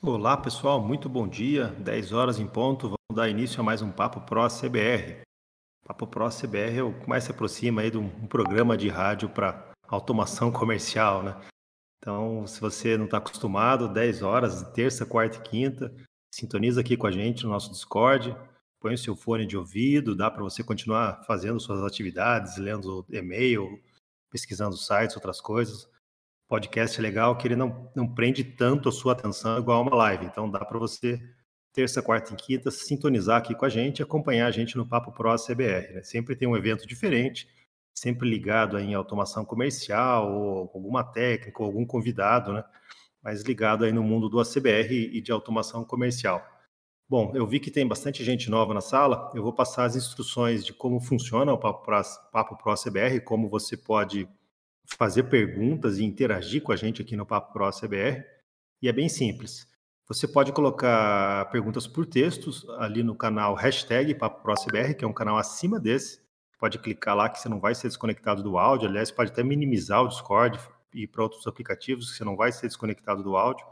Olá 0.00 0.36
pessoal, 0.36 0.80
muito 0.80 1.08
bom 1.08 1.26
dia. 1.26 1.74
10 1.80 2.12
horas 2.12 2.38
em 2.38 2.46
ponto, 2.46 2.82
vamos 2.82 3.16
dar 3.16 3.28
início 3.28 3.60
a 3.60 3.64
mais 3.64 3.82
um 3.82 3.90
Papo 3.90 4.20
Pro 4.20 4.46
CBR. 4.46 5.22
Papo 5.84 6.06
Pro 6.06 6.28
CBR 6.28 6.78
é 6.78 6.82
o 6.84 7.00
que 7.00 7.08
mais 7.08 7.24
se 7.24 7.32
aproxima 7.32 7.80
aí 7.80 7.90
de 7.90 7.98
um 7.98 8.28
programa 8.28 8.76
de 8.76 8.88
rádio 8.88 9.28
para 9.28 9.72
automação 9.88 10.52
comercial, 10.54 11.24
né? 11.24 11.36
Então, 11.98 12.46
se 12.46 12.60
você 12.60 12.96
não 12.96 13.06
está 13.06 13.18
acostumado, 13.18 13.92
10 13.92 14.22
horas, 14.22 14.62
terça, 14.72 15.04
quarta 15.04 15.38
e 15.38 15.42
quinta, 15.42 15.92
sintoniza 16.32 16.80
aqui 16.80 16.96
com 16.96 17.08
a 17.08 17.10
gente 17.10 17.42
no 17.42 17.50
nosso 17.50 17.72
Discord, 17.72 18.36
põe 18.80 18.94
o 18.94 18.98
seu 18.98 19.16
fone 19.16 19.44
de 19.44 19.56
ouvido, 19.56 20.14
dá 20.14 20.30
para 20.30 20.44
você 20.44 20.62
continuar 20.62 21.24
fazendo 21.24 21.58
suas 21.58 21.82
atividades, 21.82 22.56
lendo 22.56 23.04
e-mail, 23.10 23.82
pesquisando 24.30 24.76
sites, 24.76 25.16
outras 25.16 25.40
coisas 25.40 25.88
podcast 26.48 26.98
é 26.98 27.02
legal 27.02 27.36
que 27.36 27.46
ele 27.46 27.54
não, 27.54 27.92
não 27.94 28.08
prende 28.08 28.42
tanto 28.42 28.88
a 28.88 28.92
sua 28.92 29.12
atenção 29.12 29.58
igual 29.58 29.82
uma 29.82 29.94
live. 29.94 30.24
Então 30.24 30.50
dá 30.50 30.64
para 30.64 30.78
você, 30.78 31.20
terça, 31.74 32.02
quarta 32.02 32.32
e 32.32 32.36
quinta, 32.36 32.70
sintonizar 32.70 33.36
aqui 33.36 33.54
com 33.54 33.66
a 33.66 33.68
gente 33.68 34.02
acompanhar 34.02 34.46
a 34.46 34.50
gente 34.50 34.76
no 34.76 34.88
Papo 34.88 35.12
Pro 35.12 35.36
CBR. 35.36 35.92
Né? 35.92 36.02
Sempre 36.02 36.34
tem 36.34 36.48
um 36.48 36.56
evento 36.56 36.86
diferente, 36.86 37.46
sempre 37.94 38.28
ligado 38.28 38.78
em 38.78 38.94
automação 38.94 39.44
comercial, 39.44 40.32
ou 40.32 40.70
alguma 40.74 41.04
técnica, 41.04 41.62
ou 41.62 41.66
algum 41.66 41.84
convidado, 41.84 42.52
né? 42.54 42.64
mas 43.22 43.42
ligado 43.42 43.84
aí 43.84 43.92
no 43.92 44.02
mundo 44.02 44.28
do 44.30 44.40
ACBR 44.40 44.94
e 45.12 45.20
de 45.20 45.30
automação 45.30 45.84
comercial. 45.84 46.42
Bom, 47.06 47.32
eu 47.34 47.46
vi 47.46 47.60
que 47.60 47.70
tem 47.70 47.86
bastante 47.86 48.24
gente 48.24 48.50
nova 48.50 48.72
na 48.72 48.80
sala. 48.80 49.30
Eu 49.34 49.42
vou 49.42 49.52
passar 49.52 49.84
as 49.84 49.96
instruções 49.96 50.64
de 50.64 50.72
como 50.72 51.00
funciona 51.00 51.52
o 51.52 51.58
Papo 51.58 51.84
Pro, 51.84 52.00
Papo 52.32 52.56
Pro 52.56 52.74
CBR, 52.74 53.20
como 53.20 53.50
você 53.50 53.76
pode 53.76 54.28
fazer 54.96 55.24
perguntas 55.24 55.98
e 55.98 56.04
interagir 56.04 56.62
com 56.62 56.72
a 56.72 56.76
gente 56.76 57.02
aqui 57.02 57.16
no 57.16 57.26
Papo 57.26 57.52
Pro 57.52 57.70
CBR. 57.70 58.24
E 58.80 58.88
é 58.88 58.92
bem 58.92 59.08
simples. 59.08 59.66
Você 60.06 60.26
pode 60.26 60.52
colocar 60.52 61.44
perguntas 61.50 61.86
por 61.86 62.06
textos 62.06 62.66
ali 62.78 63.02
no 63.02 63.14
canal 63.14 63.54
hashtag 63.54 64.14
Papo 64.14 64.42
Pro 64.42 64.54
CBR, 64.54 64.94
que 64.94 65.04
é 65.04 65.08
um 65.08 65.12
canal 65.12 65.36
acima 65.36 65.78
desse. 65.78 66.20
Pode 66.58 66.78
clicar 66.78 67.14
lá 67.14 67.28
que 67.28 67.38
você 67.38 67.48
não 67.48 67.60
vai 67.60 67.74
ser 67.74 67.88
desconectado 67.88 68.42
do 68.42 68.56
áudio. 68.56 68.88
Aliás, 68.88 69.10
pode 69.10 69.30
até 69.30 69.44
minimizar 69.44 70.02
o 70.02 70.08
Discord 70.08 70.58
e 70.94 71.06
para 71.06 71.22
outros 71.22 71.46
aplicativos 71.46 72.10
que 72.10 72.16
você 72.16 72.24
não 72.24 72.36
vai 72.36 72.50
ser 72.50 72.66
desconectado 72.66 73.22
do 73.22 73.36
áudio. 73.36 73.66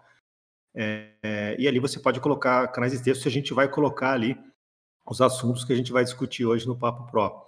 É, 0.75 1.13
é, 1.23 1.57
e 1.59 1.67
ali 1.67 1.81
você 1.81 1.99
pode 1.99 2.21
colocar 2.21 2.69
canais 2.69 2.93
de 2.93 3.03
texto 3.03 3.25
e 3.25 3.29
a 3.29 3.33
gente 3.33 3.55
vai 3.55 3.67
colocar 3.67 4.13
ali 4.13 4.39
os 5.07 5.21
assuntos 5.21 5.65
que 5.65 5.73
a 5.73 5.77
gente 5.77 5.91
vai 5.91 6.05
discutir 6.05 6.45
hoje 6.45 6.67
no 6.67 6.79
Papo 6.79 7.11
Pro. 7.11 7.47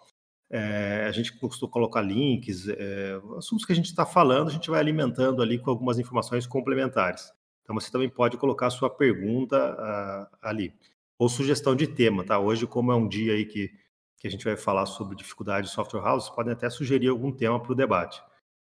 É, 0.50 1.04
a 1.06 1.12
gente 1.12 1.32
costuma 1.38 1.70
colocar 1.70 2.00
links, 2.00 2.68
é, 2.68 3.20
assuntos 3.36 3.66
que 3.66 3.72
a 3.72 3.76
gente 3.76 3.86
está 3.86 4.06
falando, 4.06 4.48
a 4.48 4.52
gente 4.52 4.70
vai 4.70 4.80
alimentando 4.80 5.42
ali 5.42 5.58
com 5.58 5.70
algumas 5.70 5.98
informações 5.98 6.46
complementares. 6.46 7.30
Então 7.62 7.78
você 7.78 7.90
também 7.90 8.08
pode 8.08 8.38
colocar 8.38 8.68
a 8.68 8.70
sua 8.70 8.88
pergunta 8.88 9.74
uh, 9.74 10.36
ali. 10.40 10.72
Ou 11.18 11.28
sugestão 11.28 11.76
de 11.76 11.86
tema, 11.86 12.24
tá? 12.24 12.38
Hoje, 12.38 12.66
como 12.66 12.90
é 12.90 12.94
um 12.94 13.06
dia 13.06 13.34
aí 13.34 13.44
que, 13.44 13.70
que 14.16 14.26
a 14.26 14.30
gente 14.30 14.42
vai 14.42 14.56
falar 14.56 14.86
sobre 14.86 15.14
dificuldade 15.14 15.66
de 15.66 15.72
software 15.74 16.00
house, 16.00 16.30
podem 16.30 16.54
até 16.54 16.70
sugerir 16.70 17.08
algum 17.08 17.30
tema 17.30 17.60
para 17.60 17.72
o 17.72 17.74
debate. 17.74 18.22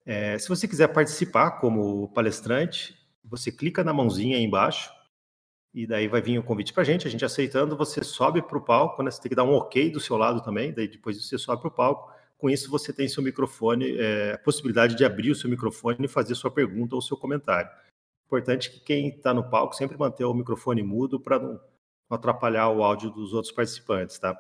É, 0.04 0.36
se 0.38 0.48
você 0.48 0.66
quiser 0.66 0.88
participar 0.88 1.52
como 1.60 2.08
palestrante, 2.08 2.96
você 3.24 3.52
clica 3.52 3.84
na 3.84 3.92
mãozinha 3.92 4.36
aí 4.36 4.42
embaixo, 4.42 4.91
e 5.72 5.86
daí 5.86 6.08
vai 6.08 6.20
vir 6.20 6.38
o 6.38 6.42
convite 6.42 6.72
para 6.72 6.82
a 6.82 6.86
gente, 6.86 7.06
a 7.06 7.10
gente 7.10 7.24
aceitando, 7.24 7.76
você 7.76 8.02
sobe 8.02 8.42
para 8.42 8.58
o 8.58 8.60
palco, 8.60 9.02
né? 9.02 9.10
Você 9.10 9.22
tem 9.22 9.28
que 9.28 9.36
dar 9.36 9.44
um 9.44 9.54
ok 9.54 9.90
do 9.90 10.00
seu 10.00 10.16
lado 10.16 10.42
também, 10.42 10.72
daí 10.72 10.88
depois 10.88 11.22
você 11.22 11.38
sobe 11.38 11.62
para 11.62 11.68
o 11.68 11.74
palco. 11.74 12.12
Com 12.38 12.50
isso, 12.50 12.70
você 12.70 12.92
tem 12.92 13.06
seu 13.06 13.22
microfone, 13.22 13.96
é, 13.98 14.32
a 14.32 14.38
possibilidade 14.38 14.96
de 14.96 15.04
abrir 15.04 15.30
o 15.30 15.34
seu 15.34 15.48
microfone 15.48 15.96
e 16.00 16.08
fazer 16.08 16.34
sua 16.34 16.50
pergunta 16.50 16.94
ou 16.94 17.02
seu 17.02 17.16
comentário. 17.16 17.70
Importante 18.26 18.70
que 18.70 18.80
quem 18.80 19.08
está 19.08 19.32
no 19.34 19.48
palco 19.48 19.76
sempre 19.76 19.98
mantenha 19.98 20.28
o 20.28 20.34
microfone 20.34 20.82
mudo 20.82 21.20
para 21.20 21.38
não, 21.38 21.52
não 22.08 22.16
atrapalhar 22.16 22.68
o 22.70 22.82
áudio 22.82 23.10
dos 23.10 23.32
outros 23.32 23.52
participantes, 23.52 24.18
tá? 24.18 24.36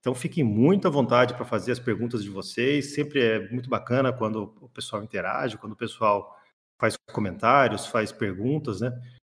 Então 0.00 0.14
fiquem 0.14 0.42
muito 0.42 0.88
à 0.88 0.90
vontade 0.90 1.34
para 1.34 1.44
fazer 1.44 1.70
as 1.70 1.78
perguntas 1.78 2.24
de 2.24 2.30
vocês. 2.30 2.94
Sempre 2.94 3.22
é 3.22 3.50
muito 3.50 3.70
bacana 3.70 4.12
quando 4.12 4.52
o 4.60 4.68
pessoal 4.68 5.02
interage, 5.02 5.56
quando 5.58 5.74
o 5.74 5.76
pessoal 5.76 6.36
faz 6.80 6.96
comentários, 7.12 7.86
faz 7.86 8.10
perguntas, 8.10 8.80
né? 8.80 8.92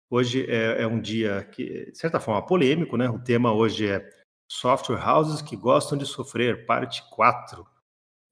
Hoje 0.09 0.49
é, 0.49 0.83
é, 0.83 0.87
um 0.87 1.01
dia 1.01 1.45
que, 1.45 1.91
de 1.91 1.99
certa 1.99 2.21
forma, 2.21 2.45
polêmico, 2.45 2.97
né? 2.97 3.11
O 3.11 3.19
tema 3.19 3.53
hoje 3.53 3.89
é 3.89 4.09
Software 4.49 5.05
Houses 5.05 5.43
que 5.43 5.57
gostam 5.57 5.99
de 5.99 6.07
sofrer, 6.07 6.65
parte 6.65 7.03
4. 7.11 7.67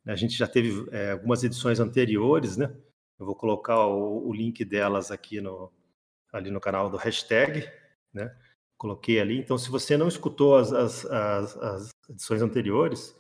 A 0.07 0.15
gente 0.15 0.35
já 0.37 0.47
teve 0.47 0.89
é, 0.93 1.13
algumas 1.13 1.43
edições 1.43 1.81
anteriores, 1.81 2.57
né? 2.57 2.73
Eu 3.19 3.27
vou 3.27 3.35
colocar 3.35 3.87
o, 3.87 4.29
o, 4.29 4.33
link 4.33 4.65
delas 4.65 5.11
aqui 5.11 5.41
no, 5.41 5.73
ali 6.33 6.51
no 6.51 6.61
canal 6.61 6.89
do 6.89 6.97
hashtag, 6.97 7.69
né? 8.13 8.33
Coloquei 8.79 9.21
ali. 9.21 9.39
Então, 9.39 9.59
se 9.59 9.69
você 9.69 9.97
não 9.97 10.07
escutou 10.07 10.57
as, 10.57 10.73
as, 10.73 11.07
as, 11.07 11.57
as 11.57 11.91
edições 12.09 12.43
anteriores, 12.43 13.19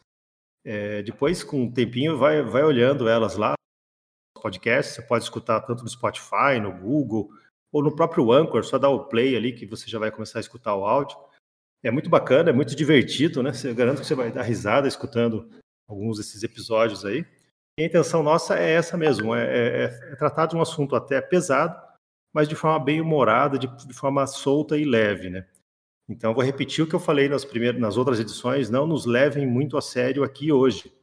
é, 0.64 1.02
depois, 1.02 1.42
com 1.42 1.62
um 1.62 1.72
tempinho, 1.72 2.16
vai, 2.16 2.42
vai 2.42 2.62
olhando 2.62 3.08
elas 3.08 3.36
lá. 3.36 3.54
Podcast, 4.40 4.94
você 4.94 5.02
pode 5.02 5.24
escutar 5.24 5.60
tanto 5.62 5.82
no 5.82 5.88
Spotify, 5.88 6.60
no 6.60 6.70
Google, 6.70 7.30
ou 7.74 7.82
no 7.82 7.90
próprio 7.90 8.30
Anchor, 8.30 8.62
só 8.62 8.78
dá 8.78 8.88
o 8.88 9.06
play 9.06 9.34
ali 9.36 9.52
que 9.52 9.66
você 9.66 9.90
já 9.90 9.98
vai 9.98 10.08
começar 10.08 10.38
a 10.38 10.40
escutar 10.40 10.76
o 10.76 10.84
áudio. 10.86 11.18
É 11.82 11.90
muito 11.90 12.08
bacana, 12.08 12.50
é 12.50 12.52
muito 12.52 12.76
divertido, 12.76 13.42
né? 13.42 13.50
Eu 13.64 13.74
garanto 13.74 14.00
que 14.00 14.06
você 14.06 14.14
vai 14.14 14.30
dar 14.30 14.42
risada 14.42 14.86
escutando 14.86 15.50
alguns 15.88 16.18
desses 16.18 16.44
episódios 16.44 17.04
aí. 17.04 17.26
E 17.76 17.82
a 17.82 17.86
intenção 17.86 18.22
nossa 18.22 18.56
é 18.56 18.70
essa 18.70 18.96
mesmo, 18.96 19.34
é, 19.34 19.44
é, 19.44 19.84
é 19.86 20.14
tratar 20.14 20.46
de 20.46 20.54
um 20.54 20.62
assunto 20.62 20.94
até 20.94 21.20
pesado, 21.20 21.76
mas 22.32 22.48
de 22.48 22.54
forma 22.54 22.78
bem 22.78 23.00
humorada, 23.00 23.58
de, 23.58 23.66
de 23.66 23.92
forma 23.92 24.24
solta 24.28 24.78
e 24.78 24.84
leve, 24.84 25.28
né? 25.28 25.44
Então, 26.08 26.32
vou 26.32 26.44
repetir 26.44 26.84
o 26.84 26.86
que 26.86 26.94
eu 26.94 27.00
falei 27.00 27.28
nas, 27.28 27.44
primeiras, 27.44 27.80
nas 27.80 27.96
outras 27.96 28.20
edições, 28.20 28.70
não 28.70 28.86
nos 28.86 29.04
levem 29.04 29.48
muito 29.48 29.76
a 29.76 29.82
sério 29.82 30.22
aqui 30.22 30.52
hoje. 30.52 30.94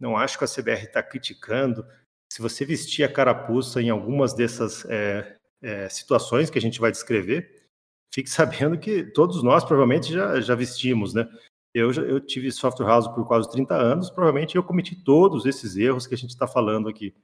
Não 0.00 0.16
acho 0.16 0.38
que 0.38 0.44
a 0.44 0.48
CBR 0.48 0.84
está 0.84 1.02
criticando. 1.02 1.86
Se 2.32 2.40
você 2.40 2.64
vestir 2.64 3.04
a 3.04 3.12
carapuça 3.12 3.82
em 3.82 3.90
algumas 3.90 4.32
dessas 4.32 4.86
é, 4.86 5.35
é, 5.62 5.88
situações 5.88 6.50
que 6.50 6.58
a 6.58 6.62
gente 6.62 6.80
vai 6.80 6.90
descrever, 6.90 7.68
fique 8.12 8.28
sabendo 8.30 8.78
que 8.78 9.04
todos 9.04 9.42
nós 9.42 9.64
provavelmente 9.64 10.12
já, 10.12 10.40
já 10.40 10.54
vestimos, 10.54 11.14
né? 11.14 11.28
Eu, 11.74 11.92
eu 11.92 12.18
tive 12.20 12.50
software 12.50 12.86
house 12.86 13.06
por 13.08 13.26
quase 13.26 13.50
30 13.50 13.74
anos, 13.74 14.10
provavelmente 14.10 14.56
eu 14.56 14.62
cometi 14.62 14.96
todos 14.96 15.44
esses 15.44 15.76
erros 15.76 16.06
que 16.06 16.14
a 16.14 16.18
gente 16.18 16.30
está 16.30 16.46
falando 16.46 16.88
aqui 16.88 17.14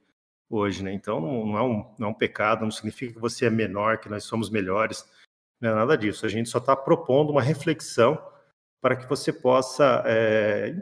hoje, 0.47 0.83
né? 0.83 0.93
Então 0.93 1.19
não, 1.19 1.45
não, 1.47 1.57
é 1.57 1.63
um, 1.63 1.95
não 1.97 2.07
é 2.07 2.11
um 2.11 2.13
pecado, 2.13 2.63
não 2.63 2.71
significa 2.71 3.13
que 3.13 3.19
você 3.19 3.45
é 3.45 3.49
menor, 3.49 3.97
que 3.97 4.09
nós 4.09 4.23
somos 4.23 4.51
melhores, 4.51 5.09
não 5.59 5.71
é 5.71 5.75
nada 5.75 5.97
disso. 5.97 6.25
A 6.25 6.29
gente 6.29 6.49
só 6.49 6.59
está 6.59 6.75
propondo 6.75 7.31
uma 7.31 7.41
reflexão 7.41 8.21
para 8.83 8.97
que 8.97 9.07
você 9.07 9.31
possa 9.31 10.03
é, 10.05 10.75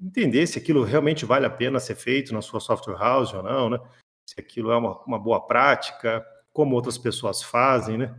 entender 0.00 0.46
se 0.46 0.56
aquilo 0.58 0.84
realmente 0.84 1.26
vale 1.26 1.44
a 1.44 1.50
pena 1.50 1.80
ser 1.80 1.96
feito 1.96 2.32
na 2.32 2.40
sua 2.40 2.60
software 2.60 2.96
house 2.96 3.34
ou 3.34 3.42
não, 3.42 3.68
né? 3.68 3.78
Se 4.24 4.40
aquilo 4.40 4.70
é 4.70 4.76
uma, 4.76 5.02
uma 5.02 5.18
boa 5.18 5.44
prática, 5.44 6.24
como 6.52 6.74
outras 6.74 6.98
pessoas 6.98 7.42
fazem, 7.42 7.98
né? 7.98 8.14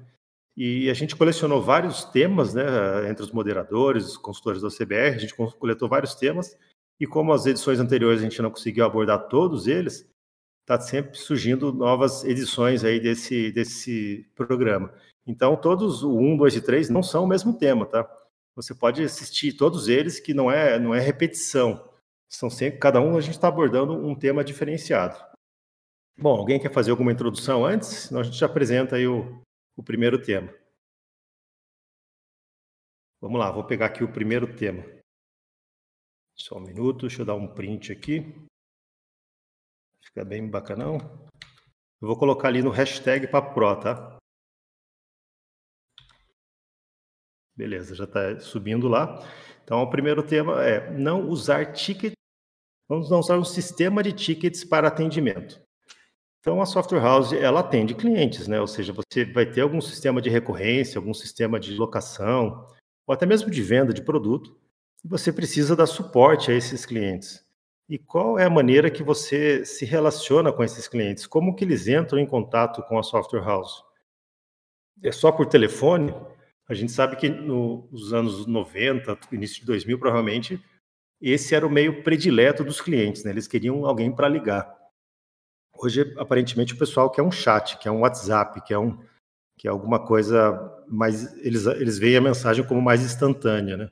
E 0.55 0.89
a 0.89 0.93
gente 0.93 1.15
colecionou 1.15 1.61
vários 1.61 2.03
temas, 2.03 2.53
né, 2.53 2.63
entre 3.09 3.23
os 3.23 3.31
moderadores, 3.31 4.05
os 4.05 4.17
consultores 4.17 4.61
da 4.61 4.69
CBR, 4.69 5.15
a 5.15 5.17
gente 5.17 5.33
coletou 5.33 5.87
vários 5.87 6.13
temas, 6.13 6.57
e 6.99 7.07
como 7.07 7.31
as 7.31 7.45
edições 7.45 7.79
anteriores 7.79 8.19
a 8.19 8.23
gente 8.23 8.41
não 8.41 8.51
conseguiu 8.51 8.85
abordar 8.85 9.27
todos 9.29 9.65
eles, 9.65 10.07
está 10.61 10.79
sempre 10.79 11.17
surgindo 11.17 11.71
novas 11.73 12.23
edições 12.23 12.83
aí 12.83 12.99
desse, 12.99 13.51
desse 13.51 14.29
programa. 14.35 14.93
Então, 15.25 15.55
todos 15.55 16.03
o 16.03 16.17
1, 16.17 16.37
2 16.37 16.55
e 16.57 16.61
3 16.61 16.89
não 16.89 17.01
são 17.01 17.23
o 17.23 17.27
mesmo 17.27 17.57
tema, 17.57 17.85
tá? 17.85 18.07
Você 18.55 18.75
pode 18.75 19.01
assistir 19.03 19.53
todos 19.53 19.87
eles, 19.87 20.19
que 20.19 20.33
não 20.33 20.51
é, 20.51 20.77
não 20.77 20.93
é 20.93 20.99
repetição. 20.99 21.89
São 22.29 22.49
sempre, 22.49 22.79
cada 22.79 23.01
um 23.01 23.17
a 23.17 23.21
gente 23.21 23.35
está 23.35 23.47
abordando 23.47 23.93
um 23.93 24.15
tema 24.15 24.43
diferenciado. 24.43 25.30
Bom, 26.21 26.37
alguém 26.37 26.59
quer 26.59 26.71
fazer 26.71 26.91
alguma 26.91 27.11
introdução 27.11 27.65
antes? 27.65 27.87
Senão 27.87 28.21
a 28.21 28.23
gente 28.23 28.37
já 28.37 28.45
apresenta 28.45 28.95
aí 28.95 29.07
o, 29.07 29.41
o 29.75 29.81
primeiro 29.81 30.21
tema. 30.21 30.53
Vamos 33.19 33.39
lá, 33.39 33.51
vou 33.51 33.65
pegar 33.65 33.87
aqui 33.87 34.03
o 34.03 34.13
primeiro 34.13 34.55
tema. 34.55 34.83
Só 36.35 36.57
um 36.57 36.61
minuto, 36.61 37.07
deixa 37.07 37.23
eu 37.23 37.25
dar 37.25 37.33
um 37.33 37.51
print 37.51 37.91
aqui. 37.91 38.35
Fica 40.05 40.23
bem 40.23 40.47
bacanão. 40.47 40.97
Eu 41.99 42.07
vou 42.07 42.15
colocar 42.15 42.49
ali 42.49 42.61
no 42.61 42.69
hashtag 42.69 43.27
PapoPro, 43.27 43.79
tá? 43.79 44.17
Beleza, 47.55 47.95
já 47.95 48.03
está 48.03 48.39
subindo 48.39 48.87
lá. 48.87 49.27
Então, 49.63 49.81
o 49.81 49.89
primeiro 49.89 50.21
tema 50.21 50.63
é 50.63 50.91
não 50.91 51.27
usar 51.27 51.73
tickets. 51.73 52.15
Vamos 52.87 53.09
não 53.09 53.19
usar 53.19 53.39
um 53.39 53.43
sistema 53.43 54.03
de 54.03 54.13
tickets 54.13 54.63
para 54.63 54.87
atendimento. 54.87 55.60
Então, 56.41 56.61
a 56.61 56.65
software 56.65 56.99
house, 56.99 57.31
ela 57.33 57.61
atende 57.61 57.95
clientes, 57.95 58.47
né? 58.47 58.59
Ou 58.59 58.67
seja, 58.67 58.91
você 58.91 59.23
vai 59.23 59.45
ter 59.45 59.61
algum 59.61 59.79
sistema 59.79 60.21
de 60.21 60.29
recorrência, 60.29 60.97
algum 60.97 61.13
sistema 61.13 61.59
de 61.59 61.73
locação, 61.75 62.67
ou 63.07 63.13
até 63.13 63.25
mesmo 63.25 63.49
de 63.49 63.61
venda 63.61 63.93
de 63.93 64.01
produto, 64.01 64.59
e 65.05 65.07
você 65.07 65.31
precisa 65.31 65.75
dar 65.75 65.85
suporte 65.85 66.51
a 66.51 66.55
esses 66.55 66.85
clientes. 66.85 67.45
E 67.87 67.97
qual 67.97 68.39
é 68.39 68.45
a 68.45 68.49
maneira 68.49 68.89
que 68.89 69.03
você 69.03 69.63
se 69.63 69.85
relaciona 69.85 70.51
com 70.51 70.63
esses 70.63 70.87
clientes? 70.87 71.27
Como 71.27 71.55
que 71.55 71.63
eles 71.63 71.87
entram 71.87 72.19
em 72.19 72.25
contato 72.25 72.81
com 72.83 72.97
a 72.97 73.03
software 73.03 73.43
house? 73.43 73.83
é 75.03 75.11
só 75.11 75.31
por 75.31 75.47
telefone, 75.47 76.13
a 76.67 76.73
gente 76.73 76.91
sabe 76.91 77.15
que 77.15 77.27
nos 77.27 78.13
anos 78.13 78.45
90, 78.45 79.17
início 79.31 79.61
de 79.61 79.65
2000, 79.65 79.99
provavelmente, 79.99 80.61
esse 81.19 81.53
era 81.53 81.65
o 81.65 81.69
meio 81.69 82.03
predileto 82.03 82.63
dos 82.63 82.79
clientes, 82.79 83.23
né? 83.23 83.31
Eles 83.31 83.47
queriam 83.47 83.85
alguém 83.85 84.11
para 84.11 84.27
ligar. 84.27 84.80
Hoje, 85.83 86.13
aparentemente, 86.17 86.75
o 86.75 86.77
pessoal 86.77 87.09
quer 87.09 87.23
um 87.23 87.31
chat, 87.31 87.79
quer 87.79 87.89
um 87.89 88.01
WhatsApp, 88.01 88.61
quer, 88.63 88.77
um, 88.77 88.99
quer 89.57 89.69
alguma 89.69 89.99
coisa 90.05 90.53
mais. 90.87 91.35
Eles, 91.43 91.65
eles 91.65 91.97
veem 91.97 92.17
a 92.17 92.21
mensagem 92.21 92.63
como 92.63 92.79
mais 92.79 93.01
instantânea, 93.01 93.75
né? 93.75 93.89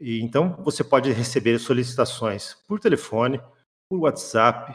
E, 0.00 0.20
então, 0.22 0.56
você 0.62 0.84
pode 0.84 1.10
receber 1.10 1.58
solicitações 1.58 2.54
por 2.68 2.78
telefone, 2.78 3.40
por 3.88 3.98
WhatsApp, 3.98 4.72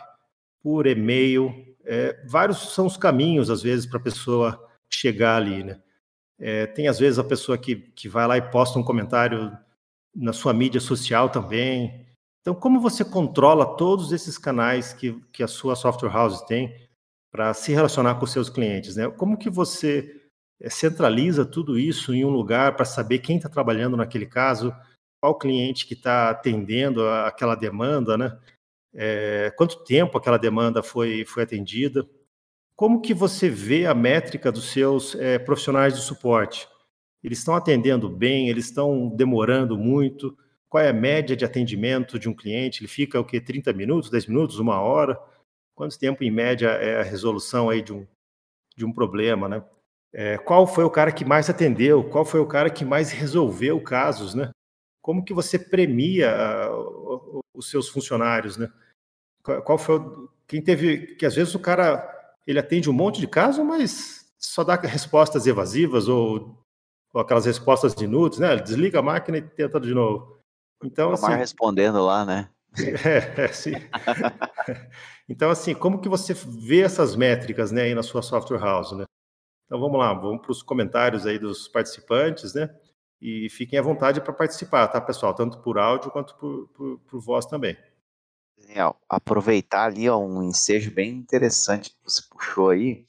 por 0.62 0.86
e-mail. 0.88 1.54
É, 1.86 2.22
vários 2.28 2.74
são 2.74 2.86
os 2.86 2.98
caminhos, 2.98 3.50
às 3.50 3.64
vezes, 3.64 3.86
para 3.86 3.98
a 3.98 4.04
pessoa 4.04 4.62
chegar 4.94 5.38
ali, 5.38 5.64
né? 5.64 5.82
É, 6.38 6.66
tem, 6.66 6.90
às 6.90 7.00
vezes, 7.00 7.18
a 7.18 7.24
pessoa 7.24 7.58
que, 7.58 7.78
que 7.78 8.10
vai 8.10 8.28
lá 8.28 8.38
e 8.38 8.42
posta 8.42 8.78
um 8.78 8.84
comentário 8.84 9.58
na 10.14 10.34
sua 10.34 10.54
mídia 10.54 10.82
social 10.82 11.30
também. 11.30 12.05
Então, 12.46 12.54
como 12.54 12.80
você 12.80 13.04
controla 13.04 13.76
todos 13.76 14.12
esses 14.12 14.38
canais 14.38 14.94
que, 14.94 15.20
que 15.34 15.42
a 15.42 15.48
sua 15.48 15.76
software 15.76 16.12
house 16.12 16.42
tem 16.42 16.88
para 17.32 17.52
se 17.56 17.74
relacionar 17.74 18.20
com 18.20 18.28
seus 18.28 18.52
clientes? 18.52 18.96
Né? 18.96 19.10
Como 19.10 19.36
que 19.36 19.50
você 19.50 20.30
eh, 20.62 20.70
centraliza 20.70 21.44
tudo 21.44 21.76
isso 21.76 22.14
em 22.14 22.24
um 22.24 22.30
lugar 22.30 22.76
para 22.76 22.86
saber 22.86 23.18
quem 23.18 23.38
está 23.38 23.50
trabalhando 23.50 23.98
naquele 23.98 24.28
caso, 24.28 24.72
qual 25.20 25.40
cliente 25.40 25.88
que 25.88 25.96
está 25.96 26.30
atendendo 26.30 27.10
aquela 27.10 27.56
demanda, 27.56 28.16
né? 28.16 28.38
É, 28.94 29.52
quanto 29.58 29.84
tempo 29.84 30.16
aquela 30.16 30.38
demanda 30.38 30.84
foi, 30.84 31.26
foi 31.26 31.42
atendida? 31.42 32.08
Como 32.76 33.02
que 33.02 33.14
você 33.14 33.50
vê 33.50 33.88
a 33.88 33.96
métrica 33.96 34.52
dos 34.52 34.66
seus 34.72 35.16
é, 35.16 35.40
profissionais 35.40 35.96
de 35.96 36.02
suporte? 36.02 36.68
Eles 37.24 37.40
estão 37.40 37.56
atendendo 37.56 38.08
bem? 38.08 38.50
Eles 38.50 38.66
estão 38.66 39.10
demorando 39.10 39.76
muito? 39.76 40.38
Qual 40.76 40.84
é 40.84 40.90
a 40.90 40.94
média 40.94 41.38
de 41.38 41.46
atendimento 41.46 42.20
de 42.20 42.28
um 42.28 42.34
cliente? 42.34 42.82
Ele 42.82 42.90
fica 42.90 43.18
o 43.18 43.24
quê? 43.24 43.40
30 43.40 43.72
minutos, 43.72 44.10
10 44.10 44.28
minutos, 44.28 44.60
uma 44.60 44.82
hora? 44.82 45.18
Quanto 45.74 45.98
tempo, 45.98 46.22
em 46.22 46.30
média, 46.30 46.68
é 46.68 47.00
a 47.00 47.02
resolução 47.02 47.70
aí 47.70 47.82
de 47.82 47.94
um, 47.94 48.06
de 48.76 48.84
um 48.84 48.92
problema, 48.92 49.48
né? 49.48 49.64
É, 50.12 50.38
qual 50.38 50.68
foi 50.68 50.84
o 50.84 50.90
cara 50.90 51.14
que 51.14 51.24
mais 51.24 51.50
atendeu? 51.50 52.04
Qual 52.04 52.26
foi 52.26 52.42
o 52.42 52.46
cara 52.46 52.70
que 52.70 52.84
mais 52.84 53.10
resolveu 53.10 53.80
casos, 53.80 54.36
né? 54.36 54.50
Como 55.02 55.24
que 55.24 55.34
você 55.34 55.58
premia 55.58 56.36
uh, 56.70 57.40
os 57.54 57.70
seus 57.70 57.88
funcionários, 57.88 58.58
né? 58.58 58.70
Qual, 59.64 59.78
foi 59.78 60.00
o, 60.00 60.30
quem 60.46 60.62
teve 60.62 61.16
que 61.16 61.26
às 61.26 61.36
vezes 61.36 61.56
o 61.56 61.60
cara 61.60 62.06
ele 62.46 62.60
atende 62.60 62.90
um 62.90 62.94
monte 62.94 63.22
de 63.22 63.28
casos, 63.30 63.66
mas 63.66 64.30
só 64.38 64.62
dá 64.62 64.76
respostas 64.76 65.48
evasivas 65.48 66.10
ou 66.10 66.62
ou 67.14 67.22
aquelas 67.22 67.46
respostas 67.46 67.94
inúteis, 68.02 68.42
né? 68.42 68.58
Desliga 68.58 69.00
a 69.00 69.02
máquina 69.02 69.38
e 69.38 69.42
tenta 69.42 69.80
de 69.80 69.94
novo. 69.94 70.35
Então, 70.84 71.12
assim, 71.12 71.34
respondendo 71.34 72.04
lá, 72.06 72.26
né? 72.26 72.50
É, 72.78 73.44
é 73.46 73.48
sim. 73.50 73.74
então, 75.30 75.50
assim, 75.50 75.74
como 75.74 76.02
que 76.02 76.10
você 76.10 76.34
vê 76.34 76.82
essas 76.82 77.16
métricas, 77.16 77.72
né, 77.72 77.84
aí 77.84 77.96
na 77.96 78.04
sua 78.04 78.22
software 78.22 78.60
house, 78.60 78.92
né? 78.92 79.06
Então, 79.66 79.80
vamos 79.80 80.00
lá, 80.00 80.14
vamos 80.14 80.42
para 80.42 80.52
os 80.52 80.62
comentários 80.62 81.26
aí 81.26 81.40
dos 81.40 81.68
participantes, 81.68 82.54
né? 82.54 82.70
E 83.22 83.50
fiquem 83.50 83.80
à 83.80 83.82
vontade 83.82 84.22
para 84.22 84.34
participar, 84.34 84.88
tá, 84.88 85.02
pessoal? 85.02 85.34
Tanto 85.34 85.60
por 85.62 85.78
áudio 85.78 86.12
quanto 86.12 86.36
por, 86.36 86.68
por, 86.70 87.00
por 87.00 87.20
voz 87.20 87.46
também. 87.46 87.76
Daniel, 88.58 88.96
aproveitar 89.10 89.86
ali 89.86 90.10
ó, 90.10 90.18
um 90.18 90.44
ensejo 90.44 90.92
bem 90.92 91.12
interessante 91.12 91.90
que 91.92 91.98
você 92.04 92.22
puxou 92.30 92.70
aí. 92.70 93.08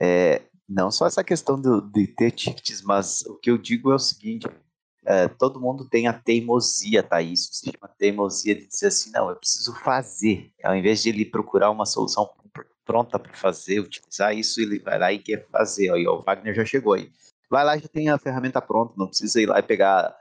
É, 0.00 0.42
não 0.68 0.90
só 0.90 1.06
essa 1.06 1.24
questão 1.24 1.60
do, 1.60 1.80
de 1.80 2.06
ter 2.06 2.30
tickets, 2.30 2.82
mas 2.82 3.22
o 3.22 3.36
que 3.36 3.50
eu 3.50 3.58
digo 3.58 3.90
é 3.90 3.96
o 3.96 3.98
seguinte: 3.98 4.46
é, 5.04 5.28
todo 5.28 5.60
mundo 5.60 5.88
tem 5.88 6.06
a 6.06 6.12
teimosia, 6.12 7.02
tá? 7.02 7.22
Isso 7.22 7.48
se 7.52 7.70
chama 7.70 7.92
teimosia 7.96 8.54
de 8.54 8.66
dizer 8.66 8.88
assim, 8.88 9.10
não, 9.12 9.30
eu 9.30 9.36
preciso 9.36 9.74
fazer. 9.76 10.52
Ao 10.62 10.76
invés 10.76 11.02
de 11.02 11.08
ele 11.08 11.24
procurar 11.24 11.70
uma 11.70 11.86
solução 11.86 12.28
pronta 12.84 13.18
para 13.18 13.32
fazer, 13.34 13.80
utilizar 13.80 14.36
isso, 14.36 14.60
ele 14.60 14.78
vai 14.80 14.98
lá 14.98 15.12
e 15.12 15.18
quer 15.18 15.46
fazer. 15.48 15.92
Aí, 15.92 16.06
ó, 16.06 16.18
o 16.18 16.22
Wagner 16.22 16.54
já 16.54 16.64
chegou 16.64 16.94
aí. 16.94 17.10
Vai 17.48 17.64
lá, 17.64 17.78
já 17.78 17.88
tem 17.88 18.08
a 18.08 18.18
ferramenta 18.18 18.60
pronta, 18.60 18.94
não 18.96 19.06
precisa 19.06 19.40
ir 19.40 19.46
lá 19.46 19.58
e 19.58 19.62
pegar, 19.62 20.14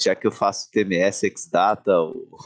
já 0.00 0.14
que 0.14 0.26
eu 0.26 0.32
faço 0.32 0.70
TMS, 0.70 1.22
Xdata, 1.36 1.92
o, 2.00 2.38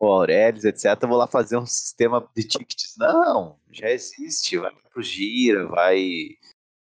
Aurelis, 0.00 0.64
etc., 0.64 0.98
vou 1.06 1.16
lá 1.16 1.26
fazer 1.26 1.56
um 1.56 1.66
sistema 1.66 2.28
de 2.36 2.42
tickets. 2.42 2.94
Não, 2.98 3.58
já 3.70 3.88
existe, 3.90 4.58
vai 4.58 4.72
para 4.72 5.00
o 5.00 5.02
Gira, 5.02 5.66
vai 5.68 6.30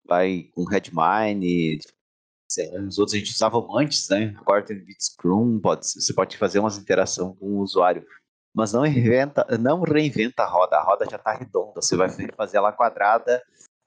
vai 0.05 0.49
com 0.53 0.65
Redmine, 0.65 1.79
os 2.87 2.99
outros 2.99 3.15
a 3.15 3.17
gente 3.17 3.31
usava 3.31 3.57
antes, 3.77 4.07
né? 4.09 4.35
Agora 4.39 4.63
tem 4.63 4.83
Scrum, 4.99 5.59
pode, 5.59 5.87
você 5.87 6.13
pode 6.13 6.37
fazer 6.37 6.59
umas 6.59 6.77
interação 6.77 7.35
com 7.35 7.45
o 7.45 7.59
usuário, 7.59 8.05
mas 8.53 8.73
não 8.73 8.81
reinventa, 8.81 9.45
não 9.57 9.81
reinventa 9.81 10.43
a 10.43 10.47
roda, 10.47 10.77
a 10.77 10.83
roda 10.83 11.05
já 11.09 11.17
está 11.17 11.33
redonda, 11.33 11.81
você 11.81 11.95
vai 11.95 12.09
fazer 12.35 12.57
ela 12.57 12.71
quadrada 12.71 13.41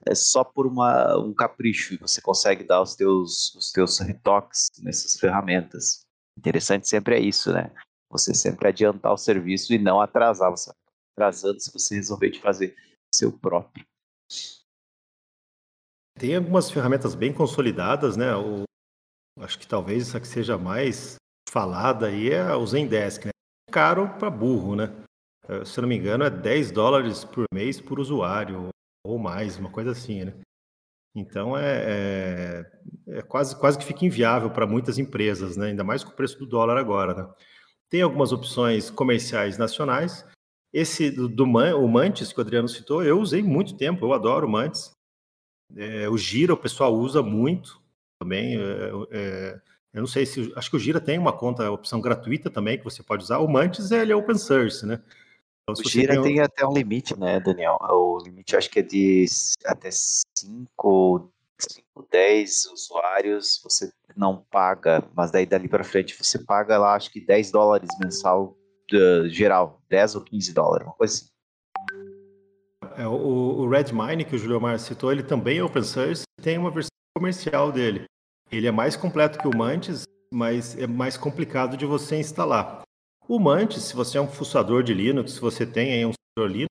é 0.05 0.15
só 0.15 0.45
por 0.45 0.67
uma, 0.67 1.17
um 1.19 1.33
capricho 1.33 1.95
e 1.95 1.97
você 1.97 2.21
consegue 2.21 2.65
dar 2.65 2.83
os 2.83 2.95
teus, 2.95 3.55
os 3.55 3.73
teus 3.73 3.99
retoques 3.99 4.69
nessas 4.83 5.19
ferramentas. 5.19 6.01
Interessante 6.39 6.89
sempre 6.89 7.17
é 7.17 7.21
isso, 7.21 7.53
né? 7.53 7.73
Você 8.11 8.35
sempre 8.35 8.69
adiantar 8.69 9.13
o 9.13 9.19
serviço 9.19 9.73
e 9.73 9.79
não 9.79 10.01
atrasar, 10.01 10.51
você 10.51 10.71
atrasando 11.17 11.61
se 11.61 11.73
você 11.73 11.97
resolver 11.97 12.31
de 12.31 12.41
fazer 12.41 12.77
seu 13.13 13.33
próprio. 13.33 13.85
Tem 16.19 16.35
algumas 16.35 16.71
ferramentas 16.71 17.15
bem 17.15 17.33
consolidadas, 17.33 18.17
né? 18.17 18.35
O, 18.35 18.65
acho 19.41 19.59
que 19.59 19.67
talvez 19.67 20.09
essa 20.09 20.21
que 20.21 20.27
seja 20.27 20.57
mais 20.57 21.17
falada 21.51 22.07
aí 22.07 22.31
é 22.31 22.55
o 22.55 22.67
Zendesk, 22.67 23.27
né? 23.27 23.31
Caro 23.71 24.09
para 24.19 24.31
burro, 24.31 24.75
né? 24.75 24.93
Eh, 25.49 25.65
se 25.65 25.79
eu 25.79 25.83
não 25.83 25.89
me 25.89 25.97
engano, 25.97 26.25
é 26.25 26.31
10 26.31 26.71
dólares 26.71 27.25
por 27.25 27.45
mês 27.53 27.81
por 27.81 28.01
usuário, 28.01 28.69
ou 29.07 29.19
mais, 29.19 29.59
uma 29.59 29.71
coisa 29.71 29.91
assim, 29.91 30.25
né? 30.25 30.35
Então 31.15 31.57
é, 31.57 32.65
é, 33.09 33.19
é 33.19 33.23
quase, 33.23 33.59
quase 33.59 33.79
que 33.79 33.85
fica 33.85 34.05
inviável 34.05 34.51
para 34.51 34.67
muitas 34.67 34.99
empresas, 34.99 35.57
né? 35.57 35.67
Ainda 35.67 35.85
mais 35.85 36.03
com 36.03 36.11
o 36.11 36.17
preço 36.17 36.39
do 36.39 36.47
dólar 36.47 36.79
agora, 36.79 37.15
né? 37.15 37.35
Tem 37.91 38.03
algumas 38.03 38.33
opções 38.33 38.91
comerciais 38.91 39.59
nacionais. 39.59 40.25
Esse 40.73 41.11
do, 41.11 41.29
do 41.29 41.45
o 41.45 41.89
Mantis, 41.89 42.33
que 42.33 42.39
o 42.39 42.43
Adriano 42.43 42.69
citou, 42.69 43.03
eu 43.05 43.21
usei 43.21 43.43
muito 43.43 43.77
tempo, 43.77 44.05
eu 44.05 44.13
adoro 44.13 44.47
o 44.47 44.51
Mantis. 44.51 44.96
É, 45.75 46.09
o 46.09 46.17
Gira 46.17 46.55
o 46.55 46.57
pessoal 46.57 46.95
usa 46.95 47.23
muito 47.23 47.81
também. 48.21 48.57
É, 48.57 48.91
é, 49.11 49.61
eu 49.95 50.01
não 50.01 50.07
sei 50.07 50.27
se. 50.27 50.53
Acho 50.55 50.71
que 50.71 50.77
o 50.77 50.81
Gira 50.81 51.01
tem 51.01 51.19
uma 51.19 51.33
conta, 51.33 51.71
opção 51.71 52.01
gratuita 52.01 52.51
também 52.51 52.79
que 52.79 52.85
você 52.85 53.03
pode 53.03 53.25
usar. 53.25 53.39
O 53.39 53.49
Mantis 53.49 53.91
ele 53.91 54.13
é 54.13 54.17
open 54.17 54.37
source, 54.37 54.85
né? 54.85 55.03
Então, 55.69 55.83
o 55.85 55.89
Gira 55.89 56.15
tem, 56.15 56.23
tem, 56.23 56.41
até 56.41 56.67
um 56.67 56.73
limite, 56.73 57.19
né, 57.19 57.41
Daniel? 57.41 57.77
O 57.81 58.19
limite 58.19 58.57
acho 58.57 58.71
que 58.71 58.79
é 58.79 58.83
de 58.83 59.27
até 59.65 59.89
5, 59.91 61.33
5 61.59 62.07
10 62.11 62.67
usuários 62.67 63.61
você 63.65 63.91
não 64.17 64.45
paga, 64.51 65.03
mas 65.15 65.31
daí 65.31 65.45
dali 65.45 65.69
para 65.69 65.83
frente 65.83 66.17
você 66.17 66.39
paga 66.39 66.79
lá, 66.79 66.95
acho 66.95 67.11
que 67.11 67.21
10 67.21 67.51
dólares 67.51 67.89
mensal 68.01 68.57
uh, 68.93 69.29
geral, 69.29 69.83
10 69.89 70.15
ou 70.15 70.21
15 70.23 70.53
dólares, 70.55 70.87
uma 70.87 70.95
coisa 70.95 71.15
assim. 71.15 71.36
É, 72.97 73.07
o, 73.07 73.13
o 73.13 73.69
Redmine, 73.69 74.25
que 74.25 74.35
o 74.35 74.39
Julio 74.39 74.61
Mar 74.61 74.79
citou, 74.79 75.13
ele 75.13 75.23
também 75.23 75.59
é 75.59 75.63
open 75.63 75.83
source 75.83 76.25
tem 76.41 76.57
uma 76.57 76.71
versão 76.71 76.91
comercial 77.17 77.73
dele. 77.73 78.05
Ele 78.51 78.67
é 78.67 78.71
mais 78.71 78.97
completo 78.97 79.39
que 79.39 79.49
o 79.49 79.57
Mantis, 79.57 80.05
mas 80.33 80.77
é 80.79 80.87
mais 80.87 81.17
complicado 81.17 81.77
de 81.77 81.85
você 81.85 82.17
instalar. 82.17 82.83
O 83.29 83.39
Mantis, 83.39 83.83
se 83.83 83.97
você 83.97 84.17
é 84.17 84.21
um 84.21 84.29
fuçador 84.29 84.83
de 84.83 84.95
Linux, 84.95 85.33
se 85.33 85.41
você 85.41 85.67
tem 85.67 85.93
aí 85.93 86.07
um 86.07 86.13
servidor 86.13 86.57
Linux, 86.57 86.71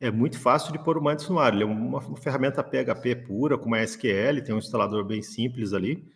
é 0.00 0.10
muito 0.10 0.38
fácil 0.38 0.72
de 0.72 0.78
pôr 0.78 0.98
o 0.98 1.02
Mantis 1.02 1.28
no 1.28 1.38
ar. 1.38 1.54
Ele 1.54 1.62
é 1.62 1.66
uma 1.66 2.00
ferramenta 2.18 2.62
PHP 2.62 3.16
pura, 3.26 3.56
com 3.56 3.66
uma 3.66 3.82
SQL, 3.82 4.42
tem 4.44 4.54
um 4.54 4.58
instalador 4.58 5.04
bem 5.04 5.22
simples 5.22 5.72
ali, 5.72 6.06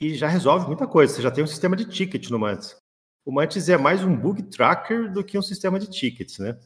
e 0.00 0.14
já 0.14 0.26
resolve 0.26 0.66
muita 0.66 0.86
coisa. 0.86 1.14
Você 1.14 1.22
já 1.22 1.30
tem 1.30 1.44
um 1.44 1.46
sistema 1.46 1.76
de 1.76 1.84
ticket 1.84 2.28
no 2.30 2.38
Mantis. 2.38 2.76
O 3.24 3.32
Mantis 3.32 3.68
é 3.68 3.78
mais 3.78 4.02
um 4.02 4.14
bug 4.14 4.42
tracker 4.42 5.10
do 5.10 5.24
que 5.24 5.38
um 5.38 5.42
sistema 5.42 5.78
de 5.78 5.88
tickets, 5.88 6.38
né? 6.38 6.58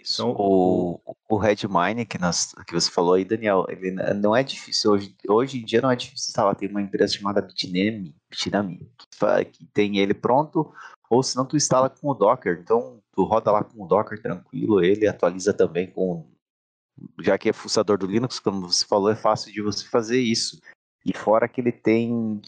Isso. 0.00 0.22
Então, 0.22 0.34
o, 0.38 1.00
o 1.28 1.36
Redmine 1.36 2.06
que, 2.06 2.18
nós, 2.18 2.54
que 2.66 2.72
você 2.72 2.90
falou 2.90 3.14
aí, 3.14 3.24
Daniel, 3.24 3.66
ele 3.68 3.90
não 4.14 4.34
é 4.34 4.42
difícil. 4.42 4.92
Hoje, 4.92 5.14
hoje 5.28 5.58
em 5.58 5.64
dia 5.64 5.80
não 5.80 5.90
é 5.90 5.96
difícil 5.96 6.28
instalar. 6.28 6.54
Tem 6.54 6.68
uma 6.68 6.82
empresa 6.82 7.14
chamada 7.14 7.42
Bitnami, 7.42 8.14
Bitnami 8.30 8.90
que, 8.96 9.44
que 9.44 9.66
tem 9.66 9.98
ele 9.98 10.14
pronto, 10.14 10.72
ou 11.10 11.22
se 11.22 11.36
não, 11.36 11.46
tu 11.46 11.56
instala 11.56 11.88
com 11.88 12.08
o 12.08 12.14
Docker. 12.14 12.58
Então, 12.62 13.00
tu 13.12 13.24
roda 13.24 13.50
lá 13.50 13.64
com 13.64 13.82
o 13.82 13.86
Docker 13.86 14.20
tranquilo, 14.20 14.82
ele 14.82 15.06
atualiza 15.06 15.52
também 15.52 15.90
com. 15.90 16.30
Já 17.20 17.38
que 17.38 17.48
é 17.48 17.52
fuçador 17.52 17.96
do 17.98 18.06
Linux, 18.06 18.40
como 18.40 18.68
você 18.68 18.84
falou, 18.84 19.10
é 19.10 19.16
fácil 19.16 19.52
de 19.52 19.62
você 19.62 19.86
fazer 19.86 20.20
isso. 20.20 20.60
E 21.04 21.16
fora 21.16 21.48
que 21.48 21.60
ele 21.60 21.72
tem. 21.72 22.40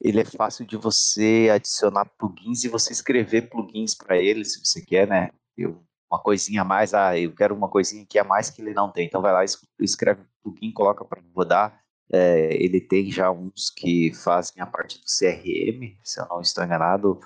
Ele 0.00 0.20
é 0.20 0.24
fácil 0.24 0.66
de 0.66 0.76
você 0.76 1.48
adicionar 1.52 2.10
plugins 2.18 2.64
e 2.64 2.68
você 2.68 2.92
escrever 2.92 3.48
plugins 3.48 3.94
para 3.94 4.18
ele, 4.18 4.44
se 4.44 4.58
você 4.58 4.84
quer, 4.84 5.06
né? 5.06 5.30
Eu 5.56 5.80
uma 6.12 6.20
coisinha 6.20 6.60
a 6.60 6.64
mais, 6.64 6.92
ah, 6.92 7.18
eu 7.18 7.34
quero 7.34 7.54
uma 7.54 7.68
coisinha 7.68 8.04
que 8.04 8.18
a 8.18 8.24
mais 8.24 8.50
que 8.50 8.60
ele 8.60 8.74
não 8.74 8.90
tem. 8.92 9.06
Então 9.06 9.22
vai 9.22 9.32
lá, 9.32 9.42
escreve 9.80 10.20
o 10.20 10.26
plugin, 10.42 10.70
coloca 10.70 11.04
para 11.04 11.22
rodar, 11.34 11.80
É, 12.12 12.52
ele 12.62 12.78
tem 12.78 13.10
já 13.10 13.30
uns 13.30 13.70
que 13.70 14.12
fazem 14.12 14.62
a 14.62 14.66
parte 14.66 14.98
do 14.98 15.06
CRM, 15.06 15.96
se 16.04 16.20
eu 16.20 16.26
não 16.28 16.42
estou 16.42 16.62
enganado, 16.62 17.18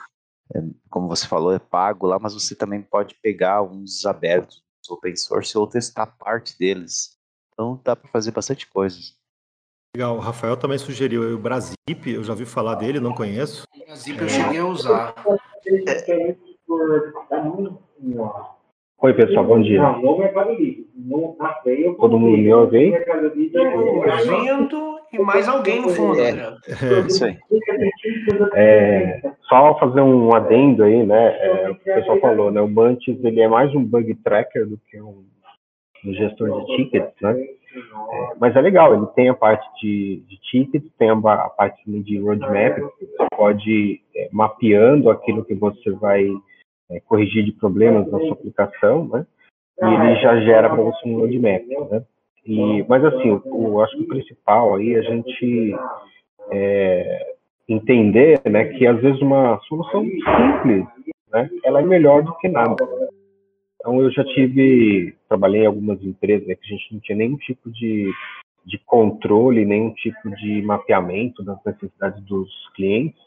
é, 0.55 0.61
como 0.89 1.09
você 1.09 1.27
falou, 1.27 1.53
é 1.53 1.59
pago 1.59 2.07
lá, 2.07 2.21
mas 2.21 2.35
você 2.35 2.55
também 2.55 2.81
pode 2.81 3.17
pegar 3.17 3.63
uns 3.63 4.07
abertos, 4.07 4.63
open 4.89 5.17
source, 5.17 5.59
ou 5.59 5.67
testar 5.67 6.07
parte 6.07 6.57
deles. 6.57 7.19
Então 7.53 7.81
dá 7.83 7.97
para 7.97 8.09
fazer 8.11 8.31
bastante 8.31 8.69
coisas. 8.69 9.17
Legal, 9.97 10.17
o 10.17 10.21
Rafael 10.21 10.57
também 10.57 10.79
sugeriu 10.79 11.35
o 11.35 11.39
Brasip, 11.39 12.07
eu 12.07 12.23
já 12.23 12.33
ouvi 12.33 12.47
falar 12.47 12.77
dele, 12.77 13.01
não 13.01 13.13
conheço. 13.13 13.65
O 13.75 13.85
Brasip 13.87 14.21
eu 14.21 14.29
cheguei 14.29 14.61
a 14.61 14.67
usar. 14.67 15.15
É... 15.67 16.37
Oi, 18.99 19.13
pessoal, 19.13 19.45
bom 19.45 19.61
dia. 19.61 19.83
Todo 21.99 22.19
mundo 22.19 22.39
me 22.39 22.53
ouve 22.53 22.95
Ouvindo 24.19 24.97
e 25.13 25.19
mais 25.19 25.47
alguém 25.47 25.83
no 25.83 25.91
fundo, 25.91 26.19
é, 26.19 26.31
é 26.67 27.07
isso 27.07 27.25
aí. 27.25 27.37
É, 28.55 29.21
só 29.43 29.79
fazer 29.79 30.01
um 30.01 30.35
adendo 30.35 30.83
aí, 30.83 31.05
né? 31.05 31.37
É, 31.41 31.71
o 31.71 31.75
que 31.75 31.91
o 31.91 31.95
pessoal 31.95 32.21
falou, 32.21 32.51
né? 32.51 32.61
O 32.61 32.69
Mantis 32.69 33.23
ele 33.23 33.41
é 33.41 33.49
mais 33.49 33.73
um 33.75 33.85
bug 33.85 34.15
tracker 34.17 34.67
do 34.67 34.79
que 34.91 35.01
um, 35.01 35.25
um 36.05 36.15
gestor 36.15 36.65
de 36.65 36.77
tickets, 36.77 37.15
né? 37.21 37.39
É, 37.39 38.33
mas 38.41 38.57
é 38.57 38.61
legal, 38.63 38.95
ele 38.95 39.07
tem 39.15 39.29
a 39.29 39.35
parte 39.35 39.67
de, 39.81 40.23
de 40.27 40.41
tickets, 40.41 40.91
tem 40.99 41.11
a, 41.11 41.13
a 41.15 41.51
parte 41.51 41.83
de 41.87 42.19
roadmap, 42.19 42.79
você 42.79 43.27
pode 43.37 44.01
é, 44.17 44.29
mapeando 44.33 45.11
aquilo 45.11 45.45
que 45.45 45.55
você 45.55 45.91
vai 45.91 46.27
é, 46.91 47.01
corrigir 47.01 47.45
de 47.45 47.53
problemas 47.53 48.11
na 48.11 48.19
sua 48.19 48.33
aplicação, 48.33 49.09
né? 49.09 49.27
E 49.83 49.85
ele 49.85 50.17
já 50.21 50.41
gera 50.41 50.71
para 50.71 50.83
você 50.83 51.09
um 51.09 51.19
roadmap, 51.19 51.67
né? 51.91 52.03
E, 52.47 52.85
mas 52.89 53.05
assim, 53.05 53.41
eu 53.45 53.81
acho 53.81 53.97
que 53.97 54.03
o 54.05 54.09
principal 54.09 54.77
aí 54.77 54.95
é 54.95 54.99
a 54.99 55.03
gente 55.03 55.75
é, 56.51 57.35
entender, 57.69 58.41
né, 58.45 58.65
que 58.67 58.87
às 58.87 59.01
vezes 59.01 59.21
uma 59.21 59.59
solução 59.63 60.05
simples, 60.05 60.87
né, 61.33 61.51
ela 61.65 61.81
é 61.81 61.85
melhor 61.85 62.23
do 62.23 62.35
que 62.37 62.49
nada. 62.49 62.87
Então 63.75 64.01
eu 64.01 64.11
já 64.13 64.25
tive, 64.25 65.15
trabalhei 65.29 65.63
em 65.63 65.67
algumas 65.67 66.03
empresas 66.03 66.47
né, 66.47 66.55
que 66.55 66.65
a 66.65 66.77
gente 66.77 66.95
não 66.95 67.01
tinha 67.01 67.19
nenhum 67.19 67.37
tipo 67.37 67.71
de, 67.71 68.13
de 68.65 68.79
controle, 68.87 69.65
nenhum 69.65 69.93
tipo 69.95 70.31
de 70.37 70.63
mapeamento 70.63 71.43
das 71.43 71.59
necessidades 71.65 72.23
dos 72.25 72.51
clientes. 72.75 73.21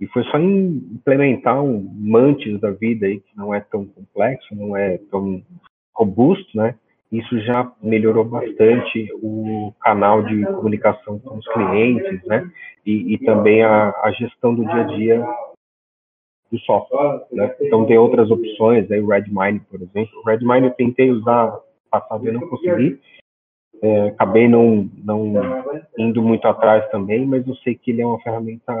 E 0.00 0.06
foi 0.08 0.22
só 0.24 0.38
implementar 0.38 1.62
um 1.62 1.90
mantis 1.94 2.60
da 2.60 2.70
vida 2.70 3.06
aí, 3.06 3.20
que 3.20 3.36
não 3.36 3.54
é 3.54 3.60
tão 3.60 3.86
complexo, 3.86 4.54
não 4.54 4.76
é 4.76 4.98
tão 5.10 5.42
robusto, 5.94 6.56
né? 6.56 6.74
Isso 7.10 7.38
já 7.40 7.72
melhorou 7.82 8.24
bastante 8.24 9.08
o 9.22 9.72
canal 9.80 10.22
de 10.22 10.44
comunicação 10.44 11.18
com 11.18 11.38
os 11.38 11.48
clientes, 11.48 12.22
né? 12.26 12.50
E, 12.84 13.14
e 13.14 13.18
também 13.18 13.62
a, 13.62 13.90
a, 14.02 14.12
gestão 14.12 14.54
do 14.54 14.64
dia 14.64 14.80
a 14.80 14.84
dia 14.84 15.26
do 16.50 16.58
software, 16.60 17.24
né? 17.32 17.54
Então 17.60 17.86
tem 17.86 17.96
outras 17.96 18.30
opções, 18.30 18.90
aí 18.90 19.00
o 19.00 19.08
Redmine, 19.08 19.60
por 19.60 19.80
exemplo. 19.80 20.20
O 20.20 20.28
Redmine 20.28 20.66
eu 20.66 20.74
tentei 20.74 21.10
usar 21.10 21.58
passado 21.90 22.28
e 22.28 22.32
não 22.32 22.40
consegui. 22.48 23.00
É, 23.82 24.08
acabei 24.08 24.48
não, 24.48 24.90
não 25.04 25.34
indo 25.98 26.22
muito 26.22 26.46
atrás 26.46 26.88
também, 26.90 27.24
mas 27.26 27.46
eu 27.46 27.54
sei 27.56 27.74
que 27.74 27.90
ele 27.90 28.02
é 28.02 28.06
uma 28.06 28.20
ferramenta 28.20 28.72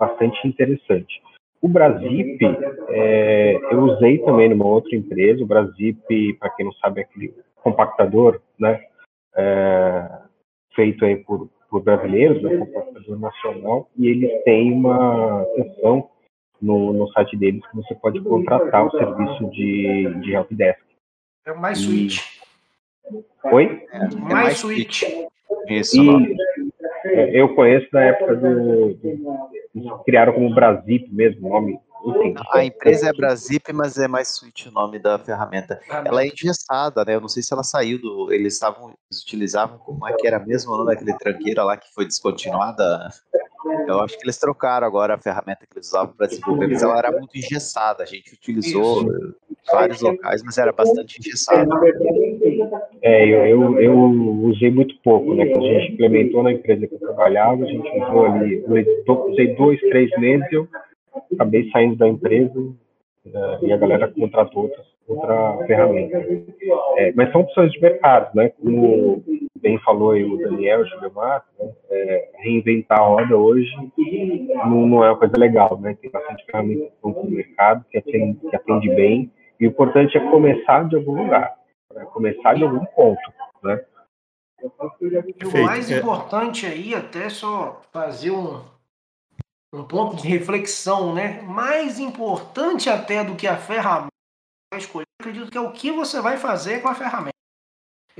bastante 0.00 0.48
interessante. 0.48 1.22
O 1.60 1.68
Brasip, 1.68 2.38
é, 2.88 3.54
eu 3.70 3.80
usei 3.82 4.18
também 4.24 4.48
numa 4.48 4.64
outra 4.64 4.96
empresa. 4.96 5.44
O 5.44 5.46
Brasip, 5.46 6.34
para 6.38 6.48
quem 6.50 6.64
não 6.64 6.72
sabe, 6.72 7.00
é 7.00 7.04
aquele 7.04 7.34
compactador, 7.56 8.40
né, 8.58 8.80
é, 9.36 10.08
feito 10.74 11.04
aí 11.04 11.16
por, 11.16 11.50
por 11.68 11.82
brasileiros, 11.82 12.42
né, 12.42 12.56
compactador 12.56 13.20
nacional, 13.20 13.90
e 13.98 14.08
eles 14.08 14.42
têm 14.44 14.72
uma 14.72 15.44
seção 15.54 16.08
no, 16.60 16.94
no 16.94 17.08
site 17.12 17.36
deles 17.36 17.66
que 17.66 17.76
você 17.76 17.94
pode 17.94 18.20
contratar 18.22 18.86
o 18.86 18.90
serviço 18.90 19.50
de, 19.50 20.14
de 20.20 20.32
helpdesk. 20.32 20.80
É 21.46 21.52
o 21.52 21.60
Mais 21.60 21.78
Suite. 21.78 22.40
Oi? 23.52 23.86
É, 23.92 24.04
é 24.04 24.08
Mais 24.32 24.58
Suite. 24.58 25.06
Isso. 25.68 26.02
E, 26.02 26.36
eu 27.32 27.54
conheço 27.54 27.88
da 27.92 28.00
época 28.02 28.36
do, 28.36 28.94
do, 28.94 29.98
criaram 30.04 30.32
como 30.32 30.54
Brasip 30.54 31.08
mesmo, 31.12 31.48
o 31.48 31.50
nome. 31.50 31.80
Enfim. 32.06 32.34
A 32.52 32.64
empresa 32.64 33.10
é 33.10 33.12
Brasip, 33.12 33.72
mas 33.74 33.98
é 33.98 34.08
mais 34.08 34.28
suíte 34.28 34.68
o 34.68 34.72
nome 34.72 34.98
da 34.98 35.18
ferramenta. 35.18 35.80
Ela 36.04 36.22
é 36.22 36.28
engessada, 36.28 37.04
né? 37.04 37.14
Eu 37.14 37.20
não 37.20 37.28
sei 37.28 37.42
se 37.42 37.52
ela 37.52 37.62
saiu 37.62 38.00
do. 38.00 38.32
Eles 38.32 38.54
estavam. 38.54 38.94
Eles 39.10 39.22
utilizavam 39.22 39.78
como 39.78 40.08
é 40.08 40.14
que 40.14 40.26
era 40.26 40.38
mesmo 40.38 40.72
o 40.72 40.78
nome 40.78 40.94
daquele 40.94 41.16
tranqueira 41.18 41.62
lá 41.62 41.76
que 41.76 41.92
foi 41.92 42.06
descontinuada. 42.06 43.10
Eu 43.86 44.00
acho 44.00 44.16
que 44.18 44.24
eles 44.24 44.38
trocaram 44.38 44.86
agora 44.86 45.14
a 45.14 45.18
ferramenta 45.18 45.66
que 45.66 45.76
eles 45.76 45.88
usavam 45.88 46.14
para 46.16 46.26
desenvolver, 46.26 46.68
mas 46.68 46.82
ela 46.82 46.98
era 46.98 47.12
muito 47.12 47.36
engessada. 47.36 48.02
A 48.02 48.06
gente 48.06 48.32
utilizou 48.32 49.02
Isso. 49.02 49.36
vários 49.70 50.00
locais, 50.00 50.42
mas 50.42 50.56
era 50.56 50.72
bastante 50.72 51.18
engessada. 51.18 51.68
É, 53.02 53.24
eu, 53.26 53.46
eu, 53.46 53.80
eu, 53.80 53.98
usei 54.44 54.70
muito 54.70 54.94
pouco, 55.02 55.34
né? 55.34 55.46
Quando 55.46 55.66
a 55.66 55.80
gente 55.80 55.92
implementou 55.92 56.42
na 56.42 56.52
empresa 56.52 56.86
que 56.86 56.94
eu 56.94 56.98
trabalhava, 56.98 57.64
a 57.64 57.66
gente 57.66 57.88
usou 57.88 58.26
ali, 58.26 58.64
usei 59.28 59.54
dois, 59.54 59.78
três 59.80 60.10
meses, 60.18 60.46
eu 60.52 60.66
acabei 61.34 61.70
saindo 61.70 61.96
da 61.96 62.08
empresa 62.08 62.58
uh, 62.58 63.64
e 63.66 63.72
a 63.72 63.76
galera 63.76 64.08
contratou 64.08 64.64
outra, 64.64 64.82
outra 65.06 65.66
ferramenta. 65.66 66.16
É, 66.96 67.12
mas 67.14 67.30
são 67.30 67.42
opções 67.42 67.72
de 67.72 67.80
mercado, 67.80 68.34
né? 68.34 68.48
Como 68.50 69.22
bem 69.60 69.78
falou 69.80 70.12
aí 70.12 70.24
o 70.24 70.38
Daniel, 70.38 70.80
o 70.80 70.84
né? 70.84 71.72
é, 71.90 72.30
reinventar 72.38 72.98
a 72.98 73.04
roda 73.04 73.36
hoje 73.36 73.70
não, 74.66 74.86
não, 74.86 75.04
é 75.04 75.10
uma 75.10 75.18
coisa 75.18 75.36
legal, 75.36 75.78
né? 75.80 75.96
Tem 76.00 76.10
bastante 76.10 76.44
ferramentas 76.46 76.90
no 77.02 77.30
mercado 77.30 77.84
que 77.90 77.98
atende, 77.98 78.38
que 78.48 78.56
atende 78.56 78.88
bem 78.90 79.30
e 79.58 79.66
o 79.66 79.68
importante 79.68 80.16
é 80.16 80.30
começar 80.30 80.88
de 80.88 80.96
algum 80.96 81.22
lugar, 81.22 81.54
né? 81.94 82.04
começar 82.06 82.54
de 82.54 82.64
algum 82.64 82.84
ponto, 82.86 83.20
né? 83.62 83.84
O 84.62 85.64
mais 85.64 85.90
importante 85.90 86.66
aí, 86.66 86.94
até 86.94 87.30
só 87.30 87.80
fazer 87.92 88.30
um, 88.30 88.62
um 89.72 89.84
ponto 89.84 90.16
de 90.16 90.28
reflexão, 90.28 91.14
né? 91.14 91.40
Mais 91.42 91.98
importante 91.98 92.90
até 92.90 93.24
do 93.24 93.36
que 93.36 93.46
a 93.46 93.56
ferramenta 93.56 94.10
escolher, 94.74 95.06
acredito 95.20 95.50
que 95.50 95.58
é 95.58 95.60
o 95.60 95.72
que 95.72 95.90
você 95.90 96.20
vai 96.20 96.36
fazer 96.36 96.80
com 96.80 96.88
a 96.88 96.94
ferramenta. 96.94 97.39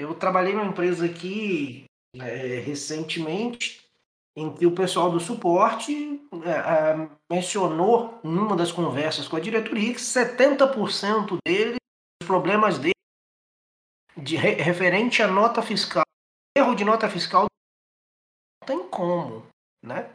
Eu 0.01 0.15
trabalhei 0.15 0.55
numa 0.55 0.65
empresa 0.65 1.05
aqui 1.05 1.85
é, 2.19 2.59
recentemente 2.61 3.85
em 4.35 4.51
que 4.51 4.65
o 4.65 4.75
pessoal 4.75 5.11
do 5.11 5.21
suporte 5.21 6.19
é, 6.43 6.51
é, 6.51 7.09
mencionou 7.31 8.19
numa 8.25 8.57
das 8.57 8.73
conversas 8.73 9.29
com 9.29 9.37
a 9.37 9.41
diretoria 9.41 9.93
que 9.93 10.01
70% 10.01 11.37
deles, 11.47 11.77
os 12.23 12.27
problemas 12.27 12.79
deles 12.79 12.95
de, 14.17 14.37
referente 14.37 15.23
à 15.23 15.29
nota 15.29 15.61
fiscal, 15.61 16.05
erro 16.57 16.75
de 16.75 16.83
nota 16.83 17.07
fiscal, 17.07 17.45
não 18.63 18.67
tem 18.67 18.89
como, 18.89 19.47
né? 19.85 20.09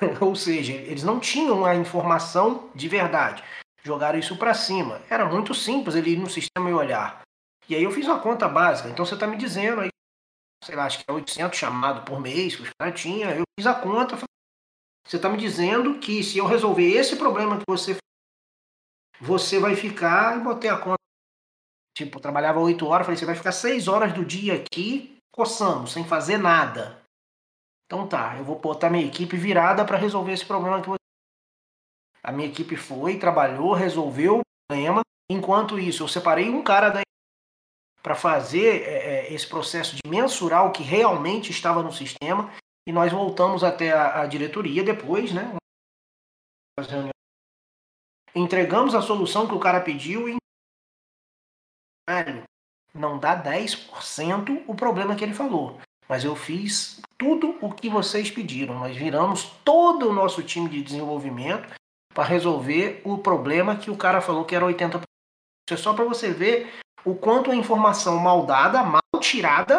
Ou 0.20 0.36
seja, 0.36 0.74
eles 0.74 1.02
não 1.02 1.18
tinham 1.18 1.64
a 1.64 1.74
informação 1.74 2.70
de 2.72 2.86
verdade. 2.88 3.42
Jogaram 3.82 4.16
isso 4.16 4.36
para 4.36 4.54
cima. 4.54 5.02
Era 5.10 5.26
muito 5.26 5.52
simples 5.54 5.96
ele 5.96 6.10
ir 6.12 6.18
no 6.18 6.30
sistema 6.30 6.70
e 6.70 6.72
olhar. 6.72 7.24
E 7.68 7.74
aí 7.74 7.82
eu 7.82 7.90
fiz 7.90 8.06
uma 8.06 8.20
conta 8.20 8.48
básica. 8.48 8.88
Então 8.88 9.04
você 9.04 9.14
está 9.14 9.26
me 9.26 9.36
dizendo 9.36 9.80
aí, 9.80 9.88
sei 10.62 10.76
lá, 10.76 10.86
acho 10.86 10.98
que 10.98 11.10
é 11.10 11.12
800 11.12 11.58
chamado 11.58 12.04
por 12.04 12.20
mês 12.20 12.56
que 12.56 12.62
os 12.62 12.70
caras 12.78 13.00
tinham. 13.00 13.30
Eu 13.30 13.44
fiz 13.58 13.66
a 13.66 13.74
conta. 13.74 14.16
Você 15.06 15.16
está 15.16 15.28
me 15.28 15.36
dizendo 15.36 15.98
que 15.98 16.22
se 16.22 16.38
eu 16.38 16.46
resolver 16.46 16.90
esse 16.90 17.16
problema 17.16 17.58
que 17.58 17.64
você 17.66 17.96
você 19.20 19.58
vai 19.58 19.76
ficar, 19.76 20.38
e 20.38 20.42
botei 20.42 20.68
a 20.68 20.76
conta. 20.76 20.98
Tipo, 21.96 22.18
eu 22.18 22.22
trabalhava 22.22 22.60
8 22.60 22.86
horas, 22.86 23.06
falei, 23.06 23.18
você 23.18 23.24
vai 23.24 23.36
ficar 23.36 23.52
6 23.52 23.86
horas 23.88 24.12
do 24.12 24.24
dia 24.24 24.54
aqui 24.54 25.16
coçando, 25.32 25.86
sem 25.86 26.04
fazer 26.04 26.36
nada. 26.36 27.02
Então 27.86 28.08
tá, 28.08 28.36
eu 28.36 28.44
vou 28.44 28.58
botar 28.58 28.90
minha 28.90 29.06
equipe 29.06 29.36
virada 29.36 29.84
para 29.84 29.98
resolver 29.98 30.32
esse 30.32 30.44
problema 30.44 30.80
que 30.80 30.88
você. 30.88 30.98
A 32.22 32.32
minha 32.32 32.48
equipe 32.48 32.76
foi, 32.76 33.18
trabalhou, 33.18 33.72
resolveu 33.72 34.40
o 34.40 34.42
problema. 34.68 35.02
Enquanto 35.30 35.78
isso, 35.78 36.02
eu 36.02 36.08
separei 36.08 36.50
um 36.50 36.62
cara 36.62 36.90
da 36.90 37.00
para 38.04 38.14
fazer 38.14 38.82
é, 38.82 38.96
é, 38.96 39.32
esse 39.32 39.46
processo 39.48 39.96
de 39.96 40.02
mensurar 40.06 40.66
o 40.66 40.72
que 40.72 40.82
realmente 40.82 41.50
estava 41.50 41.82
no 41.82 41.90
sistema 41.90 42.52
e 42.86 42.92
nós 42.92 43.10
voltamos 43.10 43.64
até 43.64 43.92
a, 43.92 44.20
a 44.20 44.26
diretoria 44.26 44.84
depois, 44.84 45.32
né? 45.32 45.56
Entregamos 48.34 48.94
a 48.94 49.00
solução 49.00 49.46
que 49.46 49.54
o 49.54 49.60
cara 49.60 49.80
pediu 49.80 50.28
e 50.28 50.36
não 52.92 53.18
dá 53.18 53.42
10% 53.42 54.64
o 54.66 54.74
problema 54.74 55.16
que 55.16 55.24
ele 55.24 55.32
falou. 55.32 55.80
Mas 56.06 56.24
eu 56.24 56.36
fiz 56.36 57.00
tudo 57.16 57.56
o 57.62 57.72
que 57.72 57.88
vocês 57.88 58.30
pediram. 58.30 58.78
Nós 58.78 58.94
viramos 58.94 59.44
todo 59.64 60.10
o 60.10 60.12
nosso 60.12 60.42
time 60.42 60.68
de 60.68 60.82
desenvolvimento 60.82 61.74
para 62.12 62.24
resolver 62.24 63.00
o 63.02 63.16
problema 63.16 63.76
que 63.76 63.90
o 63.90 63.96
cara 63.96 64.20
falou 64.20 64.44
que 64.44 64.54
era 64.54 64.66
80%. 64.66 65.02
Isso 65.66 65.72
é 65.72 65.76
só 65.78 65.94
para 65.94 66.04
você 66.04 66.30
ver 66.30 66.83
o 67.04 67.14
quanto 67.14 67.50
a 67.50 67.56
informação 67.56 68.18
mal 68.18 68.46
dada, 68.46 68.82
mal 68.82 69.02
tirada, 69.20 69.78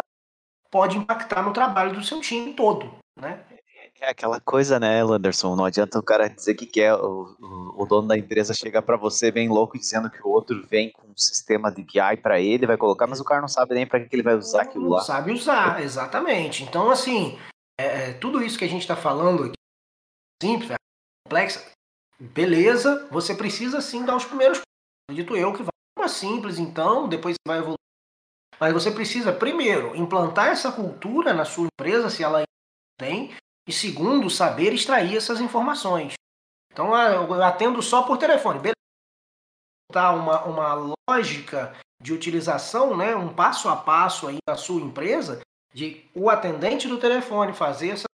pode 0.69 0.97
impactar 0.97 1.41
no 1.41 1.53
trabalho 1.53 1.93
do 1.93 2.03
seu 2.03 2.21
time 2.21 2.53
todo. 2.53 2.93
né? 3.19 3.43
É 4.01 4.09
aquela 4.09 4.41
coisa, 4.41 4.77
né, 4.77 5.01
Landerson? 5.03 5.55
Não 5.55 5.63
adianta 5.63 5.97
o 5.97 6.03
cara 6.03 6.27
dizer 6.27 6.53
que 6.55 6.65
quer, 6.65 6.93
o, 6.95 7.35
o, 7.39 7.83
o 7.83 7.85
dono 7.85 8.09
da 8.09 8.17
empresa 8.17 8.53
chegar 8.53 8.81
para 8.81 8.97
você 8.97 9.31
bem 9.31 9.47
louco 9.47 9.79
dizendo 9.79 10.09
que 10.09 10.21
o 10.21 10.29
outro 10.29 10.67
vem 10.67 10.91
com 10.91 11.07
um 11.07 11.17
sistema 11.17 11.71
de 11.71 11.81
BI 11.81 12.17
para 12.21 12.39
ele, 12.39 12.67
vai 12.67 12.75
colocar, 12.75 13.07
mas 13.07 13.21
o 13.21 13.23
cara 13.23 13.39
não 13.39 13.47
sabe 13.47 13.73
nem 13.73 13.87
para 13.87 14.01
que, 14.01 14.13
ele 14.13 14.21
vai 14.21 14.35
usar 14.35 14.63
aquilo 14.63 14.89
lá. 14.89 14.97
Não 14.97 15.05
sabe 15.05 15.31
usar, 15.31 15.81
exatamente. 15.81 16.63
Então, 16.63 16.91
assim, 16.91 17.39
é, 17.79 18.09
é 18.09 18.13
tudo 18.13 18.43
isso 18.43 18.59
que 18.59 18.65
a 18.65 18.69
gente 18.69 18.81
está 18.81 18.97
falando 18.97 19.45
aqui, 19.45 19.55
simples, 20.43 20.71
é 20.71 20.75
complexa, 21.25 21.65
beleza, 22.19 23.07
você 23.09 23.33
precisa 23.33 23.79
sim 23.79 24.03
dar 24.03 24.17
os 24.17 24.25
primeiros 24.25 24.61
Acredito 25.07 25.37
eu 25.37 25.53
que 25.53 25.61
vai 25.61 25.74
uma 26.05 26.09
simples, 26.09 26.59
então, 26.59 27.07
depois 27.07 27.35
vai 27.45 27.57
evoluir. 27.57 27.79
Mas 28.59 28.71
você 28.71 28.91
precisa, 28.91 29.33
primeiro, 29.33 29.95
implantar 29.95 30.47
essa 30.47 30.71
cultura 30.71 31.33
na 31.33 31.43
sua 31.43 31.67
empresa, 31.67 32.09
se 32.09 32.23
ela 32.23 32.43
tem, 32.97 33.35
e 33.67 33.73
segundo, 33.73 34.29
saber 34.29 34.71
extrair 34.71 35.17
essas 35.17 35.41
informações. 35.41 36.13
Então, 36.71 36.93
ah, 36.93 37.09
eu 37.09 37.33
atendo 37.43 37.81
só 37.81 38.03
por 38.03 38.17
telefone. 38.17 38.59
Beleza. 38.59 38.75
Tá 39.91 40.11
uma, 40.13 40.43
uma 40.45 40.93
lógica 41.09 41.75
de 42.01 42.13
utilização, 42.13 42.95
né, 42.95 43.15
um 43.15 43.33
passo 43.33 43.67
a 43.69 43.75
passo 43.75 44.27
aí 44.27 44.37
da 44.47 44.55
sua 44.55 44.81
empresa, 44.81 45.41
de 45.73 46.05
o 46.13 46.29
atendente 46.29 46.87
do 46.87 46.99
telefone 46.99 47.53
fazer 47.53 47.89
essa 47.89 48.05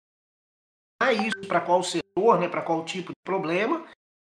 isso 1.12 1.48
para 1.48 1.60
qual 1.60 1.82
setor, 1.82 2.38
né, 2.38 2.48
para 2.48 2.62
qual 2.62 2.84
tipo 2.84 3.08
de 3.08 3.22
problema, 3.24 3.84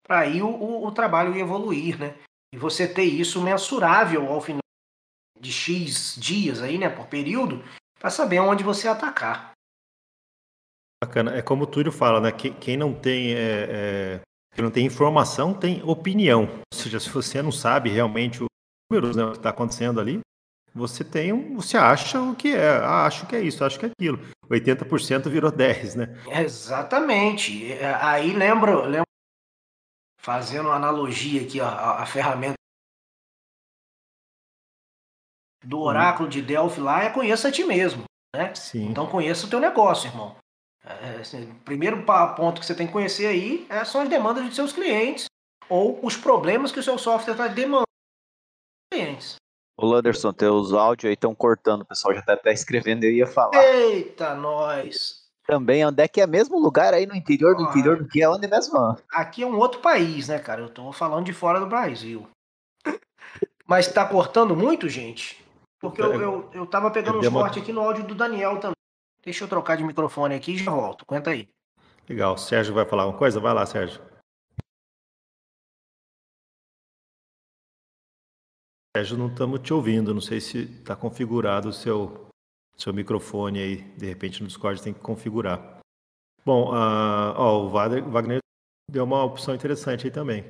para 0.05 0.19
aí 0.19 0.41
o, 0.41 0.49
o, 0.49 0.85
o, 0.85 0.91
trabalho 0.91 1.35
evoluir, 1.35 1.97
né? 1.97 2.15
E 2.53 2.57
você 2.57 2.87
ter 2.87 3.03
isso 3.03 3.41
mensurável 3.41 4.27
ao 4.27 4.41
final 4.41 4.61
de 5.39 5.51
X 5.51 6.15
dias 6.17 6.61
aí, 6.61 6.77
né, 6.77 6.89
por 6.89 7.07
período, 7.07 7.63
para 7.99 8.09
saber 8.09 8.39
onde 8.39 8.63
você 8.63 8.87
atacar. 8.87 9.51
Bacana. 11.03 11.35
É 11.35 11.41
como 11.41 11.63
o 11.63 11.67
Túlio 11.67 11.91
fala, 11.91 12.19
né? 12.19 12.31
Quem, 12.31 12.75
não 12.75 12.93
tem 12.93 13.33
é, 13.33 13.67
é, 13.69 14.21
quem 14.53 14.63
não 14.63 14.71
tem 14.71 14.85
informação 14.85 15.53
tem 15.53 15.83
opinião. 15.83 16.43
Ou 16.43 16.77
seja, 16.79 16.99
se 16.99 17.09
você 17.09 17.41
não 17.41 17.51
sabe 17.51 17.89
realmente 17.89 18.41
os 18.41 18.47
números, 18.89 19.15
né, 19.15 19.23
o 19.23 19.31
que 19.31 19.37
está 19.37 19.51
acontecendo 19.51 19.99
ali, 19.99 20.19
você 20.73 21.03
tem 21.03 21.33
um, 21.33 21.55
você 21.55 21.77
acha 21.77 22.19
o 22.19 22.35
que 22.35 22.53
é, 22.53 22.77
ah, 22.77 23.05
acho 23.05 23.27
que 23.27 23.35
é 23.35 23.41
isso, 23.41 23.63
acho 23.63 23.79
que 23.79 23.85
é 23.85 23.91
aquilo. 23.91 24.19
80% 24.49 25.29
virou 25.29 25.51
10, 25.51 25.95
né? 25.95 26.17
Exatamente. 26.31 27.71
É, 27.73 27.93
aí 27.95 28.33
lembro, 28.33 28.83
lembro 28.85 29.07
fazendo 30.27 30.65
uma 30.65 30.75
analogia 30.75 31.41
aqui, 31.41 31.61
ó, 31.61 31.65
a, 31.65 32.03
a 32.03 32.05
ferramenta 32.05 32.55
do 35.63 35.77
uhum. 35.77 35.83
oráculo 35.83 36.27
de 36.27 36.41
Delphi 36.41 36.81
lá 36.81 37.03
é 37.03 37.09
conheça 37.09 37.47
a 37.47 37.51
ti 37.51 37.63
mesmo, 37.63 38.03
né? 38.35 38.53
Sim. 38.53 38.89
Então 38.89 39.07
conheça 39.07 39.47
o 39.47 39.49
teu 39.49 39.57
negócio, 39.57 40.09
irmão. 40.09 40.35
É, 40.83 41.21
assim, 41.21 41.53
primeiro 41.63 42.05
ponto 42.35 42.59
que 42.59 42.65
você 42.65 42.75
tem 42.75 42.87
que 42.87 42.91
conhecer 42.91 43.25
aí 43.25 43.65
é, 43.69 43.85
são 43.85 44.01
as 44.01 44.09
demandas 44.09 44.43
de 44.43 44.53
seus 44.53 44.73
clientes 44.73 45.27
ou 45.69 46.05
os 46.05 46.17
problemas 46.17 46.73
que 46.73 46.79
o 46.79 46.83
seu 46.83 46.97
software 46.97 47.31
está 47.31 47.47
demandando 47.47 47.85
dos 47.85 48.99
clientes. 48.99 49.35
Ô 49.79 49.85
Landerson, 49.85 50.33
teus 50.33 50.73
áudios 50.73 51.07
aí 51.07 51.13
estão 51.13 51.33
cortando, 51.33 51.83
o 51.83 51.85
pessoal 51.85 52.13
já 52.13 52.19
está 52.19 52.33
até 52.33 52.51
escrevendo 52.51 53.05
e 53.05 53.07
eu 53.07 53.13
ia 53.13 53.27
falar. 53.27 53.63
Eita, 53.63 54.35
nós! 54.35 55.26
Também, 55.47 55.85
onde 55.85 56.03
é 56.03 56.09
que 56.09 56.19
é 56.19 56.27
mesmo 56.27 56.59
lugar 56.59 56.93
aí 56.93 57.05
no 57.05 57.15
interior 57.15 57.55
do 57.55 57.63
interior 57.63 57.97
do 57.97 58.05
que 58.05 58.21
é 58.21 58.27
onde 58.27 58.45
mesmo? 58.49 58.97
Aqui 59.09 59.43
é 59.43 59.47
um 59.47 59.57
outro 59.57 59.79
país, 59.79 60.27
né, 60.27 60.37
cara? 60.37 60.59
Eu 60.59 60.69
tô 60.69 60.91
falando 60.91 61.25
de 61.25 61.31
fora 61.31 61.57
do 61.57 61.65
Brasil. 61.65 62.27
Mas 63.65 63.87
tá 63.87 64.05
cortando 64.05 64.57
muito, 64.57 64.89
gente? 64.89 65.41
Porque 65.79 66.01
eu, 66.01 66.21
eu, 66.21 66.49
eu 66.53 66.65
tava 66.65 66.91
pegando 66.91 67.25
um 67.25 67.31
corte 67.31 67.59
aqui 67.59 67.71
no 67.71 67.79
áudio 67.79 68.03
do 68.03 68.13
Daniel 68.13 68.59
também. 68.59 68.75
Deixa 69.23 69.45
eu 69.45 69.47
trocar 69.47 69.77
de 69.77 69.85
microfone 69.85 70.35
aqui 70.35 70.51
e 70.51 70.57
já 70.57 70.69
volto. 70.69 71.05
Aguenta 71.07 71.29
aí. 71.29 71.47
Legal. 72.09 72.33
O 72.33 72.37
Sérgio 72.37 72.73
vai 72.73 72.85
falar 72.85 73.05
uma 73.05 73.17
coisa? 73.17 73.39
Vai 73.39 73.53
lá, 73.53 73.65
Sérgio. 73.65 74.01
Sérgio, 78.95 79.17
não 79.17 79.27
estamos 79.27 79.61
te 79.61 79.73
ouvindo. 79.73 80.13
Não 80.13 80.21
sei 80.21 80.41
se 80.41 80.63
está 80.63 80.93
configurado 80.95 81.69
o 81.69 81.73
seu, 81.73 82.26
seu 82.77 82.93
microfone 82.93 83.59
aí. 83.59 83.75
De 83.97 84.05
repente 84.05 84.41
no 84.41 84.47
Discord 84.47 84.81
tem 84.81 84.93
que 84.93 84.99
configurar. 84.99 85.79
Bom, 86.45 86.71
uh, 86.71 87.33
ó, 87.35 87.65
o 87.65 87.69
Wagner 87.69 88.39
deu 88.89 89.03
uma 89.03 89.23
opção 89.23 89.53
interessante 89.53 90.05
aí 90.05 90.11
também. 90.11 90.45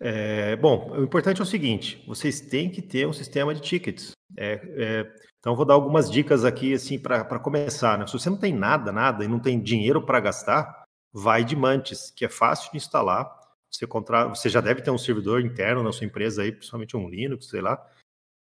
É, 0.00 0.54
bom, 0.56 0.92
o 0.92 1.02
importante 1.02 1.40
é 1.40 1.42
o 1.42 1.46
seguinte: 1.46 2.02
vocês 2.06 2.40
têm 2.40 2.70
que 2.70 2.80
ter 2.80 3.06
um 3.06 3.12
sistema 3.12 3.54
de 3.54 3.60
tickets. 3.60 4.12
É, 4.36 4.60
é, 4.76 5.14
então, 5.38 5.56
vou 5.56 5.64
dar 5.64 5.74
algumas 5.74 6.10
dicas 6.10 6.44
aqui, 6.44 6.74
assim, 6.74 6.98
para 6.98 7.38
começar. 7.38 7.98
Né? 7.98 8.06
Se 8.06 8.12
você 8.12 8.28
não 8.30 8.36
tem 8.36 8.52
nada, 8.52 8.92
nada, 8.92 9.24
e 9.24 9.28
não 9.28 9.38
tem 9.38 9.60
dinheiro 9.60 10.04
para 10.04 10.20
gastar, 10.20 10.84
vai 11.12 11.44
de 11.44 11.56
Mantis, 11.56 12.10
que 12.10 12.24
é 12.24 12.28
fácil 12.28 12.70
de 12.70 12.76
instalar. 12.76 13.38
Você, 13.70 13.86
contra... 13.86 14.26
você 14.28 14.48
já 14.48 14.60
deve 14.60 14.82
ter 14.82 14.90
um 14.90 14.98
servidor 14.98 15.40
interno 15.40 15.82
na 15.82 15.92
sua 15.92 16.06
empresa 16.06 16.42
aí, 16.42 16.52
principalmente 16.52 16.96
um 16.96 17.08
Linux, 17.08 17.48
sei 17.48 17.60
lá. 17.60 17.84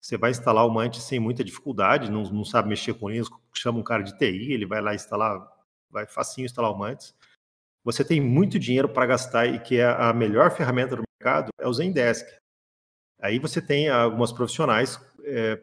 Você 0.04 0.18
vai 0.18 0.32
instalar 0.32 0.66
o 0.66 0.70
Mantis 0.70 1.02
sem 1.02 1.18
muita 1.18 1.42
dificuldade, 1.42 2.10
não, 2.10 2.24
não 2.24 2.44
sabe 2.44 2.68
mexer 2.68 2.92
com 2.92 3.08
Linux, 3.08 3.30
chama 3.54 3.78
um 3.78 3.82
cara 3.82 4.02
de 4.02 4.14
TI, 4.18 4.52
ele 4.52 4.66
vai 4.66 4.82
lá 4.82 4.94
instalar, 4.94 5.50
vai 5.90 6.06
facinho 6.06 6.44
instalar 6.44 6.70
o 6.70 6.76
Mantis. 6.76 7.14
Você 7.82 8.04
tem 8.04 8.20
muito 8.20 8.58
dinheiro 8.58 8.86
para 8.86 9.06
gastar 9.06 9.46
e 9.46 9.58
que 9.58 9.78
é 9.78 9.86
a 9.86 10.12
melhor 10.12 10.54
ferramenta 10.54 10.94
do 10.94 11.04
mercado 11.18 11.48
é 11.58 11.66
o 11.66 11.72
Zendesk. 11.72 12.26
Aí 13.18 13.38
você 13.38 13.62
tem 13.62 13.88
algumas 13.88 14.30
profissionais 14.30 15.00
é, 15.22 15.58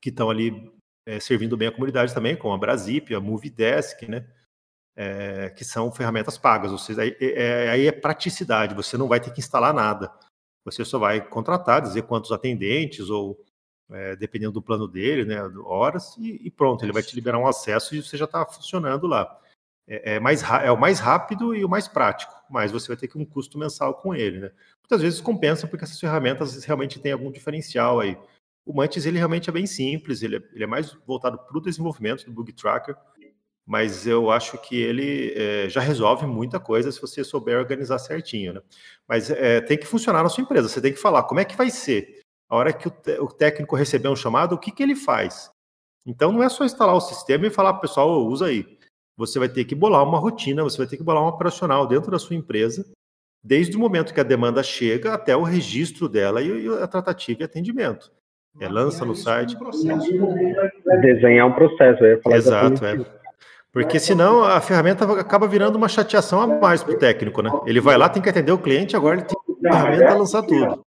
que 0.00 0.08
estão 0.08 0.30
ali 0.30 0.72
é, 1.06 1.20
servindo 1.20 1.54
bem 1.54 1.68
a 1.68 1.72
comunidade 1.72 2.14
também, 2.14 2.34
como 2.34 2.54
a 2.54 2.58
Brasip, 2.58 3.14
a 3.14 3.20
Movidesk, 3.20 4.08
né? 4.08 4.26
É, 4.96 5.50
que 5.50 5.66
são 5.66 5.92
ferramentas 5.92 6.38
pagas. 6.38 6.72
Ou 6.72 6.78
seja, 6.78 7.02
aí 7.02 7.14
é, 7.20 7.68
aí 7.68 7.86
é 7.86 7.92
praticidade, 7.92 8.74
você 8.74 8.96
não 8.96 9.06
vai 9.06 9.20
ter 9.20 9.34
que 9.34 9.40
instalar 9.40 9.74
nada. 9.74 10.10
Você 10.64 10.82
só 10.82 10.98
vai 10.98 11.20
contratar, 11.20 11.82
dizer 11.82 12.04
quantos 12.04 12.32
atendentes, 12.32 13.10
ou 13.10 13.38
é, 13.92 14.16
dependendo 14.16 14.52
do 14.52 14.62
plano 14.62 14.88
dele, 14.88 15.24
né, 15.24 15.40
horas, 15.64 16.16
e, 16.18 16.40
e, 16.46 16.50
pronto, 16.50 16.84
ele 16.84 16.92
vai 16.92 17.02
te 17.02 17.14
liberar 17.14 17.38
um 17.38 17.46
acesso 17.46 17.94
e 17.94 18.02
você 18.02 18.16
já 18.16 18.24
está 18.24 18.44
funcionando 18.46 19.06
lá. 19.06 19.38
É, 19.86 20.14
é, 20.14 20.20
mais, 20.20 20.42
é 20.42 20.70
o 20.70 20.78
mais 20.78 21.00
rápido 21.00 21.54
e 21.54 21.64
o 21.64 21.68
mais 21.68 21.88
prático, 21.88 22.32
mas 22.48 22.70
você 22.70 22.88
vai 22.88 22.96
ter 22.96 23.08
que 23.08 23.18
um 23.18 23.24
custo 23.24 23.58
mensal 23.58 23.94
com 23.94 24.14
ele. 24.14 24.40
Né? 24.40 24.50
Muitas 24.80 25.02
vezes 25.02 25.20
compensa 25.20 25.66
porque 25.66 25.84
essas 25.84 25.98
ferramentas 25.98 26.64
realmente 26.64 27.00
têm 27.00 27.12
algum 27.12 27.30
diferencial 27.30 28.00
aí. 28.00 28.16
O 28.64 28.72
Mantis 28.72 29.06
ele 29.06 29.18
realmente 29.18 29.50
é 29.50 29.52
bem 29.52 29.66
simples, 29.66 30.22
ele 30.22 30.36
é, 30.36 30.42
ele 30.52 30.64
é 30.64 30.66
mais 30.66 30.92
voltado 31.06 31.36
para 31.36 31.58
o 31.58 31.60
desenvolvimento 31.60 32.24
do 32.24 32.32
Bug 32.32 32.52
Tracker, 32.52 32.96
mas 33.66 34.06
eu 34.06 34.30
acho 34.30 34.56
que 34.58 34.76
ele 34.76 35.32
é, 35.36 35.68
já 35.68 35.80
resolve 35.80 36.26
muita 36.26 36.60
coisa 36.60 36.92
se 36.92 37.00
você 37.00 37.24
souber 37.24 37.58
organizar 37.58 37.98
certinho. 37.98 38.54
Né? 38.54 38.62
Mas 39.08 39.30
é, 39.30 39.60
tem 39.60 39.76
que 39.76 39.86
funcionar 39.86 40.22
na 40.22 40.28
sua 40.28 40.42
empresa, 40.42 40.68
você 40.68 40.80
tem 40.80 40.92
que 40.92 41.00
falar 41.00 41.24
como 41.24 41.40
é 41.40 41.44
que 41.44 41.56
vai 41.56 41.70
ser. 41.70 42.21
A 42.52 42.56
hora 42.56 42.70
que 42.70 42.86
o, 42.86 42.92
o 43.24 43.28
técnico 43.28 43.74
receber 43.74 44.10
um 44.10 44.16
chamado, 44.16 44.54
o 44.54 44.58
que, 44.58 44.70
que 44.70 44.82
ele 44.82 44.94
faz? 44.94 45.50
Então 46.06 46.30
não 46.30 46.42
é 46.42 46.50
só 46.50 46.66
instalar 46.66 46.94
o 46.94 47.00
sistema 47.00 47.46
e 47.46 47.50
falar, 47.50 47.72
pessoal, 47.74 48.26
usa 48.26 48.44
aí. 48.44 48.76
Você 49.16 49.38
vai 49.38 49.48
ter 49.48 49.64
que 49.64 49.74
bolar 49.74 50.06
uma 50.06 50.18
rotina, 50.18 50.62
você 50.62 50.76
vai 50.76 50.86
ter 50.86 50.98
que 50.98 51.02
bolar 51.02 51.22
um 51.22 51.28
operacional 51.28 51.86
dentro 51.86 52.10
da 52.10 52.18
sua 52.18 52.36
empresa, 52.36 52.84
desde 53.42 53.74
o 53.74 53.80
momento 53.80 54.12
que 54.12 54.20
a 54.20 54.24
demanda 54.24 54.62
chega 54.62 55.14
até 55.14 55.34
o 55.34 55.42
registro 55.42 56.10
dela 56.10 56.42
e 56.42 56.68
a 56.82 56.86
tratativa 56.86 57.40
e 57.40 57.44
atendimento. 57.44 58.12
É, 58.60 58.68
lança 58.68 59.02
no 59.02 59.16
site. 59.16 59.56
Desenhar 61.00 61.46
um 61.46 61.52
processo. 61.52 62.04
Exato, 62.36 62.84
é. 62.84 63.22
Porque 63.72 63.98
senão 63.98 64.44
a 64.44 64.60
ferramenta 64.60 65.10
acaba 65.18 65.48
virando 65.48 65.76
uma 65.76 65.88
chateação 65.88 66.38
a 66.38 66.46
mais 66.46 66.82
para 66.82 66.92
o 66.92 66.98
técnico, 66.98 67.40
né? 67.40 67.50
Ele 67.64 67.80
vai 67.80 67.96
lá, 67.96 68.10
tem 68.10 68.22
que 68.22 68.28
atender 68.28 68.52
o 68.52 68.58
cliente, 68.58 68.94
agora 68.94 69.16
ele 69.16 69.24
tem 69.24 69.70
a 69.70 69.72
ferramenta 69.72 70.04
para 70.04 70.14
lançar 70.16 70.42
tudo. 70.42 70.84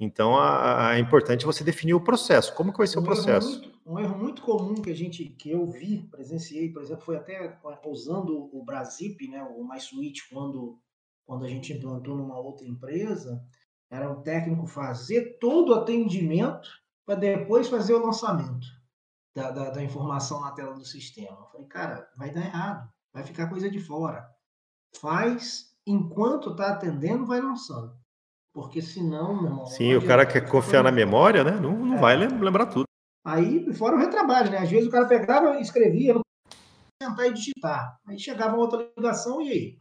Então 0.00 0.36
a, 0.36 0.90
a, 0.90 0.96
é 0.96 1.00
importante 1.00 1.44
você 1.44 1.64
definir 1.64 1.94
o 1.94 2.00
processo. 2.00 2.54
Como 2.54 2.72
que 2.72 2.78
vai 2.78 2.86
ser 2.86 2.98
um 2.98 3.02
o 3.02 3.04
processo? 3.04 3.48
Erro 3.48 3.60
muito, 3.60 3.80
um 3.86 3.98
erro 3.98 4.18
muito 4.18 4.42
comum 4.42 4.74
que 4.74 4.90
a 4.90 4.94
gente, 4.94 5.24
que 5.24 5.50
eu 5.50 5.66
vi, 5.66 6.06
presenciei, 6.08 6.72
por 6.72 6.82
exemplo, 6.82 7.04
foi 7.04 7.16
até 7.16 7.58
usando 7.84 8.48
o 8.52 8.64
Brasip, 8.64 9.26
né, 9.28 9.42
o 9.42 9.66
MySuite, 9.66 10.28
quando, 10.30 10.78
quando 11.26 11.44
a 11.44 11.48
gente 11.48 11.72
implantou 11.72 12.16
numa 12.16 12.38
outra 12.38 12.66
empresa, 12.66 13.42
era 13.90 14.10
o 14.10 14.22
técnico 14.22 14.66
fazer 14.66 15.38
todo 15.40 15.70
o 15.70 15.74
atendimento 15.74 16.68
para 17.04 17.16
depois 17.16 17.68
fazer 17.68 17.94
o 17.94 18.04
lançamento 18.04 18.66
da, 19.34 19.50
da, 19.50 19.70
da, 19.70 19.82
informação 19.82 20.40
na 20.42 20.52
tela 20.52 20.74
do 20.74 20.84
sistema. 20.84 21.38
Eu 21.40 21.46
falei, 21.46 21.66
cara, 21.66 22.08
vai 22.16 22.30
dar 22.30 22.44
errado, 22.44 22.92
vai 23.12 23.24
ficar 23.24 23.48
coisa 23.48 23.70
de 23.70 23.80
fora. 23.80 24.28
Faz 25.00 25.74
enquanto 25.86 26.50
está 26.50 26.70
atendendo, 26.70 27.26
vai 27.26 27.40
lançando. 27.40 27.97
Porque 28.52 28.82
senão, 28.82 29.34
meu 29.34 29.50
irmão. 29.50 29.66
Sim, 29.66 29.94
o 29.94 30.06
cara 30.06 30.26
quer 30.26 30.48
confiar 30.48 30.82
na 30.82 30.90
memória, 30.90 31.44
né? 31.44 31.52
Não, 31.52 31.72
não 31.72 31.96
é. 31.96 32.00
vai 32.00 32.16
lembrar 32.16 32.66
tudo. 32.66 32.84
Aí, 33.24 33.72
fora 33.74 33.96
o 33.96 33.98
retrabalho, 33.98 34.50
né? 34.50 34.58
Às 34.58 34.70
vezes 34.70 34.88
o 34.88 34.90
cara 34.90 35.06
pegava, 35.06 35.60
escrevia, 35.60 36.14
não 36.14 36.22
sentar 37.02 37.26
e 37.26 37.32
digitar. 37.32 37.96
Aí 38.06 38.18
chegava 38.18 38.54
uma 38.54 38.62
outra 38.62 38.88
ligação 38.96 39.40
e 39.42 39.50
aí? 39.50 39.78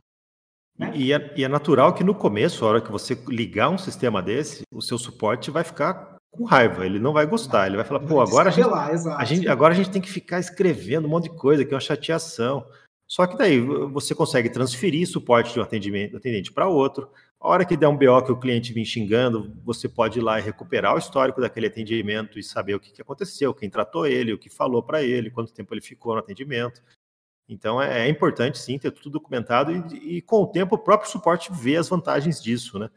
Né? 0.77 0.91
E, 0.93 1.11
é, 1.11 1.33
e, 1.35 1.43
é, 1.43 1.47
natural 1.47 1.93
que 1.93 2.03
no 2.03 2.13
começo, 2.13 2.63
a 2.63 2.69
hora 2.69 2.81
que 2.81 2.91
você 2.91 3.15
ligar 3.27 3.69
um 3.69 3.77
sistema 3.77 4.21
desse, 4.21 4.61
o 4.71 4.81
seu 4.81 4.97
suporte 4.97 5.49
vai 5.49 5.63
ficar 5.63 6.17
com 6.29 6.43
raiva, 6.43 6.85
ele 6.85 6.99
não 6.99 7.13
vai 7.13 7.25
gostar, 7.25 7.65
ele 7.65 7.77
vai 7.77 7.85
falar, 7.85 8.01
pô, 8.01 8.21
agora 8.21 8.49
a 8.49 8.51
gente, 8.51 8.69
a 8.69 9.25
gente, 9.25 9.47
agora 9.47 9.73
a 9.73 9.77
gente 9.77 9.89
tem 9.89 10.01
que 10.01 10.09
ficar 10.09 10.39
escrevendo 10.39 11.07
um 11.07 11.09
monte 11.09 11.23
de 11.23 11.35
coisa, 11.35 11.65
que 11.65 11.73
é 11.73 11.75
uma 11.75 11.81
chateação. 11.81 12.63
Só 13.07 13.25
que 13.25 13.37
daí 13.37 13.59
você 13.59 14.13
consegue 14.13 14.49
transferir 14.49 15.07
suporte 15.07 15.53
de 15.53 15.59
um 15.59 15.63
atendimento, 15.63 16.17
atendente 16.17 16.51
para 16.51 16.67
outro. 16.67 17.09
A 17.39 17.47
hora 17.47 17.63
que 17.63 17.77
der 17.77 17.87
um 17.87 17.95
BO 17.95 18.21
que 18.23 18.31
o 18.31 18.39
cliente 18.39 18.73
vem 18.73 18.83
xingando, 18.83 19.55
você 19.63 19.87
pode 19.87 20.19
ir 20.19 20.21
lá 20.21 20.39
e 20.39 20.41
recuperar 20.41 20.93
o 20.93 20.97
histórico 20.97 21.39
daquele 21.39 21.67
atendimento 21.67 22.37
e 22.37 22.43
saber 22.43 22.75
o 22.75 22.79
que, 22.79 22.91
que 22.91 23.01
aconteceu, 23.01 23.53
quem 23.53 23.69
tratou 23.69 24.05
ele, 24.05 24.33
o 24.33 24.37
que 24.37 24.49
falou 24.49 24.83
para 24.83 25.01
ele, 25.01 25.31
quanto 25.31 25.53
tempo 25.53 25.73
ele 25.73 25.81
ficou 25.81 26.13
no 26.13 26.19
atendimento. 26.19 26.81
Então 27.47 27.81
é, 27.81 28.05
é 28.05 28.09
importante 28.09 28.57
sim 28.57 28.77
ter 28.77 28.91
tudo 28.91 29.11
documentado 29.11 29.71
e, 29.71 30.17
e, 30.17 30.21
com 30.21 30.41
o 30.41 30.47
tempo 30.47 30.75
o 30.75 30.79
próprio 30.79 31.09
suporte 31.09 31.49
vê 31.53 31.77
as 31.77 31.87
vantagens 31.87 32.41
disso, 32.41 32.77
né? 32.77 32.89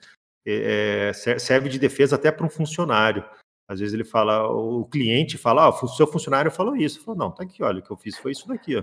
É, 0.44 1.12
serve 1.12 1.68
de 1.68 1.78
defesa 1.78 2.16
até 2.16 2.32
para 2.32 2.46
um 2.46 2.50
funcionário. 2.50 3.24
Às 3.68 3.78
vezes 3.78 3.94
ele 3.94 4.02
fala, 4.02 4.48
o 4.48 4.84
cliente 4.86 5.38
fala, 5.38 5.64
ah, 5.64 5.68
o 5.68 5.86
seu 5.86 6.06
funcionário 6.06 6.50
falou 6.50 6.74
isso. 6.74 7.04
Falou, 7.04 7.16
não, 7.16 7.30
tá 7.30 7.44
aqui, 7.44 7.62
olha, 7.62 7.78
o 7.78 7.82
que 7.82 7.90
eu 7.90 7.96
fiz 7.96 8.18
foi 8.18 8.32
isso 8.32 8.48
daqui, 8.48 8.76
ó. 8.76 8.82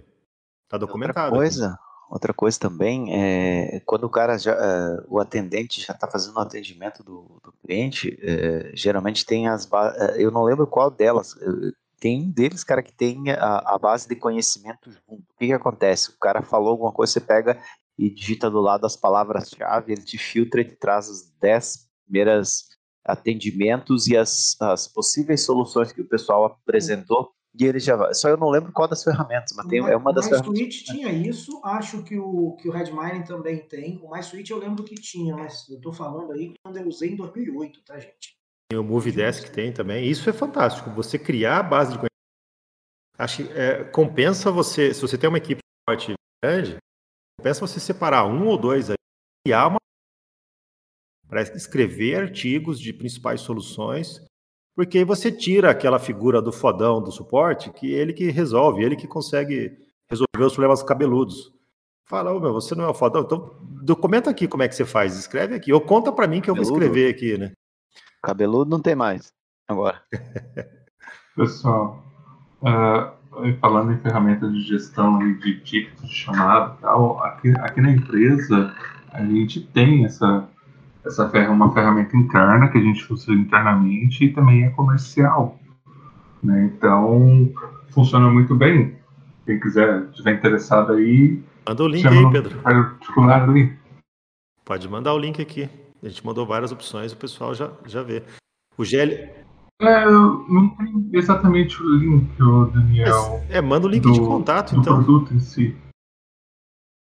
Tá 0.70 0.78
documentado. 0.78 1.28
Outra 1.28 1.38
coisa, 1.38 1.80
outra 2.10 2.34
coisa 2.34 2.60
também 2.60 3.14
é 3.14 3.82
quando 3.86 4.04
o 4.06 4.10
cara 4.10 4.38
já, 4.38 4.54
uh, 4.54 5.06
o 5.08 5.20
atendente 5.20 5.82
já 5.82 5.94
está 5.94 6.08
fazendo 6.08 6.36
o 6.36 6.40
atendimento 6.40 7.04
do, 7.04 7.40
do 7.44 7.54
cliente, 7.66 8.10
uh, 8.10 8.76
geralmente 8.76 9.26
tem 9.26 9.48
as, 9.48 9.66
uh, 9.66 10.16
eu 10.18 10.32
não 10.32 10.44
lembro 10.44 10.68
qual 10.68 10.92
delas, 10.92 11.36
tem 12.00 12.24
um 12.24 12.32
deles, 12.32 12.64
cara, 12.64 12.84
que 12.84 12.94
tem 12.94 13.32
a, 13.32 13.76
a 13.76 13.78
base 13.78 14.08
de 14.08 14.16
conhecimento 14.16 14.92
junto. 14.92 15.24
O 15.24 15.38
que, 15.40 15.48
que 15.48 15.54
acontece? 15.54 16.12
O 16.12 16.20
cara 16.20 16.42
falou 16.42 16.70
alguma 16.70 16.92
coisa, 16.92 17.14
você 17.14 17.22
pega 17.22 17.60
e 17.98 18.10
digita 18.10 18.50
do 18.50 18.62
lado 18.62 18.86
as 18.86 18.96
palavras-chave, 18.96 19.94
ele 19.94 20.04
te 20.04 20.18
filtra 20.18 20.62
e 20.62 20.66
te 20.66 20.76
traz 20.76 21.10
as 21.10 21.32
10 21.42 21.88
primeiras 22.06 22.66
atendimentos 23.04 24.08
e 24.08 24.16
as, 24.16 24.56
as 24.62 24.88
possíveis 24.88 25.44
soluções 25.44 25.92
que 25.92 26.02
o 26.02 26.08
pessoal 26.08 26.46
apresentou. 26.46 27.32
E 27.60 27.66
ele 27.66 27.80
já 27.80 27.96
vai. 27.96 28.14
Só 28.14 28.30
eu 28.30 28.38
não 28.38 28.50
lembro 28.50 28.72
qual 28.72 28.88
das 28.88 29.04
ferramentas, 29.04 29.54
mas 29.56 29.66
tem, 29.66 29.80
é 29.80 29.96
uma 29.96 30.14
das 30.14 30.28
ferramentas. 30.28 30.50
O 30.50 30.52
MySuite 30.52 30.84
tinha 30.86 31.12
isso, 31.12 31.60
acho 31.64 32.04
que 32.04 32.18
o, 32.18 32.56
que 32.60 32.70
o 32.70 32.72
Redmine 32.72 33.26
também 33.26 33.60
tem. 33.68 34.00
O 34.04 34.12
MySuite 34.12 34.52
eu 34.52 34.60
lembro 34.60 34.84
que 34.84 34.96
tinha, 34.96 35.36
mas 35.36 35.68
eu 35.70 35.82
tô 35.82 35.92
falando 35.92 36.32
aí 36.34 36.54
quando 36.64 36.78
eu 36.78 36.88
usei 36.88 37.12
em 37.14 37.16
2008, 37.16 37.82
tá, 37.84 37.98
gente? 37.98 38.38
E 38.72 38.76
o 38.76 38.84
Movidesk 38.84 39.50
tem 39.50 39.74
também. 39.74 40.08
Isso 40.08 40.30
é 40.30 40.34
fantástico. 40.34 40.92
Você 40.92 41.18
criar 41.18 41.60
a 41.60 41.64
base 41.64 41.94
de 41.94 41.98
conhecimento. 41.98 42.12
Acho 43.18 43.44
que 43.44 43.52
é, 43.54 43.84
compensa 43.86 44.52
você, 44.52 44.94
se 44.94 45.02
você 45.02 45.18
tem 45.18 45.28
uma 45.28 45.40
equipe 45.40 45.62
forte 45.90 46.14
grande, 46.44 46.78
compensa 47.40 47.62
você 47.66 47.80
separar 47.80 48.26
um 48.26 48.46
ou 48.46 48.58
dois 48.58 48.92
aí, 48.92 48.98
criar 49.44 49.68
uma 49.68 49.78
para 51.28 51.42
escrever 51.42 52.16
artigos 52.16 52.80
de 52.80 52.94
principais 52.94 53.42
soluções, 53.42 54.22
porque 54.78 55.00
aí 55.00 55.04
você 55.04 55.32
tira 55.32 55.72
aquela 55.72 55.98
figura 55.98 56.40
do 56.40 56.52
fodão 56.52 57.02
do 57.02 57.12
suporte, 57.12 57.72
que 57.72 57.92
ele 57.92 58.14
que 58.14 58.30
resolve, 58.30 58.84
ele 58.84 58.96
que 58.96 59.08
consegue 59.08 59.76
resolver 60.08 60.46
os 60.46 60.54
problemas 60.54 60.84
cabeludos. 60.84 61.52
Fala, 62.06 62.32
oh, 62.32 62.40
meu, 62.40 62.54
você 62.54 62.76
não 62.76 62.86
é 62.86 62.88
o 62.88 62.94
fodão, 62.94 63.24
então 63.24 63.56
documenta 63.82 64.30
aqui 64.30 64.48
como 64.48 64.62
é 64.62 64.68
que 64.68 64.76
você 64.76 64.86
faz, 64.86 65.18
escreve 65.18 65.56
aqui, 65.56 65.74
ou 65.74 65.82
conta 65.82 66.12
para 66.12 66.28
mim 66.28 66.42
que 66.42 66.50
eu 66.52 66.54
vou 66.54 66.62
escrever 66.62 67.10
aqui, 67.10 67.40
né? 67.40 67.54
Cabeludo 68.22 68.70
não 68.70 68.80
tem 68.80 68.94
mais, 68.94 69.34
agora. 69.68 70.00
Pessoal, 71.36 72.06
uh, 72.62 73.58
falando 73.60 73.94
em 73.94 73.98
ferramentas 73.98 74.54
de 74.54 74.62
gestão 74.62 75.18
de 75.18 75.60
tickets 75.62 76.08
de 76.08 76.14
chamada 76.14 76.76
e 76.78 76.82
tal, 76.84 77.24
aqui, 77.24 77.50
aqui 77.62 77.82
na 77.82 77.94
empresa 77.94 78.76
a 79.12 79.26
gente 79.26 79.60
tem 79.60 80.06
essa 80.06 80.48
essa 81.08 81.24
é 81.34 81.50
uma 81.50 81.74
ferramenta 81.74 82.16
interna 82.16 82.68
que 82.68 82.78
a 82.78 82.82
gente 82.82 83.12
usa 83.12 83.32
internamente 83.32 84.26
e 84.26 84.34
também 84.34 84.66
é 84.66 84.70
comercial. 84.70 85.58
Né? 86.44 86.66
Então, 86.66 87.52
funciona 87.90 88.30
muito 88.30 88.54
bem. 88.54 88.96
Quem 89.46 89.60
quiser, 89.60 90.10
estiver 90.10 90.34
interessado 90.34 90.94
aí. 90.94 91.42
Manda 91.68 91.84
o 91.84 91.88
link 91.88 92.08
aí, 92.08 92.32
Pedro. 92.32 92.60
Particular 92.60 93.50
ali. 93.50 93.78
Pode 94.66 94.88
mandar 94.90 95.14
o 95.14 95.18
link 95.18 95.42
aqui. 95.42 95.70
A 96.04 96.10
gente 96.10 96.26
mandou 96.26 96.46
várias 96.46 96.72
opções, 96.72 97.12
o 97.12 97.18
pessoal 97.18 97.56
já, 97.56 97.72
já 97.86 98.04
vê. 98.04 98.22
O 98.78 98.84
GL. 98.84 99.14
É, 99.82 100.06
não 100.06 100.70
tem 100.76 101.10
exatamente 101.14 101.82
o 101.82 101.96
link, 101.96 102.28
Daniel. 102.74 103.44
É, 103.50 103.62
manda 103.62 103.88
o 103.88 103.90
link 103.90 104.04
do, 104.04 104.12
de 104.12 104.20
contato, 104.20 104.76
do 104.76 104.82
então. 104.82 104.96
produto 105.04 105.34
em 105.34 105.40
si. 105.40 105.76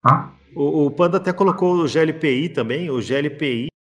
Tá? 0.02 0.32
O, 0.54 0.86
o 0.86 0.90
Panda 0.90 1.18
até 1.18 1.32
colocou 1.32 1.76
o 1.76 1.86
GLPI 1.86 2.48
também. 2.48 2.90
O 2.90 3.00
GLPI 3.00 3.71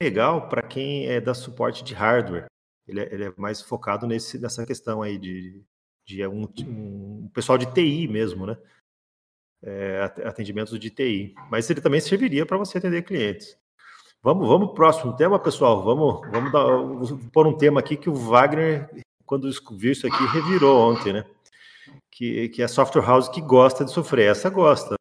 legal 0.00 0.48
para 0.48 0.62
quem 0.62 1.06
é 1.06 1.20
da 1.20 1.34
suporte 1.34 1.84
de 1.84 1.92
hardware. 1.92 2.46
Ele 2.88 3.00
é, 3.00 3.14
ele 3.14 3.24
é, 3.24 3.32
mais 3.36 3.60
focado 3.60 4.06
nesse, 4.06 4.38
nessa 4.38 4.64
questão 4.64 5.02
aí 5.02 5.18
de, 5.18 5.62
de 6.06 6.26
um, 6.26 6.48
um 6.66 7.30
pessoal 7.32 7.58
de 7.58 7.66
TI 7.66 8.08
mesmo, 8.08 8.46
né? 8.46 8.56
É, 9.62 10.02
atendimentos 10.24 10.78
de 10.80 10.90
TI. 10.90 11.34
Mas 11.50 11.68
ele 11.68 11.82
também 11.82 12.00
serviria 12.00 12.46
para 12.46 12.56
você 12.56 12.78
atender 12.78 13.02
clientes. 13.02 13.56
Vamos, 14.22 14.48
vamos 14.48 14.68
pro 14.68 14.76
próximo 14.76 15.14
tema, 15.14 15.38
pessoal. 15.38 15.84
Vamos, 15.84 16.20
vamos, 16.30 16.50
dar, 16.50 17.20
pôr 17.30 17.46
um 17.46 17.56
tema 17.56 17.80
aqui 17.80 17.96
que 17.96 18.08
o 18.08 18.14
Wagner, 18.14 18.88
quando 19.26 19.50
viu 19.72 19.92
isso 19.92 20.06
aqui, 20.06 20.24
revirou 20.32 20.90
ontem, 20.90 21.12
né? 21.12 21.24
Que, 22.10 22.48
que 22.48 22.62
é 22.62 22.64
a 22.64 22.68
software 22.68 23.04
house 23.04 23.28
que 23.28 23.40
gosta 23.40 23.84
de 23.84 23.92
sofrer. 23.92 24.30
Essa 24.30 24.48
gosta. 24.48 24.96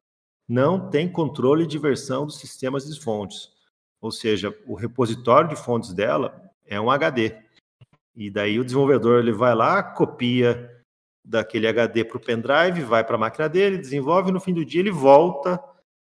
Não 0.47 0.89
tem 0.89 1.12
controle 1.12 1.65
de 1.65 1.77
versão 1.77 2.25
dos 2.25 2.38
sistemas 2.38 2.85
de 2.85 2.99
fontes. 2.99 3.58
Ou 4.01 4.12
seja, 4.12 4.55
o 4.65 4.73
repositório 4.75 5.49
de 5.49 5.55
fontes 5.55 5.93
dela 5.93 6.41
é 6.65 6.79
um 6.79 6.89
HD. 6.89 7.35
E 8.15 8.29
daí 8.29 8.59
o 8.59 8.63
desenvolvedor 8.63 9.19
ele 9.19 9.31
vai 9.31 9.55
lá, 9.55 9.81
copia 9.81 10.69
daquele 11.25 11.67
HD 11.67 12.03
para 12.03 12.17
o 12.17 12.19
pendrive, 12.19 12.81
vai 12.81 13.03
para 13.03 13.15
a 13.15 13.19
máquina 13.19 13.47
dele, 13.47 13.77
desenvolve, 13.77 14.29
e 14.29 14.33
no 14.33 14.39
fim 14.39 14.53
do 14.53 14.65
dia 14.65 14.81
ele 14.81 14.91
volta 14.91 15.62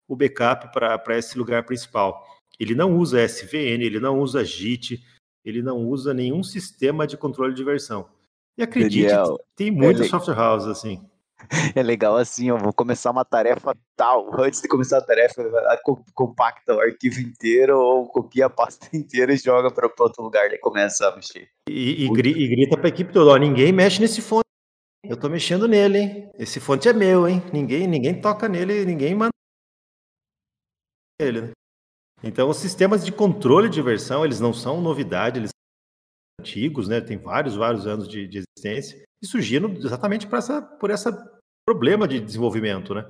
o 0.08 0.15
backup 0.15 0.72
para 0.72 1.17
esse 1.17 1.38
lugar 1.38 1.63
principal. 1.63 2.26
Ele 2.60 2.76
não 2.76 2.98
usa 2.98 3.24
SVN, 3.24 3.84
ele 3.84 4.00
não 4.00 4.19
usa 4.19 4.43
JIT, 4.43 5.04
ele 5.43 5.62
não 5.62 5.86
usa 5.88 6.13
nenhum 6.13 6.43
sistema 6.43 7.06
de 7.06 7.17
controle 7.17 7.54
de 7.54 7.63
versão. 7.63 8.10
E 8.58 8.63
acredite, 8.63 9.08
Daniel, 9.08 9.39
tem 9.56 9.72
muitas 9.72 10.02
ele... 10.02 10.10
software 10.10 10.39
houses 10.39 10.69
assim. 10.69 11.04
É 11.75 11.84
legal 11.84 12.17
assim, 12.17 12.49
eu 12.49 12.58
vou 12.58 12.73
começar 12.73 13.12
uma 13.12 13.25
tarefa 13.25 13.75
tal. 13.95 14.29
Antes 14.39 14.62
de 14.62 14.67
começar 14.67 14.97
a 14.97 15.01
tarefa, 15.01 15.43
compacta 16.13 16.75
o 16.75 16.79
arquivo 16.79 17.19
inteiro 17.19 17.77
ou 17.77 18.08
copia 18.08 18.45
a 18.45 18.49
pasta 18.49 18.88
inteira 18.95 19.34
e 19.34 19.38
joga 19.38 19.71
para 19.71 19.89
outro 19.99 20.23
lugar, 20.23 20.51
e 20.51 20.58
começa 20.58 21.08
a 21.08 21.15
mexer. 21.15 21.49
E, 21.69 22.03
e, 22.03 22.06
e 22.06 22.47
grita 22.47 22.77
para 22.77 22.88
a 22.88 22.89
equipe 22.89 23.12
toda: 23.12 23.38
ninguém 23.39 23.71
mexe 23.71 23.99
nesse 23.99 24.21
fonte. 24.21 24.43
Eu 25.03 25.17
tô 25.17 25.27
mexendo 25.27 25.67
nele, 25.67 25.97
hein? 25.97 26.32
Esse 26.39 26.60
fonte 26.62 26.88
é 26.88 26.93
meu, 26.93 27.27
hein? 27.27 27.43
Ninguém, 27.51 27.88
ninguém 27.88 28.19
toca 28.19 28.47
nele, 28.47 28.86
ninguém 28.86 29.13
manda 29.13 29.32
ele. 31.19 31.41
Né? 31.41 31.51
Então, 32.23 32.49
os 32.49 32.58
sistemas 32.58 33.06
de 33.06 33.12
controle 33.12 33.69
de 33.69 33.82
versão, 33.82 34.23
eles 34.23 34.39
não 34.39 34.53
são 34.53 34.79
novidade, 34.79 35.39
eles 35.39 35.51
antigos, 36.39 36.88
né? 36.88 37.02
Tem 37.02 37.17
vários, 37.17 37.56
vários 37.56 37.88
anos 37.88 38.08
de, 38.08 38.28
de 38.28 38.39
existência 38.39 39.04
e 39.22 39.28
surgiram 39.28 39.72
exatamente 39.74 40.28
por 40.28 40.38
essa, 40.38 40.62
por 40.62 40.89
essa 40.89 41.12
problema 41.65 42.08
de 42.08 42.19
desenvolvimento, 42.19 42.93
né? 42.93 43.10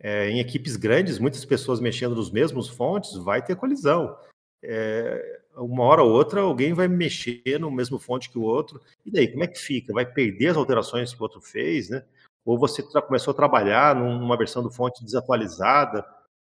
É, 0.00 0.28
em 0.28 0.40
equipes 0.40 0.76
grandes, 0.76 1.18
muitas 1.18 1.44
pessoas 1.44 1.80
mexendo 1.80 2.14
nos 2.14 2.30
mesmos 2.30 2.68
fontes, 2.68 3.14
vai 3.16 3.42
ter 3.42 3.56
colisão. 3.56 4.18
É, 4.62 5.42
uma 5.56 5.84
hora 5.84 6.02
ou 6.02 6.10
outra, 6.10 6.40
alguém 6.40 6.72
vai 6.72 6.88
mexer 6.88 7.58
no 7.60 7.70
mesmo 7.70 7.98
fonte 7.98 8.28
que 8.28 8.38
o 8.38 8.42
outro, 8.42 8.80
e 9.06 9.10
daí, 9.10 9.28
como 9.28 9.44
é 9.44 9.46
que 9.46 9.58
fica? 9.58 9.92
Vai 9.92 10.04
perder 10.04 10.48
as 10.48 10.56
alterações 10.56 11.14
que 11.14 11.20
o 11.20 11.22
outro 11.22 11.40
fez, 11.40 11.88
né? 11.88 12.04
Ou 12.44 12.58
você 12.58 12.82
começou 12.82 13.32
a 13.32 13.36
trabalhar 13.36 13.94
numa 13.96 14.36
versão 14.36 14.62
do 14.62 14.70
fonte 14.70 15.02
desatualizada, 15.04 16.04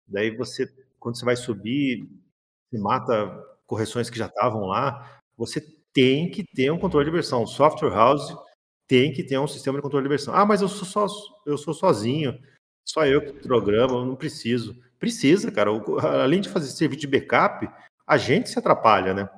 daí 0.06 0.30
você, 0.30 0.72
quando 1.00 1.18
você 1.18 1.24
vai 1.24 1.34
subir, 1.34 2.08
se 2.70 2.78
mata 2.78 3.26
correções 3.66 4.08
que 4.10 4.18
já 4.18 4.26
estavam 4.26 4.66
lá, 4.66 5.20
você 5.36 5.60
tem 5.92 6.30
que 6.30 6.44
ter 6.44 6.70
um 6.70 6.78
controle 6.78 7.06
de 7.06 7.10
versão. 7.10 7.46
Software 7.46 7.90
House 7.90 8.34
tem 8.88 9.12
que 9.12 9.22
ter 9.22 9.38
um 9.38 9.46
sistema 9.46 9.78
de 9.78 9.82
controle 9.82 10.04
de 10.04 10.08
versão. 10.08 10.34
Ah, 10.34 10.44
mas 10.44 10.62
eu 10.62 10.68
sou 10.68 10.86
só 10.86 11.06
eu 11.46 11.56
sou 11.56 11.72
sozinho, 11.72 12.38
só 12.84 13.06
eu 13.06 13.20
que 13.20 13.32
programo, 13.32 13.98
eu 13.98 14.04
não 14.04 14.16
preciso. 14.16 14.76
Precisa, 14.98 15.50
cara. 15.50 15.70
Além 16.22 16.40
de 16.40 16.48
fazer 16.48 16.66
serviço 16.68 17.00
de 17.00 17.06
backup, 17.06 17.68
a 18.06 18.16
gente 18.16 18.50
se 18.50 18.58
atrapalha, 18.58 19.14
né? 19.14 19.28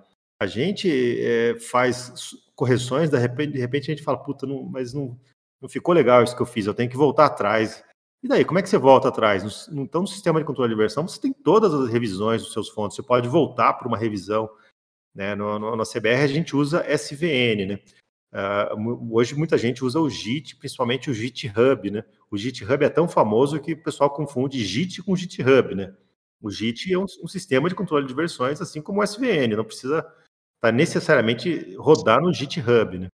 A 0.41 0.47
gente 0.47 0.91
é, 1.21 1.55
faz 1.61 2.35
correções, 2.55 3.11
de 3.11 3.19
repente, 3.19 3.53
de 3.53 3.61
repente 3.61 3.91
a 3.91 3.95
gente 3.95 4.05
fala, 4.05 4.19
puta, 4.19 4.47
não, 4.47 4.65
mas 4.65 4.93
não, 4.93 5.19
não 5.61 5.69
ficou 5.69 5.95
legal 5.95 6.23
isso 6.23 6.35
que 6.35 6.43
eu 6.43 6.47
fiz, 6.47 6.67
eu 6.67 6.75
tenho 6.75 6.91
que 6.91 6.97
voltar 6.97 7.27
atrás. 7.27 7.85
E 8.23 8.29
daí, 8.29 8.45
como 8.45 8.59
é 8.59 8.63
que 8.63 8.69
você 8.69 8.79
volta 8.79 9.09
atrás? 9.09 9.69
Então, 9.73 10.03
no 10.03 10.09
sistema 10.09 10.41
de 10.41 10.47
controle 10.47 10.73
de 10.73 10.79
versão, 10.79 11.07
você 11.07 11.21
tem 11.21 11.33
todas 11.33 11.75
as 11.75 11.91
revisões 11.91 12.43
dos 12.43 12.53
seus 12.53 12.69
fontes, 12.69 12.97
você 12.97 13.03
pode 13.03 13.29
voltar 13.29 13.75
para 13.75 13.87
uma 13.87 13.99
revisão. 13.99 14.49
Né? 15.15 15.35
No, 15.35 15.59
no, 15.59 15.77
no 15.77 15.85
CBR 15.85 16.23
a 16.23 16.27
gente 16.27 16.57
usa 16.57 16.85
SVN, 16.89 17.67
né? 17.67 17.79
Uh, 18.33 19.15
hoje 19.15 19.35
muita 19.35 19.59
gente 19.59 19.85
usa 19.85 20.01
o 20.01 20.09
Git, 20.09 20.57
principalmente 20.57 21.11
o 21.11 21.15
GitHub, 21.15 21.91
né? 21.91 22.03
O 22.31 22.37
GitHub 22.39 22.83
é 22.83 22.89
tão 22.89 23.07
famoso 23.07 23.61
que 23.61 23.75
o 23.75 23.83
pessoal 23.83 24.09
confunde 24.09 24.65
Git 24.65 25.03
com 25.03 25.15
GitHub, 25.15 25.75
né? 25.75 25.95
O 26.41 26.51
Git 26.51 26.93
é 26.93 26.99
um, 26.99 27.05
um 27.23 27.29
sistema 27.29 27.69
de 27.69 27.75
controle 27.75 28.07
de 28.07 28.15
versões, 28.15 28.61
assim 28.61 28.81
como 28.81 29.01
o 29.01 29.05
SVN, 29.05 29.55
não 29.55 29.65
precisa 29.65 30.03
tá 30.61 30.73
necessariamente 30.73 31.75
rodar 31.77 32.23
no 32.23 32.33
GitHub, 32.33 32.99
né? 32.99 33.09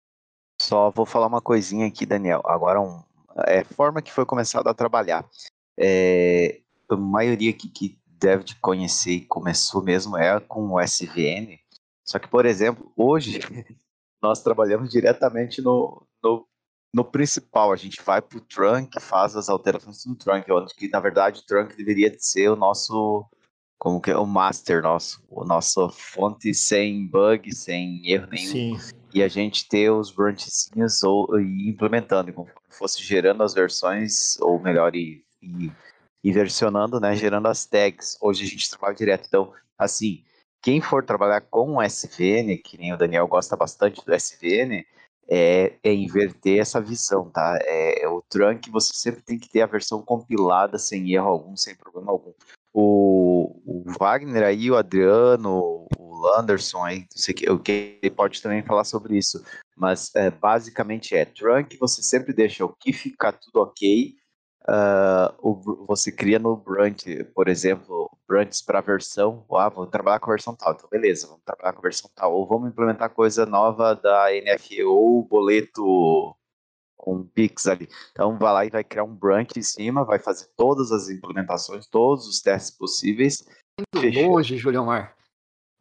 Só 0.60 0.90
vou 0.90 1.04
falar 1.06 1.26
uma 1.26 1.42
coisinha 1.42 1.86
aqui, 1.86 2.06
Daniel. 2.06 2.40
Agora, 2.44 2.80
um, 2.80 3.02
é 3.46 3.62
forma 3.62 4.02
que 4.02 4.12
foi 4.12 4.24
começado 4.24 4.66
a 4.66 4.74
trabalhar. 4.74 5.28
é, 5.78 6.60
a 6.88 6.96
maioria 6.96 7.52
que, 7.52 7.68
que 7.68 7.98
deve 8.06 8.44
de 8.44 8.56
conhecer 8.56 9.12
e 9.12 9.26
começou 9.26 9.82
mesmo 9.82 10.16
é 10.16 10.38
com 10.40 10.70
o 10.70 10.80
SVN. 10.80 11.58
Só 12.04 12.18
que, 12.18 12.28
por 12.28 12.44
exemplo, 12.44 12.92
hoje 12.96 13.40
nós 14.22 14.42
trabalhamos 14.42 14.90
diretamente 14.90 15.62
no, 15.62 16.06
no, 16.22 16.46
no 16.94 17.04
principal. 17.04 17.72
A 17.72 17.76
gente 17.76 18.02
vai 18.02 18.20
para 18.20 18.38
o 18.38 18.40
trunk, 18.40 19.00
faz 19.00 19.36
as 19.36 19.48
alterações 19.48 20.04
no 20.06 20.14
trunk, 20.14 20.50
onde 20.52 20.74
que 20.74 20.88
na 20.88 21.00
verdade 21.00 21.40
o 21.40 21.46
trunk 21.46 21.76
deveria 21.76 22.14
ser 22.18 22.48
o 22.48 22.56
nosso 22.56 23.26
como 23.84 24.00
que 24.00 24.10
é 24.10 24.16
o 24.16 24.24
master 24.24 24.82
nosso, 24.82 25.22
o 25.28 25.44
nosso 25.44 25.90
fonte 25.90 26.54
sem 26.54 27.06
bug, 27.06 27.54
sem 27.54 28.00
erro 28.10 28.28
nenhum. 28.30 28.78
Sim. 28.78 28.94
E 29.12 29.22
a 29.22 29.28
gente 29.28 29.68
ter 29.68 29.90
os 29.90 30.10
branchzinhos 30.10 31.02
ou 31.02 31.38
e 31.38 31.68
implementando, 31.68 32.32
como 32.32 32.48
fosse 32.70 33.02
gerando 33.02 33.42
as 33.42 33.52
versões, 33.52 34.40
ou 34.40 34.58
melhor, 34.58 34.96
e, 34.96 35.22
e, 35.42 35.70
e 36.22 36.32
versionando, 36.32 36.98
né, 36.98 37.14
gerando 37.14 37.46
as 37.46 37.66
tags. 37.66 38.16
Hoje 38.22 38.44
a 38.44 38.46
gente 38.46 38.70
trabalha 38.70 38.94
direto. 38.94 39.26
Então, 39.28 39.52
assim, 39.78 40.24
quem 40.64 40.80
for 40.80 41.04
trabalhar 41.04 41.42
com 41.42 41.76
o 41.76 41.82
SVN, 41.82 42.56
que 42.56 42.78
nem 42.78 42.92
o 42.92 42.96
Daniel 42.96 43.28
gosta 43.28 43.54
bastante 43.54 44.04
do 44.04 44.14
SVN, 44.14 44.84
é, 45.28 45.74
é, 45.82 45.92
inverter 45.92 46.58
essa 46.58 46.80
visão, 46.80 47.30
tá? 47.30 47.58
É, 47.62 48.02
é, 48.02 48.08
o 48.08 48.22
trunk 48.22 48.70
você 48.70 48.92
sempre 48.94 49.22
tem 49.22 49.38
que 49.38 49.48
ter 49.48 49.60
a 49.60 49.66
versão 49.66 50.02
compilada 50.02 50.78
sem 50.78 51.12
erro 51.12 51.28
algum, 51.28 51.56
sem 51.56 51.76
problema 51.76 52.10
algum 52.10 52.32
o, 52.74 53.54
o 53.64 53.84
Wagner 53.96 54.42
aí, 54.42 54.68
o 54.68 54.76
Adriano, 54.76 55.86
o 55.96 56.18
Landerson 56.26 56.82
aí, 56.82 56.98
não 56.98 57.06
sei 57.14 57.34
o 57.48 57.58
que, 57.58 57.98
ele 58.02 58.10
pode 58.10 58.42
também 58.42 58.64
falar 58.64 58.82
sobre 58.82 59.16
isso. 59.16 59.44
Mas 59.76 60.12
é, 60.16 60.28
basicamente 60.28 61.14
é 61.14 61.24
trunk, 61.24 61.78
você 61.78 62.02
sempre 62.02 62.32
deixa 62.32 62.64
o 62.64 62.74
que 62.74 62.92
ficar 62.92 63.32
tudo 63.32 63.62
ok. 63.62 64.16
Uh, 64.66 65.28
o, 65.42 65.84
você 65.86 66.10
cria 66.10 66.38
no 66.38 66.56
branch, 66.56 67.04
por 67.34 67.48
exemplo, 67.48 68.10
branches 68.26 68.62
para 68.62 68.80
versão. 68.80 69.44
Ah, 69.52 69.68
vou 69.68 69.86
trabalhar 69.86 70.18
com 70.20 70.30
a 70.30 70.34
versão 70.34 70.54
tal, 70.54 70.72
então 70.72 70.88
beleza, 70.88 71.26
vamos 71.26 71.42
trabalhar 71.44 71.72
com 71.74 71.80
a 71.80 71.82
versão 71.82 72.10
tal. 72.14 72.34
Ou 72.34 72.46
vamos 72.46 72.70
implementar 72.70 73.10
coisa 73.10 73.44
nova 73.44 73.94
da 73.94 74.28
NFE 74.30 74.84
ou 74.84 75.22
boleto 75.22 76.34
com 76.96 77.16
um 77.16 77.24
Pix 77.26 77.66
ali. 77.66 77.88
Então 78.12 78.38
vai 78.38 78.52
lá 78.52 78.64
e 78.64 78.70
vai 78.70 78.82
criar 78.82 79.04
um 79.04 79.14
branch 79.14 79.52
em 79.56 79.62
cima, 79.62 80.04
vai 80.04 80.18
fazer 80.18 80.46
todas 80.56 80.90
as 80.90 81.10
implementações, 81.10 81.86
todos 81.86 82.26
os 82.26 82.40
testes 82.40 82.70
possíveis. 82.70 83.44
Fechou. 83.94 84.30
longe, 84.30 84.56
Julião 84.56 84.86
Mar. 84.86 85.14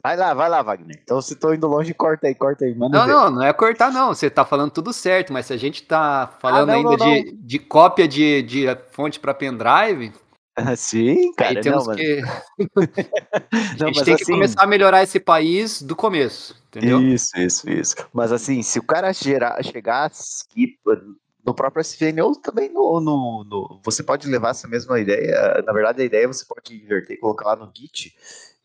Vai 0.04 0.18
lá, 0.18 0.34
vai 0.34 0.50
lá, 0.50 0.62
Wagner. 0.62 1.00
Então 1.02 1.22
se 1.22 1.34
tô 1.34 1.54
indo 1.54 1.66
longe, 1.66 1.94
corta 1.94 2.28
aí, 2.28 2.36
corta 2.36 2.66
aí. 2.66 2.76
Manda 2.76 3.00
não, 3.00 3.06
ver. 3.06 3.12
não, 3.14 3.32
não 3.32 3.42
é 3.42 3.54
cortar, 3.54 3.90
não. 3.90 4.14
Você 4.14 4.30
tá 4.30 4.44
falando 4.44 4.72
tudo 4.72 4.92
certo, 4.92 5.32
mas 5.32 5.46
se 5.46 5.54
a 5.54 5.58
gente 5.58 5.84
tá 5.84 6.36
falando 6.42 6.70
ah, 6.70 6.74
não, 6.74 6.92
ainda 6.92 7.06
não, 7.06 7.14
de, 7.14 7.32
não. 7.32 7.40
de 7.42 7.60
cópia 7.60 8.06
de, 8.06 8.42
de 8.42 8.66
fonte 8.92 9.18
para 9.18 9.34
pendrive. 9.34 10.12
Sim, 10.76 11.32
cara. 11.34 11.52
Aí 11.52 11.62
temos 11.62 11.88
que. 11.88 12.22
a 13.82 13.88
gente 13.88 14.04
tem 14.04 14.14
assim... 14.14 14.26
que 14.26 14.32
começar 14.32 14.64
a 14.64 14.68
melhorar 14.68 15.04
esse 15.04 15.22
país 15.22 15.82
do 15.82 15.96
começo. 15.96 16.62
Entendeu? 16.68 17.02
Isso, 17.02 17.38
isso, 17.40 17.70
isso. 17.70 17.96
Mas 18.12 18.34
assim, 18.34 18.62
se 18.62 18.80
o 18.80 18.84
cara 18.84 19.14
gerar, 19.14 19.64
chegar 19.64 20.06
aqui 20.06 20.78
no 21.46 21.54
próprio 21.54 21.82
SVN 21.82 22.22
ou 22.22 22.36
também 22.36 22.70
no, 22.70 23.00
no, 23.00 23.44
no, 23.46 23.80
Você 23.84 24.04
pode 24.04 24.28
levar 24.28 24.50
essa 24.50 24.68
mesma 24.68 25.00
ideia. 25.00 25.64
Na 25.66 25.72
verdade, 25.72 26.02
a 26.02 26.06
ideia 26.06 26.28
você 26.28 26.44
pode 26.46 26.76
inverter 26.76 27.16
e 27.16 27.20
colocar 27.20 27.46
lá 27.46 27.56
no 27.56 27.72
Git. 27.74 28.14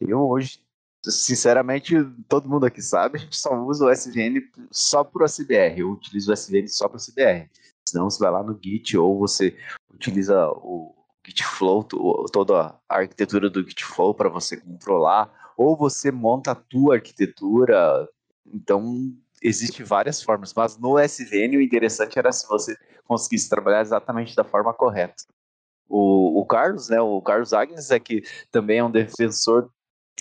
Eu 0.01 0.20
hoje, 0.29 0.61
sinceramente, 1.05 1.95
todo 2.29 2.49
mundo 2.49 2.67
aqui 2.67 2.83
sabe, 2.83 3.19
a 3.19 3.21
gente 3.21 3.37
só 3.37 3.55
usa 3.55 3.87
o 3.87 3.91
SVN 3.91 4.41
só 4.71 5.05
para 5.05 5.23
o 5.23 5.25
SBR. 5.25 5.81
Eu 5.81 5.93
utilizo 5.93 6.31
o 6.31 6.35
SVN 6.35 6.67
só 6.69 6.89
para 6.89 6.97
o 6.97 7.01
SBR. 7.01 7.49
Senão 7.87 8.11
você 8.11 8.19
vai 8.19 8.31
lá 8.31 8.43
no 8.43 8.59
Git 8.63 8.97
ou 8.97 9.19
você 9.19 9.57
utiliza 9.93 10.49
o 10.49 10.95
Git 11.27 11.45
Flow, 11.45 11.85
toda 12.33 12.79
a 12.89 12.97
arquitetura 12.97 13.49
do 13.49 13.63
Git 13.63 13.85
Flow 13.85 14.15
para 14.15 14.29
você 14.29 14.57
controlar 14.57 15.33
ou 15.57 15.77
você 15.77 16.11
monta 16.11 16.53
a 16.53 16.55
tua 16.55 16.97
arquitetura. 16.97 18.09
Então, 18.47 19.15
existe 19.43 19.83
várias 19.83 20.23
formas, 20.23 20.53
mas 20.55 20.79
no 20.79 20.99
SVN 20.99 21.57
o 21.57 21.63
interessante 21.63 22.19
era 22.19 22.33
se 22.33 22.47
você 22.47 22.77
conseguisse 23.05 23.49
trabalhar 23.49 23.81
exatamente 23.81 24.37
da 24.37 24.45
forma 24.45 24.73
correta. 24.75 25.25
O, 25.89 26.41
o 26.41 26.47
Carlos, 26.47 26.89
né, 26.91 27.01
o 27.01 27.21
Carlos 27.23 27.53
Agnes 27.53 27.91
é 27.91 27.99
que 27.99 28.23
também 28.51 28.79
é 28.79 28.85
um 28.85 28.91
defensor 28.91 29.71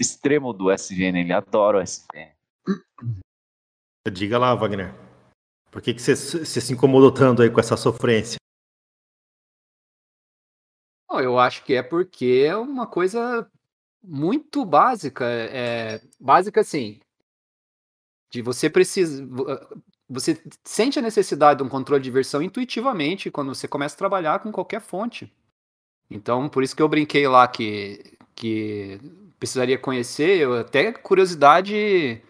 extremo 0.02 0.54
do 0.54 0.72
SVN, 0.72 1.20
ele 1.20 1.34
adora 1.34 1.80
o 1.80 1.82
SVN. 1.82 2.32
Diga 4.12 4.38
lá, 4.38 4.56
Wagner. 4.56 4.94
Por 5.72 5.82
que, 5.82 5.94
que 5.94 6.02
você, 6.02 6.16
se 6.16 6.74
incomodou 6.74 7.12
tanto 7.12 7.42
aí 7.42 7.50
com 7.50 7.60
essa 7.60 7.76
sofrência? 7.78 8.38
Não, 11.10 11.20
eu 11.20 11.38
acho 11.38 11.64
que 11.64 11.74
é 11.74 11.84
porque 11.84 12.46
é 12.48 12.56
uma 12.56 12.88
coisa 12.88 13.50
muito 14.04 14.66
básica, 14.66 15.26
é, 15.26 16.02
básica 16.20 16.62
assim, 16.62 17.00
de 18.30 18.42
você 18.42 18.70
precisa, 18.70 19.28
ah, 19.48 19.78
você 20.10 20.42
sente 20.64 20.98
a 21.00 21.02
necessidade 21.02 21.60
de 21.60 21.64
um 21.64 21.70
controle 21.70 22.02
de 22.02 22.12
versão 22.12 22.42
intuitivamente 22.42 23.32
quando 23.32 23.54
você 23.54 23.68
começa 23.68 23.96
a 23.96 23.98
trabalhar 23.98 24.40
com 24.40 24.52
qualquer 24.52 24.82
fonte. 24.82 25.34
Então, 26.10 26.48
por 26.48 26.64
isso 26.64 26.76
que 26.76 26.82
eu 26.82 26.88
brinquei 26.88 27.28
lá 27.28 27.48
que, 27.48 28.18
que 28.34 29.00
precisaria 29.40 29.78
conhecer, 29.78 30.38
eu, 30.38 30.56
até 30.56 30.92
curiosidade 30.92 32.22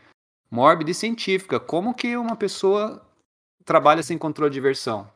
mórbida 0.50 0.92
e 0.92 0.94
científica, 0.94 1.60
como 1.60 1.94
que 1.94 2.16
uma 2.16 2.36
pessoa 2.36 3.06
trabalha 3.66 4.04
sem 4.04 4.18
controle 4.18 4.52
de 4.52 4.62
versão? 4.62 5.10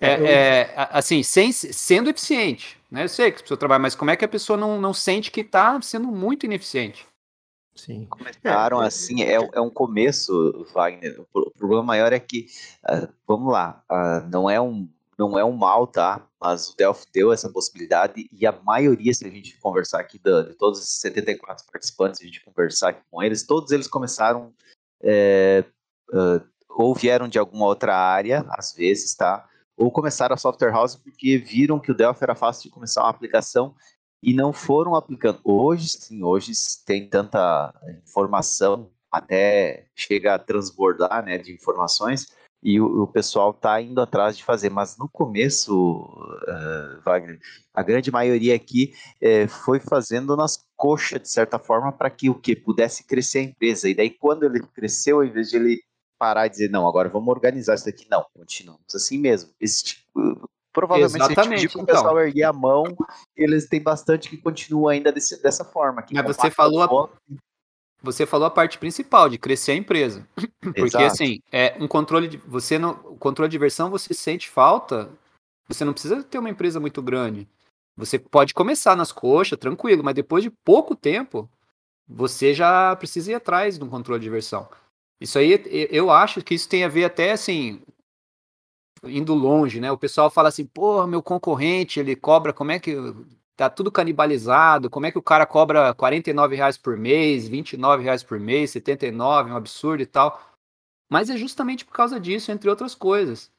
É, 0.00 0.18
eu... 0.18 0.26
é, 0.26 0.88
assim, 0.90 1.22
sem, 1.22 1.52
sendo 1.52 2.10
eficiente, 2.10 2.78
né? 2.90 3.04
Eu 3.04 3.08
sei 3.08 3.30
que 3.30 3.38
a 3.38 3.42
pessoa 3.42 3.58
trabalha, 3.58 3.80
mas 3.80 3.94
como 3.94 4.10
é 4.10 4.16
que 4.16 4.24
a 4.24 4.28
pessoa 4.28 4.56
não, 4.56 4.80
não 4.80 4.92
sente 4.92 5.30
que 5.30 5.40
está 5.40 5.80
sendo 5.80 6.08
muito 6.08 6.46
ineficiente? 6.46 7.06
Sim. 7.74 8.06
Começaram 8.06 8.82
é, 8.82 8.86
assim, 8.86 9.22
é, 9.22 9.34
é 9.34 9.60
um 9.60 9.70
começo, 9.70 10.66
Wagner. 10.72 11.20
O 11.32 11.50
problema 11.50 11.82
maior 11.82 12.12
é 12.12 12.20
que, 12.20 12.46
uh, 12.88 13.12
vamos 13.26 13.52
lá, 13.52 13.82
uh, 13.90 14.28
não 14.30 14.48
é 14.48 14.60
um 14.60 14.88
não 15.18 15.38
é 15.38 15.44
um 15.44 15.52
mal, 15.52 15.86
tá? 15.86 16.26
Mas 16.40 16.70
o 16.70 16.76
Delphi 16.76 17.06
deu 17.12 17.32
essa 17.32 17.50
possibilidade 17.50 18.28
e 18.32 18.46
a 18.46 18.52
maioria, 18.52 19.12
se 19.14 19.26
a 19.26 19.30
gente 19.30 19.58
conversar 19.58 20.00
aqui 20.00 20.18
de, 20.18 20.48
de 20.48 20.54
todos 20.54 20.80
os 20.80 21.00
74 21.00 21.64
participantes, 21.70 22.20
a 22.20 22.24
gente 22.24 22.44
conversar 22.44 22.90
aqui 22.90 23.02
com 23.10 23.22
eles, 23.22 23.46
todos 23.46 23.70
eles 23.72 23.86
começaram 23.86 24.52
é, 25.02 25.64
uh, 26.10 26.44
ou 26.68 26.94
vieram 26.94 27.28
de 27.28 27.38
alguma 27.38 27.66
outra 27.66 27.96
área, 27.96 28.44
às 28.50 28.72
vezes, 28.72 29.14
tá? 29.14 29.48
ou 29.76 29.90
começaram 29.90 30.34
a 30.34 30.38
software 30.38 30.70
house 30.70 30.96
porque 30.96 31.38
viram 31.38 31.80
que 31.80 31.90
o 31.90 31.94
Delphi 31.94 32.22
era 32.22 32.34
fácil 32.34 32.64
de 32.64 32.70
começar 32.70 33.02
uma 33.02 33.10
aplicação 33.10 33.74
e 34.22 34.32
não 34.32 34.52
foram 34.52 34.94
aplicando. 34.94 35.40
Hoje, 35.44 35.88
sim, 35.88 36.22
hoje 36.22 36.52
tem 36.86 37.08
tanta 37.08 37.74
informação, 38.02 38.90
até 39.10 39.86
chega 39.94 40.34
a 40.34 40.38
transbordar 40.38 41.24
né, 41.24 41.38
de 41.38 41.52
informações, 41.52 42.28
e 42.64 42.80
o, 42.80 43.02
o 43.02 43.06
pessoal 43.06 43.50
está 43.50 43.78
indo 43.80 44.00
atrás 44.00 44.36
de 44.36 44.42
fazer. 44.42 44.70
Mas 44.70 44.96
no 44.96 45.06
começo, 45.06 46.00
uh, 46.00 47.00
Wagner, 47.04 47.38
a 47.74 47.82
grande 47.82 48.10
maioria 48.10 48.56
aqui 48.56 48.94
uh, 49.22 49.46
foi 49.46 49.78
fazendo 49.78 50.34
nas 50.34 50.64
coxas, 50.74 51.20
de 51.20 51.28
certa 51.28 51.58
forma, 51.58 51.92
para 51.92 52.08
que 52.08 52.30
o 52.30 52.34
que 52.34 52.56
pudesse 52.56 53.04
crescer 53.06 53.40
a 53.40 53.42
empresa. 53.42 53.88
E 53.88 53.94
daí, 53.94 54.08
quando 54.08 54.44
ele 54.44 54.60
cresceu, 54.74 55.18
ao 55.18 55.24
invés 55.24 55.50
de 55.50 55.56
ele 55.56 55.80
parar 56.18 56.46
e 56.46 56.50
dizer, 56.50 56.70
não, 56.70 56.88
agora 56.88 57.10
vamos 57.10 57.28
organizar 57.28 57.74
isso 57.74 57.84
daqui. 57.84 58.06
Não, 58.10 58.24
continuamos 58.34 58.94
assim 58.94 59.18
mesmo. 59.18 59.50
Esse 59.60 59.84
tipo, 59.84 60.48
provavelmente 60.72 61.16
Exatamente, 61.16 61.60
se 61.60 61.66
a 61.66 61.68
gente 61.68 61.78
o 61.78 61.84
pessoal 61.84 62.12
então. 62.12 62.20
erguer 62.20 62.44
a 62.44 62.52
mão, 62.52 62.84
eles 63.36 63.68
têm 63.68 63.82
bastante 63.82 64.30
que 64.30 64.38
continua 64.38 64.92
ainda 64.92 65.12
desse, 65.12 65.42
dessa 65.42 65.66
forma. 65.66 66.02
Mas 66.10 66.26
você 66.26 66.50
falou 66.50 66.82
a, 66.82 67.10
você 68.04 68.26
falou 68.26 68.46
a 68.46 68.50
parte 68.50 68.78
principal 68.78 69.28
de 69.28 69.38
crescer 69.38 69.72
a 69.72 69.76
empresa. 69.76 70.28
Porque 70.60 70.82
Exato. 70.82 71.04
assim, 71.06 71.40
é 71.50 71.74
um 71.80 71.88
controle 71.88 72.28
de 72.28 72.36
você 72.36 72.78
não, 72.78 72.92
o 73.04 73.16
controle 73.16 73.50
de 73.50 73.58
versão 73.58 73.90
você 73.90 74.12
sente 74.12 74.48
falta, 74.48 75.10
você 75.66 75.84
não 75.84 75.92
precisa 75.92 76.22
ter 76.22 76.38
uma 76.38 76.50
empresa 76.50 76.78
muito 76.78 77.00
grande. 77.00 77.48
Você 77.96 78.18
pode 78.18 78.52
começar 78.52 78.94
nas 78.94 79.10
coxas, 79.10 79.58
tranquilo, 79.58 80.04
mas 80.04 80.14
depois 80.14 80.42
de 80.42 80.50
pouco 80.50 80.94
tempo, 80.94 81.48
você 82.06 82.52
já 82.52 82.94
precisa 82.96 83.32
ir 83.32 83.34
atrás 83.34 83.78
de 83.78 83.84
um 83.84 83.88
controle 83.88 84.20
de 84.20 84.28
versão. 84.28 84.68
Isso 85.20 85.38
aí, 85.38 85.62
eu 85.90 86.10
acho 86.10 86.42
que 86.42 86.54
isso 86.54 86.68
tem 86.68 86.84
a 86.84 86.88
ver 86.88 87.04
até 87.04 87.32
assim, 87.32 87.80
indo 89.04 89.32
longe, 89.32 89.80
né? 89.80 89.90
O 89.90 89.96
pessoal 89.96 90.28
fala 90.28 90.48
assim, 90.48 90.66
pô, 90.66 91.06
meu 91.06 91.22
concorrente, 91.22 92.00
ele 92.00 92.16
cobra, 92.16 92.52
como 92.52 92.72
é 92.72 92.78
que 92.78 92.94
tá 93.56 93.70
tudo 93.70 93.90
canibalizado, 93.90 94.90
como 94.90 95.06
é 95.06 95.10
que 95.10 95.18
o 95.18 95.22
cara 95.22 95.46
cobra 95.46 95.94
49 95.94 96.56
reais 96.56 96.76
por 96.76 96.96
mês, 96.96 97.46
29 97.48 98.02
reais 98.02 98.22
por 98.22 98.38
mês, 98.40 98.70
79, 98.70 99.50
um 99.50 99.56
absurdo 99.56 100.02
e 100.02 100.06
tal. 100.06 100.40
Mas 101.10 101.30
é 101.30 101.36
justamente 101.36 101.84
por 101.84 101.92
causa 101.92 102.18
disso, 102.18 102.50
entre 102.50 102.68
outras 102.68 102.94
coisas. 102.94 103.50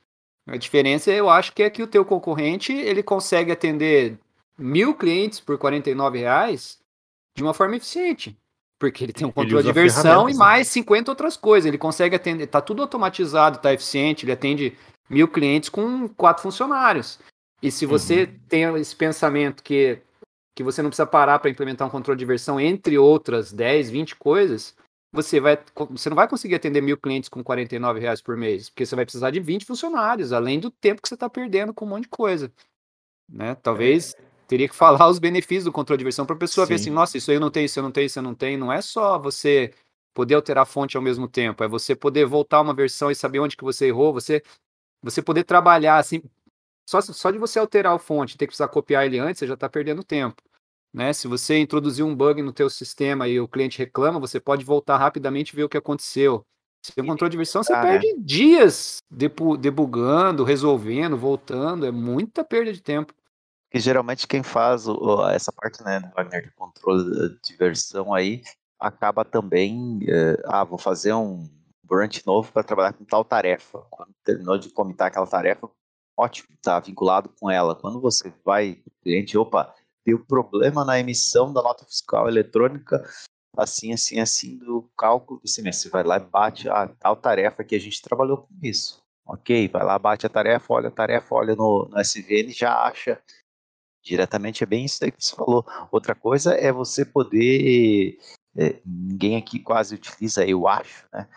A 0.48 0.58
diferença, 0.58 1.12
eu 1.12 1.30
acho 1.30 1.54
que 1.54 1.64
é 1.64 1.70
que 1.70 1.82
o 1.82 1.88
teu 1.88 2.06
concorrente, 2.06 2.72
ele 2.72 3.02
consegue 3.02 3.52
atender 3.52 4.20
mil 4.58 4.94
clientes 4.94 5.40
por 5.40 5.58
49 5.58 6.20
reais 6.20 6.80
de 7.36 7.44
uma 7.44 7.54
forma 7.54 7.76
eficiente. 7.76 8.38
Porque 8.78 9.04
ele 9.04 9.14
tem 9.14 9.26
um 9.26 9.32
controle 9.32 9.64
de 9.64 9.72
versão 9.72 10.30
e 10.30 10.34
né? 10.34 10.38
mais 10.38 10.68
50 10.68 11.10
outras 11.10 11.38
coisas. 11.38 11.66
Ele 11.66 11.78
consegue 11.78 12.16
atender, 12.16 12.48
tá 12.48 12.62
tudo 12.62 12.82
automatizado, 12.82 13.60
tá 13.60 13.74
eficiente, 13.74 14.26
ele 14.26 14.34
atende 14.34 14.78
mil 15.10 15.28
clientes 15.28 15.70
com 15.70 16.08
quatro 16.10 16.44
funcionários. 16.44 17.20
E 17.66 17.72
se 17.72 17.84
você 17.88 18.26
uhum. 18.26 18.40
tem 18.48 18.64
esse 18.76 18.96
pensamento 18.96 19.64
que, 19.64 20.00
que 20.56 20.62
você 20.62 20.84
não 20.84 20.92
precisa 20.92 21.08
parar 21.08 21.40
para 21.40 21.50
implementar 21.50 21.88
um 21.88 21.90
controle 21.90 22.16
de 22.16 22.24
versão, 22.24 22.60
entre 22.60 22.96
outras 22.96 23.52
10, 23.52 23.90
20 23.90 24.16
coisas, 24.18 24.76
você, 25.12 25.40
vai, 25.40 25.58
você 25.90 26.08
não 26.08 26.16
vai 26.16 26.28
conseguir 26.28 26.54
atender 26.54 26.80
mil 26.80 26.96
clientes 26.96 27.28
com 27.28 27.44
49 27.44 28.00
reais 28.00 28.22
por 28.22 28.38
mês, 28.38 28.70
porque 28.70 28.86
você 28.86 28.96
vai 28.96 29.04
precisar 29.04 29.32
de 29.32 29.40
20 29.40 29.66
funcionários, 29.66 30.32
além 30.32 30.60
do 30.60 30.70
tempo 30.70 31.02
que 31.02 31.08
você 31.08 31.16
está 31.16 31.28
perdendo 31.28 31.74
com 31.74 31.86
um 31.86 31.90
monte 31.90 32.04
de 32.04 32.10
coisa. 32.10 32.54
Né? 33.28 33.56
Talvez 33.56 34.14
é. 34.14 34.22
teria 34.48 34.70
que 34.70 34.76
falar 34.76 35.10
os 35.10 35.18
benefícios 35.18 35.64
do 35.64 35.72
controle 35.72 35.98
de 35.98 36.04
versão 36.04 36.24
para 36.24 36.36
a 36.36 36.40
pessoa 36.40 36.68
Sim. 36.68 36.70
ver 36.70 36.76
assim, 36.76 36.92
nossa, 36.92 37.18
isso 37.18 37.32
aí 37.32 37.38
eu 37.38 37.42
não 37.42 37.50
tenho, 37.50 37.66
isso 37.66 37.80
eu 37.80 37.84
não 37.84 37.92
tenho, 37.92 38.06
isso 38.06 38.20
eu 38.20 38.24
não 38.24 38.36
tenho. 38.36 38.60
Não 38.60 38.72
é 38.72 38.80
só 38.80 39.18
você 39.18 39.74
poder 40.14 40.36
alterar 40.36 40.62
a 40.62 40.68
fonte 40.68 40.98
ao 40.98 41.02
mesmo 41.02 41.28
tempo, 41.28 41.64
é 41.64 41.68
você 41.68 41.96
poder 41.96 42.28
voltar 42.28 42.62
uma 42.62 42.76
versão 42.76 43.10
e 43.10 43.16
saber 43.16 43.40
onde 43.40 43.58
que 43.58 43.64
você 43.64 43.88
errou, 43.88 44.14
você, 44.14 44.44
você 45.02 45.20
poder 45.20 45.46
trabalhar 45.46 45.98
assim, 45.98 46.22
só, 46.86 47.02
só 47.02 47.32
de 47.32 47.38
você 47.38 47.60
alterar 47.60 47.96
a 47.96 48.00
fonte, 48.00 48.38
ter 48.38 48.46
que 48.46 48.52
precisar 48.52 48.68
copiar 48.68 49.06
ele 49.06 49.20
antes, 49.20 49.40
você 49.40 49.48
já 49.48 49.56
está 49.56 49.68
perdendo 49.68 50.04
tempo. 50.04 50.42
Né? 50.94 51.12
Se 51.12 51.28
você 51.28 51.58
introduzir 51.58 52.06
um 52.06 52.16
bug 52.16 52.42
no 52.42 52.54
teu 52.54 52.70
sistema 52.70 53.28
e 53.28 53.40
o 53.40 53.48
cliente 53.48 53.80
reclama, 53.80 54.20
você 54.20 54.40
pode 54.40 54.64
voltar 54.64 54.98
rapidamente 54.98 55.50
e 55.50 55.56
ver 55.56 55.64
o 55.64 55.70
que 55.70 55.78
aconteceu. 55.78 56.46
Se 56.86 56.94
tem 56.94 57.04
um 57.04 57.08
controle 57.08 57.32
de 57.32 57.38
versão, 57.38 57.64
você 57.64 57.74
ah, 57.74 57.82
perde 57.82 58.14
né? 58.14 58.20
dias 58.20 59.00
debugando, 59.10 60.44
resolvendo, 60.44 61.18
voltando. 61.18 61.86
É 61.86 61.92
muita 61.92 62.44
perda 62.44 62.72
de 62.72 62.82
tempo. 62.82 63.14
E 63.74 63.80
geralmente 63.80 64.28
quem 64.28 64.44
faz 64.44 64.88
o, 64.88 65.28
essa 65.28 65.52
parte, 65.52 65.84
né, 65.84 66.00
Wagner, 66.16 66.44
de 66.44 66.52
controle 66.52 67.38
de 67.44 67.58
versão 67.58 68.14
aí, 68.14 68.42
acaba 68.80 69.26
também, 69.26 70.00
eh, 70.08 70.42
ah, 70.46 70.64
vou 70.64 70.78
fazer 70.78 71.14
um 71.14 71.50
branch 71.84 72.26
novo 72.26 72.52
para 72.54 72.64
trabalhar 72.64 72.94
com 72.94 73.04
tal 73.04 73.26
tarefa. 73.26 73.80
Quando 73.90 74.14
terminou 74.24 74.58
de 74.58 74.70
comitar 74.70 75.08
aquela 75.08 75.28
tarefa, 75.28 75.70
ótimo, 76.18 76.50
está 76.56 76.80
vinculado 76.80 77.30
com 77.40 77.50
ela. 77.50 77.76
Quando 77.76 78.00
você 78.00 78.34
vai, 78.44 78.82
cliente, 79.02 79.38
opa, 79.38 79.74
deu 80.06 80.24
problema 80.24 80.86
na 80.86 81.00
emissão 81.00 81.52
da 81.52 81.62
nota 81.62 81.86
fiscal 81.86 82.28
eletrônica, 82.28 83.04
assim, 83.58 83.94
assim, 83.94 84.20
assim, 84.20 84.58
do 84.58 84.90
cálculo 84.98 85.40
do 85.40 85.48
semestre. 85.48 85.90
Você 85.90 85.90
vai 85.90 86.04
lá 86.04 86.18
e 86.18 86.20
bate 86.20 86.70
a 86.70 86.88
tal 86.88 87.16
tarefa 87.16 87.64
que 87.64 87.76
a 87.76 87.80
gente 87.80 88.02
trabalhou 88.02 88.38
com 88.38 88.54
isso. 88.62 89.04
Ok, 89.28 89.68
vai 89.70 89.84
lá, 89.84 89.98
bate 89.98 90.26
a 90.26 90.30
tarefa, 90.30 90.72
olha 90.72 90.90
a 90.90 90.92
tarefa, 90.92 91.34
olha 91.34 91.56
no, 91.56 91.88
no 91.90 92.00
SVN 92.00 92.52
já 92.52 92.84
acha 92.84 93.20
diretamente. 94.04 94.64
É 94.64 94.68
bem 94.68 94.86
isso 94.86 95.04
aí 95.04 95.12
que 95.12 95.24
você 95.24 95.36
falou. 95.36 95.66
Outra 95.92 96.14
coisa 96.14 96.54
é 96.54 96.72
você 96.72 97.04
poder. 97.04 98.20
É, 98.58 98.80
ninguém 98.86 99.36
aqui 99.36 99.60
quase 99.60 99.96
utiliza, 99.96 100.46
eu 100.46 100.68
acho, 100.68 101.06
né? 101.12 101.28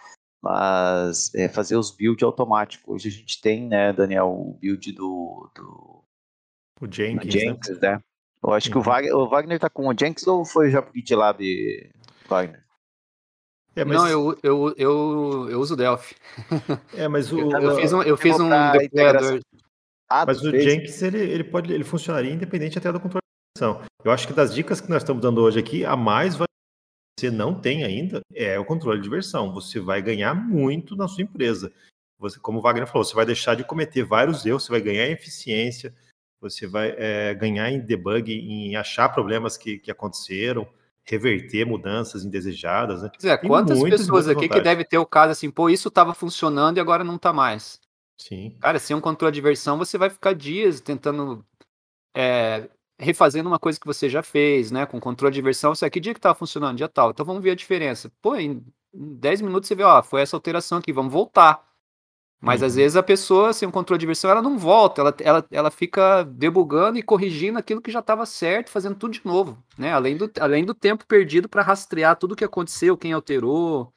Mas 0.42 1.34
é, 1.34 1.48
fazer 1.48 1.76
os 1.76 1.90
builds 1.90 2.22
automáticos. 2.22 2.86
Hoje 2.86 3.08
a 3.08 3.12
gente 3.12 3.40
tem, 3.40 3.66
né, 3.66 3.92
Daniel, 3.92 4.28
o 4.28 4.56
build 4.60 4.92
do. 4.92 5.50
do 5.54 6.04
o 6.80 6.86
Jenkins, 6.90 7.32
Jenkins 7.32 7.80
né? 7.80 7.94
né? 7.94 8.02
Eu 8.42 8.52
acho 8.52 8.68
uhum. 8.68 8.72
que 8.72 8.78
o. 8.78 8.82
Wagner, 8.82 9.16
o 9.16 9.28
Wagner 9.28 9.58
tá 9.58 9.68
com 9.68 9.88
o 9.88 9.94
Jenks 9.98 10.26
ou 10.26 10.44
foi 10.44 10.70
já 10.70 10.80
pro 10.80 10.94
GitLab, 10.94 11.42
Wagner? 12.28 12.64
É, 13.74 13.84
mas... 13.84 13.96
Não, 13.96 14.08
eu, 14.08 14.38
eu, 14.42 14.74
eu, 14.76 15.48
eu 15.50 15.60
uso 15.60 15.76
Delphi. 15.76 16.16
É, 16.94 17.08
mas 17.08 17.30
o. 17.32 17.38
Eu, 17.38 17.76
fiz 17.76 17.92
um, 17.92 18.02
eu 18.02 18.16
fiz 18.16 18.38
um 18.38 18.48
deployador. 18.72 19.40
Ah, 20.08 20.24
mas 20.24 20.42
o 20.42 20.50
Jenkins 20.50 21.02
ele, 21.02 21.18
ele, 21.18 21.44
pode, 21.44 21.72
ele 21.72 21.84
funcionaria 21.84 22.32
independente 22.32 22.78
até 22.78 22.90
do 22.90 22.98
controle 22.98 23.20
de 23.20 23.60
versão. 23.60 23.82
Eu 24.02 24.10
acho 24.10 24.26
que 24.26 24.32
das 24.32 24.54
dicas 24.54 24.80
que 24.80 24.88
nós 24.88 25.02
estamos 25.02 25.20
dando 25.20 25.42
hoje 25.42 25.58
aqui, 25.58 25.84
a 25.84 25.94
mais 25.94 26.34
vai 26.34 26.47
você 27.18 27.30
não 27.30 27.54
tem 27.54 27.84
ainda 27.84 28.20
é 28.34 28.58
o 28.58 28.64
controle 28.64 29.00
de 29.00 29.08
versão. 29.08 29.52
Você 29.52 29.80
vai 29.80 30.00
ganhar 30.00 30.34
muito 30.34 30.94
na 30.96 31.08
sua 31.08 31.22
empresa. 31.22 31.72
Você, 32.18 32.38
como 32.38 32.58
o 32.58 32.62
Wagner 32.62 32.86
falou, 32.86 33.04
você 33.04 33.14
vai 33.14 33.26
deixar 33.26 33.54
de 33.54 33.64
cometer 33.64 34.02
vários 34.04 34.44
erros, 34.44 34.64
você 34.64 34.72
vai 34.72 34.80
ganhar 34.80 35.08
eficiência, 35.08 35.94
você 36.40 36.66
vai 36.66 36.94
é, 36.96 37.34
ganhar 37.34 37.70
em 37.70 37.80
debug, 37.80 38.32
em 38.32 38.76
achar 38.76 39.08
problemas 39.08 39.56
que, 39.56 39.78
que 39.78 39.90
aconteceram, 39.90 40.68
reverter 41.04 41.64
mudanças 41.64 42.24
indesejadas. 42.24 43.02
Né? 43.02 43.10
É, 43.24 43.36
quantas 43.36 43.82
pessoas 43.82 44.28
aqui 44.28 44.48
que 44.48 44.60
deve 44.60 44.84
ter 44.84 44.98
o 44.98 45.06
caso 45.06 45.32
assim, 45.32 45.50
pô, 45.50 45.70
isso 45.70 45.88
estava 45.88 46.12
funcionando 46.12 46.76
e 46.76 46.80
agora 46.80 47.04
não 47.04 47.16
está 47.16 47.32
mais. 47.32 47.80
Sim. 48.20 48.56
Cara, 48.60 48.78
sem 48.78 48.96
um 48.96 49.00
controle 49.00 49.32
de 49.32 49.40
versão, 49.40 49.78
você 49.78 49.96
vai 49.96 50.10
ficar 50.10 50.34
dias 50.34 50.80
tentando 50.80 51.44
é, 52.16 52.68
refazendo 52.98 53.48
uma 53.48 53.58
coisa 53.58 53.78
que 53.78 53.86
você 53.86 54.08
já 54.08 54.22
fez, 54.22 54.70
né? 54.70 54.84
Com 54.84 55.00
controle 55.00 55.34
de 55.34 55.42
versão, 55.42 55.74
você, 55.74 55.88
que 55.88 56.00
dia 56.00 56.12
que 56.12 56.18
estava 56.18 56.34
funcionando? 56.34 56.76
Dia 56.76 56.88
tal. 56.88 57.10
Então 57.10 57.24
vamos 57.24 57.42
ver 57.42 57.52
a 57.52 57.54
diferença. 57.54 58.10
Pô, 58.20 58.36
em 58.36 58.64
10 58.92 59.42
minutos 59.42 59.68
você 59.68 59.74
vê, 59.74 59.84
ó, 59.84 60.02
foi 60.02 60.22
essa 60.22 60.36
alteração 60.36 60.78
aqui, 60.78 60.92
vamos 60.92 61.12
voltar. 61.12 61.66
Mas 62.40 62.60
uhum. 62.60 62.68
às 62.68 62.74
vezes 62.76 62.96
a 62.96 63.02
pessoa, 63.02 63.52
sem 63.52 63.68
um 63.68 63.72
controle 63.72 63.98
de 63.98 64.06
versão, 64.06 64.30
ela 64.30 64.42
não 64.42 64.56
volta, 64.56 65.00
ela, 65.00 65.14
ela, 65.20 65.46
ela 65.50 65.70
fica 65.70 66.22
debugando 66.22 66.98
e 66.98 67.02
corrigindo 67.02 67.58
aquilo 67.58 67.82
que 67.82 67.90
já 67.90 67.98
estava 67.98 68.24
certo, 68.24 68.70
fazendo 68.70 68.94
tudo 68.94 69.12
de 69.12 69.20
novo, 69.24 69.62
né? 69.76 69.92
Além 69.92 70.16
do, 70.16 70.30
além 70.40 70.64
do 70.64 70.74
tempo 70.74 71.04
perdido 71.06 71.48
para 71.48 71.62
rastrear 71.62 72.16
tudo 72.16 72.32
o 72.32 72.36
que 72.36 72.44
aconteceu, 72.44 72.96
quem 72.96 73.12
alterou. 73.12 73.92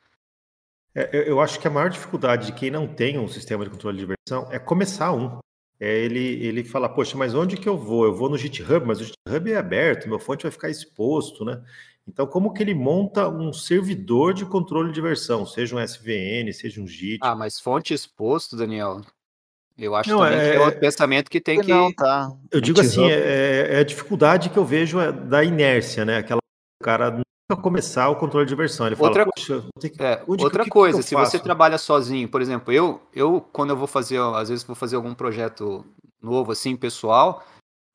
É, 0.95 1.29
eu 1.29 1.39
acho 1.39 1.59
que 1.59 1.67
a 1.67 1.71
maior 1.71 1.89
dificuldade 1.89 2.47
de 2.47 2.53
quem 2.53 2.71
não 2.71 2.87
tem 2.87 3.19
um 3.19 3.27
sistema 3.27 3.63
de 3.63 3.69
controle 3.69 3.97
de 3.97 4.05
versão 4.05 4.51
é 4.51 4.57
começar 4.57 5.11
um. 5.13 5.39
É 5.83 5.97
ele, 5.97 6.45
ele 6.45 6.63
fala, 6.63 6.87
poxa, 6.87 7.17
mas 7.17 7.33
onde 7.33 7.57
que 7.57 7.67
eu 7.67 7.75
vou? 7.75 8.05
Eu 8.05 8.13
vou 8.13 8.29
no 8.29 8.37
GitHub, 8.37 8.85
mas 8.85 9.01
o 9.01 9.03
GitHub 9.03 9.51
é 9.51 9.57
aberto, 9.57 10.07
meu 10.07 10.19
fonte 10.19 10.43
vai 10.43 10.51
ficar 10.51 10.69
exposto, 10.69 11.43
né? 11.43 11.59
Então, 12.07 12.27
como 12.27 12.53
que 12.53 12.61
ele 12.61 12.75
monta 12.75 13.27
um 13.27 13.51
servidor 13.51 14.31
de 14.33 14.45
controle 14.45 14.91
de 14.91 15.01
versão, 15.01 15.43
seja 15.43 15.75
um 15.75 15.79
SVN, 15.79 16.53
seja 16.53 16.79
um 16.79 16.85
Git? 16.85 17.17
Ah, 17.21 17.35
mas 17.35 17.59
fonte 17.59 17.95
exposto, 17.95 18.55
Daniel. 18.55 19.01
Eu 19.75 19.95
acho 19.95 20.09
não, 20.09 20.19
também 20.19 20.37
é... 20.37 20.51
que 20.51 20.57
é 20.57 20.59
outro 20.59 20.79
pensamento 20.79 21.31
que 21.31 21.41
tem 21.41 21.59
que. 21.59 21.71
Não, 21.71 21.91
tá. 21.91 22.31
Eu 22.51 22.61
digo 22.61 22.79
assim, 22.79 23.09
é, 23.09 23.73
é, 23.73 23.77
a 23.79 23.83
dificuldade 23.83 24.49
que 24.51 24.57
eu 24.57 24.65
vejo 24.65 24.99
é 24.99 25.11
da 25.11 25.43
inércia, 25.43 26.05
né? 26.05 26.17
Aquela 26.17 26.41
cara 26.83 27.21
começar 27.57 28.09
o 28.09 28.15
controle 28.15 28.45
de 28.45 28.55
versão. 28.55 28.87
Ele 28.87 28.95
outra, 28.99 29.25
fala, 29.25 29.63
que, 29.79 30.03
é, 30.03 30.23
outra 30.25 30.63
que, 30.63 30.69
coisa, 30.69 30.99
que 30.99 31.03
se 31.03 31.15
você 31.15 31.39
trabalha 31.39 31.77
sozinho, 31.77 32.27
por 32.27 32.41
exemplo, 32.41 32.73
eu, 32.73 33.01
eu 33.13 33.45
quando 33.51 33.71
eu 33.71 33.77
vou 33.77 33.87
fazer, 33.87 34.19
às 34.19 34.49
vezes 34.49 34.63
vou 34.63 34.75
fazer 34.75 34.95
algum 34.95 35.13
projeto 35.13 35.85
novo 36.21 36.51
assim, 36.51 36.75
pessoal, 36.75 37.43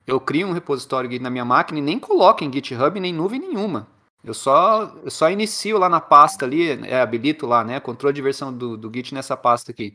eu 0.05 0.19
crio 0.19 0.47
um 0.47 0.53
repositório 0.53 1.21
na 1.21 1.29
minha 1.29 1.45
máquina 1.45 1.79
e 1.79 1.81
nem 1.81 1.99
coloco 1.99 2.43
em 2.43 2.51
GitHub 2.51 2.99
nem 2.99 3.13
nuvem 3.13 3.39
nenhuma. 3.39 3.87
Eu 4.23 4.33
só, 4.33 4.93
eu 5.03 5.11
só 5.11 5.29
inicio 5.29 5.77
lá 5.77 5.87
na 5.87 6.01
pasta 6.01 6.43
ali, 6.43 6.71
é, 6.85 6.99
habilito 6.99 7.45
lá, 7.45 7.63
né? 7.63 7.79
Controle 7.79 8.13
de 8.13 8.21
versão 8.21 8.51
do, 8.51 8.75
do 8.75 8.91
Git 8.93 9.13
nessa 9.13 9.37
pasta 9.37 9.71
aqui. 9.71 9.93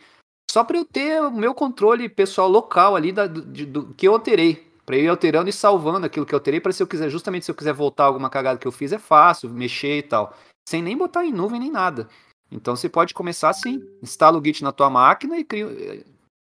Só 0.51 0.65
para 0.65 0.79
eu 0.79 0.85
ter 0.85 1.21
o 1.21 1.31
meu 1.31 1.55
controle 1.55 2.09
pessoal 2.09 2.49
local 2.49 2.97
ali 2.97 3.13
da, 3.13 3.27
do, 3.27 3.43
do 3.43 3.95
que 3.95 4.09
eu 4.09 4.15
alterei. 4.15 4.72
Para 4.93 4.99
eu 4.99 5.05
ir 5.05 5.09
alterando 5.09 5.49
e 5.49 5.53
salvando 5.55 6.05
aquilo 6.05 6.27
que 6.27 6.35
eu 6.35 6.37
alterei, 6.37 6.61
para 6.61 6.71
se 6.71 6.83
eu 6.83 6.87
quiser, 6.87 7.09
justamente 7.09 7.47
se 7.47 7.51
eu 7.51 7.55
quiser 7.55 7.73
voltar 7.73 8.05
alguma 8.05 8.29
cagada 8.29 8.59
que 8.59 8.69
eu 8.69 8.73
fiz, 8.73 8.93
é 8.93 8.99
fácil, 8.99 9.49
mexer 9.49 9.97
e 9.97 10.03
tal. 10.03 10.37
Sem 10.69 10.83
nem 10.83 10.95
botar 10.95 11.25
em 11.25 11.33
nuvem 11.33 11.59
nem 11.59 11.71
nada. 11.71 12.11
Então 12.51 12.77
você 12.77 12.91
pode 12.91 13.15
começar 13.15 13.49
assim, 13.49 13.81
instala 14.03 14.37
o 14.37 14.45
Git 14.45 14.63
na 14.63 14.71
tua 14.71 14.91
máquina 14.91 15.39
e 15.39 15.45
cria, 15.45 15.67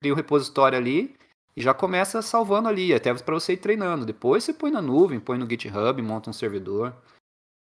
cria 0.02 0.14
o 0.14 0.16
repositório 0.16 0.78
ali 0.78 1.14
e 1.54 1.62
já 1.62 1.74
começa 1.74 2.22
salvando 2.22 2.70
ali, 2.70 2.94
até 2.94 3.14
para 3.14 3.36
você 3.36 3.52
ir 3.52 3.58
treinando. 3.58 4.06
Depois 4.06 4.42
você 4.42 4.54
põe 4.54 4.72
na 4.72 4.82
nuvem, 4.82 5.20
põe 5.20 5.38
no 5.38 5.46
GitHub, 5.46 6.02
monta 6.02 6.30
um 6.30 6.34
servidor. 6.34 6.96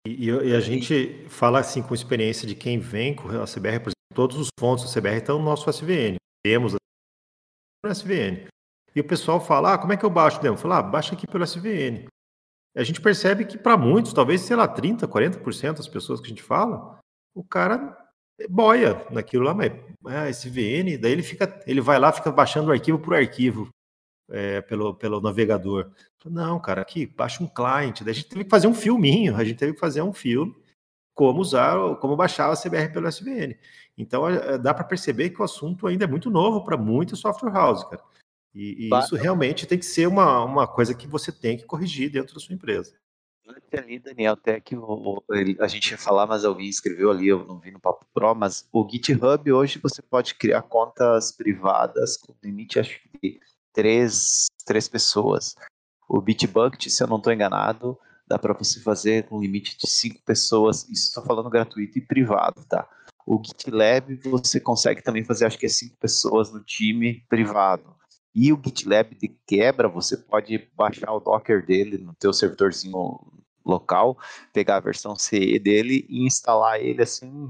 E, 0.08 0.30
e, 0.30 0.56
a 0.56 0.62
gente 0.62 1.26
fala 1.28 1.60
assim 1.60 1.84
com 1.84 1.94
experiência 1.94 2.48
de 2.48 2.56
quem 2.56 2.80
vem 2.80 3.14
com 3.14 3.28
a 3.28 3.46
CBR, 3.46 3.82
por 3.82 3.90
exemplo, 3.90 4.16
todos 4.16 4.38
os 4.38 4.48
fontes 4.58 4.86
da 4.86 5.02
CBR 5.02 5.18
estão 5.18 5.38
no 5.38 5.44
nosso 5.44 5.70
SVN. 5.70 6.16
Temos 6.42 6.76
no 7.84 7.92
SVN. 7.92 8.50
E 8.95 8.99
o 8.99 9.04
pessoal 9.04 9.39
fala, 9.39 9.73
ah, 9.73 9.77
como 9.77 9.93
é 9.93 9.97
que 9.97 10.06
eu 10.06 10.10
baixo 10.10 10.39
o 10.39 10.41
demo? 10.41 10.58
Fala, 10.58 10.80
ah, 10.80 10.84
baixa 10.84 11.13
aqui 11.15 11.25
pelo 11.25 11.43
SVN. 11.43 12.08
A 12.75 12.84
gente 12.84 13.01
percebe 13.01 13.45
que 13.45 13.58
para 13.58 13.77
muitos, 13.77 14.13
talvez, 14.13 14.41
sei 14.41 14.56
lá, 14.56 14.67
30%, 14.67 15.08
40% 15.08 15.77
das 15.77 15.88
pessoas 15.88 16.19
que 16.19 16.27
a 16.27 16.30
gente 16.30 16.43
fala, 16.43 16.99
o 17.34 17.43
cara 17.43 17.97
boia 18.49 19.06
naquilo 19.12 19.43
lá, 19.43 19.54
mas 19.54 19.71
ah, 20.06 20.30
SVN, 20.30 20.98
daí 20.98 21.12
ele 21.12 21.23
fica, 21.23 21.62
ele 21.67 21.81
vai 21.81 22.00
lá, 22.00 22.12
fica 22.12 22.31
baixando 22.31 22.71
arquivo 22.71 23.00
por 23.00 23.13
arquivo 23.13 23.69
é, 24.29 24.62
pelo, 24.62 24.96
pelo 24.96 25.21
navegador. 25.21 25.92
Não, 26.25 26.60
cara, 26.60 26.81
aqui, 26.81 27.06
baixa 27.06 27.44
um 27.44 27.48
client. 27.48 28.02
Daí 28.02 28.12
a 28.12 28.13
gente 28.13 28.29
teve 28.29 28.44
que 28.46 28.50
fazer 28.50 28.67
um 28.67 28.73
filminho, 28.73 29.35
a 29.35 29.44
gente 29.44 29.58
teve 29.58 29.73
que 29.73 29.79
fazer 29.79 30.02
um 30.02 30.13
filme 30.13 30.56
como 31.13 31.42
usar, 31.42 31.96
como 31.98 32.15
baixar 32.15 32.50
a 32.50 32.56
CBR 32.56 32.92
pelo 32.92 33.08
SVN. 33.08 33.56
Então 33.98 34.27
é, 34.27 34.58
dá 34.58 34.73
para 34.73 34.85
perceber 34.85 35.29
que 35.31 35.42
o 35.42 35.46
assunto 35.46 35.87
ainda 35.87 36.06
é 36.06 36.08
muito 36.08 36.29
novo 36.29 36.63
para 36.63 36.77
muitas 36.77 37.19
software 37.19 37.56
houses, 37.56 37.83
cara. 37.83 38.02
E, 38.54 38.87
e 38.87 38.99
isso 38.99 39.15
realmente 39.15 39.65
tem 39.65 39.79
que 39.79 39.85
ser 39.85 40.08
uma, 40.08 40.43
uma 40.43 40.67
coisa 40.67 40.93
que 40.93 41.08
você 41.08 41.31
tem 41.31 41.58
que 41.58 41.65
corrigir 41.65 42.12
dentro 42.12 42.33
da 42.33 42.39
sua 42.39 42.56
empresa. 42.56 42.93
Ali, 43.73 43.99
Daniel, 43.99 44.33
até 44.33 44.60
que 44.60 44.75
o, 44.75 45.23
a 45.60 45.67
gente 45.67 45.91
ia 45.91 45.97
falar, 45.97 46.25
mas 46.25 46.45
alguém 46.45 46.69
escreveu 46.69 47.10
ali, 47.10 47.27
eu 47.27 47.45
não 47.45 47.60
vi 47.60 47.71
no 47.71 47.79
Papo 47.79 48.06
Pro, 48.13 48.35
mas 48.35 48.67
o 48.71 48.87
GitHub 48.89 49.52
hoje 49.52 49.79
você 49.81 50.02
pode 50.02 50.35
criar 50.35 50.62
contas 50.62 51.31
privadas 51.31 52.17
com 52.17 52.33
limite, 52.43 52.79
acho 52.79 52.99
que 53.19 53.39
três, 53.73 54.47
três 54.65 54.87
pessoas. 54.87 55.56
O 56.08 56.21
Bitbucket, 56.21 56.89
se 56.89 57.02
eu 57.02 57.08
não 57.08 57.17
estou 57.17 57.31
enganado, 57.31 57.97
dá 58.27 58.37
para 58.37 58.54
você 58.54 58.79
fazer 58.81 59.27
com 59.27 59.41
limite 59.41 59.77
de 59.77 59.89
cinco 59.89 60.21
pessoas. 60.23 60.83
Isso 60.89 61.08
estou 61.08 61.23
falando 61.23 61.49
gratuito 61.49 61.97
e 61.97 62.02
privado, 62.02 62.63
tá? 62.65 62.87
O 63.25 63.41
GitLab 63.43 64.15
você 64.23 64.60
consegue 64.60 65.02
também 65.02 65.23
fazer, 65.23 65.45
acho 65.45 65.58
que 65.58 65.65
é 65.65 65.69
cinco 65.69 65.95
pessoas 65.97 66.52
no 66.52 66.62
time 66.63 67.25
privado. 67.29 67.95
E 68.34 68.52
o 68.54 68.62
GitLab 68.63 69.15
de 69.15 69.27
quebra, 69.46 69.88
você 69.88 70.15
pode 70.15 70.69
baixar 70.75 71.12
o 71.13 71.19
Docker 71.19 71.65
dele 71.65 71.98
no 71.98 72.13
teu 72.13 72.32
servidorzinho 72.32 73.19
local, 73.65 74.17
pegar 74.54 74.77
a 74.77 74.82
versão 74.82 75.15
CE 75.15 75.60
dele 75.60 76.06
e 76.10 76.25
instalar 76.25 76.79
ele 76.79 77.02
assim. 77.02 77.50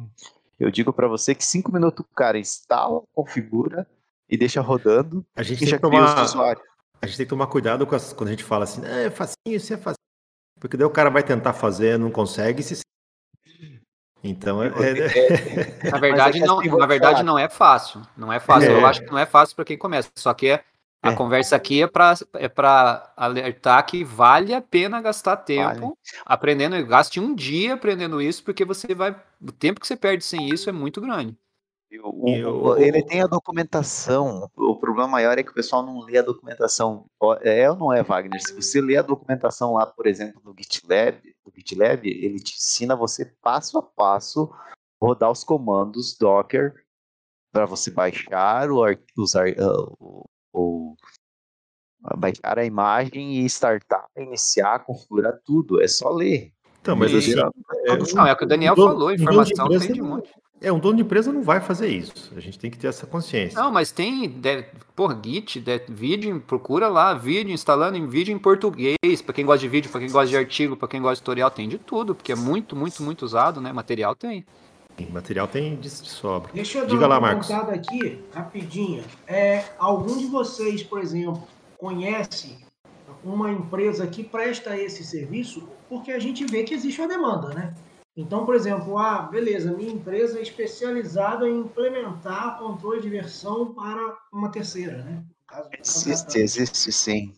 Eu 0.59 0.71
digo 0.71 0.91
para 0.91 1.07
você 1.07 1.33
que 1.33 1.45
cinco 1.45 1.71
minutos 1.71 2.05
o 2.05 2.15
cara 2.15 2.37
instala, 2.37 3.01
configura 3.13 3.87
e 4.29 4.37
deixa 4.37 4.61
rodando. 4.61 5.25
A 5.35 5.43
gente, 5.43 5.59
tem 5.59 5.69
que, 5.69 5.79
tomar, 5.79 6.15
a 7.01 7.05
gente 7.05 7.17
tem 7.17 7.25
que 7.25 7.29
tomar 7.29 7.47
cuidado 7.47 7.87
as, 7.95 8.13
quando 8.13 8.29
a 8.29 8.31
gente 8.31 8.43
fala 8.43 8.63
assim, 8.63 8.81
é 8.85 9.09
facinho, 9.09 9.35
isso 9.55 9.73
é 9.73 9.77
facinho. 9.77 9.95
Porque 10.59 10.77
daí 10.77 10.85
o 10.85 10.91
cara 10.91 11.09
vai 11.09 11.23
tentar 11.23 11.53
fazer, 11.53 11.97
não 11.97 12.11
consegue, 12.11 12.61
se 12.61 12.81
então 14.23 14.61
é, 14.61 14.67
é... 14.67 15.89
na 15.89 15.97
verdade 15.97 16.41
é 16.41 16.45
não, 16.45 16.59
assim, 16.59 16.69
na 16.69 16.85
verdade 16.85 17.23
não 17.23 17.39
é 17.39 17.49
fácil, 17.49 18.01
não 18.15 18.31
é 18.31 18.39
fácil. 18.39 18.69
É. 18.69 18.73
Eu 18.73 18.85
acho 18.85 19.01
que 19.01 19.11
não 19.11 19.17
é 19.17 19.25
fácil 19.25 19.55
para 19.55 19.65
quem 19.65 19.77
começa. 19.77 20.09
Só 20.15 20.33
que 20.33 20.47
é, 20.47 20.63
a 21.01 21.11
é. 21.11 21.15
conversa 21.15 21.55
aqui 21.55 21.81
é 21.81 21.87
para 21.87 22.13
é 22.35 22.47
para 22.47 23.11
alertar 23.17 23.85
que 23.85 24.03
vale 24.03 24.53
a 24.53 24.61
pena 24.61 25.01
gastar 25.01 25.37
tempo 25.37 25.79
vale. 25.79 25.93
aprendendo. 26.23 26.85
Gaste 26.85 27.19
um 27.19 27.33
dia 27.33 27.73
aprendendo 27.73 28.21
isso, 28.21 28.43
porque 28.43 28.63
você 28.63 28.93
vai 28.93 29.15
o 29.41 29.51
tempo 29.51 29.79
que 29.79 29.87
você 29.87 29.95
perde 29.95 30.23
sem 30.23 30.49
isso 30.49 30.69
é 30.69 30.73
muito 30.73 31.01
grande. 31.01 31.35
O, 32.03 32.69
o, 32.69 32.77
ele 32.77 33.03
tem 33.03 33.21
a 33.21 33.27
documentação. 33.27 34.49
O 34.55 34.77
problema 34.77 35.09
maior 35.09 35.37
é 35.37 35.43
que 35.43 35.51
o 35.51 35.53
pessoal 35.53 35.83
não 35.83 35.99
lê 35.99 36.19
a 36.19 36.21
documentação. 36.21 37.05
É 37.41 37.69
ou 37.69 37.75
não 37.75 37.91
é, 37.91 38.01
Wagner? 38.01 38.41
Se 38.41 38.53
você 38.53 38.79
lê 38.79 38.95
a 38.95 39.01
documentação 39.01 39.73
lá, 39.73 39.85
por 39.85 40.07
exemplo, 40.07 40.41
do 40.41 40.55
GitLab, 40.57 41.19
do 41.43 41.51
GitLab, 41.53 42.07
ele 42.07 42.39
te 42.39 42.55
ensina 42.55 42.95
você 42.95 43.25
passo 43.41 43.77
a 43.77 43.81
passo 43.81 44.49
rodar 45.01 45.31
os 45.31 45.43
comandos 45.43 46.15
Docker 46.17 46.73
para 47.51 47.65
você 47.65 47.91
baixar 47.91 48.71
o, 48.71 48.85
usar, 49.17 49.47
uh, 50.53 50.59
o, 50.59 50.95
o, 52.03 52.17
baixar 52.17 52.59
a 52.59 52.65
imagem 52.65 53.39
e 53.39 53.45
startar, 53.45 54.05
iniciar, 54.17 54.79
configurar 54.79 55.39
tudo. 55.43 55.81
É 55.81 55.87
só 55.87 56.09
ler. 56.09 56.51
Então, 56.81 56.95
mas 56.95 57.13
assim, 57.13 57.33
é, 57.33 58.15
não, 58.15 58.25
é 58.25 58.33
o 58.33 58.35
que 58.35 58.43
o 58.43 58.47
Daniel 58.47 58.75
falou, 58.75 59.11
informação 59.13 59.69
tem 59.69 59.93
de 59.93 60.01
um 60.01 60.07
monte. 60.07 60.31
É, 60.63 60.71
um 60.71 60.77
dono 60.77 60.97
de 60.97 61.01
empresa 61.01 61.33
não 61.33 61.41
vai 61.41 61.59
fazer 61.59 61.87
isso. 61.87 62.31
A 62.35 62.39
gente 62.39 62.59
tem 62.59 62.69
que 62.69 62.77
ter 62.77 62.85
essa 62.85 63.07
consciência. 63.07 63.59
Não, 63.59 63.71
mas 63.71 63.91
tem, 63.91 64.31
por 64.95 65.19
Git, 65.23 65.59
de, 65.59 65.79
vídeo, 65.89 66.39
procura 66.45 66.87
lá, 66.87 67.15
vídeo, 67.15 67.51
instalando 67.51 67.97
em 67.97 68.07
vídeo 68.07 68.31
em 68.31 68.37
português, 68.37 69.21
para 69.25 69.33
quem 69.33 69.43
gosta 69.43 69.59
de 69.59 69.67
vídeo, 69.67 69.89
para 69.89 69.99
quem 69.99 70.11
gosta 70.11 70.27
de 70.27 70.37
artigo, 70.37 70.77
para 70.77 70.87
quem 70.87 71.01
gosta 71.01 71.15
de 71.15 71.21
tutorial, 71.21 71.49
tem 71.49 71.67
de 71.67 71.79
tudo, 71.79 72.13
porque 72.13 72.31
é 72.31 72.35
muito, 72.35 72.75
muito, 72.75 73.01
muito 73.01 73.23
usado, 73.23 73.59
né? 73.59 73.73
Material 73.73 74.15
tem. 74.15 74.45
Material 75.09 75.47
tem 75.47 75.75
de 75.75 75.89
sobra. 75.89 76.51
Deixa 76.53 76.79
eu 76.79 76.85
Diga 76.85 77.07
dar 77.07 77.19
uma 77.19 77.33
lá, 77.33 77.73
aqui, 77.73 78.23
rapidinho. 78.33 79.03
É, 79.27 79.65
algum 79.77 80.17
de 80.17 80.27
vocês, 80.27 80.83
por 80.83 80.99
exemplo, 80.99 81.47
conhece 81.77 82.57
uma 83.23 83.51
empresa 83.51 84.05
que 84.07 84.23
presta 84.23 84.77
esse 84.77 85.03
serviço? 85.03 85.67
Porque 85.89 86.11
a 86.11 86.19
gente 86.19 86.45
vê 86.45 86.63
que 86.63 86.73
existe 86.73 86.99
uma 87.01 87.07
demanda, 87.07 87.49
né? 87.49 87.73
Então, 88.15 88.45
por 88.45 88.55
exemplo, 88.55 88.97
ah, 88.97 89.21
beleza, 89.21 89.71
minha 89.71 89.91
empresa 89.91 90.37
é 90.37 90.41
especializada 90.41 91.47
em 91.47 91.59
implementar 91.59 92.59
controle 92.59 93.01
de 93.01 93.09
versão 93.09 93.73
para 93.73 94.17
uma 94.31 94.49
terceira, 94.49 94.97
né? 95.03 95.23
Caso, 95.47 95.69
existe, 95.79 96.39
existe 96.39 96.91
sim. 96.91 97.33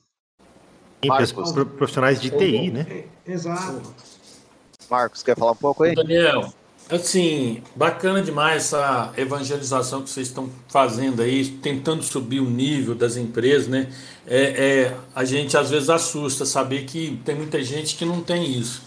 Marcos, 1.05 1.51
profissionais 1.77 2.21
de 2.21 2.31
TI, 2.31 2.71
né? 2.71 3.05
Exato. 3.25 3.93
Marcos, 4.89 5.21
quer 5.21 5.37
falar 5.37 5.51
um 5.51 5.55
pouco 5.55 5.83
aí? 5.83 5.95
Daniel, 5.95 6.53
assim, 6.89 7.61
bacana 7.75 8.21
demais 8.21 8.63
essa 8.63 9.13
evangelização 9.17 10.01
que 10.01 10.09
vocês 10.09 10.27
estão 10.27 10.49
fazendo 10.67 11.21
aí, 11.21 11.45
tentando 11.45 12.03
subir 12.03 12.39
o 12.39 12.49
nível 12.49 12.95
das 12.95 13.17
empresas, 13.17 13.67
né? 13.67 13.89
É, 14.25 14.41
é, 14.41 14.97
a 15.13 15.25
gente 15.25 15.57
às 15.57 15.69
vezes 15.69 15.89
assusta 15.89 16.45
saber 16.45 16.85
que 16.85 17.19
tem 17.25 17.35
muita 17.35 17.61
gente 17.63 17.95
que 17.95 18.05
não 18.05 18.21
tem 18.21 18.57
isso. 18.57 18.81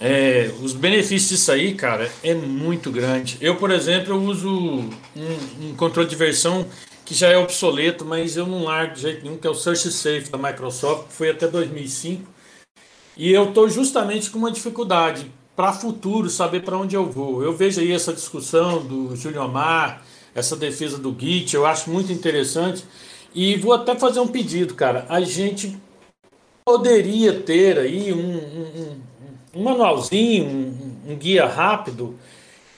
É, 0.00 0.52
os 0.62 0.72
benefícios 0.72 1.28
disso 1.30 1.50
aí, 1.50 1.74
cara, 1.74 2.10
é 2.22 2.32
muito 2.32 2.90
grande. 2.90 3.36
Eu, 3.40 3.56
por 3.56 3.70
exemplo, 3.70 4.14
eu 4.14 4.22
uso 4.22 4.48
um, 4.48 4.90
um, 5.60 5.74
controle 5.76 6.08
de 6.08 6.14
versão 6.14 6.66
que 7.04 7.14
já 7.14 7.28
é 7.28 7.36
obsoleto, 7.36 8.04
mas 8.04 8.36
eu 8.36 8.46
não 8.46 8.64
largo 8.64 8.94
de 8.94 9.00
jeito 9.00 9.24
nenhum, 9.24 9.38
que 9.38 9.46
é 9.46 9.50
o 9.50 9.54
Search 9.54 9.90
Safe 9.90 10.30
da 10.30 10.38
Microsoft, 10.38 11.08
que 11.08 11.14
foi 11.14 11.30
até 11.30 11.48
2005. 11.48 12.22
E 13.16 13.32
eu 13.32 13.48
estou 13.48 13.68
justamente 13.68 14.30
com 14.30 14.38
uma 14.38 14.52
dificuldade 14.52 15.28
para 15.58 15.72
futuro 15.72 16.30
saber 16.30 16.60
para 16.60 16.78
onde 16.78 16.94
eu 16.94 17.04
vou. 17.04 17.42
Eu 17.42 17.52
vejo 17.52 17.80
aí 17.80 17.90
essa 17.90 18.12
discussão 18.12 18.80
do 18.80 19.16
Júlio 19.16 19.42
Amar, 19.42 20.04
essa 20.32 20.54
defesa 20.54 20.96
do 20.96 21.12
Git, 21.18 21.52
eu 21.52 21.66
acho 21.66 21.90
muito 21.90 22.12
interessante. 22.12 22.84
E 23.34 23.56
vou 23.56 23.72
até 23.72 23.96
fazer 23.96 24.20
um 24.20 24.28
pedido, 24.28 24.74
cara. 24.74 25.04
A 25.08 25.20
gente 25.20 25.76
poderia 26.64 27.40
ter 27.40 27.76
aí 27.76 28.12
um, 28.12 28.36
um, 28.36 29.00
um 29.52 29.62
manualzinho, 29.64 30.44
um, 30.46 31.10
um, 31.10 31.16
guia 31.16 31.46
rápido, 31.46 32.14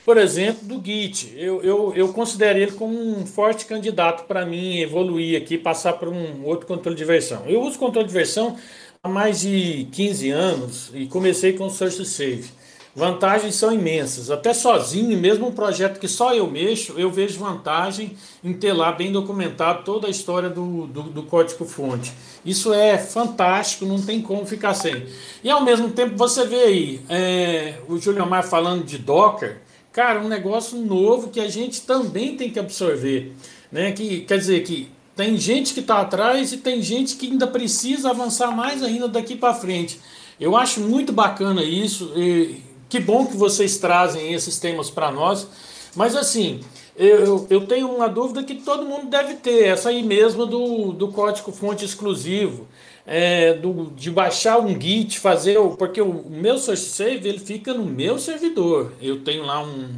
por 0.02 0.16
exemplo, 0.16 0.66
do 0.66 0.82
Git. 0.82 1.34
Eu, 1.36 1.62
eu, 1.62 1.92
eu 1.94 2.08
considero 2.14 2.60
ele 2.60 2.72
como 2.72 2.98
um 2.98 3.26
forte 3.26 3.66
candidato 3.66 4.24
para 4.26 4.46
mim 4.46 4.78
evoluir 4.78 5.36
aqui, 5.36 5.58
passar 5.58 5.92
para 5.98 6.08
um 6.08 6.46
outro 6.46 6.66
controle 6.66 6.96
de 6.96 7.04
versão. 7.04 7.42
Eu 7.46 7.60
uso 7.60 7.78
controle 7.78 8.08
de 8.08 8.14
versão 8.14 8.56
há 9.02 9.08
mais 9.10 9.40
de 9.42 9.86
15 9.92 10.30
anos 10.30 10.90
e 10.94 11.04
comecei 11.04 11.52
com 11.52 11.66
o 11.66 11.70
Source 11.70 12.02
Save. 12.06 12.59
Vantagens 12.94 13.54
são 13.54 13.72
imensas. 13.72 14.30
Até 14.30 14.52
sozinho, 14.52 15.16
mesmo 15.16 15.46
um 15.46 15.52
projeto 15.52 16.00
que 16.00 16.08
só 16.08 16.34
eu 16.34 16.50
mexo, 16.50 16.94
eu 16.96 17.10
vejo 17.10 17.38
vantagem 17.38 18.16
em 18.42 18.52
ter 18.52 18.72
lá 18.72 18.90
bem 18.90 19.12
documentado 19.12 19.84
toda 19.84 20.08
a 20.08 20.10
história 20.10 20.50
do, 20.50 20.86
do, 20.88 21.02
do 21.04 21.22
código-fonte. 21.22 22.12
Isso 22.44 22.72
é 22.72 22.98
fantástico, 22.98 23.86
não 23.86 24.00
tem 24.02 24.20
como 24.20 24.44
ficar 24.44 24.74
sem. 24.74 25.06
E 25.44 25.48
ao 25.48 25.62
mesmo 25.62 25.90
tempo 25.90 26.16
você 26.16 26.44
vê 26.46 26.62
aí 26.62 27.00
é, 27.08 27.74
o 27.88 27.96
Júlio 27.96 28.26
Mar 28.26 28.42
falando 28.42 28.84
de 28.84 28.98
Docker, 28.98 29.58
cara, 29.92 30.20
um 30.20 30.28
negócio 30.28 30.76
novo 30.76 31.28
que 31.28 31.38
a 31.38 31.48
gente 31.48 31.82
também 31.82 32.36
tem 32.36 32.50
que 32.50 32.58
absorver. 32.58 33.32
Né? 33.70 33.92
Que, 33.92 34.22
quer 34.22 34.38
dizer 34.38 34.64
que 34.64 34.90
tem 35.14 35.36
gente 35.36 35.74
que 35.74 35.80
está 35.80 36.00
atrás 36.00 36.52
e 36.52 36.56
tem 36.56 36.82
gente 36.82 37.14
que 37.16 37.30
ainda 37.30 37.46
precisa 37.46 38.10
avançar 38.10 38.50
mais 38.50 38.82
ainda 38.82 39.06
daqui 39.06 39.36
para 39.36 39.54
frente. 39.54 40.00
Eu 40.40 40.56
acho 40.56 40.80
muito 40.80 41.12
bacana 41.12 41.62
isso. 41.62 42.12
E, 42.16 42.69
que 42.90 42.98
bom 42.98 43.24
que 43.24 43.36
vocês 43.36 43.78
trazem 43.78 44.34
esses 44.34 44.58
temas 44.58 44.90
para 44.90 45.12
nós. 45.12 45.46
Mas 45.94 46.16
assim, 46.16 46.60
eu, 46.96 47.46
eu 47.48 47.66
tenho 47.66 47.88
uma 47.88 48.08
dúvida 48.08 48.42
que 48.42 48.56
todo 48.56 48.84
mundo 48.84 49.06
deve 49.06 49.34
ter, 49.34 49.68
essa 49.68 49.88
aí 49.88 50.02
mesmo 50.02 50.44
do, 50.44 50.92
do 50.92 51.08
código 51.08 51.52
fonte 51.52 51.84
exclusivo. 51.84 52.66
É, 53.06 53.54
do, 53.54 53.90
de 53.96 54.10
baixar 54.10 54.60
um 54.60 54.78
Git, 54.78 55.18
fazer. 55.18 55.58
Porque 55.78 56.00
o 56.00 56.24
meu 56.28 56.58
source 56.58 56.90
save 56.90 57.28
ele 57.28 57.38
fica 57.38 57.72
no 57.72 57.84
meu 57.84 58.18
servidor. 58.18 58.92
Eu 59.00 59.20
tenho 59.20 59.44
lá 59.44 59.62
um, 59.62 59.88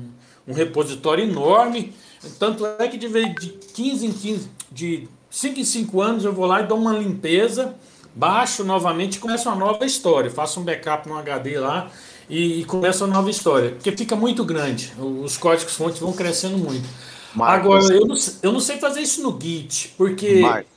um 0.46 0.52
repositório 0.52 1.24
enorme. 1.24 1.92
Tanto 2.38 2.64
é 2.78 2.86
que 2.88 2.96
de, 2.96 3.08
de 3.08 3.48
15 3.74 4.06
em 4.06 4.12
15, 4.12 4.50
de 4.70 5.08
5 5.28 5.60
em 5.60 5.64
5 5.64 6.00
anos 6.00 6.24
eu 6.24 6.32
vou 6.32 6.46
lá 6.46 6.62
e 6.62 6.66
dou 6.66 6.78
uma 6.78 6.92
limpeza, 6.92 7.74
baixo 8.14 8.62
novamente 8.64 9.16
e 9.16 9.18
começo 9.18 9.48
uma 9.48 9.56
nova 9.56 9.84
história. 9.84 10.30
Faço 10.30 10.60
um 10.60 10.62
backup 10.62 11.08
no 11.08 11.18
HD 11.18 11.58
lá 11.58 11.90
e, 12.28 12.60
e 12.60 12.64
começa 12.64 13.04
uma 13.04 13.14
nova 13.14 13.30
história. 13.30 13.72
Porque 13.72 13.96
fica 13.96 14.16
muito 14.16 14.44
grande. 14.44 14.92
Os 14.98 15.36
códigos 15.36 15.74
fontes 15.74 16.00
vão 16.00 16.12
crescendo 16.12 16.58
muito. 16.58 16.88
Marcos, 17.34 17.66
Agora, 17.66 17.94
eu 17.94 18.06
não, 18.06 18.16
eu 18.42 18.52
não 18.52 18.60
sei 18.60 18.78
fazer 18.78 19.00
isso 19.00 19.22
no 19.22 19.38
Git, 19.40 19.94
porque. 19.96 20.40
Marcos, 20.40 20.70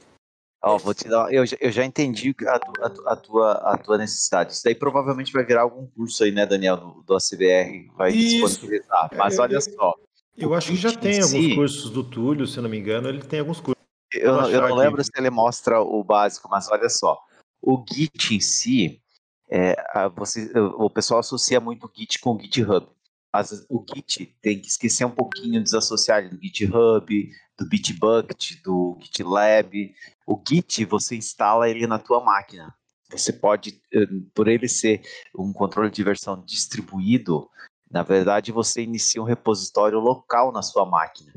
ó, 0.64 0.78
vou 0.78 0.94
te 0.94 1.08
dar, 1.08 1.32
eu, 1.32 1.44
eu 1.60 1.72
já 1.72 1.86
entendi 1.86 2.36
a, 2.48 2.56
a, 2.56 3.14
a, 3.14 3.16
tua, 3.16 3.52
a 3.54 3.78
tua 3.78 3.98
necessidade. 3.98 4.54
Isso 4.54 4.64
daí 4.64 4.74
provavelmente 4.74 5.32
vai 5.32 5.46
virar 5.46 5.62
algum 5.62 5.86
curso 5.88 6.24
aí, 6.24 6.32
né, 6.32 6.46
Daniel, 6.46 6.78
do, 6.78 7.04
do 7.06 7.16
ACBR, 7.16 7.92
vai 7.96 8.12
isso. 8.12 8.48
disponibilizar. 8.48 9.10
Mas 9.16 9.38
é, 9.38 9.42
olha 9.42 9.62
só. 9.62 9.94
Eu 10.38 10.54
acho 10.54 10.70
que 10.70 10.76
já 10.76 10.92
tem 10.92 11.22
alguns 11.22 11.30
si, 11.30 11.56
cursos 11.56 11.90
do 11.90 12.04
Túlio, 12.04 12.48
se 12.48 12.58
eu 12.58 12.64
não 12.64 12.70
me 12.70 12.78
engano, 12.78 13.08
ele 13.08 13.22
tem 13.22 13.40
alguns 13.40 13.60
cursos. 13.60 13.76
Eu, 14.12 14.34
eu 14.34 14.62
não 14.62 14.76
lembro 14.76 15.04
se 15.04 15.12
ele 15.16 15.30
mostra 15.30 15.82
o 15.82 16.04
básico, 16.04 16.48
mas 16.50 16.70
olha 16.70 16.90
só. 16.90 17.18
O 17.62 17.84
Git 17.88 18.36
em 18.36 18.40
si, 18.40 19.02
é, 19.50 19.76
você, 20.16 20.52
o 20.78 20.90
pessoal 20.90 21.20
associa 21.20 21.60
muito 21.60 21.86
o 21.86 21.92
Git 21.96 22.20
com 22.20 22.36
o 22.36 22.40
GitHub. 22.40 22.88
Mas 23.34 23.66
o 23.70 23.86
Git 23.94 24.34
tem 24.42 24.62
que 24.62 24.68
esquecer 24.68 25.06
um 25.06 25.12
pouquinho, 25.12 25.62
desassociar 25.62 26.30
do 26.30 26.42
GitHub, 26.42 27.32
do 27.58 27.68
Bitbucket, 27.68 28.62
do 28.64 28.98
GitLab. 29.02 29.94
O 30.26 30.42
Git, 30.48 30.86
você 30.86 31.18
instala 31.18 31.70
ele 31.70 31.86
na 31.86 32.00
tua 32.00 32.24
máquina. 32.24 32.74
Você 33.12 33.34
pode, 33.34 33.82
eh, 33.94 34.08
por 34.34 34.48
ele 34.48 34.68
ser 34.68 35.02
um 35.38 35.54
controle 35.54 35.92
de 35.92 36.04
versão 36.04 36.42
distribuído, 36.44 37.50
na 37.90 38.04
verdade 38.04 38.52
você 38.52 38.82
inicia 38.82 39.22
um 39.22 39.26
repositório 39.26 40.00
local 40.00 40.52
na 40.52 40.62
sua 40.62 40.86
máquina. 40.86 41.34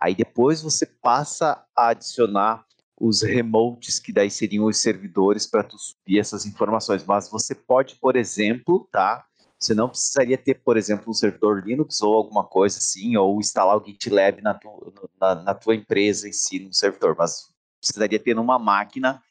Aí 0.00 0.14
depois 0.14 0.62
você 0.62 0.86
passa 0.86 1.64
a 1.76 1.88
adicionar 1.88 2.64
os 3.00 3.22
remotes, 3.22 3.98
que 3.98 4.12
daí 4.12 4.30
seriam 4.30 4.66
os 4.66 4.78
servidores 4.78 5.46
para 5.46 5.64
tu 5.64 5.76
subir 5.78 6.18
essas 6.18 6.46
informações. 6.46 7.04
Mas 7.04 7.28
você 7.28 7.54
pode, 7.54 7.96
por 7.96 8.16
exemplo, 8.16 8.88
tá? 8.92 9.24
Você 9.58 9.74
não 9.74 9.88
precisaria 9.88 10.36
ter, 10.36 10.54
por 10.62 10.76
exemplo, 10.76 11.10
um 11.10 11.14
servidor 11.14 11.64
Linux 11.64 12.02
ou 12.02 12.14
alguma 12.14 12.44
coisa 12.44 12.78
assim, 12.78 13.16
ou 13.16 13.38
instalar 13.38 13.76
o 13.76 13.84
GitLab 13.84 14.40
na, 14.42 14.54
tu, 14.54 14.92
na, 15.20 15.34
na 15.36 15.54
tua 15.54 15.74
empresa 15.74 16.28
em 16.28 16.32
si, 16.32 16.58
no 16.58 16.72
servidor. 16.72 17.14
Mas 17.16 17.52
precisaria 17.80 18.18
ter 18.18 18.34
numa 18.34 18.58
máquina 18.58 19.22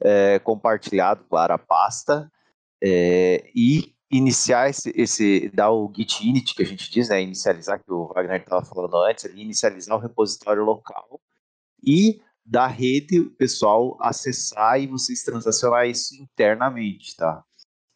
é, 0.00 0.38
compartilhado, 0.38 1.24
claro, 1.28 1.54
a 1.54 1.58
pasta, 1.58 2.30
é, 2.82 3.50
e 3.54 3.94
iniciar 4.10 4.68
esse, 4.68 4.92
esse, 4.96 5.48
dar 5.50 5.70
o 5.70 5.92
git 5.94 6.26
init 6.26 6.54
que 6.54 6.62
a 6.62 6.66
gente 6.66 6.90
diz, 6.90 7.08
né, 7.08 7.22
inicializar, 7.22 7.82
que 7.82 7.92
o 7.92 8.08
Wagner 8.08 8.40
estava 8.40 8.64
falando 8.64 8.96
antes, 8.96 9.24
ali, 9.24 9.42
inicializar 9.42 9.96
o 9.96 10.00
repositório 10.00 10.64
local 10.64 11.20
e 11.82 12.20
da 12.50 12.66
rede 12.66 13.20
o 13.20 13.30
pessoal 13.30 13.96
acessar 14.00 14.80
e 14.80 14.88
vocês 14.88 15.22
transacionar 15.22 15.86
isso 15.86 16.20
internamente, 16.20 17.16
tá? 17.16 17.44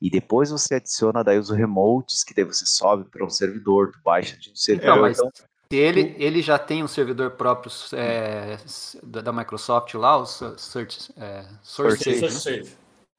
E 0.00 0.09
depois 0.09 0.50
você 0.50 0.76
adiciona 0.76 1.24
daí 1.24 1.38
os 1.38 1.50
remotes, 1.50 2.22
que 2.22 2.32
daí 2.32 2.44
você 2.44 2.64
sobe 2.64 3.05
para 3.11 3.24
um 3.24 3.30
servidor, 3.30 3.90
tu 3.90 3.98
baixa 4.05 4.36
de 4.36 4.52
um 4.52 4.55
servidor. 4.55 4.94
Não, 4.94 5.02
mas 5.02 5.18
então... 5.18 5.30
ele, 5.70 6.14
ele 6.18 6.40
já 6.40 6.57
tem 6.57 6.84
um 6.84 6.88
servidor 6.88 7.32
próprio 7.32 7.72
é, 7.94 8.59
da 9.02 9.32
Microsoft 9.32 9.92
lá, 9.94 10.18
o 10.18 10.26
Search, 10.26 11.12
é, 11.16 11.42
né? 11.42 12.62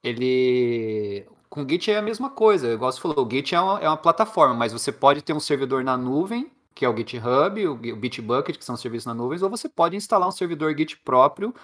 Ele 0.01 1.27
com 1.49 1.63
o 1.63 1.69
Git 1.69 1.89
é 1.91 1.97
a 1.97 2.01
mesma 2.01 2.29
coisa, 2.29 2.71
igual 2.71 2.91
você 2.91 2.99
falou, 2.99 3.25
o 3.25 3.29
Git 3.29 3.55
é 3.55 3.59
uma, 3.59 3.79
é 3.79 3.87
uma 3.87 3.97
plataforma, 3.97 4.53
mas 4.53 4.71
você 4.71 4.91
pode 4.91 5.21
ter 5.21 5.33
um 5.33 5.39
servidor 5.39 5.83
na 5.83 5.97
nuvem, 5.97 6.51
que 6.75 6.83
é 6.83 6.89
o 6.89 6.95
GitHub, 6.95 7.67
o, 7.67 7.75
Bitbucket, 7.75 8.57
que 8.57 8.65
são 8.65 8.75
serviços 8.75 9.05
na 9.05 9.13
nuvem, 9.13 9.41
ou 9.41 9.49
você 9.49 9.69
pode 9.69 9.95
instalar 9.95 10.27
um 10.27 10.31
servidor 10.31 10.77
Git 10.77 10.97
próprio, 10.97 11.55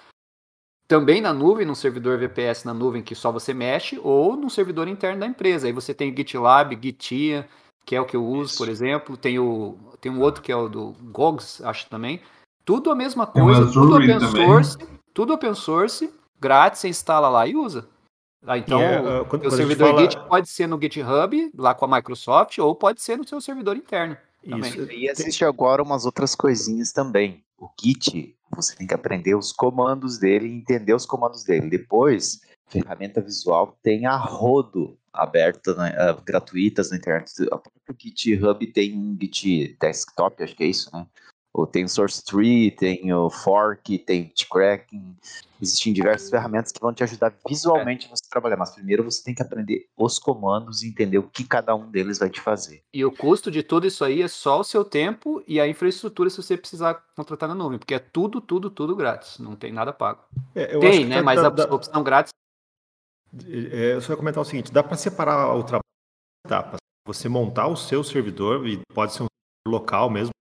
também 0.87 1.19
na 1.21 1.33
nuvem, 1.33 1.65
num 1.65 1.75
servidor 1.75 2.17
VPS 2.17 2.63
na 2.63 2.73
nuvem 2.73 3.03
que 3.03 3.13
só 3.13 3.31
você 3.31 3.53
mexe, 3.53 3.99
ou 4.01 4.37
num 4.37 4.49
servidor 4.49 4.87
interno 4.87 5.19
da 5.19 5.25
empresa. 5.25 5.67
Aí 5.67 5.73
você 5.73 5.93
tem 5.93 6.11
o 6.11 6.15
GitLab, 6.15 6.77
Gitia, 6.81 7.47
que 7.85 7.95
é 7.95 8.01
o 8.01 8.05
que 8.05 8.15
eu 8.15 8.25
uso, 8.25 8.51
Isso. 8.51 8.57
por 8.57 8.69
exemplo, 8.69 9.17
tem 9.17 9.37
o 9.37 9.77
tem 9.99 10.11
um 10.11 10.19
outro 10.19 10.41
que 10.41 10.51
é 10.51 10.55
o 10.55 10.67
do 10.67 10.95
Gogs, 11.11 11.63
acho 11.63 11.87
também. 11.89 12.21
Tudo 12.65 12.89
a 12.89 12.95
mesma 12.95 13.27
coisa, 13.27 13.71
tudo 13.71 13.95
open 13.95 14.19
source, 14.19 14.77
tudo 15.13 15.33
open 15.33 15.53
source, 15.53 16.13
grátis, 16.39 16.81
você 16.81 16.89
instala 16.89 17.29
lá 17.29 17.45
e 17.45 17.55
usa. 17.55 17.87
Ah, 18.45 18.57
então, 18.57 18.81
é, 18.81 19.21
uh, 19.21 19.25
quando, 19.25 19.45
o 19.45 19.51
servidor 19.51 19.89
fala... 19.89 20.01
Git 20.01 20.17
pode 20.27 20.49
ser 20.49 20.67
no 20.67 20.81
GitHub, 20.81 21.51
lá 21.55 21.75
com 21.75 21.85
a 21.85 21.87
Microsoft, 21.87 22.57
ou 22.57 22.73
pode 22.73 23.01
ser 23.01 23.17
no 23.17 23.27
seu 23.27 23.39
servidor 23.39 23.77
interno. 23.77 24.17
Isso. 24.43 24.91
E 24.91 25.07
existe 25.07 25.45
agora 25.45 25.83
umas 25.83 26.05
outras 26.05 26.35
coisinhas 26.35 26.91
também. 26.91 27.43
O 27.57 27.69
Git, 27.79 28.35
você 28.55 28.75
tem 28.75 28.87
que 28.87 28.93
aprender 28.93 29.35
os 29.35 29.51
comandos 29.51 30.17
dele 30.17 30.47
e 30.47 30.57
entender 30.57 30.93
os 30.93 31.05
comandos 31.05 31.43
dele. 31.43 31.69
Depois, 31.69 32.41
ferramenta 32.67 33.21
visual 33.21 33.77
tem 33.83 34.05
a 34.05 34.17
rodo 34.17 34.97
aberta, 35.13 35.75
né, 35.75 35.93
uh, 36.11 36.21
gratuitas 36.23 36.89
na 36.89 36.97
internet. 36.97 37.31
O 37.43 37.59
próprio 37.59 37.95
GitHub 37.99 38.65
tem 38.67 38.97
um 38.97 39.17
Git 39.19 39.77
desktop, 39.79 40.41
acho 40.43 40.55
que 40.55 40.63
é 40.63 40.67
isso, 40.67 40.89
né? 40.91 41.05
Ou 41.53 41.67
tem 41.67 41.83
o 41.83 41.89
Source 41.89 42.23
Tree, 42.23 42.71
tem 42.71 43.11
o 43.13 43.29
Fork, 43.29 43.97
tem 43.99 44.31
o 44.33 44.53
Cracking. 44.53 45.17
Existem 45.61 45.91
diversas 45.91 46.29
ferramentas 46.29 46.71
que 46.71 46.79
vão 46.79 46.93
te 46.93 47.03
ajudar 47.03 47.33
visualmente 47.47 48.07
a 48.07 48.09
você 48.09 48.23
trabalhar, 48.29 48.55
mas 48.55 48.71
primeiro 48.71 49.03
você 49.03 49.21
tem 49.21 49.35
que 49.35 49.43
aprender 49.43 49.85
os 49.97 50.17
comandos 50.17 50.81
e 50.81 50.87
entender 50.87 51.17
o 51.17 51.23
que 51.23 51.43
cada 51.43 51.75
um 51.75 51.91
deles 51.91 52.19
vai 52.19 52.29
te 52.29 52.39
fazer. 52.39 52.81
E 52.93 53.03
o 53.03 53.11
custo 53.11 53.51
de 53.51 53.61
tudo 53.61 53.85
isso 53.85 54.03
aí 54.05 54.21
é 54.21 54.27
só 54.29 54.61
o 54.61 54.63
seu 54.63 54.85
tempo 54.85 55.43
e 55.45 55.59
a 55.59 55.67
infraestrutura 55.67 56.29
se 56.29 56.37
você 56.37 56.57
precisar 56.57 57.03
contratar 57.15 57.49
na 57.49 57.55
nuvem, 57.55 57.77
porque 57.77 57.93
é 57.93 57.99
tudo, 57.99 58.39
tudo, 58.39 58.69
tudo 58.69 58.95
grátis, 58.95 59.37
não 59.37 59.55
tem 59.55 59.73
nada 59.73 59.91
pago. 59.91 60.23
É, 60.55 60.79
tem, 60.79 61.05
né? 61.05 61.21
Mas 61.21 61.43
a 61.43 61.49
opção 61.49 62.01
grátis. 62.01 62.31
É, 63.45 63.93
eu 63.93 64.01
só 64.01 64.13
ia 64.13 64.17
comentar 64.17 64.41
o 64.41 64.45
seguinte: 64.45 64.71
dá 64.71 64.81
para 64.81 64.97
separar 64.97 65.53
o 65.53 65.63
trabalho 65.63 65.83
em 66.45 66.47
etapas. 66.47 66.77
Você 67.07 67.27
montar 67.27 67.67
o 67.67 67.75
seu 67.75 68.03
servidor, 68.03 68.65
e 68.67 68.79
pode 68.93 69.13
ser 69.13 69.23
um 69.23 69.27
local 69.67 70.09
mesmo, 70.09 70.31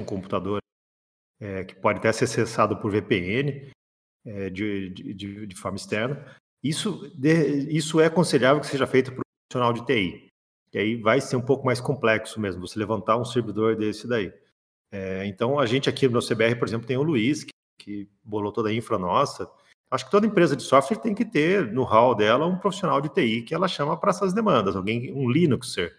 um 0.00 0.04
computador 0.04 0.58
é, 1.40 1.64
que 1.64 1.74
pode 1.74 1.98
até 1.98 2.12
ser 2.12 2.24
acessado 2.24 2.76
por 2.76 2.90
VPN 2.90 3.70
é, 4.24 4.50
de, 4.50 4.90
de, 4.90 5.46
de, 5.46 5.56
forma 5.56 5.76
externa. 5.76 6.36
Isso, 6.62 7.10
de, 7.14 7.70
isso 7.70 8.00
é 8.00 8.06
aconselhável 8.06 8.60
que 8.60 8.66
seja 8.66 8.86
feito 8.86 9.12
por 9.12 9.20
um 9.20 9.48
profissional 9.48 9.72
de 9.72 9.86
TI. 9.86 10.28
Que 10.70 10.78
aí 10.78 10.96
vai 10.96 11.20
ser 11.20 11.36
um 11.36 11.42
pouco 11.42 11.64
mais 11.64 11.80
complexo 11.80 12.40
mesmo, 12.40 12.66
você 12.66 12.78
levantar 12.78 13.16
um 13.16 13.24
servidor 13.24 13.76
desse 13.76 14.06
daí. 14.06 14.32
É, 14.90 15.26
então, 15.26 15.58
a 15.58 15.66
gente 15.66 15.88
aqui 15.88 16.08
no 16.08 16.20
CBR, 16.20 16.56
por 16.56 16.66
exemplo, 16.66 16.86
tem 16.86 16.96
o 16.96 17.02
Luiz, 17.02 17.44
que, 17.44 17.52
que 17.78 18.08
bolou 18.24 18.52
toda 18.52 18.68
a 18.68 18.74
infra 18.74 18.98
nossa. 18.98 19.50
Acho 19.90 20.04
que 20.06 20.10
toda 20.10 20.26
empresa 20.26 20.56
de 20.56 20.62
software 20.62 20.98
tem 20.98 21.14
que 21.14 21.24
ter 21.24 21.72
no 21.72 21.84
hall 21.84 22.14
dela 22.14 22.46
um 22.46 22.58
profissional 22.58 23.00
de 23.00 23.08
TI 23.08 23.42
que 23.42 23.54
ela 23.54 23.68
chama 23.68 23.96
para 23.96 24.10
essas 24.10 24.32
demandas, 24.32 24.74
alguém, 24.74 25.12
um 25.12 25.30
Linuxer, 25.30 25.96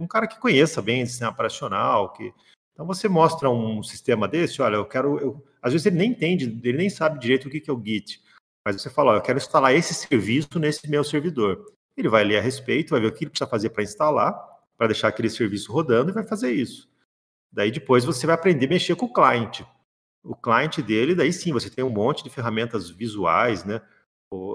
um 0.00 0.06
cara 0.06 0.26
que 0.26 0.40
conheça 0.40 0.82
bem 0.82 1.02
o 1.02 1.06
sistema 1.06 1.30
operacional, 1.30 2.12
que 2.12 2.32
então 2.76 2.86
você 2.86 3.08
mostra 3.08 3.48
um 3.48 3.82
sistema 3.82 4.28
desse, 4.28 4.60
olha, 4.60 4.76
eu 4.76 4.84
quero. 4.84 5.18
Eu, 5.18 5.42
às 5.62 5.72
vezes 5.72 5.86
ele 5.86 5.96
nem 5.96 6.10
entende, 6.10 6.60
ele 6.62 6.76
nem 6.76 6.90
sabe 6.90 7.18
direito 7.18 7.48
o 7.48 7.50
que 7.50 7.62
é 7.66 7.72
o 7.72 7.82
Git. 7.82 8.22
Mas 8.62 8.82
você 8.82 8.90
fala, 8.90 9.14
eu 9.14 9.22
quero 9.22 9.38
instalar 9.38 9.74
esse 9.74 9.94
serviço 9.94 10.58
nesse 10.58 10.86
meu 10.90 11.02
servidor. 11.02 11.72
Ele 11.96 12.10
vai 12.10 12.22
ler 12.22 12.36
a 12.36 12.42
respeito, 12.42 12.90
vai 12.90 13.00
ver 13.00 13.06
o 13.06 13.12
que 13.12 13.24
ele 13.24 13.30
precisa 13.30 13.48
fazer 13.48 13.70
para 13.70 13.82
instalar, 13.82 14.38
para 14.76 14.88
deixar 14.88 15.08
aquele 15.08 15.30
serviço 15.30 15.72
rodando 15.72 16.10
e 16.10 16.12
vai 16.12 16.22
fazer 16.22 16.52
isso. 16.52 16.86
Daí 17.50 17.70
depois 17.70 18.04
você 18.04 18.26
vai 18.26 18.34
aprender 18.34 18.66
a 18.66 18.68
mexer 18.68 18.94
com 18.94 19.06
o 19.06 19.12
cliente. 19.12 19.66
O 20.22 20.36
cliente 20.36 20.82
dele, 20.82 21.14
daí 21.14 21.32
sim, 21.32 21.54
você 21.54 21.70
tem 21.70 21.82
um 21.82 21.88
monte 21.88 22.22
de 22.22 22.28
ferramentas 22.28 22.90
visuais, 22.90 23.64
né? 23.64 23.80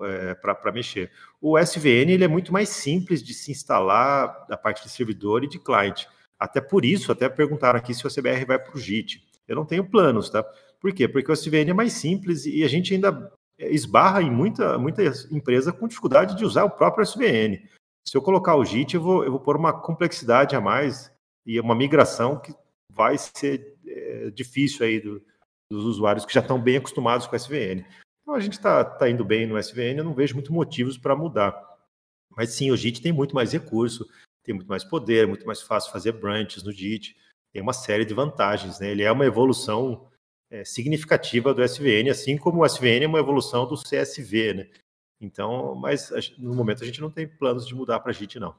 É, 0.04 0.36
para 0.36 0.72
mexer. 0.72 1.12
O 1.40 1.58
SVN 1.58 2.12
ele 2.12 2.24
é 2.24 2.28
muito 2.28 2.54
mais 2.54 2.70
simples 2.70 3.24
de 3.24 3.34
se 3.34 3.52
instalar 3.52 4.46
da 4.48 4.58
parte 4.58 4.84
de 4.84 4.90
servidor 4.90 5.44
e 5.44 5.48
de 5.48 5.58
cliente. 5.58 6.08
Até 6.42 6.60
por 6.60 6.84
isso, 6.84 7.12
até 7.12 7.30
perguntaram 7.30 7.78
aqui 7.78 7.94
se 7.94 8.08
o 8.08 8.10
CBR 8.10 8.46
vai 8.46 8.58
para 8.58 8.76
o 8.76 8.80
JIT. 8.80 9.24
Eu 9.48 9.56
não 9.56 9.64
tenho 9.64 9.88
planos, 9.88 10.28
tá? 10.28 10.44
Por 10.80 10.92
quê? 10.92 11.08
Porque 11.08 11.32
o 11.32 11.36
SVN 11.36 11.70
é 11.70 11.74
mais 11.74 11.94
simples 11.94 12.48
e 12.48 12.64
a 12.64 12.68
gente 12.68 12.96
ainda 12.96 13.32
esbarra 13.60 14.24
em 14.24 14.32
muita, 14.32 14.76
muita 14.80 15.04
empresa 15.30 15.72
com 15.72 15.88
dificuldade 15.88 16.36
de 16.36 16.44
usar 16.44 16.64
o 16.64 16.72
próprio 16.72 17.04
SVN. 17.04 17.62
Se 18.08 18.18
eu 18.18 18.24
colocar 18.24 18.56
o 18.56 18.66
JIT, 18.66 18.96
eu 18.96 19.02
vou, 19.02 19.24
eu 19.24 19.30
vou 19.30 19.40
pôr 19.40 19.56
uma 19.56 19.72
complexidade 19.72 20.56
a 20.56 20.60
mais 20.60 21.12
e 21.46 21.60
uma 21.60 21.76
migração 21.76 22.40
que 22.40 22.52
vai 22.92 23.20
ser 23.20 23.78
é, 23.86 24.32
difícil 24.32 24.84
aí 24.84 25.00
do, 25.00 25.24
dos 25.70 25.86
usuários 25.86 26.26
que 26.26 26.34
já 26.34 26.42
estão 26.42 26.60
bem 26.60 26.78
acostumados 26.78 27.28
com 27.28 27.36
o 27.36 27.40
SVN. 27.40 27.86
Então 28.24 28.34
a 28.34 28.40
gente 28.40 28.54
está 28.54 28.84
tá 28.84 29.08
indo 29.08 29.24
bem 29.24 29.46
no 29.46 29.60
SVN, 29.60 30.00
eu 30.00 30.04
não 30.04 30.16
vejo 30.16 30.34
muito 30.34 30.52
motivos 30.52 30.98
para 30.98 31.16
mudar. 31.16 31.56
Mas 32.36 32.50
sim, 32.50 32.72
o 32.72 32.78
JIT 32.78 33.00
tem 33.00 33.12
muito 33.12 33.36
mais 33.36 33.52
recurso, 33.52 34.08
tem 34.44 34.56
muito 34.56 34.68
mais 34.68 34.84
poder, 34.84 35.28
muito 35.28 35.46
mais 35.46 35.62
fácil 35.62 35.92
fazer 35.92 36.14
branches 36.14 36.64
no 36.64 36.72
JIT, 36.72 37.16
tem 37.52 37.62
uma 37.62 37.74
série 37.74 38.06
de 38.06 38.14
vantagens, 38.14 38.80
né? 38.80 38.90
Ele 38.90 39.04
é 39.04 39.12
uma 39.12 39.26
evolução 39.26 40.08
é, 40.50 40.64
significativa 40.66 41.54
do 41.54 41.64
SVN, 41.64 42.10
assim 42.10 42.38
como 42.38 42.62
o 42.62 42.66
SVN 42.66 43.04
é 43.04 43.08
uma 43.08 43.20
evolução 43.20 43.68
do 43.68 43.76
CSV, 43.76 44.54
né? 44.54 44.70
Então, 45.20 45.76
mas 45.76 46.12
no 46.38 46.56
momento 46.56 46.84
a 46.84 46.86
gente 46.86 47.02
não 47.02 47.12
tem 47.12 47.28
planos 47.28 47.68
de 47.68 47.76
mudar 47.76 48.00
para 48.00 48.12
JIT, 48.12 48.40
não. 48.40 48.56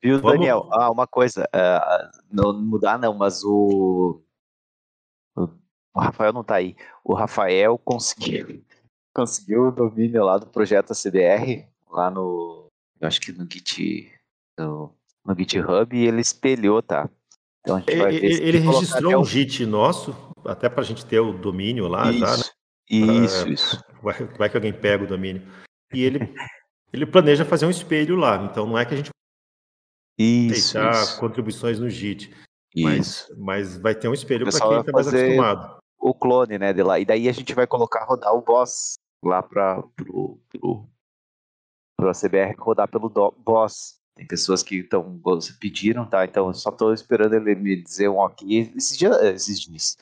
Viu, 0.00 0.20
Vamos... 0.20 0.38
Daniel? 0.38 0.68
Ah, 0.72 0.90
uma 0.90 1.06
coisa, 1.06 1.44
uh, 1.44 2.22
não 2.30 2.52
mudar 2.58 2.98
não, 2.98 3.12
mas 3.14 3.42
o... 3.44 4.22
o 5.36 6.00
Rafael 6.00 6.32
não 6.32 6.42
está 6.42 6.54
aí. 6.54 6.76
O 7.02 7.14
Rafael 7.14 7.76
conseguiu 7.78 8.64
conseguiu 9.18 9.68
o 9.68 9.72
domínio 9.72 10.24
lá 10.24 10.38
do 10.38 10.46
projeto 10.46 10.94
CDR, 10.94 11.66
lá 11.90 12.08
no. 12.08 12.68
Eu 13.00 13.08
acho 13.08 13.20
que 13.20 13.32
no 13.32 13.48
Git. 13.50 14.12
No, 14.56 14.94
no 15.24 15.36
GitHub, 15.36 15.96
e 15.96 16.06
ele 16.06 16.20
espelhou, 16.20 16.80
tá? 16.80 17.08
Então 17.60 17.76
a 17.76 17.80
gente 17.80 17.96
vai 17.96 18.12
ver 18.12 18.24
ele, 18.24 18.48
ele 18.48 18.58
registrou 18.58 19.20
um 19.20 19.24
Git 19.24 19.66
nosso, 19.66 20.14
até 20.44 20.68
para 20.68 20.82
a 20.82 20.84
gente 20.84 21.04
ter 21.04 21.18
o 21.18 21.32
domínio 21.32 21.88
lá 21.88 22.10
isso, 22.10 22.18
já, 22.20 22.36
né? 22.36 22.42
Isso, 22.88 23.42
pra, 23.42 23.52
isso. 23.52 23.84
Vai, 24.00 24.14
vai, 24.14 24.48
que 24.48 24.56
alguém 24.56 24.72
pega 24.72 25.02
o 25.02 25.08
domínio. 25.08 25.42
E 25.92 26.04
ele, 26.04 26.32
ele 26.92 27.04
planeja 27.04 27.44
fazer 27.44 27.66
um 27.66 27.70
espelho 27.70 28.14
lá, 28.14 28.36
então 28.44 28.64
não 28.64 28.78
é 28.78 28.84
que 28.84 28.94
a 28.94 28.96
gente 28.96 29.10
isso, 30.16 30.74
deixar 30.74 30.92
isso. 30.92 31.18
contribuições 31.18 31.80
no 31.80 31.90
Git. 31.90 32.32
Mas, 32.76 33.26
mas 33.36 33.76
vai 33.76 33.96
ter 33.96 34.06
um 34.06 34.14
espelho 34.14 34.46
para 34.48 34.56
quem 34.56 34.78
está 34.78 34.92
mais 34.92 35.08
acostumado. 35.08 35.78
O 35.98 36.14
clone, 36.14 36.58
né, 36.58 36.72
de 36.72 36.84
lá. 36.84 37.00
E 37.00 37.04
daí 37.04 37.28
a 37.28 37.32
gente 37.32 37.52
vai 37.54 37.66
colocar 37.66 38.04
rodar 38.04 38.32
o 38.32 38.40
boss 38.40 38.98
lá 39.22 39.42
para 39.42 39.82
o 40.00 40.38
CBR 42.14 42.54
rodar 42.58 42.88
pelo 42.88 43.08
do, 43.08 43.32
boss. 43.32 43.98
Tem 44.14 44.26
pessoas 44.26 44.62
que 44.62 44.76
estão 44.76 45.20
pediram, 45.60 46.08
tá? 46.08 46.24
Então 46.24 46.48
eu 46.48 46.54
só 46.54 46.70
estou 46.70 46.92
esperando 46.92 47.34
ele 47.34 47.54
me 47.54 47.80
dizer 47.80 48.08
um 48.08 48.18
ok. 48.18 48.72
Esses 48.76 48.96
dias, 48.96 49.16
esses 49.22 49.60
dias. 49.60 49.96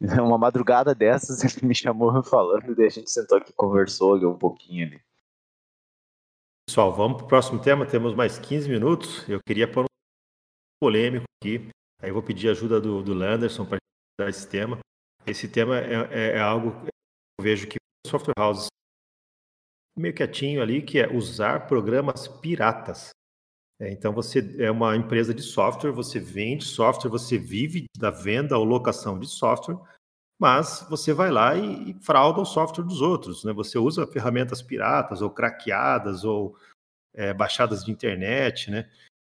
Uma 0.20 0.38
madrugada 0.38 0.94
dessas 0.94 1.42
ele 1.56 1.66
me 1.66 1.74
chamou 1.74 2.22
falando 2.22 2.78
e 2.80 2.84
a 2.84 2.88
gente 2.88 3.10
sentou 3.10 3.38
aqui 3.38 3.52
conversou 3.52 4.16
um 4.28 4.36
pouquinho 4.36 4.86
ali. 4.86 5.00
Pessoal, 6.68 6.92
vamos 6.92 7.18
para 7.18 7.26
o 7.26 7.28
próximo 7.28 7.60
tema. 7.60 7.86
Temos 7.86 8.14
mais 8.14 8.38
15 8.38 8.68
minutos. 8.68 9.28
Eu 9.28 9.38
queria 9.46 9.70
pôr 9.70 9.84
um 9.84 9.86
polêmico 10.80 11.24
aqui. 11.40 11.68
Aí 12.00 12.10
eu 12.10 12.14
vou 12.14 12.22
pedir 12.22 12.48
ajuda 12.48 12.80
do, 12.80 13.02
do 13.02 13.14
Landerson 13.14 13.64
para 13.64 13.78
dar 14.18 14.28
esse 14.28 14.48
tema. 14.48 14.78
Esse 15.26 15.46
tema 15.46 15.78
é, 15.78 15.94
é, 16.10 16.36
é 16.36 16.40
algo 16.40 16.72
que 16.72 16.88
eu 17.38 17.44
vejo 17.44 17.68
que 17.68 17.78
software 18.14 18.34
houses 18.38 18.68
meio 19.96 20.14
quietinho 20.14 20.60
ali, 20.60 20.82
que 20.82 20.98
é 20.98 21.12
usar 21.12 21.66
programas 21.66 22.26
piratas. 22.26 23.10
É, 23.80 23.90
então 23.90 24.12
você 24.12 24.62
é 24.62 24.70
uma 24.70 24.96
empresa 24.96 25.32
de 25.32 25.42
software, 25.42 25.92
você 25.92 26.18
vende 26.18 26.64
software, 26.64 27.10
você 27.10 27.38
vive 27.38 27.86
da 27.96 28.10
venda 28.10 28.58
ou 28.58 28.64
locação 28.64 29.18
de 29.18 29.26
software, 29.28 29.78
mas 30.40 30.86
você 30.90 31.12
vai 31.12 31.30
lá 31.30 31.56
e, 31.56 31.90
e 31.90 31.94
frauda 32.02 32.40
o 32.40 32.44
software 32.44 32.84
dos 32.84 33.00
outros, 33.00 33.44
né? 33.44 33.52
Você 33.52 33.78
usa 33.78 34.06
ferramentas 34.06 34.62
piratas 34.62 35.22
ou 35.22 35.30
craqueadas 35.30 36.24
ou 36.24 36.56
é, 37.14 37.32
baixadas 37.32 37.84
de 37.84 37.92
internet, 37.92 38.70
né? 38.70 38.90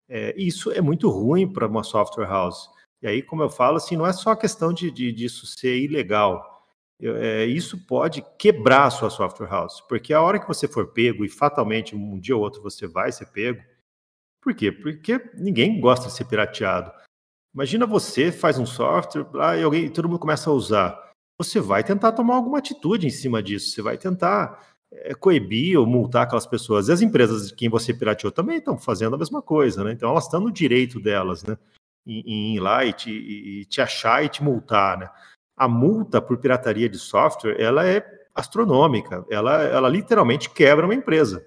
É, 0.09 0.35
isso 0.37 0.71
é 0.71 0.81
muito 0.81 1.09
ruim 1.09 1.51
para 1.51 1.67
uma 1.67 1.83
software 1.83 2.27
house. 2.27 2.69
E 3.01 3.07
aí, 3.07 3.21
como 3.21 3.43
eu 3.43 3.49
falo, 3.49 3.77
assim, 3.77 3.95
não 3.95 4.07
é 4.07 4.13
só 4.13 4.35
questão 4.35 4.73
de, 4.73 4.89
de 4.89 5.11
disso 5.11 5.45
ser 5.45 5.77
ilegal. 5.77 6.56
É, 6.99 7.45
isso 7.45 7.85
pode 7.85 8.23
quebrar 8.39 8.85
a 8.85 8.89
sua 8.89 9.09
software 9.09 9.47
house, 9.47 9.81
porque 9.81 10.13
a 10.13 10.21
hora 10.21 10.39
que 10.39 10.47
você 10.47 10.67
for 10.67 10.87
pego 10.87 11.23
e 11.23 11.29
fatalmente 11.29 11.95
um 11.95 12.19
dia 12.19 12.35
ou 12.35 12.41
outro 12.41 12.61
você 12.61 12.87
vai 12.87 13.11
ser 13.11 13.27
pego, 13.27 13.61
por 14.41 14.55
quê? 14.55 14.71
Porque 14.71 15.31
ninguém 15.35 15.79
gosta 15.79 16.07
de 16.07 16.13
ser 16.13 16.25
pirateado. 16.25 16.91
Imagina 17.53 17.85
você 17.85 18.31
faz 18.31 18.57
um 18.57 18.65
software 18.65 19.27
lá, 19.33 19.57
e 19.57 19.63
alguém, 19.63 19.89
todo 19.89 20.07
mundo 20.07 20.19
começa 20.19 20.49
a 20.49 20.53
usar. 20.53 21.11
Você 21.39 21.59
vai 21.59 21.83
tentar 21.83 22.13
tomar 22.13 22.35
alguma 22.35 22.59
atitude 22.59 23.05
em 23.05 23.11
cima 23.11 23.43
disso. 23.43 23.71
Você 23.71 23.81
vai 23.81 23.97
tentar 23.97 24.75
é, 24.91 25.13
coibir 25.13 25.79
ou 25.79 25.85
multar 25.85 26.23
aquelas 26.23 26.45
pessoas. 26.45 26.87
E 26.87 26.91
as 26.91 27.01
empresas 27.01 27.49
de 27.49 27.55
quem 27.55 27.69
você 27.69 27.93
pirateou 27.93 28.31
também 28.31 28.57
estão 28.57 28.77
fazendo 28.77 29.15
a 29.15 29.19
mesma 29.19 29.41
coisa, 29.41 29.83
né? 29.83 29.91
Então 29.91 30.09
elas 30.09 30.25
estão 30.25 30.39
no 30.39 30.51
direito 30.51 30.99
delas, 30.99 31.43
né? 31.43 31.57
Em, 32.05 32.21
em 32.21 32.55
ir 32.55 32.59
lá 32.59 32.85
e 32.85 32.93
te, 32.93 33.11
e 33.11 33.65
te 33.65 33.81
achar 33.81 34.23
e 34.23 34.29
te 34.29 34.43
multar, 34.43 34.97
né? 34.97 35.09
A 35.57 35.67
multa 35.67 36.21
por 36.21 36.37
pirataria 36.37 36.87
de 36.87 36.99
software, 36.99 37.59
ela 37.59 37.85
é 37.85 38.05
astronômica. 38.33 39.25
Ela, 39.29 39.63
ela 39.63 39.89
literalmente 39.89 40.49
quebra 40.49 40.85
uma 40.85 40.93
empresa. 40.93 41.45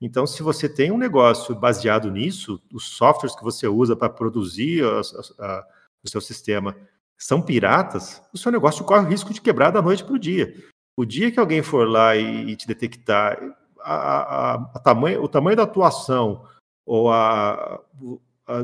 Então, 0.00 0.26
se 0.26 0.42
você 0.42 0.68
tem 0.68 0.90
um 0.90 0.98
negócio 0.98 1.54
baseado 1.54 2.10
nisso, 2.10 2.60
os 2.72 2.88
softwares 2.96 3.36
que 3.36 3.44
você 3.44 3.68
usa 3.68 3.94
para 3.94 4.10
produzir 4.10 4.84
a, 4.84 5.00
a, 5.00 5.46
a, 5.46 5.66
o 6.02 6.08
seu 6.08 6.20
sistema 6.20 6.76
são 7.16 7.40
piratas, 7.40 8.20
o 8.32 8.36
seu 8.36 8.50
negócio 8.50 8.84
corre 8.84 9.06
o 9.06 9.08
risco 9.08 9.32
de 9.32 9.40
quebrar 9.40 9.70
da 9.70 9.80
noite 9.80 10.04
para 10.04 10.14
o 10.14 10.18
dia. 10.18 10.52
O 10.96 11.04
dia 11.04 11.30
que 11.30 11.40
alguém 11.40 11.62
for 11.62 11.88
lá 11.88 12.16
e, 12.16 12.50
e 12.50 12.56
te 12.56 12.66
detectar 12.66 13.38
tamanho, 14.82 15.22
o 15.22 15.28
tamanho 15.28 15.56
da 15.56 15.62
atuação, 15.62 16.44
ou 16.84 17.10
a, 17.10 17.80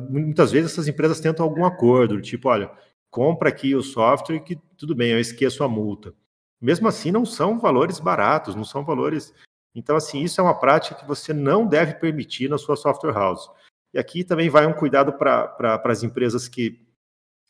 muitas 0.08 0.52
vezes 0.52 0.72
essas 0.72 0.88
empresas 0.88 1.20
tentam 1.20 1.44
algum 1.44 1.64
acordo, 1.64 2.20
tipo, 2.20 2.48
olha, 2.48 2.70
compra 3.10 3.48
aqui 3.48 3.74
o 3.74 3.82
software 3.82 4.40
que 4.40 4.56
tudo 4.76 4.94
bem, 4.94 5.10
eu 5.10 5.20
esqueço 5.20 5.62
a 5.64 5.68
multa. 5.68 6.14
Mesmo 6.60 6.88
assim, 6.88 7.10
não 7.10 7.24
são 7.24 7.58
valores 7.58 7.98
baratos, 7.98 8.54
não 8.54 8.64
são 8.64 8.84
valores 8.84 9.34
então, 9.74 9.96
assim, 9.96 10.22
isso 10.22 10.40
é 10.40 10.44
uma 10.44 10.58
prática 10.58 10.96
que 10.96 11.06
você 11.06 11.32
não 11.32 11.66
deve 11.66 11.94
permitir 11.94 12.48
na 12.48 12.58
sua 12.58 12.76
software 12.76 13.12
house. 13.12 13.48
E 13.94 13.98
aqui 13.98 14.24
também 14.24 14.48
vai 14.48 14.66
um 14.66 14.72
cuidado 14.72 15.12
para 15.12 15.80
as 15.84 16.02
empresas 16.02 16.48
que 16.48 16.84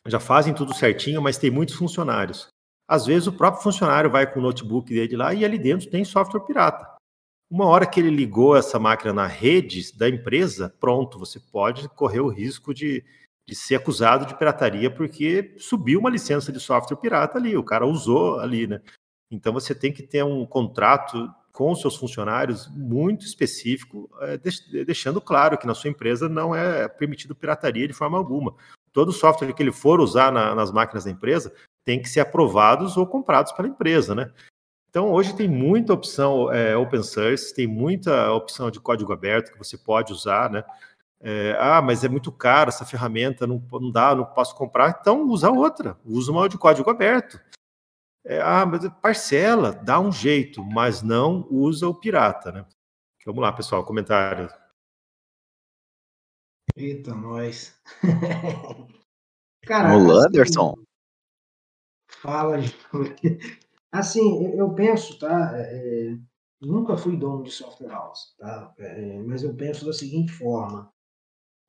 já 0.07 0.19
fazem 0.19 0.53
tudo 0.53 0.73
certinho, 0.73 1.21
mas 1.21 1.37
tem 1.37 1.51
muitos 1.51 1.75
funcionários. 1.75 2.47
Às 2.87 3.05
vezes 3.05 3.27
o 3.27 3.33
próprio 3.33 3.63
funcionário 3.63 4.09
vai 4.09 4.31
com 4.31 4.39
o 4.39 4.43
notebook 4.43 4.93
dele 4.93 5.15
lá 5.15 5.33
e 5.33 5.45
ali 5.45 5.57
dentro 5.57 5.89
tem 5.89 6.03
software 6.03 6.41
pirata. 6.41 6.89
Uma 7.49 7.65
hora 7.65 7.85
que 7.85 7.99
ele 7.99 8.09
ligou 8.09 8.55
essa 8.55 8.79
máquina 8.79 9.13
na 9.13 9.27
rede 9.27 9.95
da 9.97 10.07
empresa, 10.07 10.73
pronto, 10.79 11.19
você 11.19 11.39
pode 11.39 11.87
correr 11.89 12.21
o 12.21 12.29
risco 12.29 12.73
de, 12.73 13.03
de 13.51 13.57
ser 13.57 13.75
acusado 13.75 14.25
de 14.25 14.33
pirataria 14.33 14.89
porque 14.89 15.53
subiu 15.57 15.99
uma 15.99 16.09
licença 16.09 16.53
de 16.53 16.59
software 16.61 16.95
pirata 16.95 17.37
ali, 17.37 17.57
o 17.57 17.63
cara 17.63 17.85
usou 17.85 18.39
ali, 18.39 18.65
né? 18.65 18.79
Então 19.29 19.51
você 19.51 19.75
tem 19.75 19.91
que 19.91 20.01
ter 20.01 20.23
um 20.23 20.45
contrato 20.45 21.29
com 21.51 21.75
seus 21.75 21.97
funcionários 21.97 22.69
muito 22.73 23.25
específico, 23.25 24.09
é, 24.21 24.37
deixando 24.85 25.19
claro 25.19 25.57
que 25.57 25.67
na 25.67 25.73
sua 25.73 25.89
empresa 25.89 26.29
não 26.29 26.55
é 26.55 26.87
permitido 26.87 27.35
pirataria 27.35 27.89
de 27.89 27.93
forma 27.93 28.17
alguma. 28.17 28.55
Todo 28.93 29.11
software 29.11 29.51
que 29.51 29.61
ele 29.61 29.73
for 29.73 29.99
usar 29.99 30.31
na, 30.31 30.55
nas 30.55 30.71
máquinas 30.71 31.03
da 31.03 31.11
empresa 31.11 31.53
tem 31.83 32.01
que 32.01 32.07
ser 32.07 32.21
aprovados 32.21 32.95
ou 32.95 33.05
comprados 33.05 33.51
pela 33.51 33.67
empresa, 33.67 34.15
né? 34.15 34.31
Então, 34.89 35.11
hoje 35.11 35.35
tem 35.35 35.47
muita 35.47 35.93
opção 35.93 36.51
é, 36.51 36.75
open 36.75 37.03
source, 37.03 37.53
tem 37.53 37.67
muita 37.67 38.31
opção 38.31 38.71
de 38.71 38.79
código 38.79 39.11
aberto 39.11 39.51
que 39.51 39.57
você 39.57 39.77
pode 39.77 40.13
usar, 40.13 40.49
né? 40.49 40.63
É, 41.23 41.55
ah, 41.59 41.81
mas 41.81 42.03
é 42.03 42.09
muito 42.09 42.31
caro 42.31 42.69
essa 42.69 42.83
ferramenta, 42.83 43.45
não, 43.45 43.63
não 43.71 43.91
dá, 43.91 44.15
não 44.15 44.25
posso 44.25 44.55
comprar. 44.55 44.97
Então, 44.99 45.27
usa 45.27 45.51
outra, 45.51 45.97
usa 46.03 46.31
uma 46.31 46.49
de 46.49 46.57
código 46.57 46.89
aberto. 46.89 47.39
É, 48.25 48.41
ah, 48.41 48.65
mas 48.65 48.87
parcela, 49.01 49.71
dá 49.71 49.99
um 49.99 50.11
jeito, 50.11 50.63
mas 50.63 51.01
não 51.03 51.47
usa 51.49 51.87
o 51.87 51.93
pirata, 51.93 52.51
né? 52.51 52.65
Vamos 53.25 53.41
lá, 53.41 53.53
pessoal, 53.53 53.85
comentário. 53.85 54.49
Eita, 56.75 57.13
nós. 57.13 57.79
Cara, 59.65 59.97
o 59.97 60.11
Anderson. 60.11 60.73
Assim, 62.13 62.17
fala, 62.21 62.57
assim, 63.91 64.57
eu 64.57 64.73
penso, 64.75 65.17
tá? 65.17 65.51
É, 65.55 66.15
nunca 66.61 66.95
fui 66.95 67.17
dono 67.17 67.43
de 67.43 67.51
software 67.51 67.89
house, 67.89 68.35
tá? 68.37 68.73
É, 68.77 69.19
mas 69.23 69.43
eu 69.43 69.55
penso 69.55 69.85
da 69.85 69.93
seguinte 69.93 70.31
forma. 70.31 70.91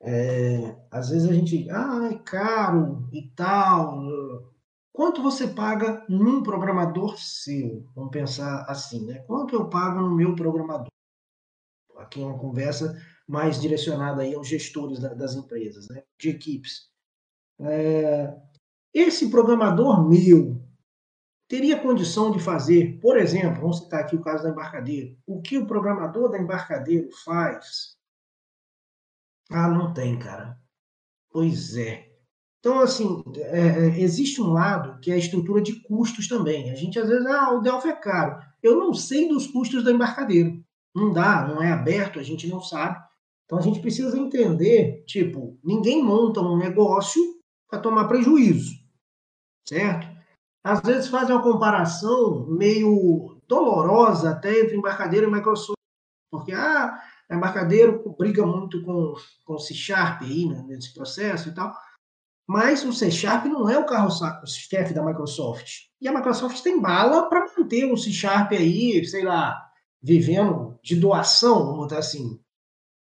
É, 0.03 0.77
às 0.91 1.11
vezes 1.11 1.29
a 1.29 1.33
gente, 1.33 1.71
ah, 1.71 2.11
é 2.13 2.19
caro 2.19 3.09
e 3.13 3.29
tal, 3.37 4.03
Quanto 4.93 5.23
você 5.23 5.49
paga 5.49 6.05
num 6.07 6.43
programador 6.43 7.17
seu? 7.17 7.89
Vamos 7.95 8.11
pensar 8.11 8.67
assim, 8.69 9.07
né? 9.07 9.21
Quanto 9.21 9.55
eu 9.55 9.69
pago 9.69 10.01
no 10.03 10.15
meu 10.15 10.37
programador? 10.37 10.89
Aqui 11.97 12.21
é 12.21 12.27
uma 12.27 12.39
conversa 12.39 12.95
mais 13.27 13.59
direcionada 13.59 14.21
aí 14.21 14.35
aos 14.35 14.47
gestores 14.47 15.01
das 15.01 15.35
empresas, 15.35 15.89
né? 15.89 16.03
De 16.21 16.29
equipes. 16.29 16.91
É, 17.59 18.35
esse 18.93 19.31
programador 19.31 20.07
meu 20.07 20.61
teria 21.49 21.81
condição 21.81 22.31
de 22.31 22.39
fazer, 22.39 22.99
por 23.01 23.17
exemplo, 23.17 23.63
vamos 23.63 23.79
citar 23.79 24.01
aqui 24.01 24.17
o 24.17 24.23
caso 24.23 24.43
da 24.43 24.51
Embarcadeiro. 24.51 25.17
O 25.27 25.41
que 25.41 25.57
o 25.57 25.67
programador 25.67 26.31
da 26.31 26.39
Embarcadeiro 26.39 27.09
faz? 27.25 27.97
Ah, 29.53 29.69
não 29.69 29.93
tem, 29.93 30.19
cara. 30.19 30.59
Pois 31.31 31.77
é. 31.77 32.11
Então, 32.61 32.81
assim, 32.81 33.23
é, 33.37 33.59
é, 33.61 34.01
existe 34.01 34.41
um 34.41 34.53
lado 34.53 35.01
que 35.01 35.11
é 35.11 35.15
a 35.15 35.19
estrutura 35.19 35.61
de 35.61 35.81
custos 35.83 36.29
também. 36.29 36.71
A 36.71 36.75
gente 36.75 36.99
às 36.99 37.09
vezes, 37.09 37.27
ah, 37.27 37.53
o 37.53 37.61
Delphi 37.61 37.89
é 37.89 37.97
caro. 37.97 38.41
Eu 38.63 38.77
não 38.77 38.95
sei 38.95 39.29
dos 39.29 39.47
custos 39.49 39.83
da 39.83 39.91
embarcadeiro. 39.91 40.63
Não 40.95 41.13
dá, 41.13 41.47
não 41.47 41.63
é 41.63 41.73
aberto, 41.73 42.21
a 42.21 42.23
gente 42.23 42.47
não 42.47 42.61
sabe. 42.61 43.03
Então 43.45 43.59
a 43.59 43.63
gente 43.63 43.81
precisa 43.81 44.17
entender, 44.17 45.05
tipo, 45.07 45.59
ninguém 45.65 46.03
monta 46.03 46.41
um 46.41 46.57
negócio 46.57 47.21
para 47.69 47.81
tomar 47.81 48.07
prejuízo, 48.07 48.73
certo? 49.69 50.07
Às 50.65 50.81
vezes 50.81 51.09
fazem 51.09 51.35
uma 51.35 51.43
comparação 51.43 52.47
meio 52.47 53.41
dolorosa 53.49 54.31
até 54.31 54.61
entre 54.61 54.77
embarcadeiro 54.77 55.29
e 55.29 55.33
Microsoft, 55.33 55.77
porque 56.31 56.53
ah, 56.53 56.99
a 57.33 57.37
embarcadeiro 57.37 58.15
briga 58.19 58.45
muito 58.45 58.83
com 58.83 59.15
com 59.45 59.59
C 59.59 59.75
Sharp 59.75 60.23
aí 60.23 60.47
né, 60.47 60.63
nesse 60.67 60.93
processo 60.93 61.49
e 61.49 61.55
tal. 61.55 61.75
Mas 62.47 62.85
o 62.85 62.93
C 62.93 63.11
Sharp 63.11 63.47
não 63.47 63.69
é 63.69 63.79
o 63.79 63.87
carro-chefe 63.87 64.93
da 64.93 65.05
Microsoft. 65.05 65.87
E 66.01 66.09
a 66.09 66.13
Microsoft 66.13 66.61
tem 66.63 66.81
bala 66.81 67.29
para 67.29 67.47
manter 67.57 67.91
o 67.91 67.97
C 67.97 68.11
Sharp 68.11 68.53
aí, 68.53 69.05
sei 69.07 69.25
lá, 69.25 69.59
vivendo 70.03 70.79
de 70.83 70.97
doação, 70.97 71.65
vamos 71.65 71.79
botar 71.79 71.99
assim. 71.99 72.41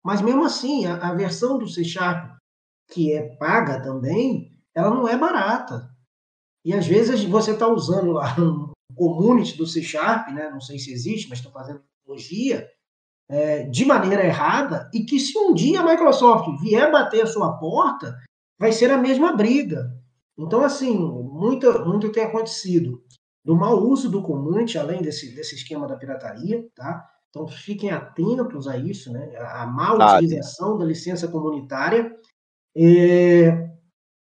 Mas 0.04 0.22
mesmo 0.22 0.46
assim, 0.46 0.86
a, 0.86 1.10
a 1.10 1.14
versão 1.14 1.58
do 1.58 1.68
C 1.68 1.84
Sharp, 1.84 2.32
que 2.92 3.12
é 3.12 3.36
paga 3.38 3.82
também, 3.82 4.58
ela 4.74 4.90
não 4.90 5.08
é 5.08 5.18
barata. 5.18 5.90
E 6.64 6.74
às 6.74 6.88
vezes 6.88 7.24
você 7.26 7.52
está 7.52 7.68
usando 7.68 8.12
lá 8.12 8.36
um 8.40 8.72
community 8.96 9.58
do 9.58 9.68
C 9.68 9.82
Sharp, 9.82 10.30
né? 10.30 10.50
não 10.50 10.62
sei 10.62 10.80
se 10.80 10.94
existe, 10.94 11.28
mas 11.28 11.40
estou 11.40 11.52
fazendo 11.52 11.84
tecnologia, 12.00 12.70
é, 13.30 13.64
de 13.64 13.86
maneira 13.86 14.26
errada, 14.26 14.90
e 14.94 15.06
que 15.06 15.20
se 15.20 15.38
um 15.38 15.54
dia 15.54 15.82
a 15.82 15.86
Microsoft 15.86 16.48
vier 16.62 16.92
bater 16.92 17.24
a 17.24 17.28
sua 17.28 17.58
porta, 17.58 18.16
vai 18.60 18.72
ser 18.72 18.92
a 18.92 18.98
mesma 18.98 19.34
briga. 19.34 19.92
Então, 20.38 20.64
assim, 20.64 20.98
muito, 20.98 21.86
muito 21.86 22.12
tem 22.12 22.24
acontecido 22.24 23.02
do 23.44 23.56
mau 23.56 23.80
uso 23.80 24.10
do 24.10 24.24
community, 24.24 24.78
além 24.78 25.02
desse, 25.02 25.36
desse 25.36 25.56
esquema 25.56 25.88
da 25.88 25.98
pirataria, 25.98 26.66
tá? 26.76 27.06
Então, 27.30 27.48
fiquem 27.48 27.92
atentos 27.92 28.68
a 28.68 28.78
isso, 28.78 29.12
né? 29.12 29.36
A 29.38 29.66
má 29.66 29.94
utilização 29.94 30.78
da 30.78 30.86
licença 30.86 31.28
comunitária. 31.28 32.16
É... 32.76 33.70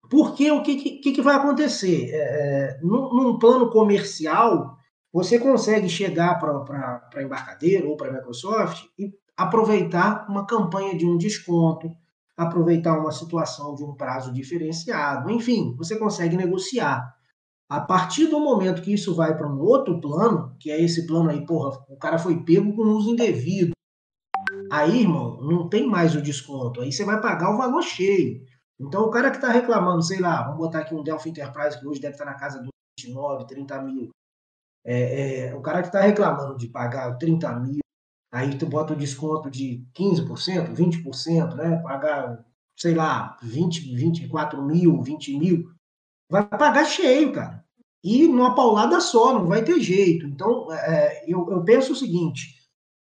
Porque 0.09 0.51
o 0.51 0.63
que, 0.63 1.01
que, 1.01 1.13
que 1.13 1.23
vai 1.23 1.35
acontecer? 1.35 2.11
É, 2.11 2.17
é 2.17 2.81
num, 2.83 3.13
num, 3.15 3.39
plano 3.39 3.71
comercial, 3.71 4.74
você 5.15 5.39
consegue 5.39 5.89
chegar 5.89 6.41
para 6.41 7.23
embarcadeiro 7.23 7.89
ou 7.89 7.97
para 7.97 8.11
a 8.11 8.13
Microsoft 8.15 8.87
e 8.99 9.13
aproveitar 9.37 10.27
uma 10.29 10.45
campanha 10.45 10.99
de 10.99 11.07
um 11.07 11.17
desconto, 11.17 11.89
aproveitar 12.37 12.99
uma 12.99 13.13
situação 13.13 13.77
de 13.77 13.85
um 13.85 13.95
prazo 13.95 14.33
diferenciado, 14.33 15.31
enfim, 15.31 15.73
você 15.77 15.97
consegue 15.97 16.37
negociar. 16.37 17.15
A 17.69 17.81
partir 17.81 18.27
do 18.27 18.41
momento 18.41 18.83
que 18.83 18.93
isso 18.93 19.15
vai 19.15 19.39
para 19.39 19.49
um 19.49 19.61
outro 19.61 20.01
plano, 20.01 20.57
que 20.59 20.69
é 20.69 20.83
esse 20.83 21.07
plano 21.07 21.31
aí, 21.31 21.47
porra, 21.47 21.79
o 21.89 21.97
cara 21.97 22.19
foi 22.19 22.43
pego 22.43 22.75
com 22.75 22.83
uso 22.83 23.11
indevido. 23.11 23.71
Aí, 24.71 25.03
irmão, 25.03 25.41
não 25.43 25.69
tem 25.69 25.87
mais 25.87 26.17
o 26.17 26.23
desconto. 26.23 26.81
Aí 26.81 26.91
você 26.91 27.05
vai 27.05 27.21
pagar 27.21 27.55
o 27.55 27.57
valor 27.57 27.83
cheio. 27.83 28.45
Então, 28.81 29.05
o 29.05 29.11
cara 29.11 29.31
que 29.31 29.37
está 29.37 29.49
reclamando, 29.49 30.03
sei 30.03 30.19
lá, 30.19 30.43
vamos 30.43 30.59
botar 30.59 30.81
aqui 30.81 30.93
um 30.93 31.05
Delphi 31.05 31.31
Enterprise 31.31 31.79
que 31.79 31.87
hoje 31.87 32.01
deve 32.01 32.15
estar 32.15 32.25
na 32.25 32.35
casa 32.35 32.59
dos 32.59 32.71
29, 32.99 33.47
30 33.47 33.83
mil. 33.83 34.11
É, 34.85 35.47
é, 35.47 35.55
o 35.55 35.63
cara 35.63 35.81
que 35.81 35.89
está 35.89 36.01
reclamando 36.01 36.59
de 36.59 36.69
pagar 36.69 37.17
30 37.17 37.59
mil, 37.61 37.81
aí 38.33 38.57
tu 38.59 38.67
bota 38.67 38.93
o 38.93 38.97
desconto 38.97 39.51
de 39.51 39.83
15%, 39.95 40.75
20%, 40.75 41.55
né? 41.55 41.77
Pagar, 41.83 42.45
sei 42.77 42.95
lá, 42.95 43.39
20, 43.43 43.95
24 43.95 44.63
mil, 44.63 45.03
20 45.03 45.39
mil, 45.39 45.71
vai 46.31 46.47
pagar 46.47 46.85
cheio, 46.85 47.33
cara. 47.33 47.65
E 48.03 48.29
numa 48.29 48.55
paulada 48.55 49.01
só, 49.01 49.33
não 49.33 49.47
vai 49.47 49.65
ter 49.65 49.81
jeito. 49.81 50.27
Então, 50.27 50.71
é, 50.73 51.25
eu, 51.27 51.51
eu 51.51 51.65
penso 51.65 51.93
o 51.93 51.97
seguinte: 51.97 52.63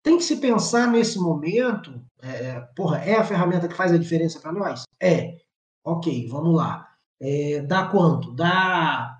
tem 0.04 0.18
que 0.18 0.24
se 0.24 0.38
pensar 0.38 0.88
nesse 0.88 1.18
momento, 1.18 2.04
é, 2.22 2.60
porra, 2.76 2.98
é 3.00 3.16
a 3.16 3.24
ferramenta 3.24 3.68
que 3.68 3.76
faz 3.76 3.94
a 3.94 3.98
diferença 3.98 4.40
para 4.40 4.52
nós? 4.52 4.84
É. 5.02 5.38
Ok, 5.84 6.28
vamos 6.28 6.56
lá. 6.56 6.88
É, 7.20 7.62
dá 7.62 7.88
quanto? 7.88 8.34
Dá 8.34 9.18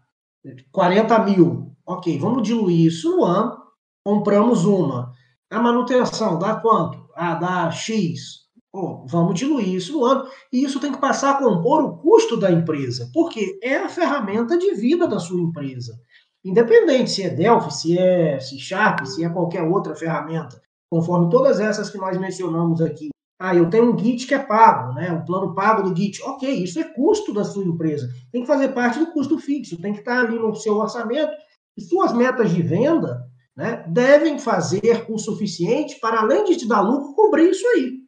40 0.72 1.20
mil. 1.20 1.71
Ok, 1.86 2.18
vamos 2.20 2.44
diluir 2.44 2.88
isso 2.88 3.16
no 3.16 3.24
ano. 3.24 3.58
Compramos 4.06 4.66
uma. 4.66 5.12
A 5.52 5.60
manutenção 5.60 6.40
dá 6.40 6.56
quanto? 6.56 7.10
Ah, 7.16 7.36
dá 7.36 7.72
X. 7.72 8.42
Oh, 8.74 9.06
vamos 9.06 9.38
diluir 9.38 9.68
isso 9.68 9.94
no 9.94 10.06
ano. 10.06 10.26
E 10.52 10.64
isso 10.64 10.80
tem 10.80 10.92
que 10.92 11.02
passar 11.02 11.32
a 11.32 11.38
compor 11.38 11.84
o 11.84 11.98
custo 11.98 12.38
da 12.38 12.52
empresa, 12.52 13.10
porque 13.14 13.60
é 13.62 13.78
a 13.78 13.90
ferramenta 13.90 14.58
de 14.58 14.74
vida 14.76 15.08
da 15.08 15.20
sua 15.20 15.42
empresa. 15.42 16.00
Independente 16.44 17.12
se 17.12 17.24
é 17.24 17.30
Delphi, 17.30 17.74
se 17.74 17.98
é 17.98 18.40
C 18.40 18.58
Sharp, 18.58 19.06
se 19.06 19.24
é 19.24 19.30
qualquer 19.30 19.62
outra 19.62 19.94
ferramenta, 19.94 20.60
conforme 20.90 21.30
todas 21.30 21.60
essas 21.60 21.90
que 21.90 21.98
nós 21.98 22.18
mencionamos 22.18 22.82
aqui, 22.82 23.10
ah, 23.44 23.56
eu 23.56 23.70
tenho 23.70 23.92
um 23.92 23.98
Git 23.98 24.28
que 24.28 24.36
é 24.36 24.40
pago, 24.40 24.94
né? 24.94 25.12
Um 25.12 25.26
plano 25.26 25.56
pago 25.56 25.82
do 25.82 25.96
Git. 25.96 26.22
Ok, 26.22 26.48
isso 26.48 26.80
é 26.80 26.84
custo 26.84 27.34
da 27.34 27.44
sua 27.44 27.64
empresa. 27.66 28.08
Tem 28.32 28.42
que 28.42 28.48
fazer 28.48 28.70
parte 28.70 29.00
do 29.00 29.08
custo 29.08 29.40
fixo, 29.40 29.82
tem 29.82 29.94
que 29.94 30.00
estar 30.00 30.20
ali 30.20 30.38
no 30.38 30.56
seu 30.56 30.78
orçamento. 30.78 31.32
E 31.78 31.82
suas 31.82 32.14
metas 32.14 32.52
de 32.52 32.62
venda 32.62 33.26
né, 33.56 33.86
devem 33.88 34.40
fazer 34.40 35.06
o 35.10 35.18
suficiente 35.18 36.00
para, 36.00 36.22
além 36.22 36.44
de 36.46 36.58
te 36.58 36.68
dar 36.68 36.82
lucro, 36.82 37.14
cobrir 37.14 37.50
isso 37.50 37.66
aí. 37.68 38.02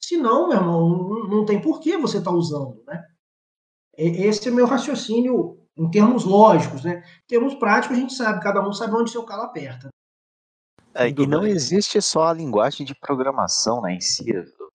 Senão, 0.00 0.48
meu 0.48 0.58
irmão, 0.58 0.88
não, 0.88 1.28
não 1.28 1.44
tem 1.44 1.60
por 1.60 1.80
que 1.80 1.96
você 1.96 2.18
estar 2.18 2.30
tá 2.30 2.36
usando, 2.36 2.82
né? 2.86 3.04
Esse 3.96 4.48
é 4.48 4.52
meu 4.52 4.66
raciocínio 4.66 5.58
em 5.76 5.90
termos 5.90 6.24
lógicos, 6.24 6.84
né? 6.84 7.02
Em 7.24 7.26
termos 7.26 7.54
práticos, 7.54 7.96
a 7.96 8.00
gente 8.00 8.14
sabe, 8.14 8.40
cada 8.40 8.66
um 8.66 8.72
sabe 8.72 8.94
onde 8.94 9.10
seu 9.10 9.24
calo 9.24 9.42
aperta. 9.42 9.88
É, 10.94 11.08
e 11.08 11.26
não 11.26 11.44
existe 11.44 12.00
só 12.00 12.28
a 12.28 12.32
linguagem 12.32 12.86
de 12.86 12.94
programação 12.94 13.82
né, 13.82 13.94
em 13.94 14.00
si 14.00 14.32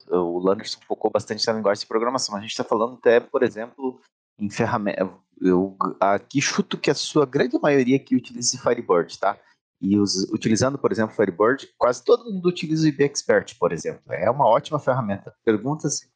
o 0.09 0.39
Landerson 0.39 0.79
focou 0.87 1.09
bastante 1.11 1.45
na 1.47 1.53
linguagem 1.53 1.81
de 1.81 1.87
programação. 1.87 2.35
A 2.35 2.41
gente 2.41 2.51
está 2.51 2.63
falando 2.63 2.95
até, 2.95 3.19
por 3.19 3.43
exemplo, 3.43 3.99
em 4.37 4.49
ferramenta. 4.49 5.09
Eu 5.41 5.75
aqui 5.99 6.41
chuto 6.41 6.77
que 6.77 6.89
a 6.89 6.95
sua 6.95 7.25
grande 7.25 7.59
maioria 7.59 7.99
que 7.99 8.15
utiliza 8.15 8.57
Firebird, 8.57 9.19
tá? 9.19 9.37
E 9.81 9.99
os, 9.99 10.23
utilizando, 10.31 10.77
por 10.77 10.91
exemplo, 10.91 11.15
Firebird, 11.15 11.67
quase 11.77 12.03
todo 12.03 12.31
mundo 12.31 12.47
utiliza 12.47 12.85
o 12.85 12.87
IB 12.87 13.03
Expert, 13.03 13.57
por 13.59 13.73
exemplo. 13.73 14.01
É 14.13 14.29
uma 14.29 14.47
ótima 14.47 14.79
ferramenta. 14.79 15.33
Pergunta 15.43 15.89
se 15.89 16.09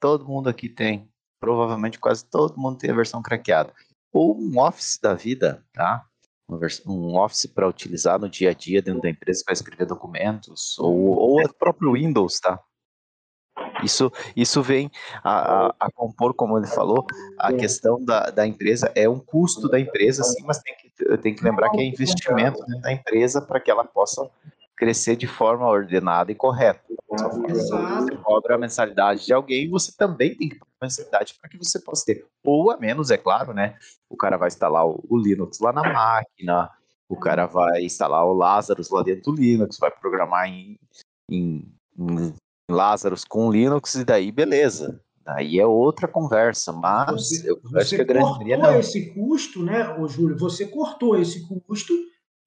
todo 0.00 0.26
mundo 0.26 0.48
aqui 0.48 0.68
tem. 0.68 1.10
Provavelmente 1.38 1.98
quase 1.98 2.24
todo 2.24 2.58
mundo 2.58 2.78
tem 2.78 2.90
a 2.90 2.94
versão 2.94 3.20
craqueada. 3.20 3.72
Ou 4.12 4.40
um 4.40 4.58
Office 4.58 4.98
da 5.00 5.14
vida, 5.14 5.64
tá? 5.72 6.06
um 6.86 7.16
Office 7.16 7.46
para 7.46 7.68
utilizar 7.68 8.18
no 8.18 8.28
dia 8.28 8.50
a 8.50 8.54
dia 8.54 8.82
dentro 8.82 9.00
da 9.00 9.10
empresa 9.10 9.42
para 9.44 9.52
escrever 9.52 9.86
documentos, 9.86 10.78
ou, 10.78 11.16
ou 11.16 11.40
o 11.40 11.54
próprio 11.54 11.92
Windows, 11.92 12.40
tá? 12.40 12.60
Isso, 13.84 14.12
isso 14.36 14.62
vem 14.62 14.90
a, 15.22 15.66
a, 15.66 15.74
a, 15.80 15.90
compor, 15.90 16.34
como 16.34 16.58
ele 16.58 16.66
falou, 16.66 17.06
a 17.38 17.52
questão 17.52 18.02
da, 18.04 18.30
da 18.30 18.46
empresa 18.46 18.90
é 18.94 19.08
um 19.08 19.18
custo 19.18 19.68
da 19.68 19.78
empresa, 19.78 20.22
sim, 20.22 20.42
mas 20.44 20.58
tem 20.58 20.74
que, 20.76 21.18
tem 21.18 21.34
que 21.34 21.44
lembrar 21.44 21.70
que 21.70 21.80
é 21.80 21.84
investimento 21.84 22.64
da 22.80 22.92
empresa 22.92 23.40
para 23.40 23.60
que 23.60 23.70
ela 23.70 23.84
possa 23.84 24.28
crescer 24.80 25.14
de 25.14 25.26
forma 25.26 25.68
ordenada 25.68 26.32
e 26.32 26.34
correta. 26.34 26.80
Você 27.06 28.16
cobra 28.22 28.54
a 28.54 28.58
mensalidade 28.58 29.26
de 29.26 29.32
alguém, 29.32 29.68
você 29.68 29.92
também 29.92 30.34
tem 30.34 30.48
que 30.48 30.58
cobrar 30.58 30.76
a 30.80 30.84
mensalidade 30.86 31.34
para 31.38 31.50
que 31.50 31.58
você 31.58 31.78
possa 31.78 32.06
ter. 32.06 32.26
Ou 32.42 32.70
a 32.70 32.78
menos, 32.78 33.10
é 33.10 33.18
claro, 33.18 33.52
né? 33.52 33.76
O 34.08 34.16
cara 34.16 34.38
vai 34.38 34.48
instalar 34.48 34.86
o, 34.86 35.04
o 35.06 35.18
Linux 35.18 35.60
lá 35.60 35.70
na 35.70 35.82
máquina, 35.82 36.70
o 37.10 37.16
cara 37.16 37.44
vai 37.46 37.82
instalar 37.84 38.24
o 38.24 38.32
Lazarus 38.32 38.88
lá 38.88 39.02
dentro 39.02 39.32
do 39.32 39.40
Linux, 39.40 39.76
vai 39.78 39.90
programar 39.90 40.48
em, 40.48 40.78
em, 41.28 41.70
em 41.98 42.34
Lazarus 42.70 43.24
com 43.24 43.50
Linux 43.50 43.94
e 43.94 44.04
daí 44.04 44.32
beleza. 44.32 45.00
Daí 45.24 45.60
é 45.60 45.66
outra 45.66 46.08
conversa, 46.08 46.72
mas 46.72 47.10
você, 47.12 47.50
eu 47.50 47.60
acho 47.76 47.94
que 47.94 48.00
a 48.00 48.04
grande 48.04 48.30
maioria 48.30 48.56
não. 48.56 48.80
esse 48.80 49.14
custo, 49.14 49.62
né, 49.62 49.96
ô 49.98 50.08
Júlio? 50.08 50.36
Você 50.38 50.66
cortou 50.66 51.16
esse 51.16 51.46
custo 51.46 51.94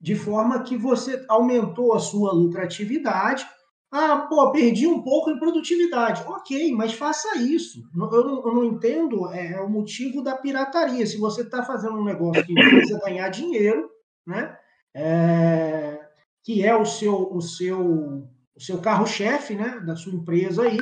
de 0.01 0.15
forma 0.15 0.63
que 0.63 0.76
você 0.76 1.24
aumentou 1.30 1.93
a 1.93 1.99
sua 1.99 2.34
lucratividade. 2.34 3.47
Ah, 3.89 4.26
pô, 4.28 4.51
perdi 4.51 4.88
um 4.88 5.01
pouco 5.01 5.30
em 5.30 5.39
produtividade. 5.39 6.24
Ok, 6.28 6.74
mas 6.74 6.93
faça 6.93 7.38
isso. 7.38 7.80
Eu 7.95 8.26
não, 8.26 8.47
eu 8.47 8.53
não 8.53 8.65
entendo 8.65 9.32
é, 9.32 9.53
é, 9.53 9.61
o 9.61 9.69
motivo 9.69 10.21
da 10.21 10.36
pirataria. 10.36 11.05
Se 11.05 11.17
você 11.17 11.43
está 11.43 11.63
fazendo 11.63 11.95
um 11.95 12.03
negócio 12.03 12.45
que 12.45 12.53
precisa 12.53 12.99
ganhar 12.99 13.30
dinheiro, 13.30 13.88
né? 14.28 14.57
É, 14.95 16.01
que 16.43 16.65
é 16.65 16.76
o 16.76 16.86
seu, 16.86 17.32
o 17.32 17.39
seu 17.39 18.28
seu 18.64 18.80
carro-chefe, 18.82 19.55
né, 19.55 19.80
da 19.86 19.95
sua 19.95 20.14
empresa 20.14 20.64
aí, 20.64 20.78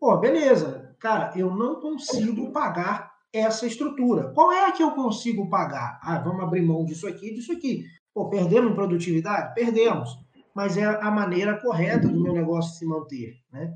pô, 0.00 0.16
beleza, 0.16 0.96
cara, 0.98 1.32
eu 1.36 1.54
não 1.54 1.80
consigo 1.80 2.52
pagar 2.52 3.12
essa 3.32 3.66
estrutura. 3.66 4.32
Qual 4.34 4.52
é 4.52 4.66
a 4.66 4.72
que 4.72 4.82
eu 4.82 4.92
consigo 4.92 5.48
pagar? 5.48 6.00
Ah, 6.02 6.18
vamos 6.18 6.42
abrir 6.42 6.62
mão 6.62 6.84
disso 6.84 7.06
aqui, 7.06 7.34
disso 7.34 7.52
aqui. 7.52 7.84
Pô, 8.14 8.28
perdemos 8.28 8.72
em 8.72 8.74
produtividade? 8.74 9.54
Perdemos. 9.54 10.10
Mas 10.54 10.76
é 10.76 10.84
a 10.84 11.10
maneira 11.10 11.58
correta 11.58 12.08
do 12.08 12.20
meu 12.20 12.34
negócio 12.34 12.78
se 12.78 12.86
manter, 12.86 13.36
né? 13.50 13.72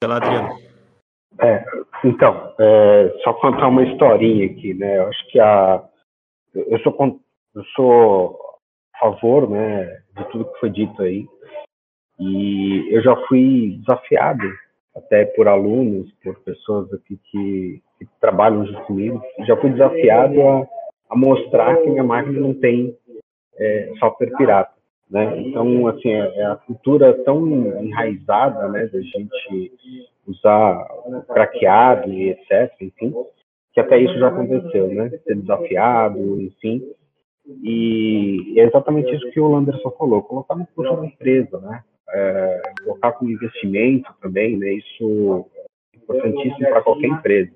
Pela 0.00 0.16
Adriano. 0.16 0.58
É, 1.38 1.64
então, 2.02 2.54
é, 2.58 3.18
só 3.22 3.34
contar 3.34 3.68
uma 3.68 3.84
historinha 3.84 4.46
aqui, 4.46 4.72
né? 4.72 4.98
Eu 4.98 5.08
acho 5.08 5.30
que 5.30 5.38
a 5.38 5.86
eu 6.54 6.78
sou 6.80 7.20
eu 7.54 7.64
sou 7.76 8.38
favor, 8.98 9.50
né, 9.50 10.03
de 10.16 10.24
tudo 10.30 10.44
que 10.46 10.60
foi 10.60 10.70
dito 10.70 11.02
aí. 11.02 11.26
E 12.18 12.88
eu 12.94 13.02
já 13.02 13.16
fui 13.26 13.78
desafiado 13.80 14.44
até 14.96 15.24
por 15.24 15.48
alunos, 15.48 16.12
por 16.22 16.38
pessoas 16.40 16.92
aqui 16.92 17.18
que, 17.30 17.82
que 17.98 18.06
trabalham 18.20 18.64
junto 18.66 18.82
comigo, 18.82 19.22
já 19.46 19.56
fui 19.56 19.70
desafiado 19.70 20.40
a, 20.40 20.66
a 21.10 21.16
mostrar 21.16 21.76
que 21.78 21.90
minha 21.90 22.04
máquina 22.04 22.38
não 22.38 22.54
tem 22.54 22.96
é, 23.56 23.92
software 23.98 24.36
pirata. 24.36 24.72
Né? 25.10 25.42
Então, 25.42 25.86
assim, 25.88 26.10
é, 26.10 26.38
é 26.38 26.46
a 26.46 26.56
cultura 26.56 27.12
tão 27.24 27.46
enraizada, 27.82 28.68
né, 28.68 28.86
da 28.86 29.00
gente 29.00 29.72
usar 30.26 30.86
craqueado 31.28 32.10
e 32.10 32.30
etc, 32.30 32.72
enfim, 32.80 33.14
que 33.72 33.80
até 33.80 33.98
isso 33.98 34.18
já 34.18 34.28
aconteceu, 34.28 34.88
né, 34.88 35.10
ser 35.24 35.36
desafiado, 35.36 36.40
enfim, 36.40 36.82
e 37.46 38.54
é 38.58 38.64
exatamente 38.64 39.14
isso 39.14 39.30
que 39.30 39.40
o 39.40 39.48
Landerson 39.48 39.90
falou, 39.92 40.22
colocar 40.22 40.54
no 40.54 40.66
custo 40.66 40.96
da 40.96 41.06
empresa, 41.06 41.60
né? 41.60 41.84
É, 42.10 42.62
colocar 42.84 43.12
como 43.12 43.30
investimento 43.30 44.12
também, 44.20 44.56
né? 44.56 44.72
Isso 44.74 45.46
é 45.92 45.96
importantíssimo 45.96 46.68
para 46.68 46.82
qualquer 46.82 47.08
empresa. 47.08 47.52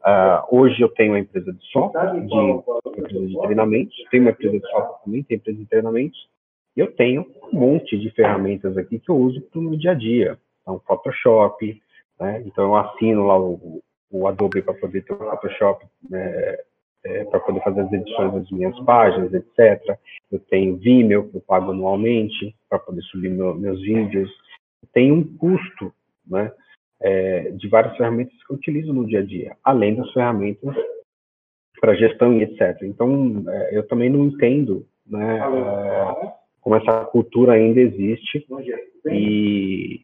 Uh, 0.00 0.60
hoje 0.60 0.82
eu 0.82 0.88
tenho 0.90 1.12
uma 1.12 1.18
empresa 1.18 1.50
de 1.50 1.64
software, 1.70 2.20
de, 2.20 2.34
empresa 3.00 3.26
de 3.26 3.40
treinamentos, 3.40 3.96
tenho 4.10 4.24
uma 4.24 4.32
empresa 4.32 4.58
de 4.58 4.68
software 4.68 4.98
também, 5.04 5.22
tenho 5.22 5.38
empresa 5.38 5.58
de 5.58 5.66
treinamentos, 5.66 6.28
e 6.76 6.80
eu 6.80 6.92
tenho 6.92 7.26
um 7.50 7.58
monte 7.58 7.96
de 7.96 8.10
ferramentas 8.10 8.76
aqui 8.76 8.98
que 8.98 9.10
eu 9.10 9.16
uso 9.16 9.40
para 9.40 9.58
o 9.58 9.62
meu 9.62 9.78
dia 9.78 9.92
a 9.92 9.94
dia. 9.94 10.38
Então, 10.60 10.80
Photoshop, 10.86 11.80
né? 12.20 12.42
então 12.44 12.64
eu 12.64 12.76
assino 12.76 13.26
lá 13.26 13.38
o, 13.38 13.80
o 14.10 14.26
Adobe 14.26 14.60
para 14.60 14.74
poder 14.74 15.02
ter 15.04 15.14
o 15.14 15.18
Photoshop 15.18 15.86
né? 16.10 16.58
É, 17.04 17.24
para 17.24 17.40
poder 17.40 17.62
fazer 17.62 17.82
as 17.82 17.92
edições 17.92 18.32
das 18.32 18.50
minhas 18.50 18.78
páginas, 18.80 19.32
etc. 19.32 19.98
Eu 20.32 20.38
tenho 20.50 20.76
Vimeo, 20.76 21.28
que 21.28 21.36
eu 21.36 21.40
pago 21.40 21.70
anualmente 21.70 22.54
para 22.68 22.78
poder 22.78 23.02
subir 23.02 23.30
meu, 23.30 23.54
meus 23.54 23.80
vídeos. 23.80 24.30
Tem 24.92 25.12
um 25.12 25.22
custo 25.36 25.92
né, 26.26 26.50
é, 27.00 27.50
de 27.50 27.68
várias 27.68 27.96
ferramentas 27.96 28.34
que 28.44 28.52
eu 28.52 28.56
utilizo 28.56 28.92
no 28.92 29.06
dia 29.06 29.20
a 29.20 29.24
dia, 29.24 29.56
além 29.62 29.94
das 29.94 30.10
ferramentas 30.12 30.74
para 31.80 31.94
gestão 31.94 32.32
e 32.32 32.42
etc. 32.42 32.82
Então, 32.82 33.44
é, 33.48 33.76
eu 33.76 33.86
também 33.86 34.08
não 34.08 34.26
entendo 34.26 34.86
né, 35.06 35.38
é, 35.38 36.32
como 36.60 36.76
essa 36.76 37.04
cultura 37.04 37.52
ainda 37.52 37.80
existe 37.80 38.46
e, 39.10 40.00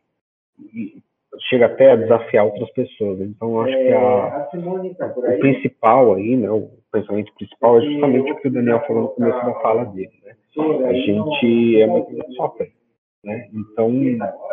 e 0.74 1.02
chega 1.50 1.66
até 1.66 1.90
a 1.90 1.96
desafiar 1.96 2.46
outras 2.46 2.70
pessoas. 2.70 3.20
Então, 3.20 3.60
acho 3.60 3.76
que 3.76 3.92
a, 3.92 4.48
o 4.54 5.38
principal 5.40 6.14
aí, 6.14 6.36
né, 6.36 6.48
o 6.48 6.70
pensamento 6.92 7.32
principal 7.34 7.78
é 7.78 7.82
justamente 7.82 8.32
o 8.32 8.36
que 8.36 8.48
o 8.48 8.52
Daniel 8.52 8.80
falou 8.86 9.02
no 9.02 9.08
começo 9.10 9.44
da 9.44 9.54
fala 9.60 9.84
dele. 9.86 10.12
Né? 10.24 10.32
A 10.86 10.92
gente 10.92 11.80
é 11.80 11.86
uma 11.86 11.98
empresa 11.98 12.22
de 12.28 12.36
software. 12.36 12.70
Né? 13.24 13.48
Então, 13.52 13.92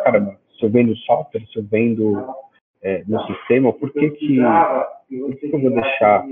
caramba, 0.02 0.36
se 0.58 0.66
eu 0.66 0.70
vendo 0.70 0.96
software, 0.96 1.46
se 1.52 1.58
eu 1.58 1.64
vendo 1.64 2.34
é, 2.82 3.04
no 3.06 3.20
sistema, 3.26 3.72
por 3.72 3.92
que 3.92 4.10
que, 4.10 4.40
por 4.40 5.36
que, 5.36 5.48
que 5.48 5.54
eu 5.54 5.60
vou 5.60 5.70
deixar 5.70 6.24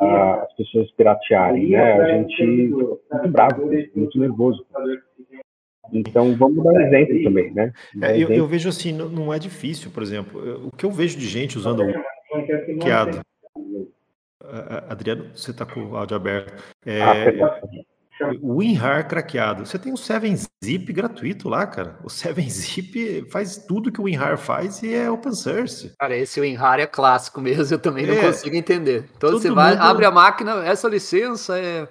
a, 0.00 0.34
as 0.42 0.52
pessoas 0.56 0.90
piratearem? 0.92 1.70
Né? 1.70 1.92
A 1.92 2.08
gente 2.18 2.36
fica 2.36 2.76
muito 2.76 3.28
bravo, 3.30 3.70
muito 3.94 4.18
nervoso. 4.18 4.66
Então, 5.92 6.34
vamos 6.36 6.62
dar 6.62 6.70
um 6.70 6.80
exemplo 6.80 7.22
também, 7.22 7.52
né? 7.52 7.72
É, 8.00 8.18
eu, 8.18 8.28
eu, 8.30 8.46
vejo 8.46 8.68
assim, 8.68 8.92
não, 8.92 9.08
não, 9.08 9.32
é 9.32 9.38
difícil, 9.38 9.90
por 9.90 10.02
exemplo, 10.02 10.66
o 10.66 10.70
que 10.76 10.84
eu 10.84 10.90
vejo 10.90 11.18
de 11.18 11.26
gente 11.26 11.58
usando 11.58 11.82
o. 11.82 11.94
Adriano, 14.88 15.30
você 15.34 15.50
está 15.50 15.64
com 15.64 15.80
o 15.80 15.96
áudio 15.96 16.16
aberto. 16.16 16.62
É, 16.84 17.02
ah, 17.02 17.60
o 18.40 18.56
WinRAR 18.56 19.08
craqueado. 19.08 19.66
Você 19.66 19.78
tem 19.78 19.92
o 19.92 19.96
7-Zip 19.96 20.92
gratuito 20.92 21.48
lá, 21.48 21.66
cara. 21.66 21.98
O 22.04 22.06
7-Zip 22.06 23.26
faz 23.30 23.56
tudo 23.56 23.90
que 23.90 24.00
o 24.00 24.04
WinRAR 24.04 24.38
faz 24.38 24.82
e 24.82 24.94
é 24.94 25.10
open 25.10 25.32
source. 25.32 25.92
Cara, 25.98 26.16
esse 26.16 26.40
WinRAR 26.40 26.80
é 26.80 26.86
clássico 26.86 27.40
mesmo, 27.40 27.74
eu 27.74 27.78
também 27.78 28.06
não 28.06 28.14
é, 28.14 28.26
consigo 28.26 28.54
entender. 28.54 29.06
Então 29.16 29.32
você 29.32 29.50
vai, 29.50 29.72
mundo... 29.72 29.82
abre 29.82 30.04
a 30.04 30.10
máquina, 30.10 30.64
essa 30.64 30.88
licença 30.88 31.58
é 31.58 31.88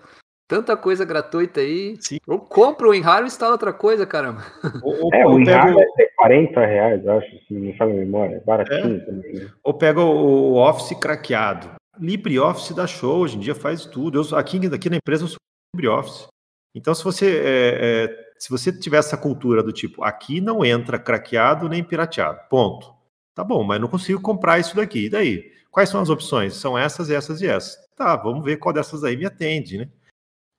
tanta 0.48 0.76
coisa 0.78 1.06
gratuita 1.06 1.62
aí. 1.62 1.98
Sim. 2.00 2.18
Ou 2.28 2.40
compra 2.40 2.88
o 2.88 2.92
WinRAR 2.92 3.24
e 3.24 3.28
instala 3.28 3.54
outra 3.54 3.74
coisa, 3.74 4.06
caramba. 4.06 4.44
Ou, 4.82 5.10
é, 5.14 5.26
o 5.26 5.36
WinRAR 5.36 5.66
pego... 5.66 5.82
é 6.00 6.06
40 6.18 6.66
reais, 6.66 7.08
acho, 7.08 7.30
se 7.48 7.54
não 7.54 7.74
fala 7.76 7.92
a 7.92 7.96
memória. 7.96 8.36
É 8.36 8.40
baratinho 8.40 8.98
é. 8.98 9.00
também. 9.00 9.34
Né? 9.34 9.52
Ou 9.64 9.74
pega 9.74 10.02
o 10.02 10.56
Office 10.56 10.98
craqueado. 11.00 11.72
LibreOffice 12.00 12.74
dá 12.74 12.88
show, 12.88 13.20
hoje 13.20 13.38
em 13.38 13.40
dia 13.40 13.54
faz 13.54 13.86
tudo. 13.86 14.20
Eu, 14.20 14.38
aqui, 14.38 14.60
aqui 14.74 14.90
na 14.90 14.98
empresa 14.98 15.24
eu 15.24 15.28
sou 15.28 15.38
LibreOffice. 15.76 16.28
Então, 16.76 16.94
se 16.96 17.04
você, 17.04 17.38
é, 17.38 17.78
é, 18.06 18.34
se 18.38 18.50
você 18.50 18.72
tiver 18.72 18.98
essa 18.98 19.16
cultura 19.16 19.62
do 19.62 19.72
tipo, 19.72 20.04
aqui 20.04 20.42
não 20.42 20.66
entra 20.66 20.98
craqueado 20.98 21.70
nem 21.70 21.84
pirateado, 21.84 22.40
ponto. 22.50 22.92
Tá 23.36 23.44
bom, 23.44 23.64
mas 23.64 23.80
não 23.80 23.88
consigo 23.88 24.22
comprar 24.22 24.60
isso 24.60 24.76
daqui. 24.76 25.06
E 25.06 25.10
daí? 25.10 25.52
Quais 25.72 25.90
são 25.90 26.02
as 26.02 26.10
opções? 26.10 26.56
São 26.56 26.78
essas, 26.78 27.10
essas 27.10 27.42
e 27.42 27.48
essas. 27.48 27.78
Tá, 27.96 28.16
vamos 28.16 28.44
ver 28.44 28.58
qual 28.58 28.74
dessas 28.74 29.04
aí 29.04 29.18
me 29.18 29.26
atende, 29.26 29.78
né? 29.78 29.90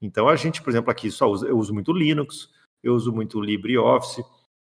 Então, 0.05 0.29
a 0.29 0.37
gente, 0.37 0.63
por 0.63 0.71
exemplo, 0.71 0.91
aqui 0.91 1.11
só 1.11 1.31
usa, 1.31 1.47
eu 1.47 1.59
uso 1.59 1.73
muito 1.73 1.93
Linux, 1.93 2.51
eu 2.83 2.95
uso 2.95 3.11
muito 3.11 3.41
LibreOffice, 3.41 4.23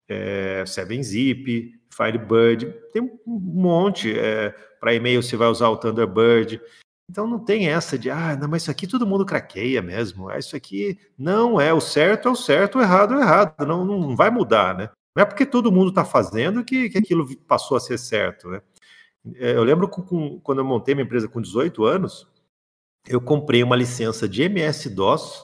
é, 0.08 0.64
7-Zip, 0.64 1.72
Firebird, 1.88 2.66
tem 2.92 3.02
um 3.02 3.18
monte. 3.26 4.18
É, 4.18 4.50
Para 4.80 4.94
e-mail 4.94 5.22
você 5.22 5.36
vai 5.36 5.48
usar 5.48 5.68
o 5.68 5.76
Thunderbird. 5.76 6.60
Então 7.08 7.26
não 7.26 7.38
tem 7.38 7.68
essa 7.68 7.98
de, 7.98 8.08
ah, 8.10 8.36
não, 8.36 8.48
mas 8.48 8.62
isso 8.62 8.70
aqui 8.70 8.86
todo 8.86 9.06
mundo 9.06 9.26
craqueia 9.26 9.82
mesmo. 9.82 10.28
Ah, 10.28 10.38
isso 10.38 10.56
aqui 10.56 10.98
não 11.18 11.60
é 11.60 11.72
o 11.72 11.80
certo, 11.80 12.28
é 12.28 12.30
o 12.30 12.36
certo, 12.36 12.78
o 12.78 12.80
errado 12.80 13.14
é 13.14 13.16
o 13.18 13.20
errado. 13.20 13.66
Não, 13.66 13.84
não 13.84 14.16
vai 14.16 14.30
mudar, 14.30 14.76
né? 14.76 14.90
Não 15.14 15.22
é 15.22 15.26
porque 15.26 15.44
todo 15.44 15.72
mundo 15.72 15.90
está 15.90 16.04
fazendo 16.04 16.64
que, 16.64 16.88
que 16.88 16.98
aquilo 16.98 17.26
passou 17.46 17.76
a 17.76 17.80
ser 17.80 17.98
certo, 17.98 18.48
né? 18.48 18.60
É, 19.36 19.52
eu 19.54 19.64
lembro 19.64 19.88
com, 19.88 20.02
com, 20.02 20.40
quando 20.40 20.58
eu 20.58 20.64
montei 20.64 20.94
minha 20.94 21.04
empresa 21.04 21.28
com 21.28 21.40
18 21.40 21.84
anos, 21.84 22.26
eu 23.06 23.20
comprei 23.20 23.62
uma 23.62 23.76
licença 23.76 24.28
de 24.28 24.42
MS-DOS, 24.42 25.40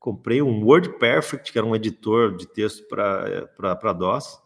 comprei 0.00 0.42
um 0.42 0.64
WordPerfect, 0.64 1.52
que 1.52 1.58
era 1.58 1.66
um 1.66 1.74
editor 1.74 2.36
de 2.36 2.46
texto 2.46 2.86
para 2.88 3.92
DOS, 3.92 4.40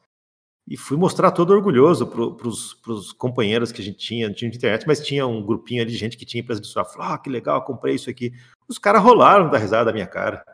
e 0.69 0.77
fui 0.77 0.97
mostrar 0.97 1.31
todo 1.31 1.51
orgulhoso 1.53 2.07
para 2.07 2.49
os 2.49 3.13
companheiros 3.13 3.71
que 3.71 3.81
a 3.81 3.85
gente 3.85 3.99
tinha, 3.99 4.33
tinha 4.33 4.51
de 4.51 4.57
internet, 4.57 4.85
mas 4.87 5.01
tinha 5.01 5.27
um 5.27 5.45
grupinho 5.45 5.87
de 5.87 5.97
gente 5.97 6.17
que 6.17 6.27
tinha 6.27 6.41
empresa 6.41 6.61
de 6.61 6.67
software. 6.67 6.97
Falou, 6.97 7.15
ah, 7.15 7.19
que 7.19 7.31
legal, 7.31 7.65
comprei 7.65 7.95
isso 7.95 8.11
aqui. 8.11 8.33
Os 8.69 8.79
caras 8.79 9.03
rolaram 9.03 9.49
da 9.49 9.59
risada 9.59 9.87
da 9.87 9.93
minha 9.93 10.07
cara. 10.07 10.45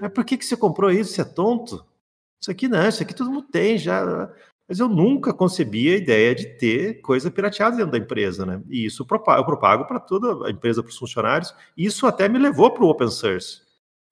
Mas 0.00 0.12
por 0.12 0.24
que, 0.24 0.36
que 0.36 0.44
você 0.44 0.56
comprou 0.56 0.90
isso? 0.90 1.12
Você 1.12 1.20
é 1.20 1.24
tonto? 1.24 1.86
Isso 2.42 2.50
aqui 2.50 2.66
não, 2.66 2.88
isso 2.88 3.02
aqui 3.02 3.14
todo 3.14 3.30
mundo 3.30 3.46
tem 3.48 3.78
já. 3.78 4.32
Mas 4.70 4.78
eu 4.78 4.88
nunca 4.88 5.34
concebi 5.34 5.92
a 5.92 5.96
ideia 5.96 6.34
de 6.34 6.46
ter 6.46 7.02
coisa 7.02 7.30
pirateada 7.30 7.76
dentro 7.76 7.92
da 7.92 7.98
empresa, 7.98 8.46
né? 8.46 8.62
E 8.70 8.86
isso 8.86 9.02
eu 9.02 9.06
propago 9.06 9.84
para 9.84 10.00
toda 10.00 10.46
a 10.46 10.50
empresa, 10.50 10.82
para 10.82 10.90
os 10.90 10.96
funcionários. 10.96 11.52
Isso 11.76 12.06
até 12.06 12.28
me 12.28 12.38
levou 12.38 12.70
para 12.70 12.84
o 12.84 12.88
open 12.88 13.10
source. 13.10 13.62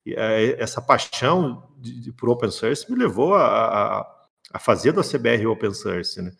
E, 0.05 0.13
é, 0.13 0.61
essa 0.61 0.81
paixão 0.81 1.71
de, 1.77 2.01
de, 2.01 2.11
por 2.11 2.29
open 2.29 2.51
source 2.51 2.91
me 2.91 2.97
levou 2.97 3.33
a, 3.35 3.99
a 3.99 4.19
a 4.51 4.59
fazer 4.59 4.91
da 4.91 5.03
CBR 5.03 5.45
open 5.47 5.73
source, 5.73 6.21
né? 6.21 6.31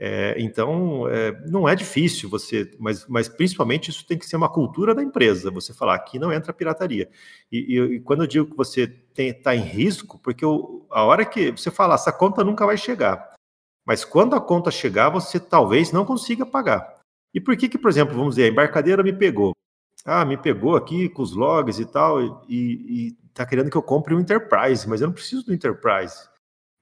É, 0.00 0.36
então, 0.38 1.08
é, 1.08 1.32
não 1.48 1.68
é 1.68 1.74
difícil 1.74 2.30
você, 2.30 2.70
mas, 2.78 3.04
mas 3.08 3.28
principalmente 3.28 3.90
isso 3.90 4.06
tem 4.06 4.16
que 4.16 4.26
ser 4.26 4.36
uma 4.36 4.48
cultura 4.48 4.94
da 4.94 5.02
empresa. 5.02 5.50
Você 5.50 5.74
falar 5.74 5.96
aqui 5.96 6.20
não 6.20 6.32
entra 6.32 6.52
pirataria. 6.52 7.10
E, 7.50 7.76
e, 7.76 7.80
e 7.96 8.00
quando 8.00 8.22
eu 8.22 8.28
digo 8.28 8.48
que 8.48 8.56
você 8.56 8.96
está 9.16 9.56
em 9.56 9.60
risco, 9.60 10.20
porque 10.22 10.46
o, 10.46 10.86
a 10.88 11.02
hora 11.02 11.24
que 11.24 11.50
você 11.50 11.68
fala, 11.68 11.96
essa 11.96 12.12
conta 12.12 12.44
nunca 12.44 12.64
vai 12.64 12.76
chegar. 12.76 13.34
Mas 13.88 14.04
quando 14.04 14.36
a 14.36 14.40
conta 14.40 14.70
chegar, 14.70 15.08
você 15.08 15.40
talvez 15.40 15.92
não 15.92 16.04
consiga 16.04 16.44
pagar. 16.44 16.98
E 17.32 17.40
por 17.40 17.56
que, 17.56 17.70
que 17.70 17.78
por 17.78 17.90
exemplo, 17.90 18.14
vamos 18.14 18.34
dizer, 18.34 18.44
a 18.44 18.52
embarcadeira 18.52 19.02
me 19.02 19.14
pegou? 19.14 19.52
Ah, 20.04 20.26
me 20.26 20.36
pegou 20.36 20.76
aqui 20.76 21.08
com 21.08 21.22
os 21.22 21.34
logs 21.34 21.80
e 21.80 21.86
tal, 21.86 22.44
e 22.46 23.16
está 23.28 23.46
querendo 23.46 23.70
que 23.70 23.76
eu 23.78 23.82
compre 23.82 24.14
um 24.14 24.20
Enterprise, 24.20 24.86
mas 24.86 25.00
eu 25.00 25.06
não 25.06 25.14
preciso 25.14 25.46
do 25.46 25.54
Enterprise. 25.54 26.28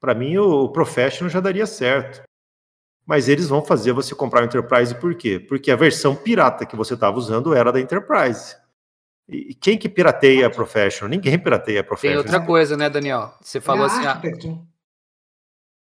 Para 0.01 0.17
mim, 0.17 0.37
o 0.37 0.69
Professional 0.69 1.31
já 1.31 1.39
daria 1.39 1.65
certo. 1.65 2.23
Mas 3.07 3.29
eles 3.29 3.49
vão 3.49 3.65
fazer 3.65 3.93
você 3.93 4.13
comprar 4.13 4.43
o 4.43 4.45
Enterprise 4.45 4.93
por 4.97 5.15
quê? 5.15 5.39
Porque 5.39 5.71
a 5.71 5.77
versão 5.77 6.17
pirata 6.17 6.67
que 6.67 6.75
você 6.75 6.95
estava 6.95 7.17
usando 7.17 7.55
era 7.55 7.71
da 7.71 7.81
Enterprise. 7.81 8.57
E 9.29 9.55
quem 9.55 9.79
que 9.79 9.89
pirateia 9.89 10.49
a 10.49 10.51
Professional? 10.51 11.09
Ninguém 11.09 11.39
pirateia 11.39 11.83
a 11.83 11.85
Professional. 11.85 12.25
Tem 12.25 12.33
outra 12.35 12.45
coisa, 12.45 12.77
né, 12.77 12.91
Daniel? 12.91 13.33
Você 13.41 13.61
falou 13.61 13.85
é 13.85 13.87
assim. 13.87 14.67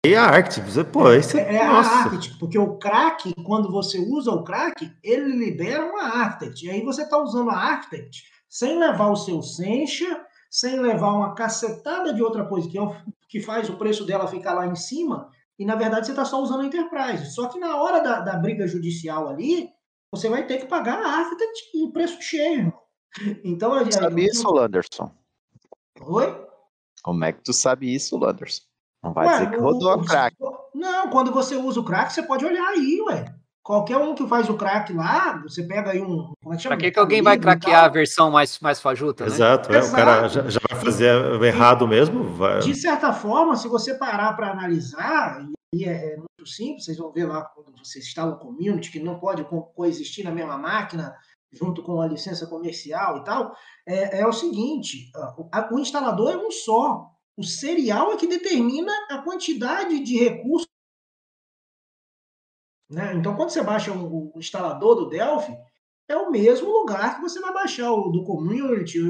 E 0.06 0.14
a 0.14 0.22
Architect, 0.22 0.84
pô, 0.92 1.10
esse 1.10 1.36
é, 1.36 1.56
é 1.56 1.60
a 1.60 1.78
Architect, 1.78 2.38
porque 2.38 2.56
o 2.56 2.78
crack, 2.78 3.34
quando 3.42 3.72
você 3.72 3.98
usa 3.98 4.30
o 4.30 4.44
crack, 4.44 4.88
ele 5.02 5.36
libera 5.36 5.84
uma 5.84 6.04
Architect. 6.04 6.64
E 6.64 6.70
aí 6.70 6.84
você 6.84 7.02
está 7.02 7.18
usando 7.18 7.50
a 7.50 7.56
Architect 7.56 8.22
sem 8.48 8.78
levar 8.78 9.10
o 9.10 9.16
seu 9.16 9.42
Sencha, 9.42 10.24
sem 10.48 10.78
levar 10.78 11.12
uma 11.12 11.34
cacetada 11.34 12.14
de 12.14 12.22
outra 12.22 12.46
coisa 12.46 12.68
que, 12.68 12.78
é 12.78 12.82
o, 12.82 12.94
que 13.28 13.40
faz 13.40 13.68
o 13.68 13.76
preço 13.76 14.06
dela 14.06 14.28
ficar 14.28 14.54
lá 14.54 14.68
em 14.68 14.76
cima, 14.76 15.28
e 15.58 15.66
na 15.66 15.74
verdade 15.74 16.06
você 16.06 16.12
está 16.12 16.24
só 16.24 16.40
usando 16.40 16.60
a 16.60 16.66
Enterprise. 16.66 17.34
Só 17.34 17.48
que 17.48 17.58
na 17.58 17.82
hora 17.82 18.00
da, 18.00 18.20
da 18.20 18.36
briga 18.36 18.64
judicial 18.68 19.28
ali, 19.28 19.70
você 20.12 20.28
vai 20.28 20.46
ter 20.46 20.58
que 20.58 20.66
pagar 20.66 21.02
a 21.02 21.18
Architect 21.18 21.62
e 21.74 21.92
preço 21.92 22.22
cheio. 22.22 22.72
Então, 23.42 23.74
a, 23.74 23.90
sabe 23.90 24.24
isso, 24.24 24.48
Landerson? 24.48 25.10
Oi? 26.00 26.46
Como 27.02 27.24
é 27.24 27.32
que 27.32 27.42
tu 27.42 27.52
sabe 27.52 27.92
isso, 27.92 28.16
Landerson? 28.16 28.62
Não 29.06 29.12
vai 29.12 29.26
ué, 29.26 29.32
dizer 29.34 29.50
que 29.50 29.56
rodou 29.58 29.88
o, 29.88 30.00
a 30.00 30.04
crack. 30.04 30.36
Não, 30.74 31.08
quando 31.10 31.32
você 31.32 31.54
usa 31.54 31.78
o 31.78 31.84
crack, 31.84 32.12
você 32.12 32.22
pode 32.22 32.44
olhar 32.44 32.66
aí, 32.66 33.00
ué. 33.08 33.24
Qualquer 33.62 33.96
um 33.96 34.14
que 34.14 34.26
faz 34.28 34.48
o 34.48 34.54
crack 34.54 34.92
lá, 34.92 35.42
você 35.42 35.62
pega 35.62 35.90
aí 35.90 36.00
um. 36.00 36.32
Como 36.42 36.54
é 36.54 36.56
que 36.56 36.62
chama? 36.62 36.76
Pra 36.76 36.84
que, 36.84 36.92
que 36.92 36.98
alguém 36.98 37.20
vai 37.20 37.36
craquear 37.36 37.84
a 37.84 37.88
versão 37.88 38.30
mais, 38.30 38.60
mais 38.60 38.80
fajuta? 38.80 39.24
Né? 39.24 39.30
Exato, 39.30 39.72
é, 39.72 39.78
Exato. 39.78 39.92
o 39.92 39.96
cara 39.96 40.28
já, 40.28 40.48
já, 40.48 40.60
vai 40.70 40.80
fazer 40.80 41.42
errado 41.42 41.86
mesmo. 41.88 42.22
Vai... 42.34 42.60
De 42.60 42.74
certa 42.76 43.12
forma, 43.12 43.56
se 43.56 43.66
você 43.66 43.94
parar 43.94 44.34
para 44.34 44.52
analisar, 44.52 45.44
e 45.74 45.84
é, 45.84 46.12
é, 46.12 46.16
muito 46.16 46.46
simples, 46.46 46.84
vocês 46.84 46.98
vão 46.98 47.12
ver 47.12 47.24
lá 47.24 47.42
quando 47.42 47.72
você 47.76 47.98
instala 47.98 48.34
o 48.34 48.38
community, 48.38 48.90
que 48.90 49.00
não 49.00 49.18
pode 49.18 49.44
coexistir 49.74 50.24
na 50.24 50.30
mesma 50.30 50.56
máquina, 50.56 51.12
junto 51.52 51.82
com 51.82 52.00
a 52.00 52.06
licença 52.06 52.46
comercial 52.46 53.18
e 53.18 53.24
tal, 53.24 53.52
é, 53.84 54.20
é 54.20 54.26
o 54.26 54.32
seguinte: 54.32 55.10
a, 55.52 55.68
o 55.72 55.78
instalador 55.78 56.32
é 56.32 56.36
um 56.36 56.52
só. 56.52 57.15
O 57.36 57.44
serial 57.44 58.12
é 58.12 58.16
que 58.16 58.26
determina 58.26 58.92
a 59.10 59.18
quantidade 59.18 60.00
de 60.00 60.16
recursos 60.18 60.66
né? 62.90 63.14
Então, 63.14 63.34
quando 63.34 63.50
você 63.50 63.62
baixa 63.62 63.92
o, 63.92 64.32
o 64.34 64.38
instalador 64.38 64.94
do 64.94 65.08
Delphi, 65.08 65.56
é 66.08 66.16
o 66.16 66.30
mesmo 66.30 66.70
lugar 66.70 67.16
que 67.16 67.22
você 67.22 67.40
vai 67.40 67.52
baixar 67.52 67.92
o 67.92 68.10
do 68.10 68.24
Community. 68.24 69.00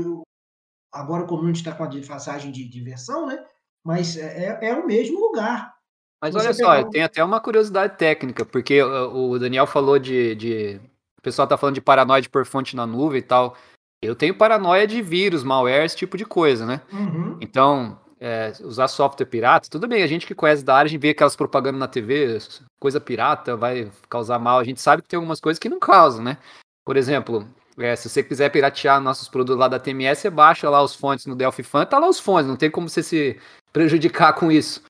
Agora 0.92 1.24
o 1.24 1.26
Community 1.26 1.60
está 1.60 1.72
com 1.72 1.84
a 1.84 1.90
passagem 2.08 2.50
de, 2.50 2.66
de 2.68 2.80
versão, 2.80 3.26
né? 3.26 3.44
Mas 3.84 4.16
é, 4.16 4.58
é, 4.62 4.68
é 4.70 4.74
o 4.74 4.86
mesmo 4.86 5.20
lugar. 5.20 5.74
Mas 6.22 6.32
você 6.32 6.64
olha 6.64 6.82
só, 6.82 6.90
tem 6.90 7.02
até 7.02 7.22
uma 7.22 7.40
curiosidade 7.40 7.98
técnica, 7.98 8.44
porque 8.44 8.82
o 8.82 9.38
Daniel 9.38 9.66
falou 9.66 9.98
de. 9.98 10.34
de... 10.34 10.80
O 11.18 11.22
pessoal 11.22 11.44
está 11.44 11.58
falando 11.58 11.74
de 11.74 11.80
paranoia 11.80 12.22
por 12.30 12.46
fonte 12.46 12.74
na 12.74 12.86
nuvem 12.86 13.18
e 13.18 13.22
tal. 13.22 13.56
Eu 14.00 14.14
tenho 14.14 14.36
paranoia 14.36 14.86
de 14.86 15.02
vírus, 15.02 15.42
malware, 15.42 15.84
esse 15.84 15.96
tipo 15.96 16.16
de 16.16 16.24
coisa, 16.24 16.64
né? 16.64 16.80
Uhum. 16.92 17.38
Então, 17.40 18.00
é, 18.20 18.52
usar 18.62 18.88
software 18.88 19.26
pirata, 19.26 19.68
tudo 19.70 19.86
bem, 19.86 20.02
a 20.02 20.06
gente 20.06 20.26
que 20.26 20.34
conhece 20.34 20.64
da 20.64 20.74
área, 20.74 20.88
a 20.88 20.90
gente 20.90 21.00
vê 21.00 21.10
aquelas 21.10 21.36
propagandas 21.36 21.78
na 21.78 21.88
TV, 21.88 22.38
coisa 22.80 23.00
pirata 23.00 23.56
vai 23.56 23.90
causar 24.08 24.38
mal, 24.38 24.58
a 24.58 24.64
gente 24.64 24.80
sabe 24.80 25.02
que 25.02 25.08
tem 25.08 25.16
algumas 25.16 25.40
coisas 25.40 25.58
que 25.58 25.68
não 25.68 25.78
causam, 25.78 26.24
né? 26.24 26.38
Por 26.84 26.96
exemplo, 26.96 27.46
é, 27.78 27.94
se 27.94 28.08
você 28.08 28.22
quiser 28.22 28.50
piratear 28.50 29.00
nossos 29.00 29.28
produtos 29.28 29.58
lá 29.58 29.68
da 29.68 29.78
TMS, 29.78 30.22
você 30.22 30.30
baixa 30.30 30.70
lá 30.70 30.82
os 30.82 30.94
fontes 30.94 31.26
no 31.26 31.36
Delphi 31.36 31.62
Fan, 31.62 31.84
tá 31.84 31.98
lá 31.98 32.08
os 32.08 32.18
fontes, 32.18 32.48
não 32.48 32.56
tem 32.56 32.70
como 32.70 32.88
você 32.88 33.02
se 33.02 33.38
prejudicar 33.72 34.32
com 34.32 34.50
isso. 34.50 34.82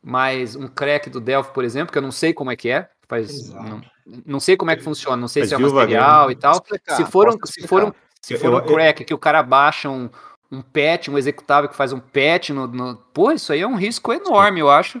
Mas 0.00 0.54
um 0.54 0.68
crack 0.68 1.10
do 1.10 1.20
Delphi, 1.20 1.52
por 1.52 1.64
exemplo, 1.64 1.90
que 1.90 1.98
eu 1.98 2.02
não 2.02 2.12
sei 2.12 2.32
como 2.32 2.52
é 2.52 2.56
que 2.56 2.70
é, 2.70 2.88
faz, 3.08 3.50
não, 3.50 3.80
não, 4.24 4.38
sei 4.38 4.56
como 4.56 4.70
é 4.70 4.76
que 4.76 4.82
funciona, 4.82 5.16
não 5.16 5.26
sei 5.26 5.42
Mas 5.42 5.48
se 5.48 5.54
é 5.56 5.58
material 5.58 6.30
e 6.30 6.36
tal. 6.36 6.52
Explicar, 6.52 6.96
se 6.96 7.04
for 7.06 7.28
um, 7.28 7.38
se 7.44 7.66
for 7.66 7.84
um, 7.84 7.92
se 8.22 8.38
for 8.38 8.54
um 8.54 8.64
crack 8.64 9.04
que 9.04 9.14
o 9.14 9.18
cara 9.18 9.42
baixa 9.42 9.90
um, 9.90 10.08
um 10.50 10.62
patch, 10.62 11.08
um 11.08 11.18
executável 11.18 11.68
que 11.68 11.76
faz 11.76 11.92
um 11.92 12.00
patch 12.00 12.50
no, 12.50 12.66
no... 12.66 12.96
Pô, 13.12 13.30
isso 13.32 13.52
aí 13.52 13.60
é 13.60 13.66
um 13.66 13.76
risco 13.76 14.12
enorme, 14.12 14.60
eu 14.60 14.70
acho, 14.70 15.00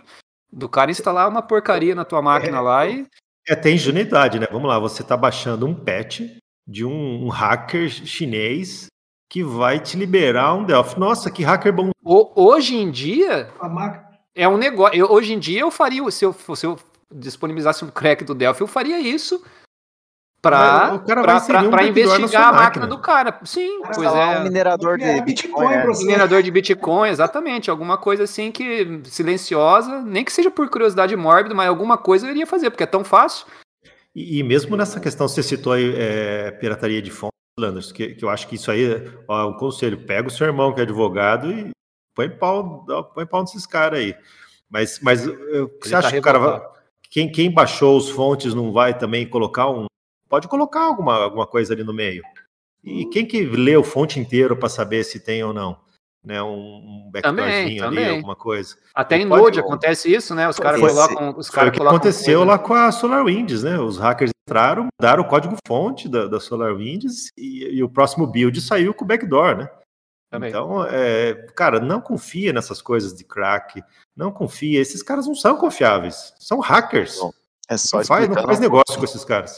do 0.52 0.68
cara 0.68 0.90
instalar 0.90 1.28
uma 1.28 1.42
porcaria 1.42 1.94
na 1.94 2.04
tua 2.04 2.22
máquina 2.22 2.58
é, 2.58 2.60
lá 2.60 2.86
e. 2.86 3.06
É, 3.46 3.54
tem 3.54 3.74
ingenuidade, 3.76 4.38
né? 4.38 4.46
Vamos 4.50 4.68
lá, 4.68 4.78
você 4.78 5.02
tá 5.02 5.16
baixando 5.16 5.66
um 5.66 5.74
patch 5.74 6.20
de 6.66 6.84
um, 6.84 7.24
um 7.24 7.28
hacker 7.28 7.88
chinês 7.88 8.88
que 9.30 9.42
vai 9.42 9.78
te 9.78 9.96
liberar 9.96 10.54
um 10.54 10.64
Delphi. 10.64 10.98
Nossa, 10.98 11.30
que 11.30 11.42
hacker 11.42 11.72
bom. 11.72 11.90
hoje 12.04 12.76
em 12.76 12.90
dia. 12.90 13.50
É 14.34 14.48
um 14.48 14.56
negócio. 14.56 14.96
Eu, 14.96 15.10
hoje 15.10 15.32
em 15.32 15.38
dia 15.38 15.60
eu 15.60 15.70
faria. 15.70 16.10
Se 16.10 16.24
eu, 16.24 16.32
se 16.32 16.66
eu 16.66 16.78
disponibilizasse 17.12 17.84
um 17.84 17.90
crack 17.90 18.24
do 18.24 18.34
Delphi, 18.34 18.60
eu 18.60 18.66
faria 18.66 18.98
isso 18.98 19.42
para 20.40 20.92
um 20.94 21.86
investigar 21.86 22.48
a 22.48 22.52
máquina 22.52 22.86
do 22.86 22.98
cara. 22.98 23.38
Sim, 23.44 23.82
pois 23.94 24.12
é. 24.12 24.38
Um 24.38 24.44
minerador 24.44 24.96
de 24.96 25.20
Bitcoin. 25.22 25.72
É. 25.72 25.86
Minerador 25.86 26.42
de 26.42 26.50
Bitcoin, 26.50 27.08
exatamente. 27.08 27.70
Alguma 27.70 27.98
coisa 27.98 28.24
assim 28.24 28.52
que 28.52 29.00
silenciosa, 29.04 30.00
nem 30.02 30.24
que 30.24 30.32
seja 30.32 30.50
por 30.50 30.68
curiosidade 30.70 31.16
mórbida, 31.16 31.54
mas 31.54 31.68
alguma 31.68 31.98
coisa 31.98 32.26
eu 32.26 32.30
iria 32.30 32.46
fazer, 32.46 32.70
porque 32.70 32.84
é 32.84 32.86
tão 32.86 33.02
fácil. 33.02 33.46
E, 34.14 34.38
e 34.38 34.42
mesmo 34.42 34.76
nessa 34.76 35.00
questão, 35.00 35.28
você 35.28 35.42
citou 35.42 35.72
aí 35.72 35.94
é, 35.96 36.50
pirataria 36.52 37.02
de 37.02 37.10
fontes, 37.10 37.36
Landers, 37.58 37.90
que, 37.90 38.14
que, 38.14 38.24
eu 38.24 38.30
acho 38.30 38.46
que 38.46 38.54
isso 38.54 38.70
aí 38.70 38.84
é 38.84 39.32
um 39.44 39.54
conselho. 39.54 40.06
Pega 40.06 40.28
o 40.28 40.30
seu 40.30 40.46
irmão 40.46 40.72
que 40.72 40.80
é 40.80 40.84
advogado 40.84 41.50
e 41.50 41.70
põe 42.14 42.30
pau, 42.30 42.86
põe 43.14 43.26
pau 43.26 43.42
nesses 43.42 43.66
caras 43.66 43.98
aí. 43.98 44.14
Mas, 44.70 45.00
mas 45.02 45.24
você 45.24 45.90
tá 45.90 45.98
acha 45.98 46.10
que 46.12 46.18
o 46.18 46.22
cara 46.22 46.38
vai, 46.38 46.60
quem, 47.10 47.30
quem 47.30 47.50
baixou 47.50 47.96
os 47.96 48.10
fontes 48.10 48.54
não 48.54 48.72
vai 48.72 48.96
também 48.96 49.28
colocar 49.28 49.68
um 49.68 49.86
pode 50.28 50.48
colocar 50.48 50.82
alguma, 50.82 51.16
alguma 51.16 51.46
coisa 51.46 51.74
ali 51.74 51.82
no 51.82 51.92
meio. 51.92 52.22
E 52.82 53.04
quem 53.06 53.26
que 53.26 53.44
lê 53.44 53.76
o 53.76 53.84
fonte 53.84 54.20
inteiro 54.20 54.56
para 54.56 54.68
saber 54.68 55.04
se 55.04 55.20
tem 55.20 55.42
ou 55.42 55.52
não? 55.52 55.78
Né, 56.24 56.42
um, 56.42 57.06
um 57.06 57.10
backdoorzinho 57.10 57.84
ali, 57.84 58.08
alguma 58.08 58.36
coisa. 58.36 58.76
Até 58.94 59.16
em 59.16 59.28
pode... 59.28 59.42
Node 59.42 59.60
acontece 59.60 60.12
isso, 60.12 60.34
né? 60.34 60.48
Os 60.48 60.58
caras 60.58 60.80
colocam. 60.80 61.34
Os 61.38 61.48
cara 61.48 61.68
o 61.68 61.72
que 61.72 61.80
aconteceu 61.80 62.44
lá 62.44 62.58
com 62.58 62.74
a 62.74 62.90
SolarWinds, 62.92 63.62
né? 63.62 63.78
Os 63.78 63.96
hackers 63.98 64.30
entraram, 64.46 64.88
mudaram 65.00 65.22
o 65.22 65.28
código-fonte 65.28 66.08
da, 66.08 66.26
da 66.26 66.40
SolarWinds 66.40 67.30
e, 67.36 67.76
e, 67.76 67.82
o 67.82 67.88
próximo 67.88 68.26
build 68.26 68.60
saiu 68.60 68.92
com 68.92 69.04
o 69.04 69.08
backdoor, 69.08 69.56
né? 69.56 69.70
Também. 70.30 70.50
Então, 70.50 70.84
é, 70.84 71.34
cara, 71.54 71.80
não 71.80 72.00
confia 72.00 72.52
nessas 72.52 72.82
coisas 72.82 73.14
de 73.14 73.24
crack, 73.24 73.82
não 74.14 74.30
confia. 74.30 74.80
Esses 74.80 75.02
caras 75.02 75.26
não 75.26 75.34
são 75.34 75.56
confiáveis, 75.56 76.34
são 76.38 76.60
hackers. 76.60 77.18
é 77.70 77.76
só 77.78 77.98
não 77.98 78.04
faz, 78.04 78.28
não 78.28 78.42
faz 78.42 78.60
negócio 78.60 78.98
com 78.98 79.04
esses 79.04 79.24
caras. 79.24 79.56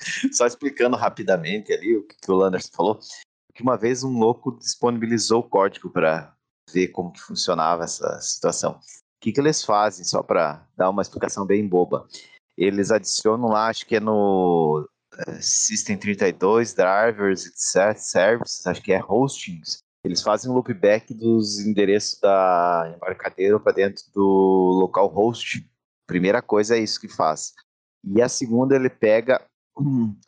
Só 0.32 0.46
explicando 0.46 0.96
rapidamente 0.96 1.72
ali 1.72 1.96
o 1.96 2.06
que, 2.06 2.30
o 2.30 2.34
Landers 2.34 2.70
falou, 2.72 2.98
que 3.54 3.62
uma 3.62 3.76
vez 3.76 4.02
um 4.02 4.18
louco 4.18 4.58
disponibilizou 4.58 5.40
o 5.40 5.48
código 5.48 5.90
para 5.90 6.34
ver 6.72 6.88
como 6.88 7.12
que 7.12 7.20
funcionava 7.20 7.84
essa 7.84 8.20
situação. 8.20 8.72
O 8.72 9.22
que, 9.22 9.32
que 9.32 9.40
eles 9.40 9.64
fazem, 9.64 10.04
só 10.04 10.22
para 10.22 10.66
dar 10.76 10.88
uma 10.88 11.02
explicação 11.02 11.44
bem 11.44 11.66
boba? 11.66 12.06
Eles 12.56 12.90
adicionam 12.90 13.48
lá, 13.48 13.68
acho 13.68 13.86
que 13.86 13.96
é 13.96 14.00
no 14.00 14.88
uh, 15.14 15.42
System 15.42 15.98
32, 15.98 16.74
drivers, 16.74 17.46
etc, 17.46 17.98
services, 17.98 18.66
acho 18.66 18.82
que 18.82 18.92
é 18.92 18.98
hostings. 18.98 19.78
Eles 20.02 20.22
fazem 20.22 20.50
um 20.50 20.54
loopback 20.54 21.12
dos 21.12 21.58
endereços 21.58 22.18
da 22.20 22.94
embarcadeira 22.96 23.60
para 23.60 23.72
dentro 23.72 24.02
do 24.14 24.78
local 24.80 25.08
host. 25.08 25.68
Primeira 26.06 26.40
coisa 26.40 26.76
é 26.76 26.80
isso 26.80 26.98
que 26.98 27.08
faz. 27.08 27.52
E 28.02 28.22
a 28.22 28.28
segunda, 28.28 28.74
ele 28.74 28.88
pega 28.88 29.44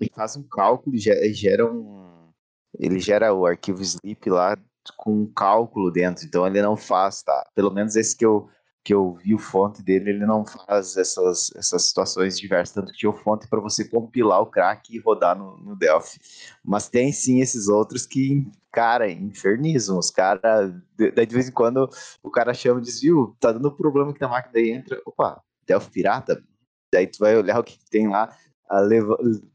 ele 0.01 0.11
faz 0.15 0.37
um 0.37 0.43
cálculo, 0.43 0.97
e 0.97 1.33
gera 1.33 1.71
um. 1.71 2.31
Ele 2.79 2.99
gera 2.99 3.35
o 3.35 3.45
arquivo 3.47 3.83
sleep 3.83 4.31
lá 4.31 4.57
com 4.97 5.23
um 5.23 5.33
cálculo 5.33 5.91
dentro, 5.91 6.25
então 6.25 6.47
ele 6.47 6.61
não 6.63 6.77
faz, 6.77 7.23
tá? 7.23 7.47
Pelo 7.55 7.71
menos 7.71 7.95
esse 7.95 8.17
que 8.17 8.25
eu, 8.25 8.49
que 8.83 8.93
eu 8.93 9.15
vi 9.15 9.35
o 9.35 9.39
fonte 9.39 9.83
dele, 9.83 10.11
ele 10.11 10.27
não 10.27 10.45
faz 10.45 10.97
essas, 10.97 11.53
essas 11.55 11.87
situações 11.87 12.39
diversas, 12.39 12.75
tanto 12.75 12.91
que 12.93 12.99
tinha 12.99 13.11
o 13.11 13.17
fonte 13.17 13.47
para 13.49 13.61
você 13.61 13.85
compilar 13.89 14.41
o 14.41 14.47
crack 14.47 14.93
e 14.93 14.99
rodar 14.99 15.39
no, 15.39 15.57
no 15.59 15.77
Delphi. 15.77 16.19
Mas 16.65 16.89
tem 16.89 17.13
sim 17.13 17.41
esses 17.41 17.69
outros 17.69 18.07
que, 18.07 18.51
cara, 18.73 19.09
infernizam. 19.11 19.99
Os 19.99 20.11
caras, 20.11 20.75
daí 21.15 21.27
de 21.27 21.35
vez 21.35 21.49
em 21.49 21.53
quando 21.53 21.89
o 22.23 22.31
cara 22.31 22.53
chama 22.55 22.81
e 22.81 22.85
diz, 22.85 23.01
viu, 23.01 23.37
tá 23.39 23.53
dando 23.53 23.71
problema 23.71 24.11
aqui 24.11 24.21
na 24.21 24.29
máquina, 24.29 24.55
daí 24.55 24.71
entra, 24.71 25.01
opa, 25.07 25.41
Delphi 25.67 25.91
pirata? 25.91 26.43
Daí 26.93 27.07
tu 27.07 27.19
vai 27.21 27.37
olhar 27.37 27.59
o 27.59 27.65
que 27.65 27.79
tem 27.89 28.09
lá, 28.09 28.35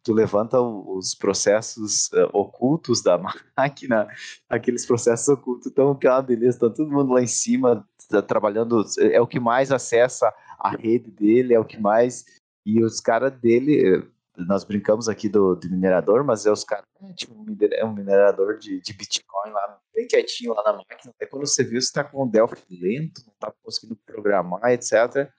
tu 0.04 0.14
levanta 0.14 0.60
os 0.62 1.16
processos 1.16 2.08
uh, 2.12 2.30
ocultos 2.34 3.02
da 3.02 3.18
máquina, 3.58 4.08
aqueles 4.48 4.86
processos 4.86 5.28
ocultos 5.28 5.68
estão 5.68 5.96
que 5.96 6.08
é 6.08 6.12
uma 6.12 6.22
beleza, 6.22 6.60
tá 6.60 6.70
todo 6.70 6.92
mundo 6.92 7.14
lá 7.14 7.22
em 7.22 7.28
cima 7.28 7.88
tá 8.10 8.22
trabalhando, 8.22 8.86
é 9.00 9.20
o 9.20 9.28
que 9.28 9.40
mais 9.40 9.72
acessa 9.72 10.34
a 10.58 10.70
rede 10.70 11.12
dele, 11.12 11.54
é 11.54 11.60
o 11.60 11.66
que 11.66 11.80
mais 11.80 12.26
e 12.66 12.84
os 12.84 13.00
caras 13.00 13.32
dele, 13.40 14.06
nós 14.38 14.64
brincamos 14.64 15.08
aqui 15.08 15.30
do, 15.30 15.56
do 15.56 15.70
minerador, 15.70 16.24
mas 16.24 16.46
é 16.46 16.52
os 16.52 16.64
caras, 16.64 16.86
é, 17.02 17.14
tipo, 17.14 17.34
é 17.72 17.86
um 17.86 17.94
minerador 17.94 18.58
de, 18.58 18.82
de 18.82 18.94
Bitcoin 18.94 19.52
lá, 19.52 19.80
bem 19.94 20.08
quietinho 20.08 20.54
lá 20.54 20.64
na 20.64 20.74
máquina, 20.74 21.14
aí 21.22 21.28
quando 21.28 21.46
você 21.46 21.64
viu, 21.64 21.82
você 21.82 21.92
tá 21.92 22.04
com 22.04 22.24
o 22.24 22.30
Delphi 22.30 22.62
lento, 22.70 23.24
não 23.26 23.34
tá 23.40 23.54
conseguindo 23.64 23.96
programar, 24.06 24.72
etc, 24.72 25.30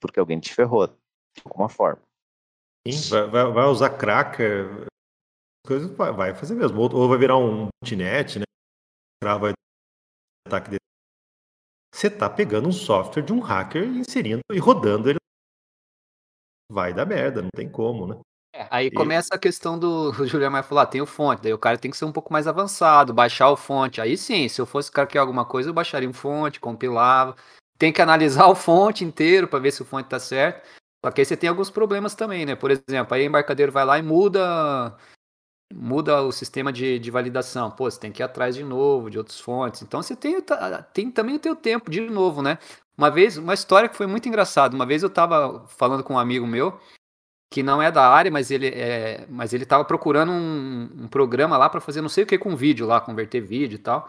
porque 0.00 0.20
alguém 0.20 0.40
te 0.40 0.52
ferrou, 0.54 0.86
de 0.86 1.42
alguma 1.44 1.68
forma. 1.68 2.02
Sim, 2.86 3.10
vai, 3.10 3.26
vai, 3.28 3.52
vai 3.52 3.64
usar 3.66 3.90
cracker, 3.96 4.86
coisas 5.66 5.90
vai, 5.96 6.12
vai 6.12 6.34
fazer 6.34 6.54
mesmo. 6.54 6.80
Ou, 6.80 6.94
ou 6.94 7.08
vai 7.08 7.18
virar 7.18 7.38
um 7.38 7.68
botnet, 7.82 8.38
né? 8.38 8.44
Vai 9.22 9.52
ataque 10.46 10.70
dele. 10.70 10.80
Você 11.94 12.10
tá 12.10 12.28
pegando 12.28 12.68
um 12.68 12.72
software 12.72 13.22
de 13.22 13.32
um 13.32 13.40
hacker 13.40 13.84
inserindo 13.84 14.42
e 14.52 14.58
rodando 14.58 15.08
ele. 15.08 15.18
Vai 16.70 16.92
dar 16.92 17.06
merda, 17.06 17.40
não 17.40 17.50
tem 17.54 17.70
como, 17.70 18.06
né? 18.06 18.20
É, 18.54 18.68
aí 18.70 18.86
e... 18.86 18.90
começa 18.90 19.34
a 19.34 19.38
questão 19.38 19.78
do. 19.78 20.10
O 20.20 20.26
Juliano 20.26 20.52
vai 20.52 20.62
falar, 20.62 20.86
tem 20.86 21.00
o 21.00 21.06
fonte, 21.06 21.42
daí 21.42 21.52
o 21.52 21.58
cara 21.58 21.78
tem 21.78 21.90
que 21.90 21.96
ser 21.96 22.04
um 22.04 22.12
pouco 22.12 22.32
mais 22.32 22.46
avançado, 22.46 23.14
baixar 23.14 23.50
o 23.50 23.56
fonte. 23.56 24.00
Aí 24.00 24.16
sim, 24.16 24.48
se 24.48 24.60
eu 24.60 24.66
fosse 24.66 24.92
craquear 24.92 25.22
alguma 25.22 25.44
coisa, 25.44 25.70
eu 25.70 25.74
baixaria 25.74 26.08
um 26.08 26.12
fonte, 26.12 26.60
compilava. 26.60 27.34
Tem 27.78 27.92
que 27.92 28.02
analisar 28.02 28.46
o 28.48 28.54
fonte 28.54 29.04
inteiro 29.04 29.48
para 29.48 29.58
ver 29.58 29.72
se 29.72 29.82
o 29.82 29.86
fonte 29.86 30.08
tá 30.08 30.20
certo. 30.20 30.68
Só 31.04 31.10
que 31.10 31.20
aí 31.20 31.24
você 31.26 31.36
tem 31.36 31.50
alguns 31.50 31.68
problemas 31.68 32.14
também, 32.14 32.46
né? 32.46 32.56
Por 32.56 32.70
exemplo, 32.70 33.14
aí 33.14 33.24
o 33.24 33.26
embarcadeiro 33.26 33.70
vai 33.70 33.84
lá 33.84 33.98
e 33.98 34.02
muda 34.02 34.96
muda 35.70 36.22
o 36.22 36.32
sistema 36.32 36.72
de, 36.72 36.98
de 36.98 37.10
validação. 37.10 37.70
Pô, 37.70 37.90
você 37.90 38.00
tem 38.00 38.10
que 38.10 38.22
ir 38.22 38.24
atrás 38.24 38.54
de 38.54 38.64
novo, 38.64 39.10
de 39.10 39.18
outras 39.18 39.38
fontes. 39.38 39.82
Então 39.82 40.02
você 40.02 40.16
tem, 40.16 40.36
tem 40.94 41.10
também 41.10 41.34
o 41.34 41.38
teu 41.38 41.54
tempo 41.54 41.90
de 41.90 42.00
novo, 42.00 42.40
né? 42.40 42.56
Uma 42.96 43.10
vez, 43.10 43.36
uma 43.36 43.52
história 43.52 43.86
que 43.86 43.96
foi 43.98 44.06
muito 44.06 44.26
engraçada. 44.26 44.74
Uma 44.74 44.86
vez 44.86 45.02
eu 45.02 45.10
tava 45.10 45.66
falando 45.68 46.02
com 46.02 46.14
um 46.14 46.18
amigo 46.18 46.46
meu, 46.46 46.80
que 47.52 47.62
não 47.62 47.82
é 47.82 47.92
da 47.92 48.08
área, 48.08 48.30
mas 48.30 48.50
ele 48.50 48.68
é, 48.68 49.26
mas 49.28 49.52
ele 49.52 49.66
tava 49.66 49.84
procurando 49.84 50.32
um, 50.32 50.88
um 51.02 51.08
programa 51.08 51.58
lá 51.58 51.68
para 51.68 51.82
fazer 51.82 52.00
não 52.00 52.08
sei 52.08 52.24
o 52.24 52.26
que 52.26 52.38
com 52.38 52.56
vídeo 52.56 52.86
lá, 52.86 52.98
converter 52.98 53.42
vídeo 53.42 53.76
e 53.76 53.78
tal. 53.78 54.08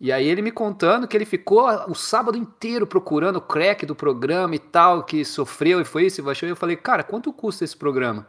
E 0.00 0.10
aí 0.10 0.26
ele 0.26 0.40
me 0.40 0.50
contando 0.50 1.06
que 1.06 1.14
ele 1.14 1.26
ficou 1.26 1.68
o 1.86 1.94
sábado 1.94 2.38
inteiro 2.38 2.86
procurando 2.86 3.36
o 3.36 3.40
crack 3.42 3.84
do 3.84 3.94
programa 3.94 4.54
e 4.54 4.58
tal, 4.58 5.04
que 5.04 5.24
sofreu 5.26 5.78
e 5.78 5.84
foi 5.84 6.06
isso 6.06 6.20
e 6.20 6.24
baixou. 6.24 6.48
E 6.48 6.52
eu 6.52 6.56
falei, 6.56 6.74
cara, 6.74 7.04
quanto 7.04 7.30
custa 7.32 7.64
esse 7.64 7.76
programa? 7.76 8.26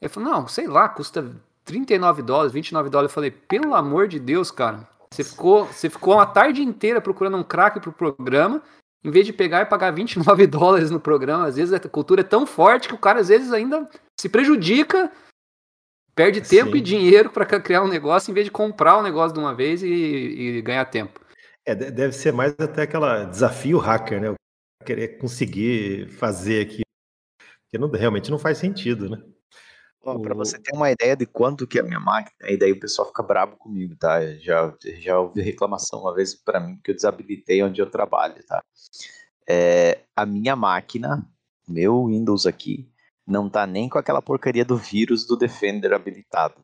Ele 0.00 0.10
falou, 0.10 0.30
não, 0.30 0.46
sei 0.46 0.66
lá, 0.66 0.86
custa 0.90 1.34
39 1.64 2.20
dólares, 2.20 2.52
29 2.52 2.90
dólares. 2.90 3.10
Eu 3.10 3.14
falei, 3.14 3.30
pelo 3.30 3.74
amor 3.74 4.08
de 4.08 4.20
Deus, 4.20 4.50
cara, 4.50 4.86
você 5.10 5.24
ficou, 5.24 5.64
você 5.64 5.88
ficou 5.88 6.14
uma 6.14 6.26
tarde 6.26 6.62
inteira 6.62 7.00
procurando 7.00 7.38
um 7.38 7.42
crack 7.42 7.80
pro 7.80 7.92
programa, 7.92 8.62
em 9.02 9.10
vez 9.10 9.24
de 9.24 9.32
pegar 9.32 9.62
e 9.62 9.66
pagar 9.66 9.92
29 9.92 10.44
dólares 10.46 10.90
no 10.90 11.00
programa. 11.00 11.46
Às 11.46 11.56
vezes 11.56 11.72
a 11.72 11.80
cultura 11.80 12.20
é 12.20 12.24
tão 12.24 12.44
forte 12.44 12.88
que 12.88 12.94
o 12.94 12.98
cara 12.98 13.20
às 13.20 13.28
vezes 13.28 13.54
ainda 13.54 13.88
se 14.20 14.28
prejudica 14.28 15.10
Perde 16.16 16.40
tempo 16.40 16.72
Sim. 16.72 16.78
e 16.78 16.80
dinheiro 16.80 17.30
para 17.30 17.44
criar 17.60 17.82
um 17.82 17.88
negócio 17.88 18.30
em 18.30 18.34
vez 18.34 18.46
de 18.46 18.50
comprar 18.50 18.96
o 18.96 19.00
um 19.00 19.02
negócio 19.02 19.34
de 19.34 19.38
uma 19.38 19.54
vez 19.54 19.82
e, 19.82 19.86
e, 19.86 20.62
ganhar 20.62 20.86
tempo. 20.86 21.20
É, 21.62 21.74
deve 21.74 22.14
ser 22.14 22.32
mais 22.32 22.54
até 22.58 22.82
aquela 22.82 23.24
desafio 23.24 23.76
hacker, 23.76 24.22
né? 24.22 24.34
Querer 24.82 25.18
conseguir 25.18 26.08
fazer 26.08 26.62
aqui. 26.62 26.80
Que 27.68 27.76
não, 27.76 27.90
realmente 27.90 28.30
não 28.30 28.38
faz 28.38 28.56
sentido, 28.56 29.10
né? 29.10 29.22
Para 30.00 30.34
você 30.34 30.58
ter 30.58 30.74
uma 30.74 30.90
ideia 30.90 31.16
de 31.16 31.26
quanto 31.26 31.66
que 31.66 31.78
é 31.78 31.82
a 31.82 31.84
minha 31.84 32.00
máquina, 32.00 32.48
e 32.48 32.56
daí 32.56 32.72
o 32.72 32.80
pessoal 32.80 33.08
fica 33.08 33.24
bravo 33.24 33.56
comigo, 33.56 33.94
tá? 33.96 34.24
Já, 34.36 34.72
já 35.00 35.18
ouvi 35.18 35.42
reclamação 35.42 36.00
uma 36.00 36.14
vez 36.14 36.34
para 36.34 36.60
mim 36.60 36.78
que 36.82 36.92
eu 36.92 36.94
desabilitei 36.94 37.62
onde 37.62 37.82
eu 37.82 37.90
trabalho, 37.90 38.36
tá? 38.46 38.62
É, 39.46 40.04
a 40.14 40.24
minha 40.24 40.56
máquina, 40.56 41.28
meu 41.68 42.06
Windows 42.06 42.46
aqui, 42.46 42.88
não 43.26 43.50
tá 43.50 43.66
nem 43.66 43.88
com 43.88 43.98
aquela 43.98 44.22
porcaria 44.22 44.64
do 44.64 44.76
vírus 44.76 45.26
do 45.26 45.36
Defender 45.36 45.92
habilitado. 45.92 46.54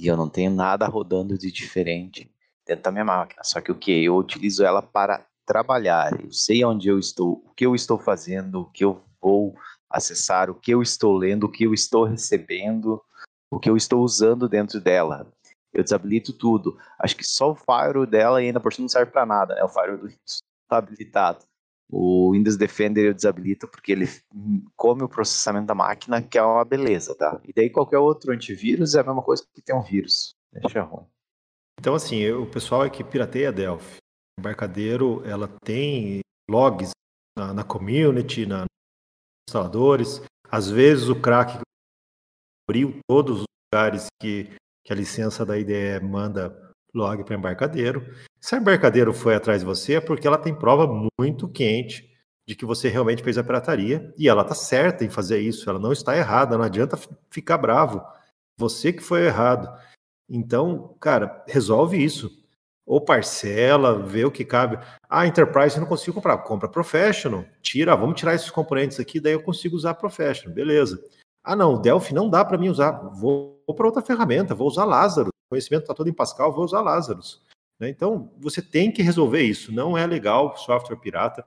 E 0.00 0.06
eu 0.06 0.16
não 0.16 0.28
tenho 0.28 0.50
nada 0.50 0.86
rodando 0.86 1.36
de 1.36 1.50
diferente 1.50 2.32
dentro 2.66 2.84
da 2.84 2.92
minha 2.92 3.04
máquina. 3.04 3.42
Só 3.44 3.60
que 3.60 3.72
o 3.72 3.74
que? 3.74 4.04
Eu 4.04 4.16
utilizo 4.16 4.64
ela 4.64 4.80
para 4.80 5.26
trabalhar. 5.44 6.18
Eu 6.18 6.32
sei 6.32 6.64
onde 6.64 6.88
eu 6.88 6.98
estou, 6.98 7.42
o 7.44 7.52
que 7.54 7.66
eu 7.66 7.74
estou 7.74 7.98
fazendo, 7.98 8.60
o 8.60 8.70
que 8.70 8.84
eu 8.84 9.02
vou 9.20 9.54
acessar, 9.90 10.48
o 10.48 10.54
que 10.54 10.70
eu 10.72 10.80
estou 10.80 11.16
lendo, 11.16 11.44
o 11.44 11.50
que 11.50 11.64
eu 11.64 11.74
estou 11.74 12.04
recebendo, 12.04 13.02
o 13.50 13.58
que 13.58 13.68
eu 13.68 13.76
estou 13.76 14.02
usando 14.02 14.48
dentro 14.48 14.80
dela. 14.80 15.30
eu 15.72 15.82
desabilito 15.82 16.32
tudo. 16.32 16.78
Acho 16.98 17.16
que 17.16 17.24
só 17.24 17.50
o 17.50 17.56
firewall 17.56 18.06
dela 18.06 18.38
ainda 18.38 18.60
por 18.60 18.72
cima 18.72 18.84
não 18.84 18.88
serve 18.88 19.10
para 19.10 19.26
nada, 19.26 19.54
né? 19.56 19.64
O 19.64 19.68
firewall 19.68 19.98
do 19.98 20.06
Windows 20.08 20.38
habilitado. 20.70 21.49
O 21.92 22.32
Windows 22.32 22.56
Defender 22.56 23.06
eu 23.06 23.14
desabilito 23.14 23.66
porque 23.66 23.92
ele 23.92 24.06
come 24.76 25.02
o 25.02 25.08
processamento 25.08 25.66
da 25.66 25.74
máquina, 25.74 26.22
que 26.22 26.38
é 26.38 26.42
uma 26.42 26.64
beleza, 26.64 27.14
tá? 27.16 27.40
E 27.44 27.52
daí 27.52 27.68
qualquer 27.68 27.98
outro 27.98 28.32
antivírus 28.32 28.94
é 28.94 29.00
a 29.00 29.04
mesma 29.04 29.22
coisa 29.22 29.44
que 29.52 29.60
tem 29.60 29.74
um 29.74 29.82
vírus. 29.82 30.34
Deixa 30.52 30.82
ruim. 30.82 31.06
Então, 31.78 31.94
assim, 31.94 32.30
o 32.30 32.46
pessoal 32.46 32.84
é 32.84 32.90
que 32.90 33.02
pirateia 33.02 33.48
a 33.48 33.52
Delphi. 33.52 33.96
O 34.38 34.40
embarcadeiro, 34.40 35.22
ela 35.24 35.48
tem 35.64 36.20
logs 36.48 36.90
na, 37.36 37.54
na 37.54 37.64
community, 37.64 38.46
na 38.46 38.66
instaladores. 39.48 40.22
Às 40.48 40.70
vezes 40.70 41.08
o 41.08 41.20
crack 41.20 41.58
abriu 42.68 42.98
todos 43.08 43.40
os 43.40 43.44
lugares 43.72 44.06
que, 44.20 44.44
que 44.84 44.92
a 44.92 44.96
licença 44.96 45.44
da 45.44 45.58
IDE 45.58 46.00
manda 46.02 46.69
log 46.94 47.24
para 47.24 47.36
embarcadeiro. 47.36 48.04
Se 48.40 48.54
a 48.54 48.58
embarcadeiro 48.58 49.12
foi 49.12 49.34
atrás 49.34 49.60
de 49.60 49.66
você 49.66 49.94
é 49.94 50.00
porque 50.00 50.26
ela 50.26 50.38
tem 50.38 50.54
prova 50.54 50.86
muito 51.18 51.48
quente 51.48 52.10
de 52.46 52.54
que 52.54 52.64
você 52.64 52.88
realmente 52.88 53.22
fez 53.22 53.38
a 53.38 53.44
pirataria 53.44 54.12
e 54.18 54.28
ela 54.28 54.42
está 54.42 54.54
certa 54.54 55.04
em 55.04 55.10
fazer 55.10 55.40
isso, 55.40 55.70
ela 55.70 55.78
não 55.78 55.92
está 55.92 56.16
errada, 56.16 56.56
não 56.58 56.64
adianta 56.64 56.98
ficar 57.30 57.58
bravo. 57.58 58.02
Você 58.58 58.92
que 58.92 59.02
foi 59.02 59.26
errado. 59.26 59.72
Então, 60.28 60.96
cara, 61.00 61.44
resolve 61.46 62.02
isso. 62.02 62.30
Ou 62.86 63.00
parcela, 63.00 64.04
vê 64.04 64.24
o 64.24 64.32
que 64.32 64.44
cabe. 64.44 64.78
Ah, 65.08 65.26
Enterprise 65.26 65.76
eu 65.76 65.80
não 65.82 65.88
consigo 65.88 66.14
comprar. 66.14 66.38
Compra 66.38 66.68
Professional. 66.68 67.44
Tira, 67.62 67.94
vamos 67.94 68.18
tirar 68.18 68.34
esses 68.34 68.50
componentes 68.50 68.98
aqui, 68.98 69.20
daí 69.20 69.32
eu 69.32 69.42
consigo 69.42 69.76
usar 69.76 69.94
Professional. 69.94 70.54
Beleza. 70.54 71.00
Ah, 71.42 71.54
não, 71.54 71.80
Delphi 71.80 72.12
não 72.12 72.28
dá 72.28 72.44
para 72.44 72.58
mim 72.58 72.68
usar. 72.68 72.92
Vou, 73.14 73.62
vou 73.66 73.76
para 73.76 73.86
outra 73.86 74.02
ferramenta, 74.02 74.54
vou 74.54 74.66
usar 74.66 74.84
Lázaro. 74.84 75.30
Conhecimento 75.50 75.82
está 75.82 75.94
todo 75.94 76.08
em 76.08 76.14
Pascal, 76.14 76.52
vou 76.52 76.64
usar 76.64 76.80
Lazarus. 76.80 77.42
Né? 77.80 77.88
Então, 77.88 78.32
você 78.38 78.62
tem 78.62 78.92
que 78.92 79.02
resolver 79.02 79.42
isso. 79.42 79.72
Não 79.72 79.98
é 79.98 80.06
legal 80.06 80.56
software 80.56 80.96
pirata. 80.96 81.44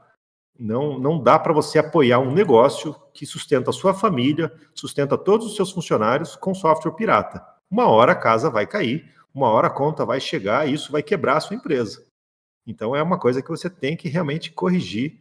Não, 0.60 1.00
não 1.00 1.22
dá 1.22 1.40
para 1.40 1.54
você 1.54 1.80
apoiar 1.80 2.20
um 2.20 2.34
negócio 2.34 2.94
que 3.14 3.26
sustenta 3.26 3.70
a 3.70 3.74
sua 3.74 3.94
família, 3.94 4.54
sustenta 4.76 5.18
todos 5.18 5.48
os 5.48 5.56
seus 5.56 5.72
funcionários 5.72 6.36
com 6.36 6.54
software 6.54 6.92
pirata. 6.92 7.44
Uma 7.72 7.88
hora 7.88 8.12
a 8.12 8.16
casa 8.16 8.50
vai 8.50 8.68
cair, 8.68 9.12
uma 9.34 9.50
hora 9.50 9.68
a 9.68 9.72
conta 9.72 10.06
vai 10.06 10.20
chegar 10.20 10.68
e 10.68 10.74
isso 10.74 10.92
vai 10.92 11.02
quebrar 11.02 11.38
a 11.38 11.40
sua 11.40 11.56
empresa. 11.56 12.06
Então, 12.68 12.96
é 12.96 13.02
uma 13.02 13.18
coisa 13.18 13.42
que 13.42 13.50
você 13.50 13.70
tem 13.70 13.96
que 13.96 14.10
realmente 14.10 14.52
corrigir 14.52 15.20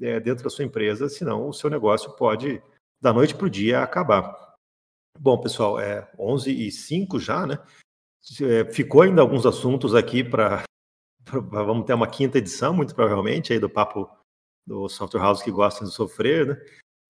é, 0.00 0.18
dentro 0.18 0.44
da 0.44 0.50
sua 0.50 0.64
empresa, 0.64 1.08
senão 1.08 1.48
o 1.48 1.52
seu 1.52 1.70
negócio 1.70 2.10
pode, 2.16 2.60
da 3.00 3.12
noite 3.12 3.34
para 3.34 3.46
o 3.46 3.50
dia, 3.50 3.80
acabar. 3.80 4.54
Bom, 5.18 5.40
pessoal, 5.40 5.78
é 5.78 6.10
11 6.18 6.50
e 6.50 6.70
5 6.70 7.18
já, 7.20 7.46
né? 7.46 7.58
É, 8.42 8.70
ficou 8.72 9.02
ainda 9.02 9.20
alguns 9.20 9.44
assuntos 9.46 9.94
aqui 9.94 10.24
para. 10.24 10.62
Vamos 11.30 11.86
ter 11.86 11.94
uma 11.94 12.06
quinta 12.06 12.38
edição, 12.38 12.74
muito 12.74 12.94
provavelmente, 12.94 13.52
aí 13.52 13.58
do 13.58 13.68
papo 13.68 14.08
do 14.66 14.88
Software 14.88 15.20
House 15.20 15.42
que 15.42 15.50
gostam 15.50 15.86
de 15.86 15.94
sofrer, 15.94 16.46
né? 16.46 16.64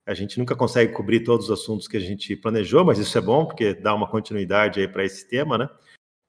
A 0.07 0.13
gente 0.13 0.39
nunca 0.39 0.55
consegue 0.55 0.93
cobrir 0.93 1.21
todos 1.21 1.49
os 1.49 1.61
assuntos 1.61 1.89
que 1.89 1.97
a 1.97 2.01
gente 2.01 2.37
planejou, 2.37 2.85
mas 2.85 2.99
isso 2.99 3.17
é 3.17 3.21
bom, 3.21 3.47
porque 3.47 3.75
dá 3.75 3.95
uma 3.95 4.09
continuidade 4.09 4.81
aí 4.81 4.89
para 4.89 5.05
esse 5.05 5.27
tema, 5.29 5.57
né? 5.57 5.69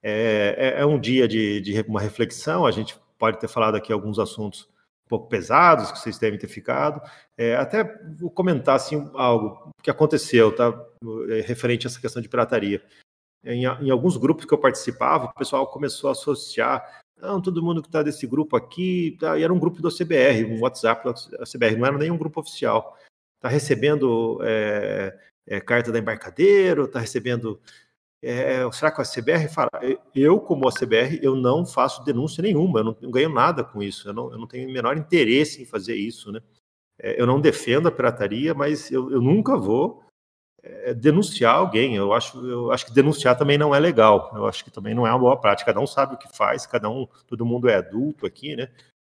É, 0.02 0.54
é, 0.56 0.80
é 0.80 0.86
um 0.86 0.98
dia 0.98 1.26
de, 1.28 1.60
de, 1.60 1.80
uma 1.82 2.00
reflexão, 2.00 2.64
a 2.64 2.70
gente 2.70 2.98
pode 3.18 3.38
ter 3.38 3.48
falado 3.48 3.74
aqui 3.74 3.92
alguns 3.92 4.18
assuntos 4.18 4.68
um 5.06 5.08
pouco 5.08 5.28
pesados, 5.28 5.92
que 5.92 5.98
vocês 5.98 6.18
devem 6.18 6.38
ter 6.38 6.48
ficado. 6.48 7.00
É, 7.36 7.56
até 7.56 7.84
vou 8.18 8.30
comentar 8.30 8.76
assim, 8.76 9.10
algo 9.14 9.70
que 9.82 9.90
aconteceu, 9.90 10.54
tá? 10.54 10.72
É, 11.28 11.40
referente 11.40 11.86
a 11.86 11.88
essa 11.90 12.00
questão 12.00 12.22
de 12.22 12.28
pirataria 12.28 12.82
em, 13.46 13.64
em, 13.64 13.90
alguns 13.90 14.16
grupos 14.16 14.44
que 14.44 14.52
eu 14.52 14.58
participava, 14.58 15.26
o 15.26 15.34
pessoal 15.34 15.66
começou 15.68 16.08
a 16.08 16.12
associar, 16.12 17.02
não, 17.16 17.40
todo 17.40 17.62
mundo 17.62 17.80
que 17.80 17.88
está 17.88 18.02
desse 18.02 18.26
grupo 18.26 18.56
aqui, 18.56 19.16
tá, 19.20 19.38
e 19.38 19.42
era 19.42 19.52
um 19.52 19.58
grupo 19.58 19.80
do 19.80 19.88
CBR, 19.88 20.44
um 20.44 20.60
WhatsApp 20.60 21.04
da 21.04 21.44
CBR, 21.44 21.76
não 21.76 21.86
era 21.86 21.96
nenhum 21.96 22.18
grupo 22.18 22.40
oficial. 22.40 22.98
Está 23.36 23.48
recebendo 23.48 24.38
é, 24.42 25.16
é, 25.46 25.60
carta 25.60 25.92
da 25.92 25.98
embarcadeiro, 25.98 26.84
está 26.84 26.98
recebendo. 26.98 27.60
É, 28.22 28.68
será 28.72 28.90
que 28.90 29.00
a 29.00 29.04
CBR 29.04 29.48
fala? 29.48 29.70
Eu, 30.14 30.40
como 30.40 30.68
a 30.68 30.72
CBR, 30.72 31.20
eu 31.22 31.36
não 31.36 31.64
faço 31.64 32.04
denúncia 32.04 32.42
nenhuma, 32.42 32.80
eu 32.80 32.84
não, 32.84 32.96
não 33.00 33.10
ganho 33.10 33.28
nada 33.28 33.62
com 33.62 33.82
isso, 33.82 34.08
eu 34.08 34.12
não, 34.12 34.32
eu 34.32 34.38
não, 34.38 34.46
tenho 34.46 34.68
o 34.68 34.72
menor 34.72 34.96
interesse 34.96 35.62
em 35.62 35.66
fazer 35.66 35.94
isso, 35.94 36.32
né? 36.32 36.40
Eu 36.98 37.26
não 37.26 37.40
defendo 37.40 37.88
a 37.88 37.92
pirataria, 37.92 38.54
mas 38.54 38.90
eu, 38.90 39.10
eu 39.12 39.20
nunca 39.20 39.56
vou 39.56 40.05
é, 40.66 40.94
denunciar 40.94 41.54
alguém. 41.54 41.94
Eu 41.96 42.12
acho, 42.12 42.44
eu 42.46 42.72
acho 42.72 42.86
que 42.86 42.92
denunciar 42.92 43.36
também 43.38 43.56
não 43.56 43.74
é 43.74 43.78
legal. 43.78 44.32
Eu 44.34 44.46
acho 44.46 44.64
que 44.64 44.70
também 44.70 44.94
não 44.94 45.06
é 45.06 45.10
uma 45.10 45.18
boa 45.18 45.40
prática. 45.40 45.72
Cada 45.72 45.80
um 45.80 45.86
sabe 45.86 46.14
o 46.14 46.18
que 46.18 46.28
faz, 46.36 46.66
cada 46.66 46.90
um, 46.90 47.06
todo 47.26 47.46
mundo 47.46 47.68
é 47.68 47.76
adulto 47.76 48.26
aqui, 48.26 48.56
né? 48.56 48.68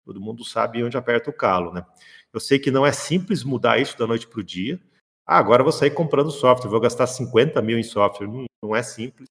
Todo 0.05 0.19
mundo 0.19 0.43
sabe 0.43 0.83
onde 0.83 0.97
aperta 0.97 1.29
o 1.29 1.33
calo, 1.33 1.71
né? 1.71 1.85
Eu 2.33 2.39
sei 2.39 2.57
que 2.57 2.71
não 2.71 2.85
é 2.85 2.91
simples 2.91 3.43
mudar 3.43 3.79
isso 3.79 3.97
da 3.97 4.07
noite 4.07 4.27
para 4.27 4.39
o 4.39 4.43
dia. 4.43 4.79
Ah, 5.25 5.37
agora 5.37 5.63
vou 5.63 5.71
sair 5.71 5.91
comprando 5.91 6.31
software, 6.31 6.69
vou 6.69 6.79
gastar 6.79 7.07
50 7.07 7.61
mil 7.61 7.77
em 7.77 7.83
software. 7.83 8.27
Não, 8.27 8.45
não 8.61 8.75
é 8.75 8.83
simples. 8.83 9.27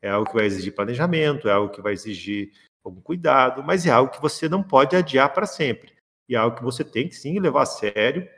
É 0.00 0.10
algo 0.10 0.28
que 0.28 0.36
vai 0.36 0.46
exigir 0.46 0.74
planejamento, 0.74 1.48
é 1.48 1.52
algo 1.52 1.72
que 1.72 1.82
vai 1.82 1.92
exigir 1.92 2.52
algum 2.84 3.00
cuidado, 3.00 3.62
mas 3.62 3.86
é 3.86 3.90
algo 3.90 4.12
que 4.12 4.20
você 4.20 4.48
não 4.48 4.62
pode 4.62 4.94
adiar 4.94 5.32
para 5.32 5.46
sempre. 5.46 5.94
E 6.28 6.34
é 6.34 6.38
algo 6.38 6.56
que 6.56 6.62
você 6.62 6.84
tem 6.84 7.08
que 7.08 7.14
sim 7.14 7.38
levar 7.40 7.62
a 7.62 7.66
sério 7.66 8.28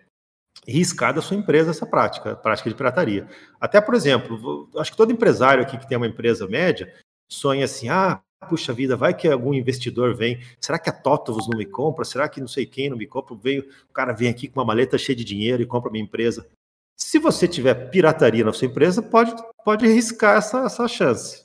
riscar 0.66 1.14
da 1.14 1.22
sua 1.22 1.36
empresa 1.36 1.70
essa 1.70 1.86
prática, 1.86 2.34
prática 2.34 2.68
de 2.68 2.74
pirataria. 2.74 3.28
Até, 3.60 3.80
por 3.80 3.94
exemplo, 3.94 4.68
acho 4.76 4.90
que 4.90 4.96
todo 4.96 5.12
empresário 5.12 5.62
aqui 5.62 5.78
que 5.78 5.88
tem 5.88 5.96
uma 5.96 6.06
empresa 6.06 6.46
média 6.48 6.92
sonha 7.30 7.64
assim, 7.64 7.88
ah, 7.88 8.20
puxa 8.48 8.72
vida, 8.72 8.96
vai 8.96 9.14
que 9.14 9.28
algum 9.28 9.54
investidor 9.54 10.14
vem, 10.14 10.40
será 10.60 10.78
que 10.78 10.90
a 10.90 10.92
Totovos 10.92 11.48
não 11.48 11.58
me 11.58 11.66
compra? 11.66 12.04
Será 12.04 12.28
que 12.28 12.40
não 12.40 12.48
sei 12.48 12.66
quem 12.66 12.90
não 12.90 12.96
me 12.96 13.06
compra? 13.06 13.36
Veio, 13.36 13.68
o 13.88 13.92
cara 13.92 14.12
vem 14.12 14.28
aqui 14.28 14.48
com 14.48 14.60
uma 14.60 14.66
maleta 14.66 14.98
cheia 14.98 15.16
de 15.16 15.24
dinheiro 15.24 15.62
e 15.62 15.66
compra 15.66 15.90
minha 15.90 16.04
empresa. 16.04 16.48
Se 16.96 17.18
você 17.18 17.46
tiver 17.46 17.90
pirataria 17.90 18.44
na 18.44 18.52
sua 18.52 18.66
empresa, 18.66 19.02
pode, 19.02 19.34
pode 19.64 19.84
arriscar 19.84 20.38
essa, 20.38 20.64
essa 20.64 20.88
chance. 20.88 21.44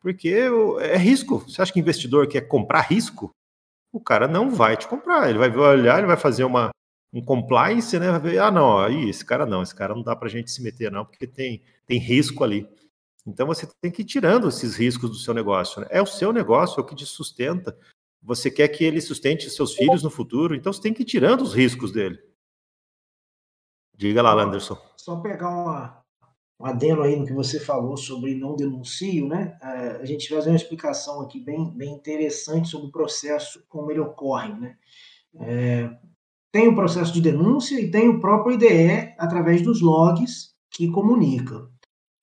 Porque 0.00 0.34
é 0.80 0.96
risco. 0.96 1.38
Você 1.38 1.62
acha 1.62 1.72
que 1.72 1.80
investidor 1.80 2.26
quer 2.26 2.42
comprar 2.42 2.80
risco? 2.80 3.30
O 3.92 4.00
cara 4.00 4.26
não 4.26 4.50
vai 4.50 4.76
te 4.76 4.86
comprar. 4.86 5.30
Ele 5.30 5.38
vai 5.38 5.50
olhar, 5.56 5.98
ele 5.98 6.08
vai 6.08 6.16
fazer 6.16 6.44
uma, 6.44 6.70
um 7.12 7.22
compliance, 7.22 7.98
né? 7.98 8.10
Vai 8.10 8.20
ver, 8.20 8.38
ah, 8.38 8.50
não, 8.50 8.78
aí 8.78 9.08
esse 9.08 9.24
cara 9.24 9.44
não, 9.44 9.62
esse 9.62 9.74
cara 9.74 9.94
não 9.94 10.02
dá 10.02 10.16
para 10.16 10.28
a 10.28 10.30
gente 10.30 10.50
se 10.50 10.62
meter, 10.62 10.90
não, 10.90 11.04
porque 11.04 11.26
tem, 11.26 11.62
tem 11.86 11.98
risco 11.98 12.42
ali. 12.42 12.66
Então 13.26 13.46
você 13.46 13.68
tem 13.80 13.90
que 13.90 14.02
ir 14.02 14.06
tirando 14.06 14.48
esses 14.48 14.76
riscos 14.76 15.10
do 15.10 15.16
seu 15.16 15.34
negócio. 15.34 15.80
Né? 15.80 15.88
É 15.90 16.00
o 16.00 16.06
seu 16.06 16.32
negócio, 16.32 16.80
é 16.80 16.82
o 16.82 16.86
que 16.86 16.96
te 16.96 17.06
sustenta. 17.06 17.76
Você 18.22 18.50
quer 18.50 18.68
que 18.68 18.84
ele 18.84 19.00
sustente 19.00 19.50
seus 19.50 19.74
filhos 19.74 20.02
no 20.02 20.10
futuro, 20.10 20.54
então 20.54 20.72
você 20.72 20.80
tem 20.80 20.94
que 20.94 21.02
ir 21.02 21.06
tirando 21.06 21.42
os 21.42 21.54
riscos 21.54 21.92
dele. 21.92 22.18
Diga 23.96 24.22
lá, 24.22 24.32
Landerson. 24.32 24.78
Só 24.96 25.16
pegar 25.20 25.50
uma, 25.50 26.04
um 26.58 26.66
adendo 26.66 27.02
aí 27.02 27.16
no 27.16 27.26
que 27.26 27.32
você 27.32 27.60
falou 27.60 27.96
sobre 27.96 28.34
não 28.34 28.56
denuncio, 28.56 29.28
né? 29.28 29.58
É, 29.60 30.00
a 30.00 30.04
gente 30.04 30.28
vai 30.30 30.38
fazer 30.38 30.50
uma 30.50 30.56
explicação 30.56 31.20
aqui 31.20 31.38
bem, 31.40 31.70
bem 31.70 31.92
interessante 31.92 32.68
sobre 32.68 32.88
o 32.88 32.92
processo, 32.92 33.64
como 33.68 33.90
ele 33.90 34.00
ocorre, 34.00 34.52
né? 34.54 34.78
É, 35.40 35.90
tem 36.52 36.68
o 36.68 36.74
processo 36.74 37.12
de 37.12 37.22
denúncia 37.22 37.80
e 37.80 37.90
tem 37.90 38.08
o 38.08 38.20
próprio 38.20 38.54
IDE 38.54 39.14
através 39.18 39.62
dos 39.62 39.80
logs 39.80 40.52
que 40.70 40.90
comunica. 40.90 41.66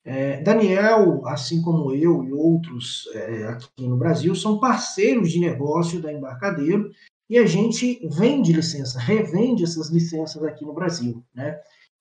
É, 0.06 0.42
Daniel, 0.42 1.26
assim 1.26 1.62
como 1.62 1.92
eu 1.92 2.24
e 2.24 2.32
outros 2.32 3.10
é, 3.14 3.48
aqui 3.48 3.88
no 3.88 3.98
Brasil, 3.98 4.34
são 4.36 4.60
parceiros 4.60 5.32
de 5.32 5.40
negócio 5.40 6.02
da 6.02 6.14
Embarcadeiro 6.14 6.90
e 7.30 7.38
a 7.38 7.46
gente 7.46 8.00
vende 8.08 8.54
licença, 8.54 8.98
revende 9.02 9.64
essas 9.64 9.90
licenças 9.90 10.42
aqui 10.44 10.64
no 10.64 10.74
Brasil. 10.74 11.24
Né? 11.34 11.60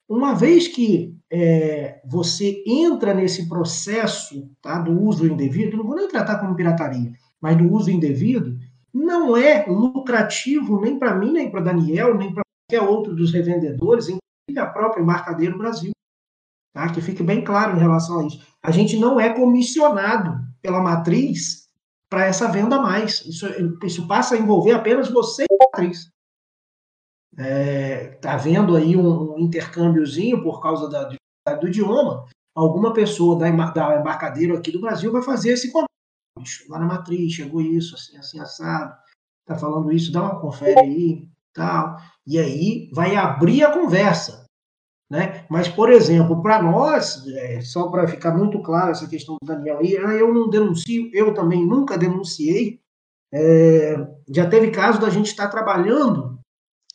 Uma 0.09 0.35
vez 0.35 0.69
que 0.69 1.15
é, 1.31 2.01
você 2.07 2.63
entra 2.67 3.13
nesse 3.13 3.49
processo 3.49 4.51
tá, 4.63 4.79
do 4.79 4.93
uso 5.03 5.27
indevido, 5.27 5.77
não 5.77 5.85
vou 5.85 5.97
nem 5.97 6.09
tratar 6.09 6.39
como 6.39 6.55
pirataria, 6.55 7.13
mas 7.41 7.57
do 7.57 7.71
uso 7.71 7.91
indevido, 7.91 8.58
não 8.93 9.37
é 9.37 9.67
lucrativo 9.67 10.81
nem 10.81 10.99
para 10.99 11.15
mim, 11.15 11.33
nem 11.33 11.51
para 11.51 11.61
Daniel, 11.61 12.15
nem 12.17 12.33
para 12.33 12.43
qualquer 12.69 12.89
outro 12.89 13.15
dos 13.15 13.33
revendedores, 13.33 14.09
inclusive 14.09 14.59
a 14.59 14.67
própria 14.67 15.03
Embarcadeiro 15.03 15.59
Brasil. 15.59 15.93
Tá? 16.75 16.93
Que 16.93 17.01
fique 17.01 17.23
bem 17.23 17.43
claro 17.45 17.77
em 17.77 17.81
relação 17.81 18.21
a 18.21 18.27
isso. 18.27 18.47
A 18.63 18.71
gente 18.71 18.97
não 18.97 19.21
é 19.21 19.33
comissionado 19.33 20.39
pela 20.63 20.81
matriz 20.81 21.69
para 22.11 22.27
essa 22.27 22.51
venda 22.51 22.81
mais. 22.81 23.25
Isso, 23.25 23.47
isso 23.85 24.07
passa 24.07 24.35
a 24.35 24.39
envolver 24.39 24.73
apenas 24.73 25.11
você 25.11 25.45
e 25.45 25.55
a 25.55 25.65
matriz. 25.65 26.11
Está 27.33 27.45
é, 27.45 28.07
tá 28.21 28.33
havendo 28.35 28.75
aí 28.75 28.97
um, 28.97 29.35
um, 29.35 29.39
intercâmbiozinho 29.39 30.43
por 30.43 30.61
causa 30.61 30.89
da 30.89 31.17
do 31.61 31.69
idioma. 31.69 32.27
Alguma 32.55 32.93
pessoa 32.93 33.39
da, 33.39 33.51
da 33.51 34.13
aqui 34.13 34.71
do 34.73 34.81
Brasil 34.81 35.13
vai 35.13 35.23
fazer 35.23 35.53
esse 35.53 35.71
contato 35.71 35.88
lá 36.69 36.79
na 36.79 36.87
matriz, 36.87 37.33
chegou 37.33 37.61
isso, 37.61 37.95
assim, 37.95 38.17
assim, 38.17 38.41
assado, 38.41 38.95
tá 39.47 39.57
falando 39.57 39.93
isso, 39.93 40.13
dá 40.13 40.23
uma 40.23 40.41
confere 40.41 40.79
aí, 40.79 41.29
tal. 41.53 41.97
E 42.27 42.39
aí 42.39 42.91
vai 42.93 43.17
abrir 43.17 43.65
a 43.65 43.73
conversa. 43.73 44.47
Né? 45.11 45.47
Mas, 45.49 45.69
por 45.69 45.91
exemplo, 45.91 46.43
para 46.43 46.63
nós, 46.63 47.27
é, 47.29 47.63
só 47.63 47.89
para 47.89 48.07
ficar 48.07 48.37
muito 48.37 48.61
claro 48.61 48.91
essa 48.91 49.09
questão 49.09 49.37
do 49.41 49.47
Daniel 49.47 49.79
aí, 49.79 49.97
ah, 49.97 50.15
eu 50.15 50.33
não 50.33 50.51
denuncio, 50.51 51.11
eu 51.15 51.33
também 51.33 51.67
nunca 51.67 51.97
denunciei. 51.97 52.79
É, 53.33 53.97
já 54.29 54.49
teve 54.49 54.71
caso 54.71 55.01
da 55.01 55.09
gente 55.09 55.27
estar 55.27 55.45
tá 55.45 55.51
trabalhando, 55.51 56.39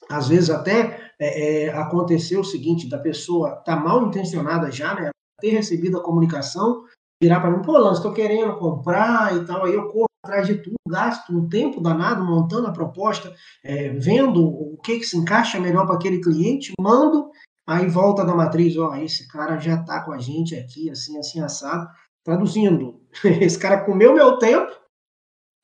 às 0.10 0.28
vezes 0.28 0.52
até 0.52 1.12
é, 1.20 1.66
é, 1.66 1.74
aconteceu 1.74 2.42
o 2.42 2.46
seguinte, 2.46 2.88
da 2.88 3.00
pessoa 3.00 3.50
estar 3.50 3.64
tá 3.64 3.76
mal 3.76 4.08
intencionada 4.08 4.72
já, 4.72 4.94
né? 4.94 5.10
Ter 5.40 5.50
recebido 5.50 5.98
a 5.98 6.04
comunicação, 6.04 6.86
virar 7.24 7.40
para 7.40 7.50
mim, 7.50 7.62
pô, 7.62 7.78
Lance, 7.78 8.00
estou 8.00 8.14
querendo 8.14 8.58
comprar 8.58 9.36
e 9.36 9.46
tal, 9.46 9.66
aí 9.66 9.74
eu 9.74 9.88
corro 9.88 10.10
atrás 10.22 10.46
de 10.46 10.56
tudo, 10.56 10.76
gasto 10.88 11.32
um 11.32 11.48
tempo 11.48 11.80
danado 11.80 12.24
montando 12.24 12.68
a 12.68 12.74
proposta, 12.74 13.34
é, 13.64 13.90
vendo 13.90 14.44
o 14.44 14.78
que, 14.84 15.00
que 15.00 15.06
se 15.06 15.18
encaixa 15.18 15.60
melhor 15.60 15.86
para 15.86 15.96
aquele 15.96 16.20
cliente, 16.20 16.74
mando, 16.80 17.30
aí 17.66 17.88
volta 17.88 18.26
da 18.26 18.36
matriz, 18.36 18.76
ó, 18.78 18.94
esse 18.96 19.26
cara 19.30 19.58
já 19.58 19.76
está 19.76 20.04
com 20.04 20.12
a 20.12 20.20
gente 20.20 20.54
aqui, 20.54 20.90
assim, 20.90 21.18
assim, 21.18 21.40
assado, 21.40 21.90
traduzindo, 22.26 23.02
esse 23.42 23.58
cara 23.58 23.86
comeu 23.86 24.14
meu 24.14 24.38
tempo, 24.38 24.72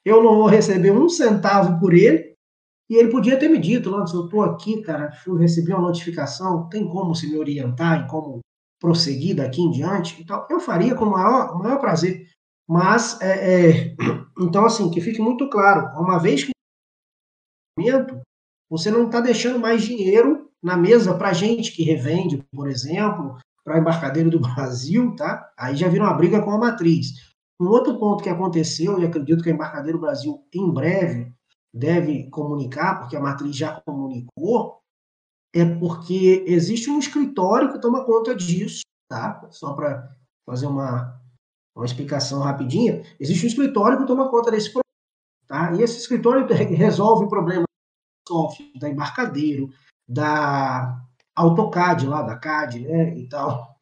eu 0.05 0.23
não 0.23 0.35
vou 0.37 0.47
receber 0.47 0.91
um 0.91 1.09
centavo 1.09 1.77
por 1.77 1.93
ele, 1.93 2.33
e 2.89 2.95
ele 2.95 3.11
podia 3.11 3.37
ter 3.37 3.49
me 3.49 3.59
dito, 3.59 3.89
Lance, 3.89 4.15
eu 4.15 4.25
estou 4.25 4.41
aqui, 4.43 4.81
cara, 4.81 5.11
fui 5.11 5.39
receber 5.39 5.73
uma 5.73 5.87
notificação, 5.87 6.69
tem 6.69 6.87
como 6.87 7.13
se 7.13 7.29
me 7.29 7.37
orientar 7.37 8.01
em 8.01 8.07
como 8.07 8.39
prosseguir 8.79 9.35
daqui 9.35 9.61
em 9.61 9.71
diante? 9.71 10.21
Então, 10.21 10.45
eu 10.49 10.59
faria 10.59 10.95
com 10.95 11.05
o 11.05 11.11
maior, 11.11 11.57
maior 11.57 11.79
prazer. 11.79 12.27
Mas, 12.67 13.19
é, 13.21 13.69
é, 13.69 13.95
então, 14.39 14.65
assim, 14.65 14.89
que 14.89 15.01
fique 15.01 15.21
muito 15.21 15.49
claro, 15.49 15.87
uma 15.99 16.17
vez 16.19 16.43
que 16.43 16.51
você 18.69 18.91
não 18.91 19.05
está 19.05 19.21
deixando 19.21 19.59
mais 19.59 19.81
dinheiro 19.81 20.49
na 20.61 20.75
mesa 20.75 21.17
para 21.17 21.33
gente 21.33 21.71
que 21.71 21.83
revende, 21.83 22.43
por 22.51 22.67
exemplo, 22.67 23.37
para 23.63 23.79
embarcadeiro 23.79 24.29
do 24.29 24.39
Brasil, 24.55 25.15
tá? 25.15 25.49
Aí 25.57 25.75
já 25.75 25.87
vira 25.87 26.03
uma 26.03 26.13
briga 26.13 26.41
com 26.41 26.51
a 26.51 26.57
matriz. 26.57 27.29
Um 27.59 27.67
outro 27.67 27.99
ponto 27.99 28.23
que 28.23 28.29
aconteceu, 28.29 28.99
e 28.99 29.05
acredito 29.05 29.43
que 29.43 29.49
a 29.49 29.53
Embarcadeiro 29.53 29.99
Brasil 29.99 30.41
em 30.53 30.71
breve 30.71 31.33
deve 31.73 32.29
comunicar, 32.29 32.99
porque 32.99 33.17
a 33.17 33.19
matriz 33.19 33.55
já 33.55 33.81
comunicou, 33.81 34.78
é 35.53 35.65
porque 35.65 36.43
existe 36.47 36.89
um 36.89 36.99
escritório 36.99 37.71
que 37.71 37.81
toma 37.81 38.05
conta 38.05 38.35
disso, 38.35 38.81
tá? 39.09 39.47
Só 39.51 39.73
para 39.73 40.15
fazer 40.45 40.67
uma, 40.67 41.19
uma 41.75 41.85
explicação 41.85 42.41
rapidinha, 42.41 43.03
existe 43.19 43.45
um 43.45 43.49
escritório 43.49 43.97
que 43.97 44.07
toma 44.07 44.29
conta 44.29 44.51
desse 44.51 44.71
problema. 44.71 44.83
Tá? 45.47 45.73
E 45.73 45.81
esse 45.81 45.97
escritório 45.97 46.45
resolve 46.47 47.25
o 47.25 47.29
problema 47.29 47.65
da 48.79 48.87
embarcadeiro, 48.87 49.71
da 50.07 51.01
AutoCAD 51.35 52.05
lá, 52.05 52.21
da 52.21 52.37
CAD 52.37 52.81
né, 52.81 53.17
e 53.17 53.27
tal. 53.27 53.75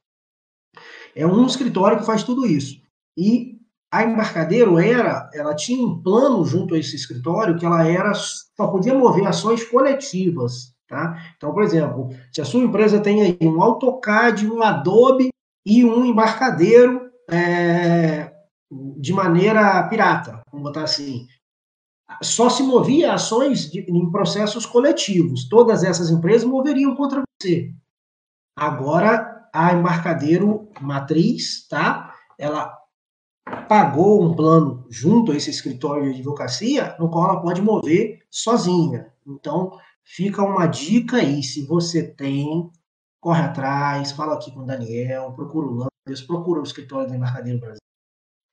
É 1.13 1.27
um 1.27 1.45
escritório 1.45 1.99
que 1.99 2.05
faz 2.05 2.23
tudo 2.23 2.45
isso. 2.45 2.81
E 3.17 3.57
a 3.91 4.03
embarcadeiro 4.03 4.77
era, 4.77 5.29
ela 5.33 5.55
tinha 5.55 5.85
um 5.85 6.01
plano 6.01 6.45
junto 6.45 6.75
a 6.75 6.77
esse 6.77 6.95
escritório 6.95 7.57
que 7.57 7.65
ela 7.65 7.85
era 7.87 8.13
só 8.13 8.67
podia 8.67 8.93
mover 8.93 9.25
ações 9.25 9.63
coletivas, 9.63 10.73
tá? 10.87 11.17
Então, 11.35 11.53
por 11.53 11.63
exemplo, 11.63 12.09
se 12.31 12.41
a 12.41 12.45
sua 12.45 12.61
empresa 12.61 12.99
tem 12.99 13.21
aí 13.21 13.37
um 13.47 13.61
AutoCAD, 13.61 14.47
um 14.47 14.63
Adobe 14.63 15.29
e 15.65 15.83
um 15.83 16.05
embarcadeiro, 16.05 17.09
é, 17.29 18.33
de 18.97 19.13
maneira 19.13 19.87
pirata, 19.87 20.41
vamos 20.51 20.67
botar 20.67 20.83
assim. 20.83 21.27
Só 22.21 22.49
se 22.49 22.63
movia 22.63 23.13
ações 23.13 23.69
de, 23.69 23.81
em 23.81 24.11
processos 24.11 24.65
coletivos. 24.65 25.47
Todas 25.49 25.83
essas 25.83 26.09
empresas 26.09 26.47
moveriam 26.47 26.95
contra 26.95 27.21
você. 27.41 27.73
Agora, 28.55 29.49
a 29.53 29.73
embarcadeiro 29.73 30.69
matriz, 30.81 31.67
tá? 31.67 32.13
Ela 32.39 32.75
pagou 33.67 34.23
um 34.23 34.35
plano 34.35 34.85
junto 34.89 35.31
a 35.31 35.35
esse 35.35 35.49
escritório 35.49 36.11
de 36.11 36.19
advocacia, 36.19 36.95
no 36.99 37.09
qual 37.09 37.29
ela 37.29 37.41
pode 37.41 37.61
mover 37.61 38.19
sozinha. 38.29 39.11
Então, 39.25 39.77
fica 40.15 40.41
uma 40.43 40.65
dica 40.65 41.17
aí, 41.17 41.43
se 41.43 41.65
você 41.65 42.03
tem, 42.03 42.69
corre 43.21 43.41
atrás, 43.41 44.11
fala 44.11 44.35
aqui 44.35 44.51
com 44.51 44.61
o 44.61 44.65
Daniel, 44.65 45.33
procura 45.33 45.67
o 45.67 45.87
eles 46.07 46.21
procuram 46.21 46.61
o 46.61 46.63
escritório 46.63 47.09
da 47.09 47.15
Embarcadeiro 47.15 47.59
Brasil. 47.59 47.81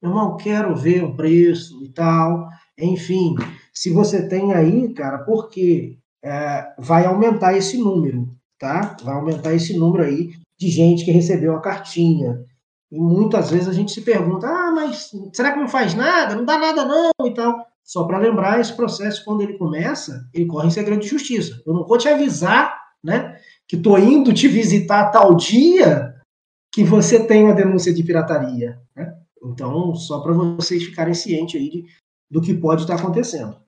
Irmão, 0.03 0.37
quero 0.37 0.75
ver 0.75 1.05
o 1.05 1.15
preço 1.15 1.83
e 1.85 1.89
tal. 1.89 2.49
Enfim, 2.77 3.37
se 3.73 3.91
você 3.91 4.29
tem 4.29 4.53
aí, 4.53 4.93
cara, 4.93 5.19
porque 5.19 5.97
é, 6.23 6.75
vai 6.79 7.07
aumentar 7.07 7.57
esse 7.57 7.79
número, 7.79 8.29
tá? 8.59 8.97
Vai 9.03 9.15
aumentar 9.15 9.55
esse 9.55 9.79
número 9.79 10.05
aí 10.05 10.33
de 10.59 10.69
gente 10.69 11.05
que 11.05 11.13
recebeu 11.13 11.55
a 11.55 11.61
cartinha. 11.61 12.45
E 12.91 12.99
muitas 12.99 13.51
vezes 13.51 13.69
a 13.69 13.73
gente 13.73 13.93
se 13.93 14.03
pergunta: 14.03 14.47
ah, 14.47 14.73
mas 14.73 15.11
será 15.33 15.53
que 15.53 15.61
não 15.61 15.69
faz 15.69 15.95
nada? 15.95 16.35
Não 16.35 16.45
dá 16.45 16.59
nada 16.59 16.85
não 16.85 17.11
e 17.27 17.33
tal. 17.33 17.67
Só 17.85 18.05
para 18.05 18.19
lembrar, 18.19 18.61
esse 18.61 18.75
processo, 18.75 19.25
quando 19.25 19.43
ele 19.43 19.59
começa, 19.59 20.29
ele 20.33 20.47
corre 20.47 20.69
em 20.69 20.71
segredo 20.71 21.03
de 21.03 21.09
justiça. 21.09 21.63
Eu 21.67 21.75
não 21.75 21.87
vou 21.87 21.99
te 21.99 22.09
avisar, 22.09 22.75
né, 23.03 23.39
que 23.69 23.77
tô 23.77 23.99
indo 23.99 24.33
te 24.33 24.49
visitar 24.49 25.11
tal 25.11 25.35
dia 25.35 26.15
que 26.73 26.83
você 26.83 27.25
tem 27.25 27.45
uma 27.45 27.55
denúncia 27.55 27.93
de 27.93 28.03
pirataria. 28.03 28.81
Né? 28.97 29.17
Então, 29.45 29.95
só 29.95 30.21
para 30.21 30.33
vocês 30.33 30.83
ficarem 30.83 31.13
cientes 31.13 31.61
aí 31.61 31.69
de, 31.69 31.87
do 32.31 32.41
que 32.41 32.55
pode 32.55 32.83
estar 32.83 32.97
acontecendo. 32.97 33.63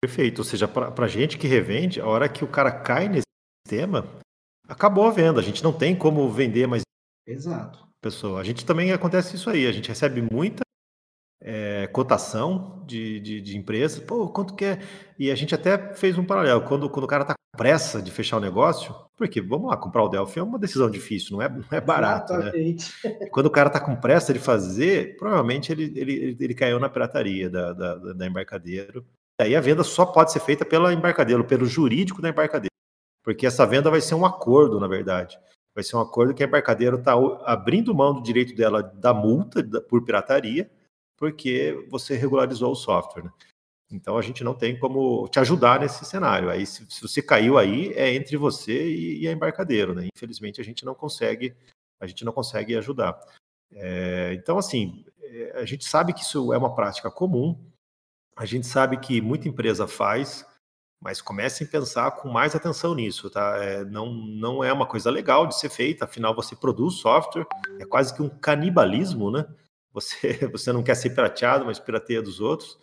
Perfeito. 0.00 0.38
Ou 0.38 0.44
seja, 0.44 0.68
para 0.68 1.04
a 1.04 1.08
gente 1.08 1.36
que 1.36 1.48
revende, 1.48 2.00
a 2.00 2.06
hora 2.06 2.28
que 2.28 2.44
o 2.44 2.48
cara 2.48 2.70
cai 2.70 3.08
nesse 3.08 3.26
sistema, 3.66 4.06
acabou 4.68 5.06
a 5.06 5.10
venda. 5.10 5.40
A 5.40 5.42
gente 5.42 5.64
não 5.64 5.72
tem 5.72 5.96
como 5.96 6.30
vender 6.30 6.66
mais. 6.66 6.82
Exato. 7.26 7.84
Pessoa. 8.00 8.40
A 8.40 8.44
gente 8.44 8.64
também 8.64 8.92
acontece 8.92 9.34
isso 9.34 9.50
aí. 9.50 9.66
A 9.66 9.72
gente 9.72 9.88
recebe 9.88 10.22
muita 10.22 10.62
é, 11.46 11.86
cotação 11.86 12.82
de, 12.84 13.20
de, 13.20 13.40
de 13.40 13.56
empresas. 13.56 14.00
Pô, 14.00 14.28
quanto 14.28 14.54
que 14.54 14.64
é? 14.64 14.80
E 15.16 15.30
a 15.30 15.34
gente 15.36 15.54
até 15.54 15.94
fez 15.94 16.18
um 16.18 16.24
paralelo. 16.24 16.62
Quando, 16.62 16.90
quando 16.90 17.04
o 17.04 17.08
cara 17.08 17.22
está 17.22 17.34
com 17.34 17.56
pressa 17.56 18.02
de 18.02 18.10
fechar 18.10 18.38
o 18.38 18.40
negócio, 18.40 18.92
porque, 19.16 19.40
vamos 19.40 19.70
lá, 19.70 19.76
comprar 19.76 20.02
o 20.02 20.08
Delphi 20.08 20.40
é 20.40 20.42
uma 20.42 20.58
decisão 20.58 20.90
difícil, 20.90 21.36
não 21.36 21.42
é, 21.42 21.48
não 21.48 21.64
é 21.70 21.80
barato, 21.80 22.32
né? 22.36 22.52
Quando 23.30 23.46
o 23.46 23.50
cara 23.50 23.68
está 23.68 23.78
com 23.78 23.94
pressa 23.94 24.32
de 24.32 24.40
fazer, 24.40 25.16
provavelmente 25.16 25.70
ele, 25.70 25.92
ele, 25.94 26.36
ele 26.38 26.54
caiu 26.54 26.80
na 26.80 26.88
pirataria 26.88 27.48
da, 27.48 27.72
da, 27.72 27.94
da 27.94 28.26
embarcadeiro. 28.26 29.06
Aí 29.40 29.54
a 29.54 29.60
venda 29.60 29.84
só 29.84 30.04
pode 30.04 30.32
ser 30.32 30.40
feita 30.40 30.64
pela 30.64 30.92
embarcadeiro, 30.92 31.44
pelo 31.44 31.64
jurídico 31.64 32.20
da 32.20 32.28
embarcadeiro. 32.28 32.74
Porque 33.22 33.46
essa 33.46 33.64
venda 33.64 33.88
vai 33.88 34.00
ser 34.00 34.16
um 34.16 34.26
acordo, 34.26 34.80
na 34.80 34.88
verdade. 34.88 35.38
Vai 35.74 35.84
ser 35.84 35.96
um 35.96 36.00
acordo 36.00 36.34
que 36.34 36.42
a 36.42 36.46
embarcadeiro 36.46 36.96
está 36.96 37.14
abrindo 37.44 37.94
mão 37.94 38.14
do 38.14 38.22
direito 38.22 38.54
dela 38.56 38.82
da 38.82 39.14
multa 39.14 39.62
por 39.82 40.04
pirataria, 40.04 40.70
porque 41.16 41.86
você 41.88 42.16
regularizou 42.16 42.72
o 42.72 42.76
software. 42.76 43.24
Né? 43.24 43.32
Então 43.90 44.18
a 44.18 44.22
gente 44.22 44.42
não 44.42 44.54
tem 44.54 44.78
como 44.78 45.28
te 45.28 45.38
ajudar 45.38 45.80
nesse 45.80 46.04
cenário. 46.04 46.50
Aí, 46.50 46.66
se, 46.66 46.84
se 46.90 47.00
você 47.00 47.22
caiu 47.22 47.56
aí, 47.56 47.92
é 47.94 48.14
entre 48.14 48.36
você 48.36 48.88
e, 48.88 49.22
e, 49.22 49.28
a 49.28 49.32
embarcadeiro, 49.32 49.94
né? 49.94 50.08
Infelizmente 50.14 50.60
a 50.60 50.64
gente 50.64 50.84
não 50.84 50.94
consegue, 50.94 51.54
a 52.00 52.06
gente 52.06 52.24
não 52.24 52.32
consegue 52.32 52.76
ajudar. 52.76 53.18
É, 53.72 54.34
então, 54.34 54.58
assim, 54.58 55.04
é, 55.20 55.60
a 55.60 55.64
gente 55.64 55.84
sabe 55.84 56.12
que 56.12 56.20
isso 56.22 56.52
é 56.52 56.58
uma 56.58 56.74
prática 56.74 57.10
comum, 57.10 57.58
a 58.36 58.44
gente 58.44 58.66
sabe 58.66 58.98
que 58.98 59.20
muita 59.20 59.48
empresa 59.48 59.86
faz, 59.88 60.44
mas 61.02 61.22
comecem 61.22 61.66
a 61.66 61.70
pensar 61.70 62.10
com 62.12 62.28
mais 62.28 62.54
atenção 62.54 62.94
nisso, 62.94 63.30
tá? 63.30 63.56
É, 63.62 63.84
não, 63.84 64.12
não 64.12 64.64
é 64.64 64.72
uma 64.72 64.86
coisa 64.86 65.10
legal 65.10 65.46
de 65.46 65.58
ser 65.58 65.68
feita, 65.68 66.04
afinal 66.04 66.34
você 66.34 66.56
produz 66.56 66.94
software, 66.94 67.46
é 67.78 67.84
quase 67.84 68.14
que 68.14 68.22
um 68.22 68.28
canibalismo, 68.28 69.30
né? 69.30 69.46
Você, 69.96 70.46
você 70.52 70.72
não 70.72 70.82
quer 70.82 70.94
ser 70.94 71.10
pirateado, 71.10 71.64
mas 71.64 71.80
pirateia 71.80 72.20
dos 72.20 72.40
outros. 72.40 72.78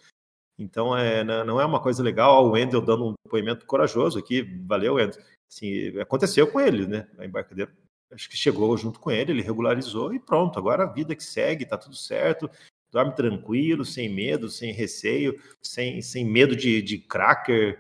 Então, 0.58 0.96
é, 0.98 1.24
né, 1.24 1.44
não 1.44 1.62
é 1.62 1.66
uma 1.66 1.82
coisa 1.82 2.04
legal. 2.04 2.46
O 2.46 2.52
Wendel 2.52 2.82
dando 2.82 3.10
um 3.10 3.14
depoimento 3.26 3.66
corajoso 3.66 4.20
aqui, 4.20 4.42
valeu, 4.66 4.96
Wendel. 4.96 5.22
Assim, 5.52 6.00
aconteceu 6.00 6.48
com 6.48 6.60
ele, 6.60 6.88
né? 6.88 7.08
A 7.18 7.26
embarcadeira 7.26 7.72
acho 8.12 8.30
que 8.30 8.38
chegou 8.38 8.76
junto 8.78 9.00
com 9.00 9.12
ele, 9.12 9.32
ele 9.32 9.42
regularizou 9.42 10.14
e 10.14 10.20
pronto. 10.20 10.58
Agora 10.58 10.84
a 10.84 10.92
vida 10.92 11.16
que 11.16 11.24
segue, 11.24 11.66
tá 11.66 11.78
tudo 11.78 11.96
certo. 11.96 12.50
Dorme 12.92 13.16
tranquilo, 13.16 13.84
sem 13.84 14.08
medo, 14.08 14.50
sem 14.50 14.72
receio, 14.72 15.40
sem, 15.64 16.02
sem 16.02 16.24
medo 16.24 16.56
de, 16.56 16.82
de 16.82 17.00
cracker, 17.00 17.80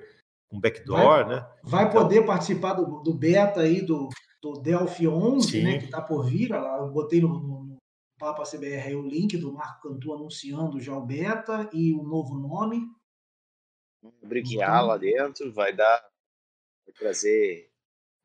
um 0.51 0.59
backdoor, 0.59 1.25
vai, 1.25 1.27
né? 1.27 1.47
Vai 1.63 1.85
então, 1.85 2.01
poder 2.01 2.25
participar 2.25 2.73
do, 2.73 3.03
do 3.03 3.13
beta 3.13 3.61
aí 3.61 3.81
do, 3.81 4.09
do 4.41 4.53
Delphi 4.53 5.07
11, 5.07 5.47
sim. 5.51 5.63
né? 5.63 5.77
Que 5.77 5.87
tá 5.87 6.01
por 6.01 6.25
vir. 6.25 6.51
Eu 6.51 6.89
botei 6.89 7.21
no, 7.21 7.39
no 7.39 7.72
Papa 8.23 8.43
CBR 8.43 8.87
aí 8.87 8.95
o 8.95 9.01
link 9.01 9.35
do 9.37 9.51
Marco 9.51 9.89
Cantu 9.89 10.13
anunciando 10.13 10.79
já 10.79 10.95
o 10.95 11.05
beta 11.05 11.69
e 11.73 11.93
o 11.93 12.03
novo 12.03 12.35
nome. 12.35 12.87
Briguear 14.23 14.69
então, 14.69 14.87
lá 14.87 14.97
dentro, 14.97 15.51
vai 15.51 15.73
dar, 15.73 16.01
vai 16.85 16.93
trazer 16.93 17.69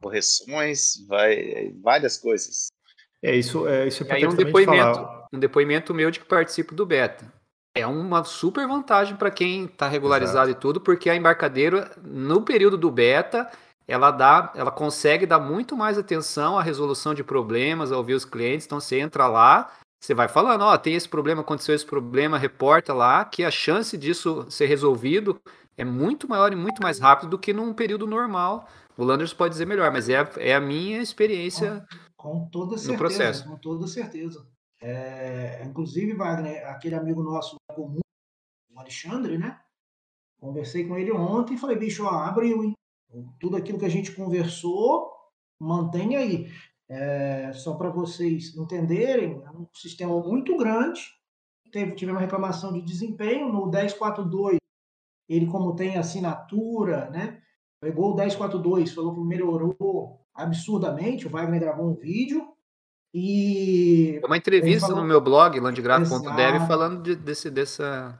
correções, 0.00 1.04
vai 1.08 1.72
várias 1.82 2.16
coisas. 2.16 2.68
É 3.20 3.34
isso, 3.34 3.66
é 3.66 3.88
isso 3.88 4.04
é 4.04 4.14
aí 4.14 4.26
um 4.26 4.34
depoimento, 4.34 4.94
falar. 4.94 5.28
um 5.32 5.38
depoimento 5.38 5.92
meu 5.92 6.12
de 6.12 6.20
que 6.20 6.26
participo 6.26 6.76
do 6.76 6.86
beta. 6.86 7.32
É 7.74 7.84
uma 7.84 8.22
super 8.22 8.68
vantagem 8.68 9.16
para 9.16 9.32
quem 9.32 9.64
está 9.64 9.88
regularizado 9.88 10.50
Exato. 10.50 10.58
e 10.58 10.60
tudo, 10.60 10.80
porque 10.80 11.10
a 11.10 11.16
embarcadeira 11.16 11.90
no 12.02 12.42
período 12.42 12.78
do 12.78 12.90
beta 12.90 13.50
ela 13.88 14.10
dá, 14.10 14.52
ela 14.54 14.70
consegue 14.70 15.24
dar 15.24 15.38
muito 15.38 15.74
mais 15.74 15.96
atenção 15.96 16.58
à 16.58 16.62
resolução 16.62 17.14
de 17.14 17.24
problemas, 17.24 17.90
a 17.90 17.96
ouvir 17.96 18.12
os 18.12 18.24
clientes. 18.24 18.66
Então 18.66 18.78
você 18.78 19.00
entra 19.00 19.26
lá, 19.26 19.72
você 20.00 20.14
vai 20.14 20.28
falando, 20.28 20.62
ó, 20.62 20.72
oh, 20.72 20.78
tem 20.78 20.94
esse 20.94 21.08
problema, 21.08 21.40
aconteceu 21.40 21.74
esse 21.74 21.84
problema, 21.84 22.38
reporta 22.38 22.94
lá, 22.94 23.24
que 23.24 23.44
a 23.44 23.50
chance 23.50 23.96
disso 23.96 24.48
ser 24.48 24.66
resolvido 24.66 25.40
é 25.76 25.84
muito 25.84 26.28
maior 26.28 26.52
e 26.52 26.56
muito 26.56 26.82
mais 26.82 26.98
rápido 26.98 27.30
do 27.30 27.38
que 27.38 27.52
num 27.52 27.74
período 27.74 28.06
normal. 28.06 28.68
O 28.96 29.04
Landers 29.04 29.32
pode 29.32 29.52
dizer 29.52 29.66
melhor, 29.66 29.92
mas 29.92 30.08
é 30.08 30.18
a, 30.18 30.30
é 30.38 30.54
a 30.54 30.60
minha 30.60 31.00
experiência 31.00 31.86
com, 32.16 32.40
com 32.40 32.48
toda 32.48 32.76
certeza, 32.76 32.92
no 32.92 32.98
processo. 32.98 33.44
Com 33.48 33.56
toda 33.56 33.86
certeza. 33.86 34.46
É, 34.80 35.64
inclusive, 35.64 36.14
Wagner, 36.14 36.66
aquele 36.68 36.94
amigo 36.94 37.22
nosso 37.22 37.56
comum, 37.68 38.00
o 38.70 38.80
Alexandre, 38.80 39.38
né? 39.38 39.60
Conversei 40.40 40.86
com 40.86 40.96
ele 40.96 41.10
ontem 41.12 41.54
e 41.54 41.58
falei, 41.58 41.76
bicho, 41.76 42.04
ó, 42.04 42.10
abriu, 42.10 42.62
hein? 42.62 42.72
Tudo 43.40 43.56
aquilo 43.56 43.78
que 43.78 43.84
a 43.84 43.90
gente 43.90 44.12
conversou, 44.12 45.10
mantenha 45.60 46.20
aí. 46.20 46.52
É, 46.90 47.52
só 47.52 47.74
para 47.74 47.90
vocês 47.90 48.56
entenderem, 48.56 49.42
é 49.44 49.50
um 49.50 49.66
sistema 49.74 50.18
muito 50.20 50.56
grande. 50.56 51.02
Teve, 51.70 51.94
tivemos 51.94 52.20
reclamação 52.20 52.72
de 52.72 52.80
desempenho 52.80 53.52
no 53.52 53.66
1042. 53.66 54.56
Ele, 55.28 55.46
como 55.46 55.76
tem 55.76 55.98
assinatura, 55.98 57.10
né? 57.10 57.42
Pegou 57.80 58.12
o 58.12 58.16
1042, 58.16 58.92
falou 58.92 59.14
que 59.14 59.20
melhorou 59.20 60.18
absurdamente. 60.34 61.26
O 61.26 61.30
Wagner 61.30 61.60
gravou 61.60 61.90
um 61.90 61.94
vídeo. 61.94 62.48
E. 63.12 64.20
Uma 64.24 64.36
entrevista 64.36 64.88
falou... 64.88 65.02
no 65.02 65.08
meu 65.08 65.20
blog, 65.20 65.60
landgraf.dev, 65.60 66.66
falando 66.66 67.02
de, 67.02 67.14
desse, 67.14 67.50
dessa. 67.50 68.18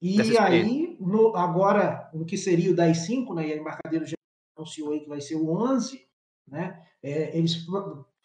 E 0.00 0.38
aí, 0.38 0.96
no, 1.00 1.36
agora, 1.36 2.08
no 2.14 2.24
que 2.24 2.36
seria 2.36 2.70
o 2.70 2.74
10.5, 2.74 3.34
né, 3.34 3.48
e 3.48 3.52
a 3.52 3.56
embarcadeiro 3.56 4.06
já 4.06 4.16
anunciou 4.56 4.92
aí 4.92 5.00
que 5.00 5.08
vai 5.08 5.20
ser 5.20 5.34
o 5.34 5.50
11, 5.50 6.06
né, 6.48 6.82
é, 7.02 7.36
eles 7.36 7.66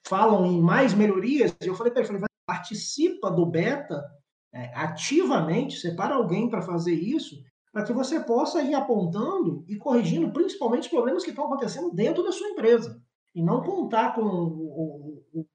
falam 0.05 0.45
em 0.45 0.61
mais 0.61 0.93
melhorias, 0.93 1.55
eu 1.61 1.75
falei 1.75 1.91
para 1.91 2.01
ele, 2.01 2.07
falei, 2.07 2.23
participa 2.45 3.31
do 3.31 3.45
beta 3.45 4.05
é, 4.53 4.71
ativamente, 4.75 5.77
separa 5.77 6.15
alguém 6.15 6.49
para 6.49 6.61
fazer 6.61 6.93
isso, 6.93 7.43
para 7.71 7.83
que 7.83 7.91
você 7.91 8.19
possa 8.19 8.61
ir 8.61 8.73
apontando 8.73 9.65
e 9.67 9.75
corrigindo 9.75 10.31
principalmente 10.31 10.83
os 10.83 10.89
problemas 10.89 11.23
que 11.23 11.31
estão 11.31 11.45
acontecendo 11.45 11.91
dentro 11.91 12.23
da 12.23 12.31
sua 12.31 12.47
empresa, 12.47 13.01
e 13.33 13.43
não 13.43 13.61
contar 13.61 14.15
com 14.15 14.21
o, 14.21 15.25
o, 15.33 15.45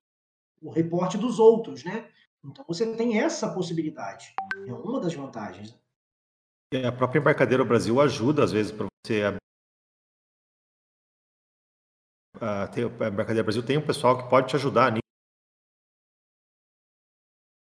o 0.61 0.71
reporte 0.71 1.17
dos 1.17 1.39
outros, 1.39 1.83
né? 1.83 2.07
Então 2.45 2.65
você 2.69 2.95
tem 2.95 3.19
essa 3.19 3.53
possibilidade. 3.53 4.35
É 4.67 4.73
uma 4.73 5.01
das 5.01 5.15
vantagens. 5.15 5.75
É, 6.73 6.87
a 6.87 6.93
própria 6.93 7.21
Embarcadeira 7.21 7.65
Brasil 7.65 8.01
ajuda, 8.01 8.45
às 8.45 8.53
vezes, 8.53 8.71
para 8.71 8.87
você 9.05 9.40
abrir. 12.41 12.85
A, 12.85 13.05
a 13.05 13.09
Embarcadeira 13.09 13.43
Brasil 13.43 13.63
tem 13.63 13.79
um 13.79 13.87
pessoal 13.87 14.17
que 14.19 14.29
pode 14.29 14.49
te 14.49 14.57
ajudar 14.57 14.93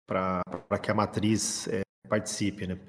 para 0.07 0.80
que 0.81 0.91
a 0.91 0.94
matriz 0.94 1.68
é, 1.68 1.81
participe, 2.07 2.65
né? 2.65 2.80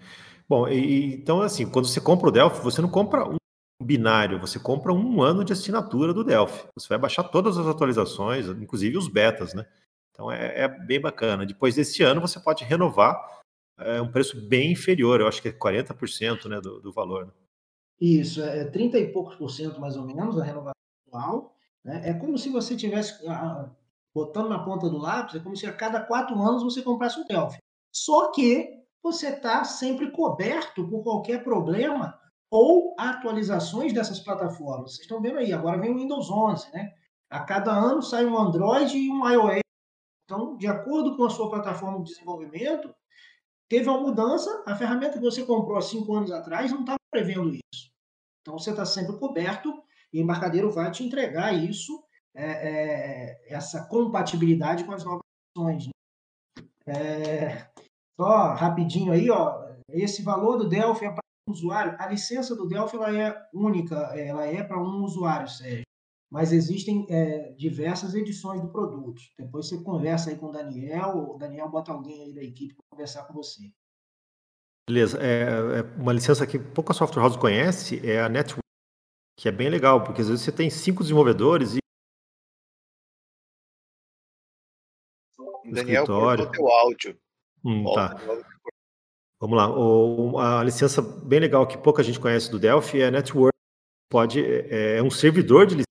Bom, 0.48 0.68
e, 0.68 1.14
então, 1.14 1.42
assim, 1.42 1.68
quando 1.70 1.86
você 1.86 2.00
compra 2.00 2.28
o 2.28 2.32
Delphi, 2.32 2.62
você 2.62 2.80
não 2.80 2.88
compra 2.88 3.28
um 3.28 3.36
binário, 3.82 4.40
você 4.40 4.58
compra 4.58 4.92
um 4.92 5.22
ano 5.22 5.44
de 5.44 5.52
assinatura 5.52 6.14
do 6.14 6.24
Delphi. 6.24 6.68
Você 6.78 6.88
vai 6.88 6.98
baixar 6.98 7.24
todas 7.24 7.58
as 7.58 7.66
atualizações, 7.66 8.46
inclusive 8.48 8.96
os 8.96 9.08
betas, 9.08 9.52
né? 9.52 9.66
Então 10.10 10.32
é, 10.32 10.62
é 10.62 10.68
bem 10.68 11.00
bacana. 11.00 11.44
Depois 11.44 11.74
desse 11.74 12.02
ano, 12.02 12.20
você 12.20 12.40
pode 12.40 12.64
renovar 12.64 13.38
é 13.78 14.02
um 14.02 14.10
preço 14.10 14.40
bem 14.48 14.72
inferior, 14.72 15.20
eu 15.20 15.28
acho 15.28 15.40
que 15.40 15.48
é 15.48 15.52
40% 15.52 16.46
né, 16.46 16.60
do, 16.60 16.80
do 16.80 16.92
valor. 16.92 17.26
Né? 17.26 17.32
Isso, 18.00 18.42
é 18.42 18.64
30 18.64 18.98
e 18.98 19.12
poucos 19.12 19.36
por 19.36 19.48
cento 19.50 19.80
mais 19.80 19.96
ou 19.96 20.04
menos 20.04 20.38
a 20.38 20.44
renovação 20.44 20.72
anual. 21.12 21.56
Né? 21.88 22.02
É 22.10 22.12
como 22.12 22.36
se 22.36 22.50
você 22.50 22.76
tivesse 22.76 23.24
botando 24.14 24.50
na 24.50 24.62
ponta 24.62 24.90
do 24.90 24.98
lápis, 24.98 25.36
é 25.36 25.40
como 25.40 25.56
se 25.56 25.66
a 25.66 25.72
cada 25.72 26.02
quatro 26.02 26.38
anos 26.38 26.62
você 26.62 26.82
comprasse 26.82 27.18
um 27.18 27.24
Delphi. 27.24 27.58
Só 27.90 28.30
que 28.30 28.84
você 29.02 29.28
está 29.28 29.64
sempre 29.64 30.10
coberto 30.10 30.86
por 30.86 31.02
qualquer 31.02 31.42
problema 31.42 32.20
ou 32.50 32.94
atualizações 32.98 33.94
dessas 33.94 34.20
plataformas. 34.20 34.92
Vocês 34.92 35.02
estão 35.02 35.22
vendo 35.22 35.38
aí, 35.38 35.50
agora 35.50 35.78
vem 35.78 35.90
o 35.90 35.96
Windows 35.96 36.30
11, 36.30 36.70
né? 36.72 36.92
A 37.30 37.40
cada 37.40 37.72
ano 37.72 38.02
sai 38.02 38.26
um 38.26 38.38
Android 38.38 38.96
e 38.96 39.10
um 39.10 39.26
iOS. 39.26 39.60
Então, 40.24 40.58
de 40.58 40.66
acordo 40.66 41.16
com 41.16 41.24
a 41.24 41.30
sua 41.30 41.48
plataforma 41.48 42.02
de 42.02 42.10
desenvolvimento, 42.10 42.94
teve 43.66 43.88
uma 43.88 44.00
mudança, 44.00 44.62
a 44.66 44.76
ferramenta 44.76 45.14
que 45.14 45.24
você 45.24 45.42
comprou 45.42 45.78
há 45.78 45.82
cinco 45.82 46.14
anos 46.14 46.30
atrás 46.30 46.70
não 46.70 46.80
estava 46.80 46.98
prevendo 47.10 47.54
isso. 47.54 47.90
Então 48.42 48.58
você 48.58 48.70
está 48.70 48.84
sempre 48.84 49.18
coberto 49.18 49.72
e 50.12 50.20
o 50.20 50.22
embarcadeiro 50.22 50.70
vai 50.70 50.90
te 50.90 51.04
entregar 51.04 51.52
isso, 51.52 52.02
é, 52.34 52.44
é, 52.46 53.54
essa 53.54 53.86
compatibilidade 53.86 54.84
com 54.84 54.92
as 54.92 55.04
novas 55.04 55.20
opções. 55.56 55.86
Né? 55.86 55.92
É, 56.86 57.70
só 58.18 58.54
rapidinho 58.54 59.12
aí, 59.12 59.30
ó, 59.30 59.68
esse 59.90 60.22
valor 60.22 60.56
do 60.56 60.68
Delphi 60.68 61.06
é 61.06 61.10
para 61.10 61.22
um 61.48 61.52
usuário. 61.52 61.96
A 61.98 62.08
licença 62.08 62.54
do 62.54 62.66
Delphi 62.66 62.96
ela 62.96 63.16
é 63.16 63.48
única, 63.52 63.96
ela 64.16 64.46
é 64.46 64.62
para 64.62 64.80
um 64.80 65.02
usuário, 65.04 65.48
Sérgio 65.48 65.88
mas 66.30 66.52
existem 66.52 67.06
é, 67.08 67.52
diversas 67.52 68.14
edições 68.14 68.60
do 68.60 68.68
produto. 68.68 69.22
Depois 69.38 69.66
você 69.66 69.82
conversa 69.82 70.30
aí 70.30 70.36
com 70.36 70.46
o 70.46 70.52
Daniel, 70.52 71.30
o 71.34 71.38
Daniel 71.38 71.68
bota 71.68 71.90
alguém 71.90 72.22
aí 72.22 72.34
da 72.34 72.42
equipe 72.42 72.74
para 72.74 72.84
conversar 72.90 73.24
com 73.24 73.32
você. 73.32 73.70
Beleza. 74.88 75.18
É, 75.20 75.80
é 75.80 75.82
uma 76.00 76.12
licença 76.12 76.46
que 76.46 76.58
pouca 76.58 76.92
software 76.92 77.22
house 77.22 77.36
conhece 77.36 78.06
é 78.06 78.20
a 78.20 78.28
Network, 78.28 78.60
que 79.38 79.48
é 79.48 79.52
bem 79.52 79.70
legal, 79.70 80.02
porque 80.02 80.20
às 80.20 80.28
vezes 80.28 80.44
você 80.44 80.50
tem 80.50 80.68
cinco 80.68 81.00
desenvolvedores 81.00 81.76
e 81.76 81.78
Daniel, 85.64 86.04
cortou 86.04 86.50
teu 86.50 86.66
áudio. 86.66 87.20
Hum, 87.64 87.84
tá. 87.94 88.16
Vamos 89.40 89.56
lá. 89.56 89.70
O, 89.70 90.38
a 90.40 90.64
licença 90.64 91.00
bem 91.00 91.38
legal 91.38 91.68
que 91.68 91.78
pouca 91.78 92.02
gente 92.02 92.18
conhece 92.18 92.50
do 92.50 92.58
Delphi 92.58 93.00
é 93.00 93.06
a 93.06 93.10
Network. 93.12 93.56
Pode, 94.10 94.44
é, 94.44 94.96
é 94.96 95.02
um 95.02 95.10
servidor 95.10 95.66
de 95.66 95.84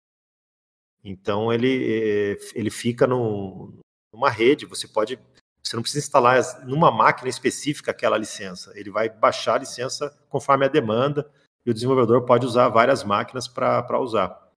então 1.01 1.53
ele, 1.53 2.33
eh, 2.33 2.37
ele 2.53 2.69
fica 2.69 3.07
numa 3.07 4.29
rede, 4.29 4.65
você 4.65 4.89
pode. 4.89 5.17
Você 5.63 5.73
não 5.73 5.83
precisa 5.83 6.05
instalar 6.05 6.65
numa 6.65 6.91
máquina 6.91 7.29
específica 7.29 7.91
aquela 7.91 8.17
licença. 8.17 8.73
Ele 8.75 8.89
vai 8.89 9.07
baixar 9.07 9.55
a 9.55 9.59
licença 9.59 10.09
conforme 10.27 10.65
a 10.65 10.69
demanda 10.69 11.31
e 11.67 11.69
o 11.69 11.73
desenvolvedor 11.73 12.25
pode 12.25 12.45
usar 12.45 12.69
várias 12.69 13.03
máquinas 13.03 13.45
para 13.45 13.99
usar. 13.99 14.51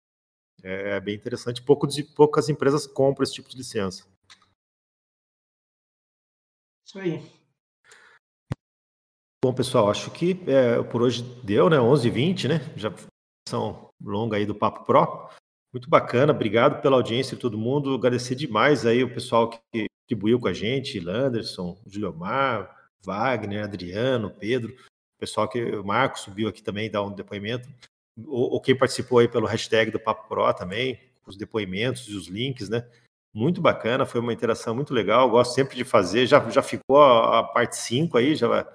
É, 0.63 0.97
é 0.97 1.01
bem 1.01 1.17
interessante. 1.17 1.61
Pouco, 1.61 1.89
poucas 2.15 2.49
empresas 2.49 2.87
compram 2.87 3.25
esse 3.25 3.35
tipo 3.35 3.49
de 3.49 3.57
licença. 3.57 4.07
Isso 6.87 6.99
aí. 7.01 7.21
Bom, 9.45 9.53
pessoal, 9.53 9.91
acho 9.91 10.11
que 10.13 10.41
é, 10.47 10.81
por 10.85 11.03
hoje 11.03 11.23
deu, 11.43 11.69
né? 11.69 11.79
11h20, 11.79 12.49
né? 12.49 12.59
Já 12.77 12.95
são 13.49 13.91
longa 14.01 14.37
aí 14.37 14.47
do 14.47 14.55
Papo 14.55 14.85
Pro. 14.85 15.29
Muito 15.73 15.89
bacana, 15.89 16.33
obrigado 16.33 16.81
pela 16.81 16.97
audiência 16.97 17.35
de 17.35 17.41
todo 17.41 17.59
mundo. 17.59 17.95
Agradecer 17.95 18.37
demais 18.37 18.87
aí 18.87 19.03
o 19.03 19.13
pessoal 19.13 19.51
que 19.51 19.87
contribuiu 20.03 20.39
com 20.39 20.47
a 20.47 20.53
gente, 20.53 21.01
Landerson, 21.01 21.81
Juliomar, 21.87 22.77
Wagner, 23.05 23.65
Adriano, 23.65 24.31
Pedro, 24.31 24.77
pessoal 25.21 25.49
que 25.49 25.63
o 25.63 25.85
Marco 25.85 26.19
subiu 26.19 26.49
aqui 26.49 26.63
também 26.63 26.91
dar 26.91 27.03
um 27.03 27.13
depoimento, 27.13 27.69
ou, 28.27 28.53
ou, 28.53 28.61
quem 28.61 28.77
participou 28.77 29.19
aí 29.19 29.29
pelo 29.29 29.47
hashtag 29.47 29.91
do 29.91 30.01
Papo 30.01 30.29
Pro 30.29 30.53
também, 30.55 30.99
os 31.27 31.37
depoimentos 31.37 32.09
e 32.09 32.17
os 32.17 32.27
links, 32.27 32.69
né? 32.69 32.85
Muito 33.33 33.61
bacana, 33.61 34.05
foi 34.05 34.21
uma 34.21 34.33
interação 34.33 34.75
muito 34.75 34.93
legal. 34.93 35.31
Gosto 35.31 35.55
sempre 35.55 35.77
de 35.77 35.85
fazer, 35.85 36.27
já, 36.27 36.49
já 36.51 36.63
ficou 36.63 37.01
a, 37.01 37.39
a 37.39 37.45
parte 37.45 37.77
5 37.77 38.19
aí, 38.19 38.35
já 38.35 38.67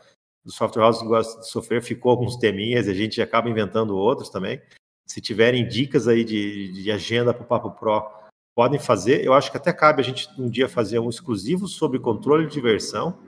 do 0.43 0.51
Software 0.51 0.83
House 0.83 1.01
Gosta 1.01 1.41
de 1.41 1.49
Sofrer, 1.49 1.81
ficou 1.81 2.11
alguns 2.11 2.37
teminhas, 2.37 2.87
a 2.87 2.93
gente 2.93 3.21
acaba 3.21 3.49
inventando 3.49 3.97
outros 3.97 4.29
também. 4.29 4.61
Se 5.05 5.19
tiverem 5.19 5.67
dicas 5.67 6.07
aí 6.07 6.23
de, 6.23 6.71
de 6.71 6.91
agenda 6.91 7.33
para 7.33 7.43
o 7.43 7.47
Papo 7.47 7.71
Pro, 7.71 8.09
podem 8.55 8.79
fazer. 8.79 9.25
Eu 9.25 9.33
acho 9.33 9.51
que 9.51 9.57
até 9.57 9.73
cabe 9.73 10.01
a 10.01 10.05
gente 10.05 10.29
um 10.39 10.49
dia 10.49 10.69
fazer 10.69 10.99
um 10.99 11.09
exclusivo 11.09 11.67
sobre 11.67 11.99
controle 11.99 12.47
de 12.47 12.61
versão, 12.61 13.19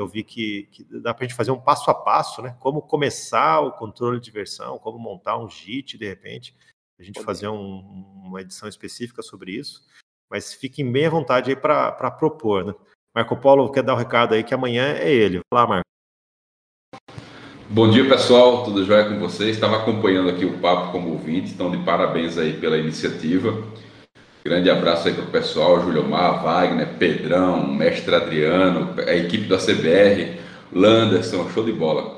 eu 0.00 0.06
vi 0.06 0.22
que, 0.22 0.68
que 0.72 0.84
dá 0.84 1.12
para 1.12 1.24
a 1.24 1.28
gente 1.28 1.36
fazer 1.36 1.50
um 1.50 1.60
passo 1.60 1.90
a 1.90 1.94
passo, 1.94 2.40
né? 2.42 2.56
Como 2.58 2.80
começar 2.80 3.60
o 3.60 3.72
controle 3.72 4.20
de 4.20 4.30
versão, 4.30 4.78
como 4.78 4.98
montar 4.98 5.38
um 5.38 5.48
JIT, 5.48 5.98
de 5.98 6.08
repente, 6.08 6.54
a 6.98 7.02
gente 7.02 7.22
fazer 7.22 7.48
um, 7.48 8.04
uma 8.24 8.40
edição 8.40 8.68
específica 8.68 9.22
sobre 9.22 9.52
isso. 9.52 9.82
Mas 10.30 10.54
fiquem 10.54 10.90
bem 10.90 11.06
à 11.06 11.10
vontade 11.10 11.50
aí 11.50 11.56
para 11.56 12.10
propor, 12.10 12.64
né? 12.64 12.74
Marco 13.14 13.36
Polo 13.36 13.70
quer 13.70 13.82
dar 13.82 13.92
o 13.92 13.96
um 13.96 13.98
recado 13.98 14.32
aí 14.32 14.42
que 14.42 14.54
amanhã 14.54 14.94
é 14.94 15.12
ele. 15.12 15.40
Olá, 15.52 15.66
Marco. 15.66 15.84
Bom 17.68 17.90
dia 17.90 18.06
pessoal, 18.08 18.64
tudo 18.64 18.84
jóia 18.84 19.08
com 19.08 19.18
vocês? 19.18 19.54
Estava 19.54 19.78
acompanhando 19.78 20.28
aqui 20.28 20.44
o 20.44 20.58
papo 20.58 20.92
como 20.92 21.10
ouvinte, 21.10 21.52
então 21.52 21.70
de 21.70 21.82
parabéns 21.84 22.36
aí 22.36 22.58
pela 22.58 22.76
iniciativa. 22.76 23.50
Grande 24.44 24.68
abraço 24.68 25.06
aí 25.06 25.14
para 25.14 25.22
o 25.22 25.28
pessoal, 25.28 25.80
Júlio 25.80 26.04
Mar, 26.04 26.42
Wagner, 26.42 26.88
Pedrão, 26.98 27.64
Mestre 27.64 28.12
Adriano, 28.12 28.92
a 28.98 29.14
equipe 29.14 29.46
da 29.46 29.56
CBR, 29.56 30.40
Landerson, 30.72 31.48
show 31.54 31.62
de 31.62 31.70
bola. 31.70 32.16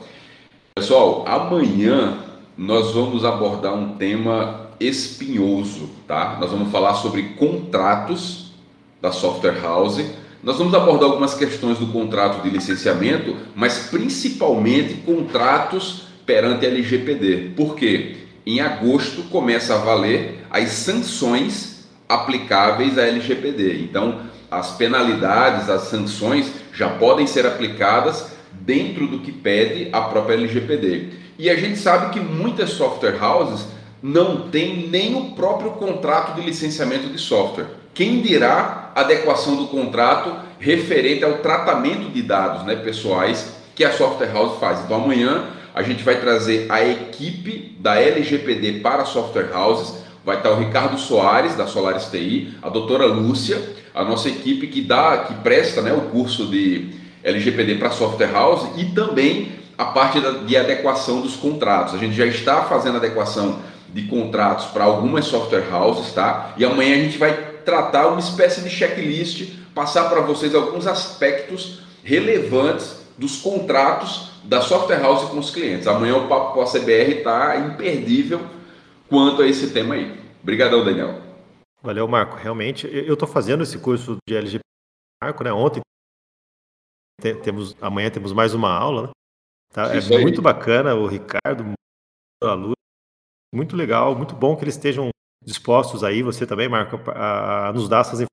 Pessoal, 0.74 1.26
amanhã 1.28 2.16
nós 2.56 2.92
vamos 2.92 3.26
abordar 3.26 3.74
um 3.74 3.96
tema 3.96 4.70
espinhoso, 4.80 5.90
tá? 6.09 6.38
Nós 6.40 6.51
vamos 6.51 6.72
falar 6.72 6.94
sobre 6.94 7.24
contratos 7.34 8.52
da 9.02 9.12
software 9.12 9.60
house. 9.60 10.02
Nós 10.42 10.56
vamos 10.56 10.72
abordar 10.72 11.10
algumas 11.10 11.34
questões 11.34 11.78
do 11.78 11.88
contrato 11.88 12.42
de 12.42 12.48
licenciamento, 12.48 13.36
mas 13.55 13.90
principalmente 13.90 14.94
contratos 15.02 16.06
perante 16.24 16.64
a 16.64 16.70
LGPD. 16.70 17.52
Por 17.55 17.76
quê? 17.76 18.16
Em 18.46 18.62
agosto 18.62 19.24
começa 19.24 19.74
a 19.74 19.78
valer 19.78 20.46
as 20.51 20.70
sanções 20.70 21.73
aplicáveis 22.09 22.98
à 22.98 23.02
LGPD. 23.02 23.82
Então, 23.82 24.20
as 24.51 24.72
penalidades, 24.72 25.68
as 25.68 25.82
sanções 25.82 26.52
já 26.72 26.89
podem 26.89 27.26
ser 27.26 27.47
aplicadas 27.47 28.32
dentro 28.52 29.06
do 29.06 29.18
que 29.20 29.32
pede 29.32 29.89
a 29.93 30.02
própria 30.02 30.35
LGPD. 30.35 31.09
E 31.39 31.51
a 31.51 31.56
gente 31.56 31.78
sabe 31.78 32.12
que 32.12 32.20
muitas 32.20 32.70
software 32.70 33.20
houses 33.20 33.66
não 34.02 34.48
têm 34.48 34.89
nem 34.89 35.14
o 35.14 35.32
próprio 35.32 35.72
contrato 35.72 36.35
de 36.35 36.43
licenciamento 36.43 37.09
de 37.09 37.18
software. 37.18 37.66
Quem 37.93 38.20
dirá 38.20 38.93
adequação 38.94 39.56
do 39.56 39.66
contrato 39.66 40.35
referente 40.59 41.24
ao 41.24 41.39
tratamento 41.39 42.10
de 42.10 42.22
dados 42.22 42.64
né, 42.64 42.76
pessoais 42.76 43.55
que 43.74 43.85
a 43.85 43.93
software 43.93 44.32
house 44.32 44.59
faz. 44.59 44.81
Então 44.81 45.02
amanhã 45.02 45.44
a 45.74 45.82
gente 45.82 46.05
vai 46.05 46.20
trazer 46.20 46.66
a 46.70 46.86
equipe 46.86 47.76
da 47.81 48.01
LGPD 48.01 48.81
para 48.81 49.05
software 49.05 49.51
houses. 49.55 50.03
Vai 50.24 50.38
estar 50.38 50.51
o 50.51 50.59
Ricardo 50.59 50.98
Soares 50.98 51.55
da 51.55 51.66
Solaris 51.66 52.06
TI, 52.06 52.55
a 52.62 52.68
doutora 52.68 53.06
Lúcia, 53.06 53.60
a 53.94 54.02
nossa 54.02 54.28
equipe 54.28 54.66
que 54.68 54.80
dá, 54.80 55.18
que 55.18 55.34
presta 55.34 55.82
né, 55.82 55.92
o 55.92 56.02
curso 56.02 56.46
de 56.46 56.94
LGPD 57.22 57.76
para 57.76 57.90
software 57.90 58.32
house 58.32 58.66
e 58.76 58.86
também 58.86 59.52
a 59.76 59.86
parte 59.86 60.20
de 60.46 60.56
adequação 60.56 61.20
dos 61.20 61.36
contratos. 61.36 61.94
A 61.94 61.98
gente 61.98 62.14
já 62.14 62.26
está 62.26 62.62
fazendo 62.62 62.96
adequação 62.96 63.59
de 63.92 64.02
contratos 64.02 64.66
para 64.66 64.84
algumas 64.84 65.26
software 65.26 65.64
houses, 65.72 66.12
tá? 66.12 66.55
E 66.56 66.64
amanhã 66.64 66.94
a 66.94 66.98
gente 66.98 67.18
vai 67.18 67.32
tratar 67.64 68.09
uma 68.09 68.20
espécie 68.20 68.60
de 68.60 68.70
checklist, 68.70 69.52
passar 69.74 70.09
para 70.09 70.20
vocês 70.20 70.55
alguns 70.55 70.86
aspectos 70.86 71.80
relevantes 72.02 72.96
dos 73.16 73.36
contratos 73.36 74.30
da 74.44 74.60
software 74.60 75.01
house 75.01 75.28
com 75.28 75.38
os 75.38 75.51
clientes. 75.51 75.86
Amanhã 75.86 76.16
o 76.16 76.28
Papo 76.28 76.55
com 76.55 76.62
a 76.62 76.66
CBR 76.66 77.18
está 77.18 77.56
imperdível 77.56 78.40
quanto 79.15 79.43
a 79.43 79.47
esse 79.47 79.73
tema 79.73 79.95
aí. 79.95 80.20
Obrigadão, 80.43 80.85
Daniel. 80.85 81.23
Valeu, 81.81 82.09
Marco. 82.09 82.36
Realmente, 82.36 82.89
eu 82.89 83.15
estou 83.15 83.28
fazendo 83.28 83.62
esse 83.62 83.78
curso 83.78 84.16
de 84.28 84.35
LGPD, 84.35 84.65
Marco, 85.23 85.45
né? 85.45 85.53
Ontem 85.53 85.81
temos, 87.45 87.77
amanhã 87.81 88.11
temos 88.11 88.32
mais 88.32 88.55
uma 88.55 88.77
aula, 88.77 89.07
né? 89.07 89.12
Tá? 89.73 89.95
É 89.95 90.19
muito 90.19 90.43
bacana 90.43 90.97
o 90.97 91.07
Ricardo, 91.07 91.74
a 92.43 92.55
Lu, 92.55 92.73
muito 93.55 93.77
legal, 93.77 94.16
muito 94.16 94.35
bom 94.35 94.57
que 94.57 94.65
eles 94.65 94.74
estejam 94.74 95.11
dispostos 95.45 96.03
aí, 96.03 96.23
você 96.23 96.45
também, 96.45 96.69
Marco, 96.69 96.97
a, 97.11 97.69
a 97.69 97.73
nos 97.73 97.89
dar 97.89 98.01
essas 98.01 98.15
informações. 98.15 98.28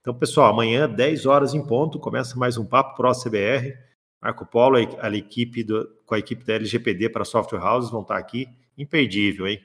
Então, 0.00 0.18
pessoal, 0.18 0.52
amanhã, 0.52 0.86
10 0.88 1.24
horas 1.24 1.54
em 1.54 1.66
ponto, 1.66 1.98
começa 1.98 2.38
mais 2.38 2.58
um 2.58 2.66
Papo 2.66 2.94
Pro 2.94 3.10
CBR. 3.12 3.74
Marco 4.22 4.44
Polo, 4.44 4.76
a, 4.76 5.06
a 5.06 5.16
equipe 5.16 5.64
do, 5.64 5.88
com 6.04 6.14
a 6.14 6.18
equipe 6.18 6.44
da 6.44 6.54
LGPD 6.54 7.08
para 7.08 7.24
Software 7.24 7.64
Houses 7.64 7.90
vão 7.90 8.02
estar 8.02 8.18
aqui, 8.18 8.46
imperdível, 8.76 9.46
hein? 9.46 9.64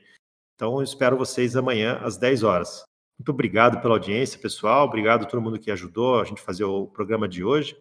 Então, 0.55 0.77
eu 0.77 0.83
espero 0.83 1.17
vocês 1.17 1.55
amanhã 1.55 1.97
às 2.03 2.17
10 2.17 2.43
horas. 2.43 2.83
Muito 3.17 3.31
obrigado 3.31 3.81
pela 3.81 3.95
audiência, 3.95 4.39
pessoal. 4.39 4.87
Obrigado 4.87 5.23
a 5.23 5.25
todo 5.27 5.41
mundo 5.41 5.59
que 5.59 5.71
ajudou 5.71 6.19
a 6.19 6.23
gente 6.23 6.41
fazer 6.41 6.63
o 6.63 6.87
programa 6.87 7.27
de 7.27 7.43
hoje. 7.43 7.79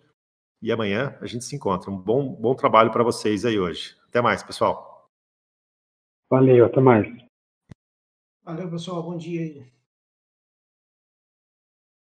E 0.62 0.70
amanhã 0.70 1.16
a 1.20 1.26
gente 1.26 1.44
se 1.44 1.56
encontra. 1.56 1.90
Um 1.90 1.96
bom, 1.96 2.34
bom 2.34 2.54
trabalho 2.54 2.90
para 2.90 3.02
vocês 3.02 3.44
aí 3.44 3.58
hoje. 3.58 3.96
Até 4.08 4.20
mais, 4.20 4.42
pessoal. 4.42 5.08
Valeu, 6.30 6.66
até 6.66 6.80
mais. 6.80 7.06
Valeu, 8.42 8.70
pessoal. 8.70 9.02
Bom 9.02 9.16
dia 9.16 9.40
aí. 9.40 9.79